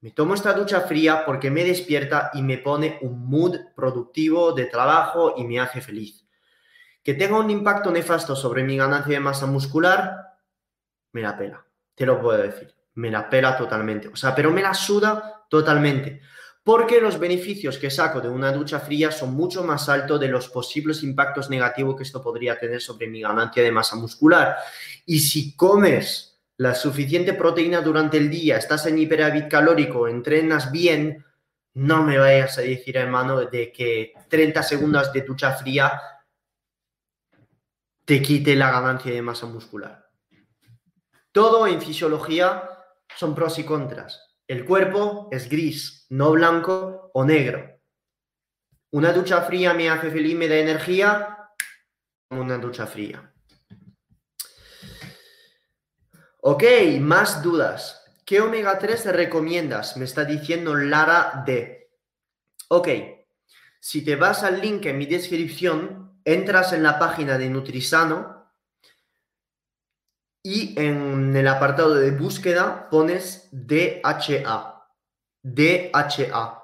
Me 0.00 0.12
tomo 0.12 0.34
esta 0.34 0.52
ducha 0.52 0.82
fría 0.82 1.24
porque 1.26 1.50
me 1.50 1.64
despierta 1.64 2.30
y 2.34 2.42
me 2.42 2.58
pone 2.58 2.98
un 3.02 3.28
mood 3.28 3.56
productivo 3.74 4.52
de 4.52 4.66
trabajo 4.66 5.34
y 5.36 5.44
me 5.44 5.58
hace 5.58 5.80
feliz. 5.80 6.24
Que 7.02 7.14
tenga 7.14 7.38
un 7.38 7.50
impacto 7.50 7.90
nefasto 7.90 8.36
sobre 8.36 8.62
mi 8.62 8.76
ganancia 8.76 9.14
de 9.14 9.20
masa 9.20 9.46
muscular, 9.46 10.36
me 11.12 11.22
la 11.22 11.36
pela. 11.36 11.66
Te 11.94 12.06
lo 12.06 12.20
puedo 12.20 12.38
decir. 12.40 12.72
Me 12.94 13.10
la 13.10 13.28
pela 13.28 13.56
totalmente. 13.56 14.08
O 14.08 14.16
sea, 14.16 14.34
pero 14.34 14.52
me 14.52 14.62
la 14.62 14.74
suda 14.74 15.46
totalmente. 15.48 16.20
Porque 16.62 17.00
los 17.00 17.18
beneficios 17.18 17.78
que 17.78 17.90
saco 17.90 18.20
de 18.20 18.28
una 18.28 18.52
ducha 18.52 18.78
fría 18.78 19.10
son 19.10 19.34
mucho 19.34 19.64
más 19.64 19.88
altos 19.88 20.20
de 20.20 20.28
los 20.28 20.48
posibles 20.48 21.02
impactos 21.02 21.50
negativos 21.50 21.96
que 21.96 22.02
esto 22.02 22.22
podría 22.22 22.58
tener 22.58 22.80
sobre 22.80 23.08
mi 23.08 23.22
ganancia 23.22 23.62
de 23.62 23.72
masa 23.72 23.96
muscular. 23.96 24.56
Y 25.06 25.18
si 25.18 25.56
comes 25.56 26.37
la 26.58 26.74
suficiente 26.74 27.34
proteína 27.34 27.80
durante 27.80 28.16
el 28.16 28.28
día, 28.28 28.56
estás 28.56 28.86
en 28.86 28.98
hiperávit 28.98 29.48
calórico, 29.48 30.08
entrenas 30.08 30.72
bien, 30.72 31.24
no 31.74 32.02
me 32.02 32.18
vayas 32.18 32.58
a 32.58 32.62
decir, 32.62 32.96
hermano, 32.96 33.44
de 33.44 33.72
que 33.72 34.12
30 34.28 34.62
segundos 34.64 35.12
de 35.12 35.22
ducha 35.22 35.52
fría 35.52 36.00
te 38.04 38.20
quite 38.20 38.56
la 38.56 38.72
ganancia 38.72 39.12
de 39.12 39.22
masa 39.22 39.46
muscular. 39.46 40.10
Todo 41.30 41.68
en 41.68 41.80
fisiología 41.80 42.68
son 43.16 43.36
pros 43.36 43.58
y 43.60 43.64
contras. 43.64 44.36
El 44.48 44.64
cuerpo 44.64 45.28
es 45.30 45.48
gris, 45.48 46.06
no 46.08 46.32
blanco 46.32 47.10
o 47.14 47.24
negro. 47.24 47.80
Una 48.90 49.12
ducha 49.12 49.42
fría 49.42 49.74
me 49.74 49.90
hace 49.90 50.10
feliz, 50.10 50.36
me 50.36 50.48
da 50.48 50.56
energía, 50.56 51.50
una 52.30 52.58
ducha 52.58 52.86
fría. 52.86 53.32
Ok, 56.40 56.62
más 57.00 57.42
dudas. 57.42 58.04
¿Qué 58.24 58.40
omega 58.40 58.78
3 58.78 59.06
recomiendas? 59.06 59.96
Me 59.96 60.04
está 60.04 60.24
diciendo 60.24 60.76
Lara 60.76 61.42
D. 61.44 61.90
Ok, 62.68 62.88
si 63.80 64.04
te 64.04 64.14
vas 64.14 64.44
al 64.44 64.60
link 64.60 64.86
en 64.86 64.98
mi 64.98 65.06
descripción, 65.06 66.20
entras 66.24 66.72
en 66.72 66.84
la 66.84 66.98
página 66.98 67.38
de 67.38 67.50
Nutrisano 67.50 68.52
y 70.40 70.78
en 70.80 71.34
el 71.34 71.48
apartado 71.48 71.94
de 71.94 72.12
búsqueda 72.12 72.88
pones 72.88 73.48
DHA. 73.50 74.86
DHA. 75.42 76.62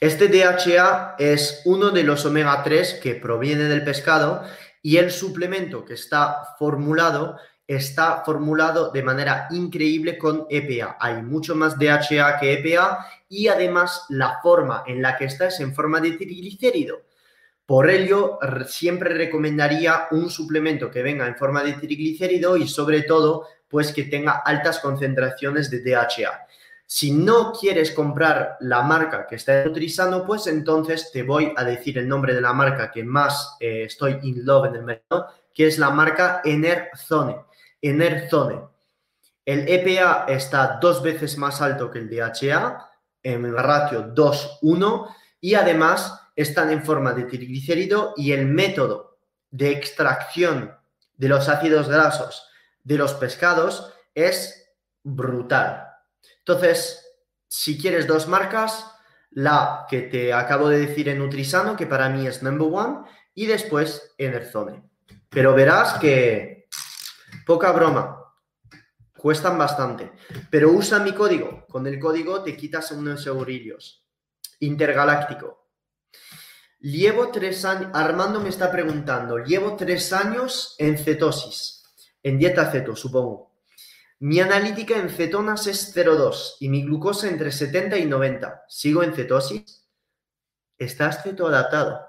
Este 0.00 0.28
DHA 0.28 1.16
es 1.18 1.62
uno 1.64 1.90
de 1.90 2.04
los 2.04 2.24
omega 2.24 2.62
3 2.62 3.00
que 3.02 3.16
proviene 3.16 3.64
del 3.64 3.82
pescado 3.82 4.44
y 4.80 4.98
el 4.98 5.10
suplemento 5.10 5.84
que 5.84 5.94
está 5.94 6.54
formulado 6.56 7.36
está 7.68 8.22
formulado 8.24 8.90
de 8.90 9.02
manera 9.02 9.46
increíble 9.50 10.16
con 10.16 10.46
EPA. 10.48 10.96
Hay 10.98 11.22
mucho 11.22 11.54
más 11.54 11.78
DHA 11.78 12.40
que 12.40 12.54
EPA 12.54 13.06
y 13.28 13.48
además 13.48 14.06
la 14.08 14.40
forma 14.42 14.84
en 14.86 15.02
la 15.02 15.18
que 15.18 15.26
está 15.26 15.48
es 15.48 15.60
en 15.60 15.74
forma 15.74 16.00
de 16.00 16.12
triglicérido. 16.12 17.02
Por 17.66 17.90
ello, 17.90 18.38
siempre 18.66 19.10
recomendaría 19.12 20.08
un 20.12 20.30
suplemento 20.30 20.90
que 20.90 21.02
venga 21.02 21.26
en 21.26 21.36
forma 21.36 21.62
de 21.62 21.74
triglicérido 21.74 22.56
y 22.56 22.66
sobre 22.66 23.02
todo, 23.02 23.46
pues 23.68 23.92
que 23.92 24.04
tenga 24.04 24.42
altas 24.46 24.78
concentraciones 24.78 25.70
de 25.70 25.82
DHA. 25.82 26.46
Si 26.86 27.12
no 27.12 27.52
quieres 27.52 27.90
comprar 27.90 28.56
la 28.60 28.80
marca 28.80 29.26
que 29.26 29.34
está 29.34 29.62
utilizando, 29.66 30.24
pues 30.24 30.46
entonces 30.46 31.12
te 31.12 31.22
voy 31.22 31.52
a 31.54 31.62
decir 31.64 31.98
el 31.98 32.08
nombre 32.08 32.32
de 32.32 32.40
la 32.40 32.54
marca 32.54 32.90
que 32.90 33.04
más 33.04 33.58
eh, 33.60 33.82
estoy 33.84 34.18
in 34.22 34.46
love 34.46 34.68
en 34.68 34.76
el 34.76 34.84
mercado, 34.84 35.26
que 35.52 35.66
es 35.66 35.78
la 35.78 35.90
marca 35.90 36.40
Enerzone. 36.42 37.36
Enerzone. 37.80 38.60
El 39.44 39.68
EPA 39.68 40.26
está 40.28 40.78
dos 40.80 41.02
veces 41.02 41.38
más 41.38 41.60
alto 41.62 41.90
que 41.90 42.00
el 42.00 42.10
DHA, 42.10 42.90
en 43.22 43.44
el 43.44 43.56
ratio 43.56 44.14
2-1, 44.14 45.14
y 45.40 45.54
además 45.54 46.20
están 46.36 46.70
en 46.70 46.84
forma 46.84 47.12
de 47.14 47.24
triglicérido 47.24 48.14
y 48.16 48.32
el 48.32 48.46
método 48.46 49.18
de 49.50 49.70
extracción 49.70 50.76
de 51.16 51.28
los 51.28 51.48
ácidos 51.48 51.88
grasos 51.88 52.48
de 52.84 52.96
los 52.96 53.14
pescados 53.14 53.92
es 54.14 54.70
brutal. 55.02 55.88
Entonces, 56.38 57.06
si 57.46 57.78
quieres 57.78 58.06
dos 58.06 58.28
marcas, 58.28 58.86
la 59.30 59.86
que 59.88 60.02
te 60.02 60.32
acabo 60.32 60.68
de 60.68 60.86
decir 60.86 61.08
en 61.08 61.18
Nutrisano, 61.18 61.76
que 61.76 61.86
para 61.86 62.08
mí 62.08 62.26
es 62.26 62.42
number 62.42 62.68
one, 62.72 63.08
y 63.34 63.46
después 63.46 64.14
Enerzone. 64.16 64.82
Pero 65.28 65.54
verás 65.54 65.94
que 65.94 66.57
poca 67.48 67.72
broma, 67.72 68.30
cuestan 69.16 69.56
bastante. 69.56 70.12
Pero 70.50 70.70
usa 70.70 70.98
mi 70.98 71.14
código. 71.14 71.64
Con 71.66 71.86
el 71.86 71.98
código 71.98 72.42
te 72.42 72.54
quitas 72.54 72.92
unos 72.92 73.26
eurillos. 73.26 74.04
Intergaláctico. 74.60 75.66
Llevo 76.78 77.30
tres 77.30 77.64
años, 77.64 77.90
Armando 77.94 78.38
me 78.38 78.50
está 78.50 78.70
preguntando, 78.70 79.38
llevo 79.38 79.76
tres 79.76 80.12
años 80.12 80.76
en 80.78 80.96
cetosis, 80.96 81.82
en 82.22 82.38
dieta 82.38 82.70
ceto, 82.70 82.94
supongo. 82.94 83.56
Mi 84.20 84.40
analítica 84.40 84.96
en 84.96 85.08
cetonas 85.08 85.66
es 85.66 85.96
0,2 85.96 86.56
y 86.60 86.68
mi 86.68 86.82
glucosa 86.82 87.28
entre 87.28 87.50
70 87.50 87.96
y 87.96 88.04
90. 88.04 88.64
¿Sigo 88.68 89.02
en 89.02 89.14
cetosis? 89.14 89.88
Estás 90.76 91.22
cetoadaptado. 91.22 92.00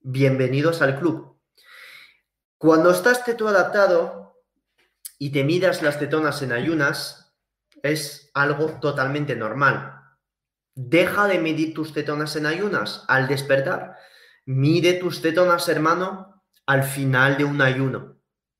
Bienvenidos 0.00 0.82
al 0.82 0.98
club. 0.98 1.38
Cuando 2.58 2.90
estás 2.90 3.24
cetoadaptado 3.24 4.27
y 5.18 5.30
te 5.30 5.44
midas 5.44 5.82
las 5.82 5.98
cetonas 5.98 6.42
en 6.42 6.52
ayunas, 6.52 7.34
es 7.82 8.30
algo 8.34 8.78
totalmente 8.80 9.36
normal. 9.36 10.00
Deja 10.74 11.26
de 11.26 11.38
medir 11.38 11.74
tus 11.74 11.92
cetonas 11.92 12.36
en 12.36 12.46
ayunas 12.46 13.04
al 13.08 13.26
despertar 13.26 13.96
Mide 14.50 14.94
tus 14.94 15.20
cetonas, 15.20 15.68
hermano, 15.68 16.42
al 16.64 16.82
final 16.82 17.36
de 17.36 17.44
un 17.44 17.60
ayuno. 17.60 18.16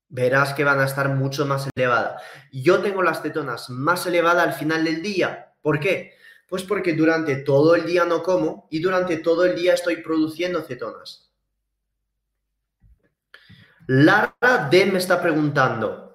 Verás 0.07 0.53
que 0.53 0.63
van 0.63 0.79
a 0.79 0.85
estar 0.85 1.09
mucho 1.09 1.47
más 1.47 1.67
elevadas. 1.75 2.21
Yo 2.51 2.79
tengo 2.83 3.01
las 3.01 3.23
cetonas 3.23 3.71
más 3.71 4.05
elevadas 4.05 4.45
al 4.45 4.53
final 4.53 4.83
del 4.83 5.01
día. 5.01 5.51
¿Por 5.63 5.79
qué? 5.79 6.13
Pues 6.47 6.61
porque 6.61 6.93
durante 6.93 7.37
todo 7.37 7.73
el 7.73 7.87
día 7.87 8.05
no 8.05 8.21
como 8.21 8.67
y 8.69 8.81
durante 8.81 9.17
todo 9.17 9.45
el 9.45 9.55
día 9.55 9.73
estoy 9.73 10.03
produciendo 10.03 10.61
cetonas. 10.61 11.31
Lara 13.87 14.67
D 14.69 14.85
me 14.85 14.99
está 14.99 15.19
preguntando, 15.19 16.08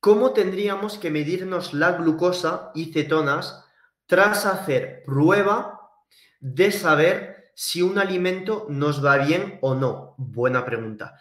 ¿cómo 0.00 0.32
tendríamos 0.32 0.98
que 0.98 1.10
medirnos 1.10 1.74
la 1.74 1.92
glucosa 1.92 2.70
y 2.74 2.92
cetonas 2.92 3.64
tras 4.06 4.46
hacer 4.46 5.02
prueba 5.04 5.80
de 6.40 6.70
saber 6.70 7.52
si 7.54 7.82
un 7.82 7.98
alimento 7.98 8.66
nos 8.68 9.04
va 9.04 9.18
bien 9.18 9.58
o 9.62 9.74
no? 9.74 10.14
Buena 10.16 10.64
pregunta. 10.64 11.16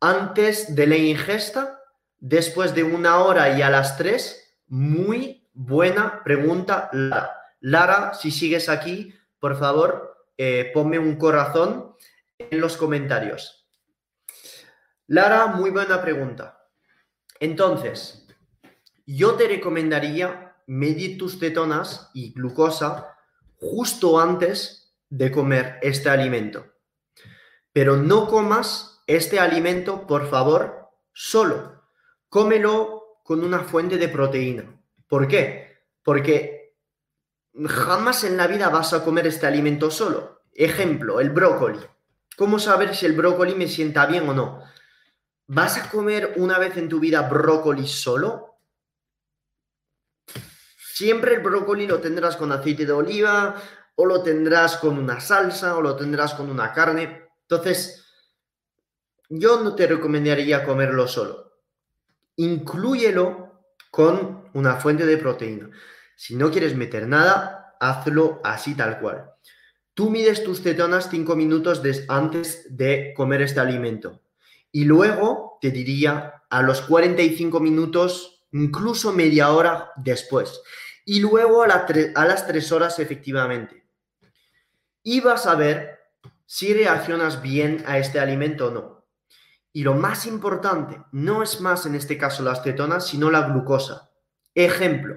Antes 0.00 0.74
de 0.74 0.86
la 0.86 0.96
ingesta, 0.96 1.80
después 2.18 2.74
de 2.74 2.84
una 2.84 3.18
hora 3.18 3.58
y 3.58 3.62
a 3.62 3.70
las 3.70 3.96
tres, 3.96 4.58
muy 4.68 5.48
buena 5.52 6.22
pregunta, 6.22 6.88
Lara. 6.92 7.36
Lara, 7.60 8.14
si 8.14 8.30
sigues 8.30 8.68
aquí, 8.68 9.14
por 9.38 9.58
favor, 9.58 10.16
eh, 10.38 10.70
ponme 10.72 10.98
un 10.98 11.16
corazón 11.16 11.94
en 12.38 12.60
los 12.60 12.76
comentarios. 12.76 13.59
Lara, 15.12 15.48
muy 15.48 15.70
buena 15.70 16.00
pregunta. 16.00 16.68
Entonces, 17.40 18.28
yo 19.04 19.34
te 19.34 19.48
recomendaría 19.48 20.54
medir 20.68 21.18
tus 21.18 21.36
cetonas 21.36 22.12
y 22.14 22.32
glucosa 22.32 23.18
justo 23.56 24.20
antes 24.20 24.94
de 25.08 25.32
comer 25.32 25.80
este 25.82 26.10
alimento. 26.10 26.64
Pero 27.72 27.96
no 27.96 28.28
comas 28.28 29.02
este 29.08 29.40
alimento, 29.40 30.06
por 30.06 30.30
favor, 30.30 30.90
solo. 31.12 31.82
Cómelo 32.28 33.18
con 33.24 33.42
una 33.42 33.64
fuente 33.64 33.98
de 33.98 34.06
proteína. 34.06 34.80
¿Por 35.08 35.26
qué? 35.26 35.86
Porque 36.04 36.76
jamás 37.66 38.22
en 38.22 38.36
la 38.36 38.46
vida 38.46 38.68
vas 38.68 38.92
a 38.92 39.02
comer 39.02 39.26
este 39.26 39.48
alimento 39.48 39.90
solo. 39.90 40.42
Ejemplo, 40.54 41.18
el 41.18 41.30
brócoli. 41.30 41.80
¿Cómo 42.36 42.60
saber 42.60 42.94
si 42.94 43.06
el 43.06 43.14
brócoli 43.14 43.56
me 43.56 43.66
sienta 43.66 44.06
bien 44.06 44.28
o 44.28 44.34
no? 44.34 44.69
¿Vas 45.52 45.76
a 45.78 45.90
comer 45.90 46.34
una 46.36 46.60
vez 46.60 46.76
en 46.76 46.88
tu 46.88 47.00
vida 47.00 47.22
brócoli 47.22 47.84
solo? 47.88 48.60
Siempre 50.94 51.34
el 51.34 51.40
brócoli 51.40 51.88
lo 51.88 52.00
tendrás 52.00 52.36
con 52.36 52.52
aceite 52.52 52.86
de 52.86 52.92
oliva, 52.92 53.60
o 53.96 54.06
lo 54.06 54.22
tendrás 54.22 54.76
con 54.76 54.96
una 54.96 55.18
salsa, 55.18 55.76
o 55.76 55.82
lo 55.82 55.96
tendrás 55.96 56.34
con 56.34 56.48
una 56.48 56.72
carne. 56.72 57.30
Entonces, 57.42 58.06
yo 59.28 59.60
no 59.60 59.74
te 59.74 59.88
recomendaría 59.88 60.64
comerlo 60.64 61.08
solo. 61.08 61.52
Inclúyelo 62.36 63.64
con 63.90 64.50
una 64.54 64.76
fuente 64.76 65.04
de 65.04 65.16
proteína. 65.16 65.68
Si 66.14 66.36
no 66.36 66.52
quieres 66.52 66.76
meter 66.76 67.08
nada, 67.08 67.74
hazlo 67.80 68.40
así 68.44 68.76
tal 68.76 69.00
cual. 69.00 69.32
Tú 69.94 70.10
mides 70.10 70.44
tus 70.44 70.62
cetonas 70.62 71.10
5 71.10 71.34
minutos 71.34 71.82
antes 72.06 72.68
de 72.70 73.12
comer 73.16 73.42
este 73.42 73.58
alimento. 73.58 74.20
Y 74.72 74.84
luego 74.84 75.58
te 75.60 75.70
diría 75.70 76.44
a 76.48 76.62
los 76.62 76.80
45 76.82 77.60
minutos, 77.60 78.44
incluso 78.52 79.12
media 79.12 79.50
hora 79.52 79.90
después 79.96 80.60
y 81.10 81.18
luego 81.18 81.64
a, 81.64 81.66
las 81.66 82.46
tres 82.46 82.70
horas 82.70 83.00
efectivamente. 83.00 83.84
Y 85.02 85.20
vas 85.20 85.44
a 85.46 85.56
ver 85.56 85.98
si 86.46 86.72
reaccionas 86.72 87.42
bien 87.42 87.82
a 87.84 87.98
este 87.98 88.20
alimento 88.20 88.68
o 88.68 88.70
no. 88.70 89.06
Y 89.72 89.82
lo 89.82 89.94
más 89.94 90.26
importante, 90.26 91.02
no 91.10 91.42
es 91.42 91.60
más 91.60 91.84
en 91.86 91.96
este 91.96 92.16
caso 92.16 92.44
las 92.44 92.62
cetonas, 92.62 93.08
sino 93.08 93.28
la 93.28 93.42
glucosa. 93.42 94.12
Ejemplo, 94.54 95.16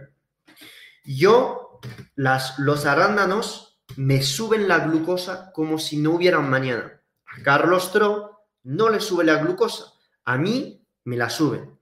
yo, 1.05 1.79
las, 2.15 2.57
los 2.57 2.87
arándanos 2.87 3.79
me 3.95 4.23
suben 4.23 4.67
la 4.67 4.79
glucosa 4.79 5.51
como 5.53 5.77
si 5.77 5.97
no 5.97 6.11
hubieran 6.11 6.49
mañana. 6.49 7.01
Carlos 7.43 7.91
Tro 7.91 8.32
no 8.63 8.89
le 8.89 8.99
sube 8.99 9.23
la 9.23 9.37
glucosa, 9.37 9.93
a 10.25 10.37
mí 10.37 10.85
me 11.05 11.17
la 11.17 11.29
suben. 11.29 11.77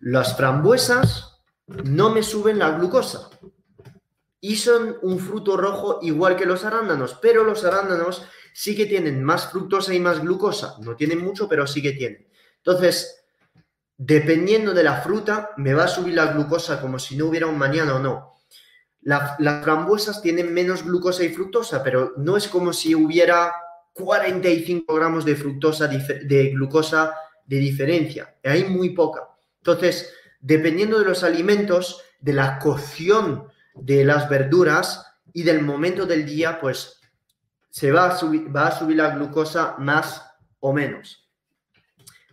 Las 0.00 0.36
frambuesas 0.36 1.40
no 1.66 2.10
me 2.10 2.22
suben 2.22 2.58
la 2.58 2.70
glucosa. 2.72 3.30
Y 4.40 4.56
son 4.56 4.98
un 5.02 5.18
fruto 5.18 5.56
rojo 5.56 5.98
igual 6.02 6.36
que 6.36 6.46
los 6.46 6.64
arándanos, 6.64 7.18
pero 7.20 7.42
los 7.42 7.64
arándanos 7.64 8.24
sí 8.52 8.76
que 8.76 8.86
tienen 8.86 9.22
más 9.24 9.50
fructosa 9.50 9.94
y 9.94 10.00
más 10.00 10.20
glucosa. 10.20 10.76
No 10.80 10.94
tienen 10.94 11.24
mucho, 11.24 11.48
pero 11.48 11.66
sí 11.66 11.82
que 11.82 11.92
tienen. 11.92 12.28
Entonces, 12.58 13.24
dependiendo 13.96 14.74
de 14.74 14.84
la 14.84 15.00
fruta, 15.00 15.50
me 15.56 15.74
va 15.74 15.84
a 15.84 15.88
subir 15.88 16.14
la 16.14 16.32
glucosa 16.32 16.80
como 16.80 16.98
si 16.98 17.16
no 17.16 17.26
hubiera 17.26 17.46
un 17.46 17.58
mañana 17.58 17.96
o 17.96 17.98
no. 17.98 18.34
las 19.00 19.64
frambuesas 19.64 20.20
tienen 20.20 20.52
menos 20.52 20.82
glucosa 20.82 21.22
y 21.24 21.28
fructosa, 21.30 21.82
pero 21.82 22.14
no 22.16 22.36
es 22.36 22.48
como 22.48 22.72
si 22.72 22.94
hubiera 22.94 23.52
45 23.96 24.94
gramos 24.94 25.24
de 25.24 25.36
fructosa, 25.36 25.88
de 25.88 26.50
glucosa 26.50 27.14
de 27.46 27.56
diferencia. 27.58 28.36
Hay 28.44 28.64
muy 28.64 28.90
poca. 28.90 29.28
Entonces, 29.58 30.12
dependiendo 30.40 30.98
de 30.98 31.06
los 31.06 31.24
alimentos, 31.24 32.02
de 32.20 32.32
la 32.32 32.58
cocción 32.58 33.48
de 33.74 34.04
las 34.04 34.28
verduras 34.28 35.06
y 35.32 35.42
del 35.42 35.62
momento 35.62 36.06
del 36.06 36.24
día, 36.24 36.60
pues 36.60 37.00
se 37.70 37.92
va 37.92 38.06
a 38.06 38.16
subir, 38.16 38.96
la 38.96 39.10
glucosa 39.10 39.76
más 39.78 40.22
o 40.60 40.72
menos. 40.72 41.30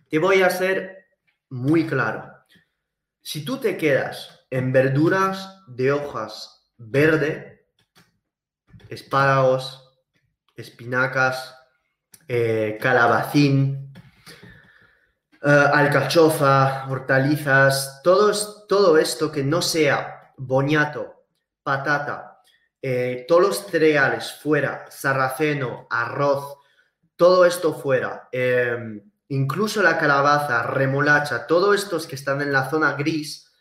Te 0.10 0.19
voy 0.19 0.41
a 0.41 0.49
ser 0.49 1.06
muy 1.49 1.85
claro. 1.85 2.31
Si 3.22 3.44
tú 3.44 3.57
te 3.57 3.77
quedas 3.77 4.45
en 4.49 4.72
verduras 4.72 5.64
de 5.68 5.91
hojas 5.91 6.72
verde, 6.77 7.68
espárragos, 8.90 9.82
espinacas, 10.64 11.56
eh, 12.27 12.77
calabacín, 12.81 13.94
eh, 15.41 15.69
alcachofa, 15.73 16.88
hortalizas, 16.90 18.02
todo, 18.03 18.31
todo 18.68 18.98
esto 18.98 19.31
que 19.31 19.44
no 19.44 19.61
sea 19.61 20.34
boñato, 20.38 21.26
patata, 21.61 22.41
eh, 22.81 23.26
todos 23.27 23.41
los 23.41 23.57
cereales 23.68 24.31
fuera, 24.41 24.85
sarraceno, 24.90 25.88
arroz, 25.90 26.57
todo 27.15 27.45
esto 27.45 27.73
fuera, 27.73 28.30
em, 28.31 29.02
incluso 29.30 29.81
la 29.84 29.98
calabaza, 29.98 30.64
remolacha, 30.64 31.45
todos 31.45 31.76
estos 31.76 32.07
que 32.07 32.15
están 32.15 32.41
en 32.41 32.52
la 32.52 32.69
zona 32.69 32.94
gris, 32.94 33.52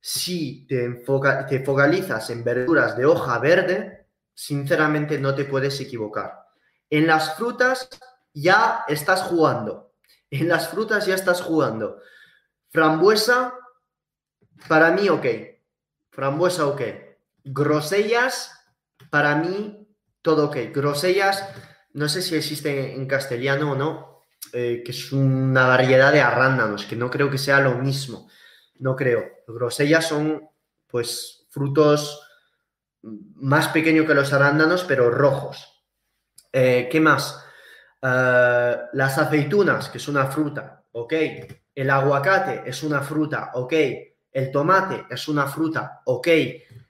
si 0.00 0.66
te, 0.66 1.02
te 1.48 1.64
focalizas 1.64 2.30
en 2.30 2.42
verduras 2.42 2.96
de 2.96 3.04
hoja 3.04 3.38
verde, 3.38 3.99
sinceramente 4.40 5.18
no 5.18 5.34
te 5.34 5.44
puedes 5.44 5.78
equivocar. 5.82 6.46
En 6.88 7.06
las 7.06 7.36
frutas 7.36 7.90
ya 8.32 8.84
estás 8.88 9.22
jugando. 9.22 9.88
En 10.32 10.48
las 10.48 10.68
frutas 10.68 11.06
ya 11.06 11.16
estás 11.16 11.42
jugando. 11.42 11.98
Frambuesa, 12.70 13.52
para 14.68 14.92
mí, 14.92 15.08
ok. 15.08 15.26
Frambuesa, 16.10 16.66
ok. 16.68 16.82
Grosellas, 17.42 18.52
para 19.10 19.34
mí, 19.34 19.88
todo 20.22 20.46
ok. 20.46 20.56
Grosellas, 20.72 21.44
no 21.94 22.08
sé 22.08 22.22
si 22.22 22.36
existe 22.36 22.94
en 22.94 23.08
castellano 23.08 23.72
o 23.72 23.74
no, 23.74 24.22
eh, 24.52 24.82
que 24.84 24.92
es 24.92 25.10
una 25.10 25.66
variedad 25.66 26.12
de 26.12 26.20
arándanos, 26.20 26.84
que 26.84 26.94
no 26.94 27.10
creo 27.10 27.28
que 27.28 27.38
sea 27.38 27.58
lo 27.58 27.74
mismo. 27.74 28.30
No 28.78 28.94
creo. 28.94 29.24
Grosellas 29.48 30.06
son, 30.06 30.48
pues, 30.86 31.44
frutos 31.50 32.29
más 33.02 33.68
pequeños 33.68 34.06
que 34.06 34.14
los 34.14 34.32
arándanos, 34.32 34.84
pero 34.84 35.10
rojos. 35.10 35.84
Eh, 36.52 36.88
¿Qué 36.90 37.00
más? 37.00 37.44
Eh, 38.02 38.76
las 38.92 39.18
aceitunas, 39.18 39.88
que 39.88 39.98
es 39.98 40.08
una 40.08 40.26
fruta, 40.26 40.84
ok. 40.92 41.14
El 41.74 41.90
aguacate 41.90 42.68
es 42.68 42.82
una 42.82 43.02
fruta, 43.02 43.50
ok. 43.54 43.74
El 44.32 44.50
tomate 44.50 45.06
es 45.10 45.28
una 45.28 45.46
fruta, 45.46 46.02
ok. 46.04 46.28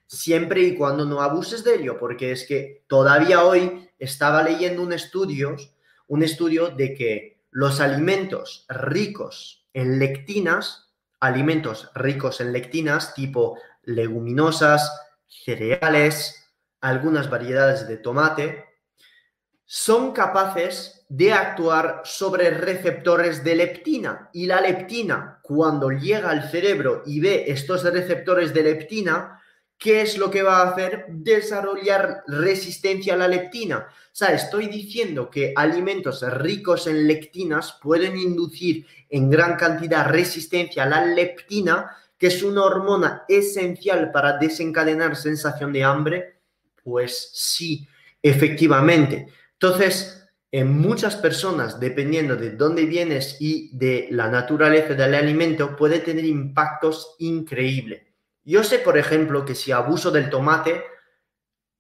Siempre 0.07 0.63
y 0.63 0.75
cuando 0.75 1.05
no 1.05 1.21
abuses 1.21 1.63
de 1.63 1.77
ello, 1.77 1.99
porque 1.99 2.33
es 2.33 2.47
que 2.47 2.85
todavía 2.89 3.45
hoy 3.45 3.89
estaba 3.99 4.43
leyendo 4.43 4.83
un 4.83 4.93
estudio, 4.93 5.57
un 6.09 6.23
estudio 6.23 6.71
de 6.71 6.95
que 6.95 7.45
los 7.51 7.81
alimentos 7.81 8.67
ricos 8.69 9.69
en 9.73 9.99
lectinas, 9.99 10.93
alimentos 11.21 11.91
ricos 11.95 12.41
en 12.41 12.53
lectinas, 12.53 13.15
tipo 13.15 13.59
leguminosas, 13.85 14.91
cereales, 15.45 16.51
algunas 16.81 17.29
variedades 17.29 17.87
de 17.87 17.97
tomate, 17.97 18.65
son 19.65 20.13
capaces 20.13 21.07
de 21.09 21.33
actuar 21.33 22.03
sobre 22.05 22.51
receptores 22.51 23.45
de 23.45 23.55
leptina. 23.55 24.29
Y 24.33 24.47
la 24.47 24.61
leptina, 24.61 25.39
cuando 25.43 25.91
llega 25.91 26.31
al 26.31 26.51
cerebro 26.51 27.03
y 27.07 27.21
ve 27.21 27.45
estos 27.49 27.85
receptores 27.85 28.53
de 28.53 28.63
leptina, 28.63 29.41
¿qué 29.79 30.03
es 30.03 30.19
lo 30.19 30.31
que 30.31 30.43
va 30.43 30.63
a 30.63 30.71
hacer? 30.71 31.07
Desarrollar 31.09 32.23
resistencia 32.27 33.15
a 33.15 33.17
la 33.17 33.29
leptina. 33.29 33.89
O 33.89 34.11
sea, 34.13 34.33
estoy 34.35 34.67
diciendo 34.67 35.31
que 35.31 35.53
alimentos 35.57 36.21
ricos 36.33 36.87
en 36.87 37.07
lectinas 37.07 37.79
pueden 37.81 38.17
inducir 38.17 38.87
en 39.09 39.31
gran 39.31 39.57
cantidad 39.57 40.09
resistencia 40.09 40.83
a 40.83 40.89
la 40.89 41.05
leptina, 41.05 41.97
que 42.21 42.27
es 42.27 42.43
una 42.43 42.65
hormona 42.65 43.25
esencial 43.29 44.13
para 44.13 44.37
desencadenar 44.37 45.17
sensación 45.17 45.73
de 45.73 45.83
hambre. 45.83 46.41
Pues 46.85 47.31
sí, 47.33 47.89
efectivamente. 48.23 49.27
Entonces, 49.55 50.29
en 50.53 50.71
muchas 50.79 51.17
personas, 51.17 51.81
dependiendo 51.81 52.37
de 52.37 52.51
dónde 52.51 52.85
vienes 52.85 53.39
y 53.41 53.75
de 53.75 54.09
la 54.11 54.29
naturaleza 54.29 54.93
del 54.93 55.15
alimento, 55.15 55.75
puede 55.77 56.01
tener 56.01 56.27
impactos 56.27 57.17
increíbles. 57.21 58.03
Yo 58.45 58.65
sé, 58.65 58.81
por 58.81 58.99
ejemplo, 58.99 59.47
que 59.47 59.55
si 59.55 59.73
abuso 59.73 60.11
del 60.11 60.29
tomate, 60.29 60.85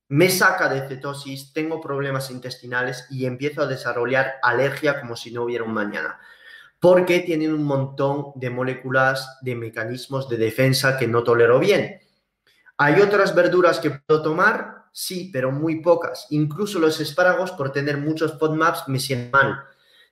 me 0.09 0.31
saca 0.31 0.71
de 0.71 0.89
cetosis, 0.89 1.53
tengo 1.53 1.83
problemas 1.83 2.31
intestinales 2.31 3.07
y 3.11 3.27
empiezo 3.27 3.61
a 3.61 3.67
desarrollar 3.67 4.37
alergia 4.43 5.01
como 5.01 5.17
si 5.17 5.33
no 5.33 5.43
hubiera 5.43 5.65
un 5.65 5.75
mañana, 5.75 6.19
porque 6.81 7.21
tienen 7.21 7.53
un 7.53 7.63
montón 7.63 8.33
de 8.35 8.51
moléculas, 8.51 9.39
de 9.43 9.55
mecanismos 9.55 10.29
de 10.29 10.39
defensa 10.39 10.97
que 10.99 11.07
no 11.07 11.23
tolero 11.23 11.59
bien. 11.59 12.01
Hay 12.79 13.01
otras 13.01 13.35
verduras 13.35 13.79
que 13.79 13.91
puedo 13.91 14.23
tomar 14.23 14.81
sí, 14.93 15.31
pero 15.33 15.51
muy 15.51 15.81
pocas. 15.81 16.27
Incluso 16.31 16.79
los 16.79 17.01
espárragos, 17.01 17.53
por 17.53 17.73
tener 17.73 17.99
muchos 17.99 18.39
FODMAPs, 18.39 18.89
me 18.89 18.99
sienten 18.99 19.31
mal. 19.31 19.61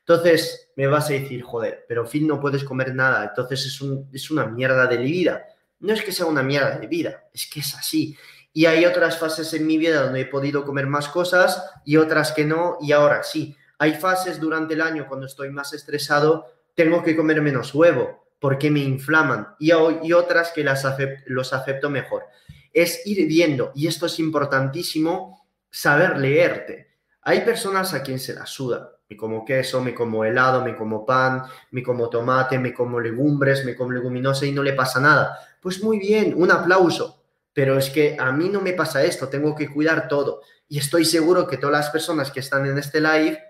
Entonces 0.01 0.71
me 0.77 0.87
vas 0.87 1.11
a 1.11 1.15
decir, 1.15 1.43
joder, 1.43 1.85
pero 1.89 2.07
fin 2.07 2.27
no 2.27 2.41
puedes 2.41 2.65
comer 2.65 2.95
nada, 2.95 3.25
entonces 3.25 3.67
es, 3.67 3.83
es 4.13 4.31
una 4.31 4.47
mierda 4.47 4.87
de 4.87 4.97
vida. 4.97 5.45
No 5.81 5.93
es 5.93 6.03
que 6.03 6.13
sea 6.13 6.27
una 6.27 6.43
mierda 6.43 6.79
de 6.79 6.87
vida, 6.87 7.25
es 7.33 7.47
que 7.47 7.61
es 7.61 7.75
así. 7.75 8.17
Y 8.53 8.67
hay 8.67 8.85
otras 8.87 9.19
fases 9.19 9.53
en 9.55 9.67
mi 9.67 9.77
vida 9.77 10.03
donde 10.03 10.23
he 10.23 10.27
podido 10.27 10.65
comer 10.65 10.87
más 10.87 11.09
cosas 11.09 11.63
y 11.85 11.97
otras 11.99 12.33
que 12.33 12.45
no, 12.45 12.79
y 12.81 12.93
ahora 12.93 13.23
sí. 13.23 13.55
Hay 13.79 13.95
fases 13.95 14.41
durante 14.41 14.75
el 14.75 14.81
año 14.81 15.07
cuando 15.07 15.27
estoy 15.27 15.51
más 15.51 15.73
estresado, 15.73 16.47
tengo 16.79 17.03
que 17.03 17.17
comer 17.17 17.43
menos 17.43 17.75
huevo 17.75 18.29
porque 18.39 18.71
me 18.71 18.79
inflaman 18.79 19.49
y, 19.59 19.73
otras 19.73 20.53
que 20.53 20.63
las 20.63 20.87
los 21.27 21.53
acepto 21.53 21.91
mejor 21.91 22.27
es 22.73 23.05
ir 23.05 23.27
viendo, 23.27 23.73
y 23.75 23.89
esto 23.89 24.07
es 24.07 24.21
importantísimo, 24.21 25.49
saber 25.69 26.19
leerte. 26.19 26.95
Hay 27.23 27.41
personas 27.41 27.93
a 27.95 28.03
quien 28.05 28.21
se 28.21 28.33
la 28.33 28.47
suda. 28.47 28.93
Me 29.09 29.17
como 29.17 29.45
queso, 29.45 29.83
me 29.83 29.93
como 29.93 30.25
helado, 30.25 30.63
me 30.63 30.77
como 30.77 31.05
pan, 31.05 31.43
me 31.73 31.83
como 31.83 32.09
tomate, 32.09 32.61
me 32.61 32.73
como 32.73 33.01
legumbres, 33.01 33.65
me 33.65 33.75
como 33.75 33.91
leguminosa 33.91 34.47
y 34.47 34.53
no 34.53 34.63
le 34.63 34.75
pasa 34.75 35.01
nada. 35.01 35.37
Pues 35.61 35.83
muy 35.83 35.99
bien, 35.99 36.35
un 36.37 36.53
aplauso. 36.53 37.25
Pero 37.53 37.77
es 37.77 37.91
que 37.91 38.17
a 38.21 38.31
mí 38.31 38.49
no 38.49 38.61
me 38.61 38.75
pasa 38.75 39.03
esto, 39.03 39.29
tengo 39.29 39.57
que 39.57 39.69
cuidar 39.69 40.07
todo. 40.07 40.43
Y 40.69 40.79
estoy 40.79 41.05
seguro 41.05 41.49
que 41.49 41.57
todas 41.57 41.77
las 41.77 41.91
personas 41.91 42.31
que 42.31 42.41
están 42.41 42.67
en 42.67 42.79
este 42.79 43.01
live, 43.01 43.43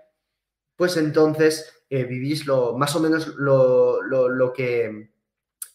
pues 0.75 0.97
entonces 0.97 1.78
eh, 1.89 2.03
vivís 2.03 2.45
lo, 2.45 2.77
más 2.77 2.95
o 2.95 2.99
menos 2.99 3.27
lo, 3.37 4.01
lo, 4.01 4.53
que, 4.53 5.09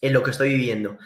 en 0.01 0.13
lo 0.13 0.23
que 0.23 0.31
estoy 0.31 0.49
viviendo. 0.49 0.97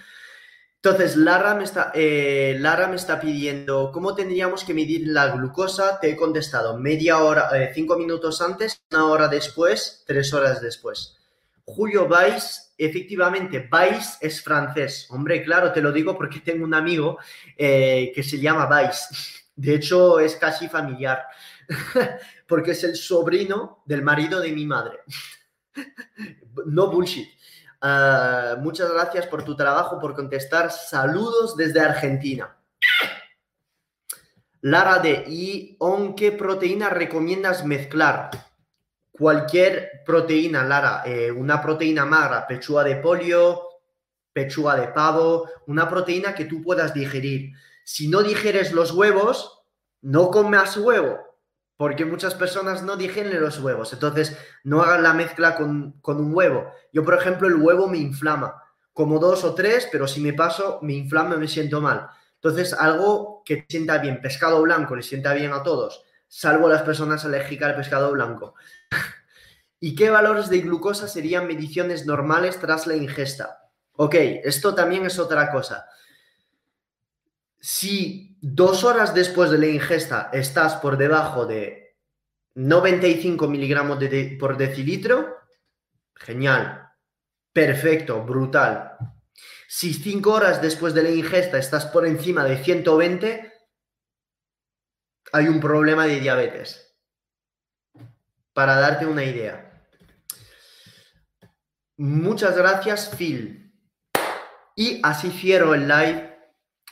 Entonces, 0.75 1.17
Lara 1.17 1.55
me, 1.55 1.63
está, 1.63 1.91
eh, 1.93 2.55
Lara 2.59 2.87
me 2.87 2.95
está 2.95 3.19
pidiendo 3.19 3.91
cómo 3.91 4.15
tendríamos 4.15 4.63
que 4.63 4.73
medir 4.73 5.07
la 5.07 5.27
glucosa. 5.29 5.99
Te 5.99 6.11
he 6.11 6.15
contestado 6.15 6.77
media 6.77 7.17
hora, 7.17 7.49
eh, 7.53 7.71
cinco 7.73 7.97
minutos 7.97 8.41
antes, 8.41 8.81
una 8.91 9.05
hora 9.07 9.27
después, 9.27 10.03
tres 10.07 10.33
horas 10.33 10.61
después. 10.61 11.17
Julio 11.65 12.07
Vais, 12.07 12.73
efectivamente, 12.77 13.67
Vais 13.69 14.17
es 14.21 14.41
francés. 14.41 15.07
Hombre, 15.09 15.43
claro, 15.43 15.71
te 15.71 15.81
lo 15.81 15.91
digo 15.91 16.15
porque 16.15 16.39
tengo 16.39 16.63
un 16.63 16.73
amigo 16.73 17.17
que 17.57 18.23
se 18.23 18.39
llama 18.39 18.65
Vais. 18.65 19.09
De 19.55 19.75
hecho, 19.75 20.21
es 20.21 20.37
casi 20.37 20.69
familiar, 20.69 21.25
porque 22.47 22.71
es 22.71 22.83
el 22.83 22.95
sobrino 22.95 23.83
del 23.85 24.01
marido 24.01 24.39
de 24.39 24.51
mi 24.51 24.65
madre. 24.65 24.99
no 26.65 26.89
bullshit. 26.91 27.27
Ah, 27.81 28.57
muchas 28.59 28.91
gracias 28.91 29.27
por 29.27 29.43
tu 29.43 29.55
trabajo, 29.55 29.99
por 29.99 30.15
contestar. 30.15 30.71
Saludos 30.71 31.55
desde 31.55 31.79
Argentina. 31.79 32.55
Lara 34.61 34.99
de 34.99 35.23
¿y 35.27 35.77
con 35.77 36.15
qué 36.15 36.33
proteína 36.33 36.89
recomiendas 36.89 37.65
mezclar? 37.65 38.29
Cualquier 39.11 40.03
proteína, 40.05 40.65
Lara. 40.65 41.03
Eh, 41.05 41.31
una 41.31 41.61
proteína 41.61 42.05
magra, 42.05 42.45
pechuga 42.45 42.83
de 42.83 42.97
polio, 42.97 43.61
pechuga 44.33 44.75
de 44.75 44.89
pavo, 44.89 45.49
una 45.67 45.87
proteína 45.87 46.35
que 46.35 46.45
tú 46.45 46.61
puedas 46.61 46.93
digerir. 46.93 47.53
Si 47.85 48.09
no 48.09 48.21
digieres 48.21 48.73
los 48.73 48.91
huevos, 48.91 49.61
no 50.01 50.29
comas 50.29 50.75
huevo 50.75 51.28
porque 51.79 52.03
muchas 52.03 52.35
personas 52.35 52.83
no 52.83 52.97
digieren 52.97 53.39
los 53.39 53.57
huevos. 53.59 53.93
Entonces, 53.93 54.37
no 54.65 54.81
hagan 54.81 55.01
la 55.01 55.13
mezcla 55.13 55.55
con, 55.55 56.01
un 56.03 56.35
huevo. 56.35 56.73
Yo, 56.91 57.05
por 57.05 57.13
ejemplo, 57.13 57.47
el 57.47 57.55
huevo 57.55 57.87
me 57.87 57.97
inflama. 57.97 58.61
Como 58.91 59.17
dos 59.17 59.45
o 59.45 59.55
tres, 59.55 59.87
pero 59.89 60.05
si 60.05 60.19
me 60.19 60.33
paso, 60.33 60.79
me 60.81 60.91
inflama 60.91 61.35
y 61.35 61.37
me 61.37 61.47
siento 61.47 61.79
mal. 61.79 62.09
Entonces, 62.35 62.73
algo 62.73 63.43
que 63.45 63.65
sienta 63.69 63.97
bien, 63.99 64.19
pescado 64.19 64.61
blanco, 64.61 64.93
le 64.93 65.03
sienta 65.03 65.33
bien 65.33 65.53
a 65.53 65.63
todos, 65.63 66.03
salvo 66.27 66.67
las 66.67 66.81
personas 66.81 67.23
alérgicas 67.23 67.69
al 67.69 67.77
pescado 67.77 68.11
blanco. 68.11 68.55
¿Y 69.79 69.95
qué 69.95 70.09
valores 70.09 70.49
de 70.49 70.59
glucosa 70.59 71.07
serían 71.07 71.47
mediciones 71.47 72.05
normales 72.05 72.59
tras 72.59 72.87
la 72.87 72.97
ingesta? 72.97 73.69
Ok, 73.93 74.15
esto 74.43 74.75
también 74.75 75.05
es 75.05 75.17
otra 75.17 75.49
cosa. 75.49 75.85
Si 77.57 78.28
dos 78.41 78.83
horas 78.83 79.13
después 79.13 79.51
de 79.51 79.57
la 79.57 79.67
ingesta 79.67 80.29
estás 80.33 80.75
por 80.75 80.97
debajo 80.97 81.45
de 81.45 81.97
95 82.55 83.47
miligramos 83.47 83.99
por 84.39 84.57
decilitro, 84.57 85.37
genial, 86.15 86.89
perfecto, 87.53 88.23
brutal. 88.23 88.97
Si 89.67 89.93
cinco 89.93 90.33
horas 90.33 90.61
después 90.61 90.93
de 90.93 91.03
la 91.03 91.11
ingesta 91.11 91.57
estás 91.57 91.85
por 91.85 92.05
encima 92.05 92.43
de 92.43 92.57
120, 92.57 93.53
hay 95.31 95.47
un 95.47 95.59
problema 95.59 96.05
de 96.05 96.19
diabetes. 96.19 96.97
Para 98.53 98.75
darte 98.75 99.05
una 99.05 99.23
idea. 99.23 99.85
Muchas 101.97 102.57
gracias, 102.57 103.11
Phil. 103.15 103.73
Y 104.75 104.99
así 105.03 105.29
cierro 105.29 105.75
el 105.75 105.87
live 105.87 106.28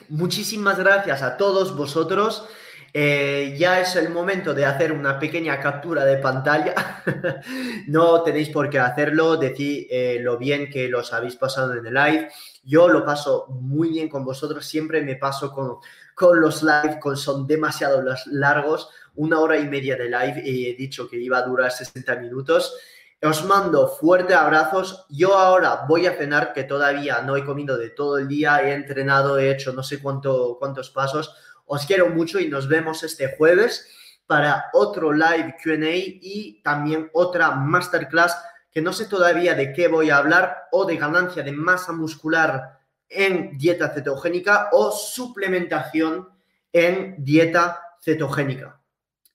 muchísimas 0.08 0.78
gracias 0.78 1.22
a 1.22 1.36
todos 1.36 1.76
vosotros. 1.76 2.48
Eh, 2.94 3.54
ya 3.58 3.80
es 3.80 3.96
el 3.96 4.08
momento 4.08 4.54
de 4.54 4.64
hacer 4.64 4.92
una 4.92 5.18
pequeña 5.18 5.60
captura 5.60 6.04
de 6.04 6.16
pantalla. 6.16 6.74
no 7.86 8.22
tenéis 8.22 8.48
por 8.48 8.70
qué 8.70 8.78
hacerlo, 8.78 9.36
decir 9.36 9.86
eh, 9.90 10.18
lo 10.20 10.38
bien 10.38 10.70
que 10.70 10.88
los 10.88 11.12
habéis 11.12 11.36
pasado 11.36 11.74
en 11.74 11.86
el 11.86 11.94
live. 11.94 12.30
Yo 12.64 12.88
lo 12.88 13.04
paso 13.04 13.46
muy 13.48 13.90
bien 13.90 14.08
con 14.08 14.24
vosotros, 14.24 14.66
siempre 14.66 15.02
me 15.02 15.16
paso 15.16 15.52
con, 15.52 15.76
con 16.14 16.40
los 16.40 16.62
live, 16.62 16.98
con, 16.98 17.16
son 17.16 17.46
demasiado 17.46 18.02
largos, 18.26 18.88
una 19.16 19.40
hora 19.40 19.58
y 19.58 19.68
media 19.68 19.96
de 19.96 20.04
live 20.04 20.42
y 20.44 20.70
he 20.70 20.74
dicho 20.74 21.08
que 21.08 21.16
iba 21.16 21.38
a 21.38 21.42
durar 21.42 21.70
60 21.70 22.16
minutos. 22.16 22.74
Os 23.20 23.44
mando 23.44 23.88
fuertes 23.88 24.36
abrazos. 24.36 25.04
Yo 25.08 25.36
ahora 25.36 25.84
voy 25.88 26.06
a 26.06 26.16
cenar, 26.16 26.52
que 26.52 26.64
todavía 26.64 27.20
no 27.22 27.36
he 27.36 27.44
comido 27.44 27.76
de 27.76 27.90
todo 27.90 28.18
el 28.18 28.28
día, 28.28 28.62
he 28.62 28.72
entrenado, 28.72 29.38
he 29.38 29.50
hecho 29.50 29.72
no 29.72 29.82
sé 29.82 30.00
cuánto, 30.00 30.56
cuántos 30.58 30.90
pasos. 30.90 31.34
Os 31.66 31.84
quiero 31.84 32.08
mucho 32.10 32.38
y 32.38 32.48
nos 32.48 32.68
vemos 32.68 33.02
este 33.02 33.36
jueves 33.36 33.88
para 34.26 34.66
otro 34.72 35.12
live 35.12 35.56
QA 35.62 35.96
y 35.96 36.60
también 36.62 37.10
otra 37.12 37.50
masterclass 37.50 38.36
que 38.70 38.82
no 38.82 38.92
sé 38.92 39.06
todavía 39.06 39.54
de 39.54 39.72
qué 39.72 39.88
voy 39.88 40.10
a 40.10 40.18
hablar 40.18 40.68
o 40.70 40.84
de 40.84 40.96
ganancia 40.96 41.42
de 41.42 41.50
masa 41.50 41.92
muscular 41.92 42.78
en 43.08 43.56
dieta 43.58 43.88
cetogénica 43.88 44.68
o 44.72 44.92
suplementación 44.92 46.28
en 46.72 47.16
dieta 47.18 47.80
cetogénica. 48.00 48.80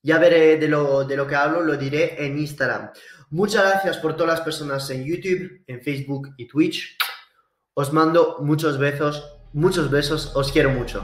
Ya 0.02 0.20
veré 0.20 0.58
de 0.58 0.68
lo, 0.68 1.06
de 1.06 1.18
lo 1.18 1.26
que 1.26 1.36
hablo, 1.36 1.62
lo 1.62 1.78
diré 1.78 2.24
en 2.26 2.38
Instagram. 2.38 2.92
Muchas 3.34 3.64
gracias 3.64 3.98
por 3.98 4.16
todas 4.16 4.38
las 4.38 4.42
personas 4.42 4.88
en 4.92 5.06
YouTube, 5.06 5.64
en 5.66 5.82
Facebook 5.82 6.36
y 6.38 6.48
Twitch. 6.48 6.96
Os 7.74 7.92
mando 7.92 8.38
muchos 8.42 8.78
besos, 8.78 9.28
muchos 9.54 9.90
besos, 9.90 10.36
os 10.36 10.52
quiero 10.52 10.70
mucho. 10.70 11.04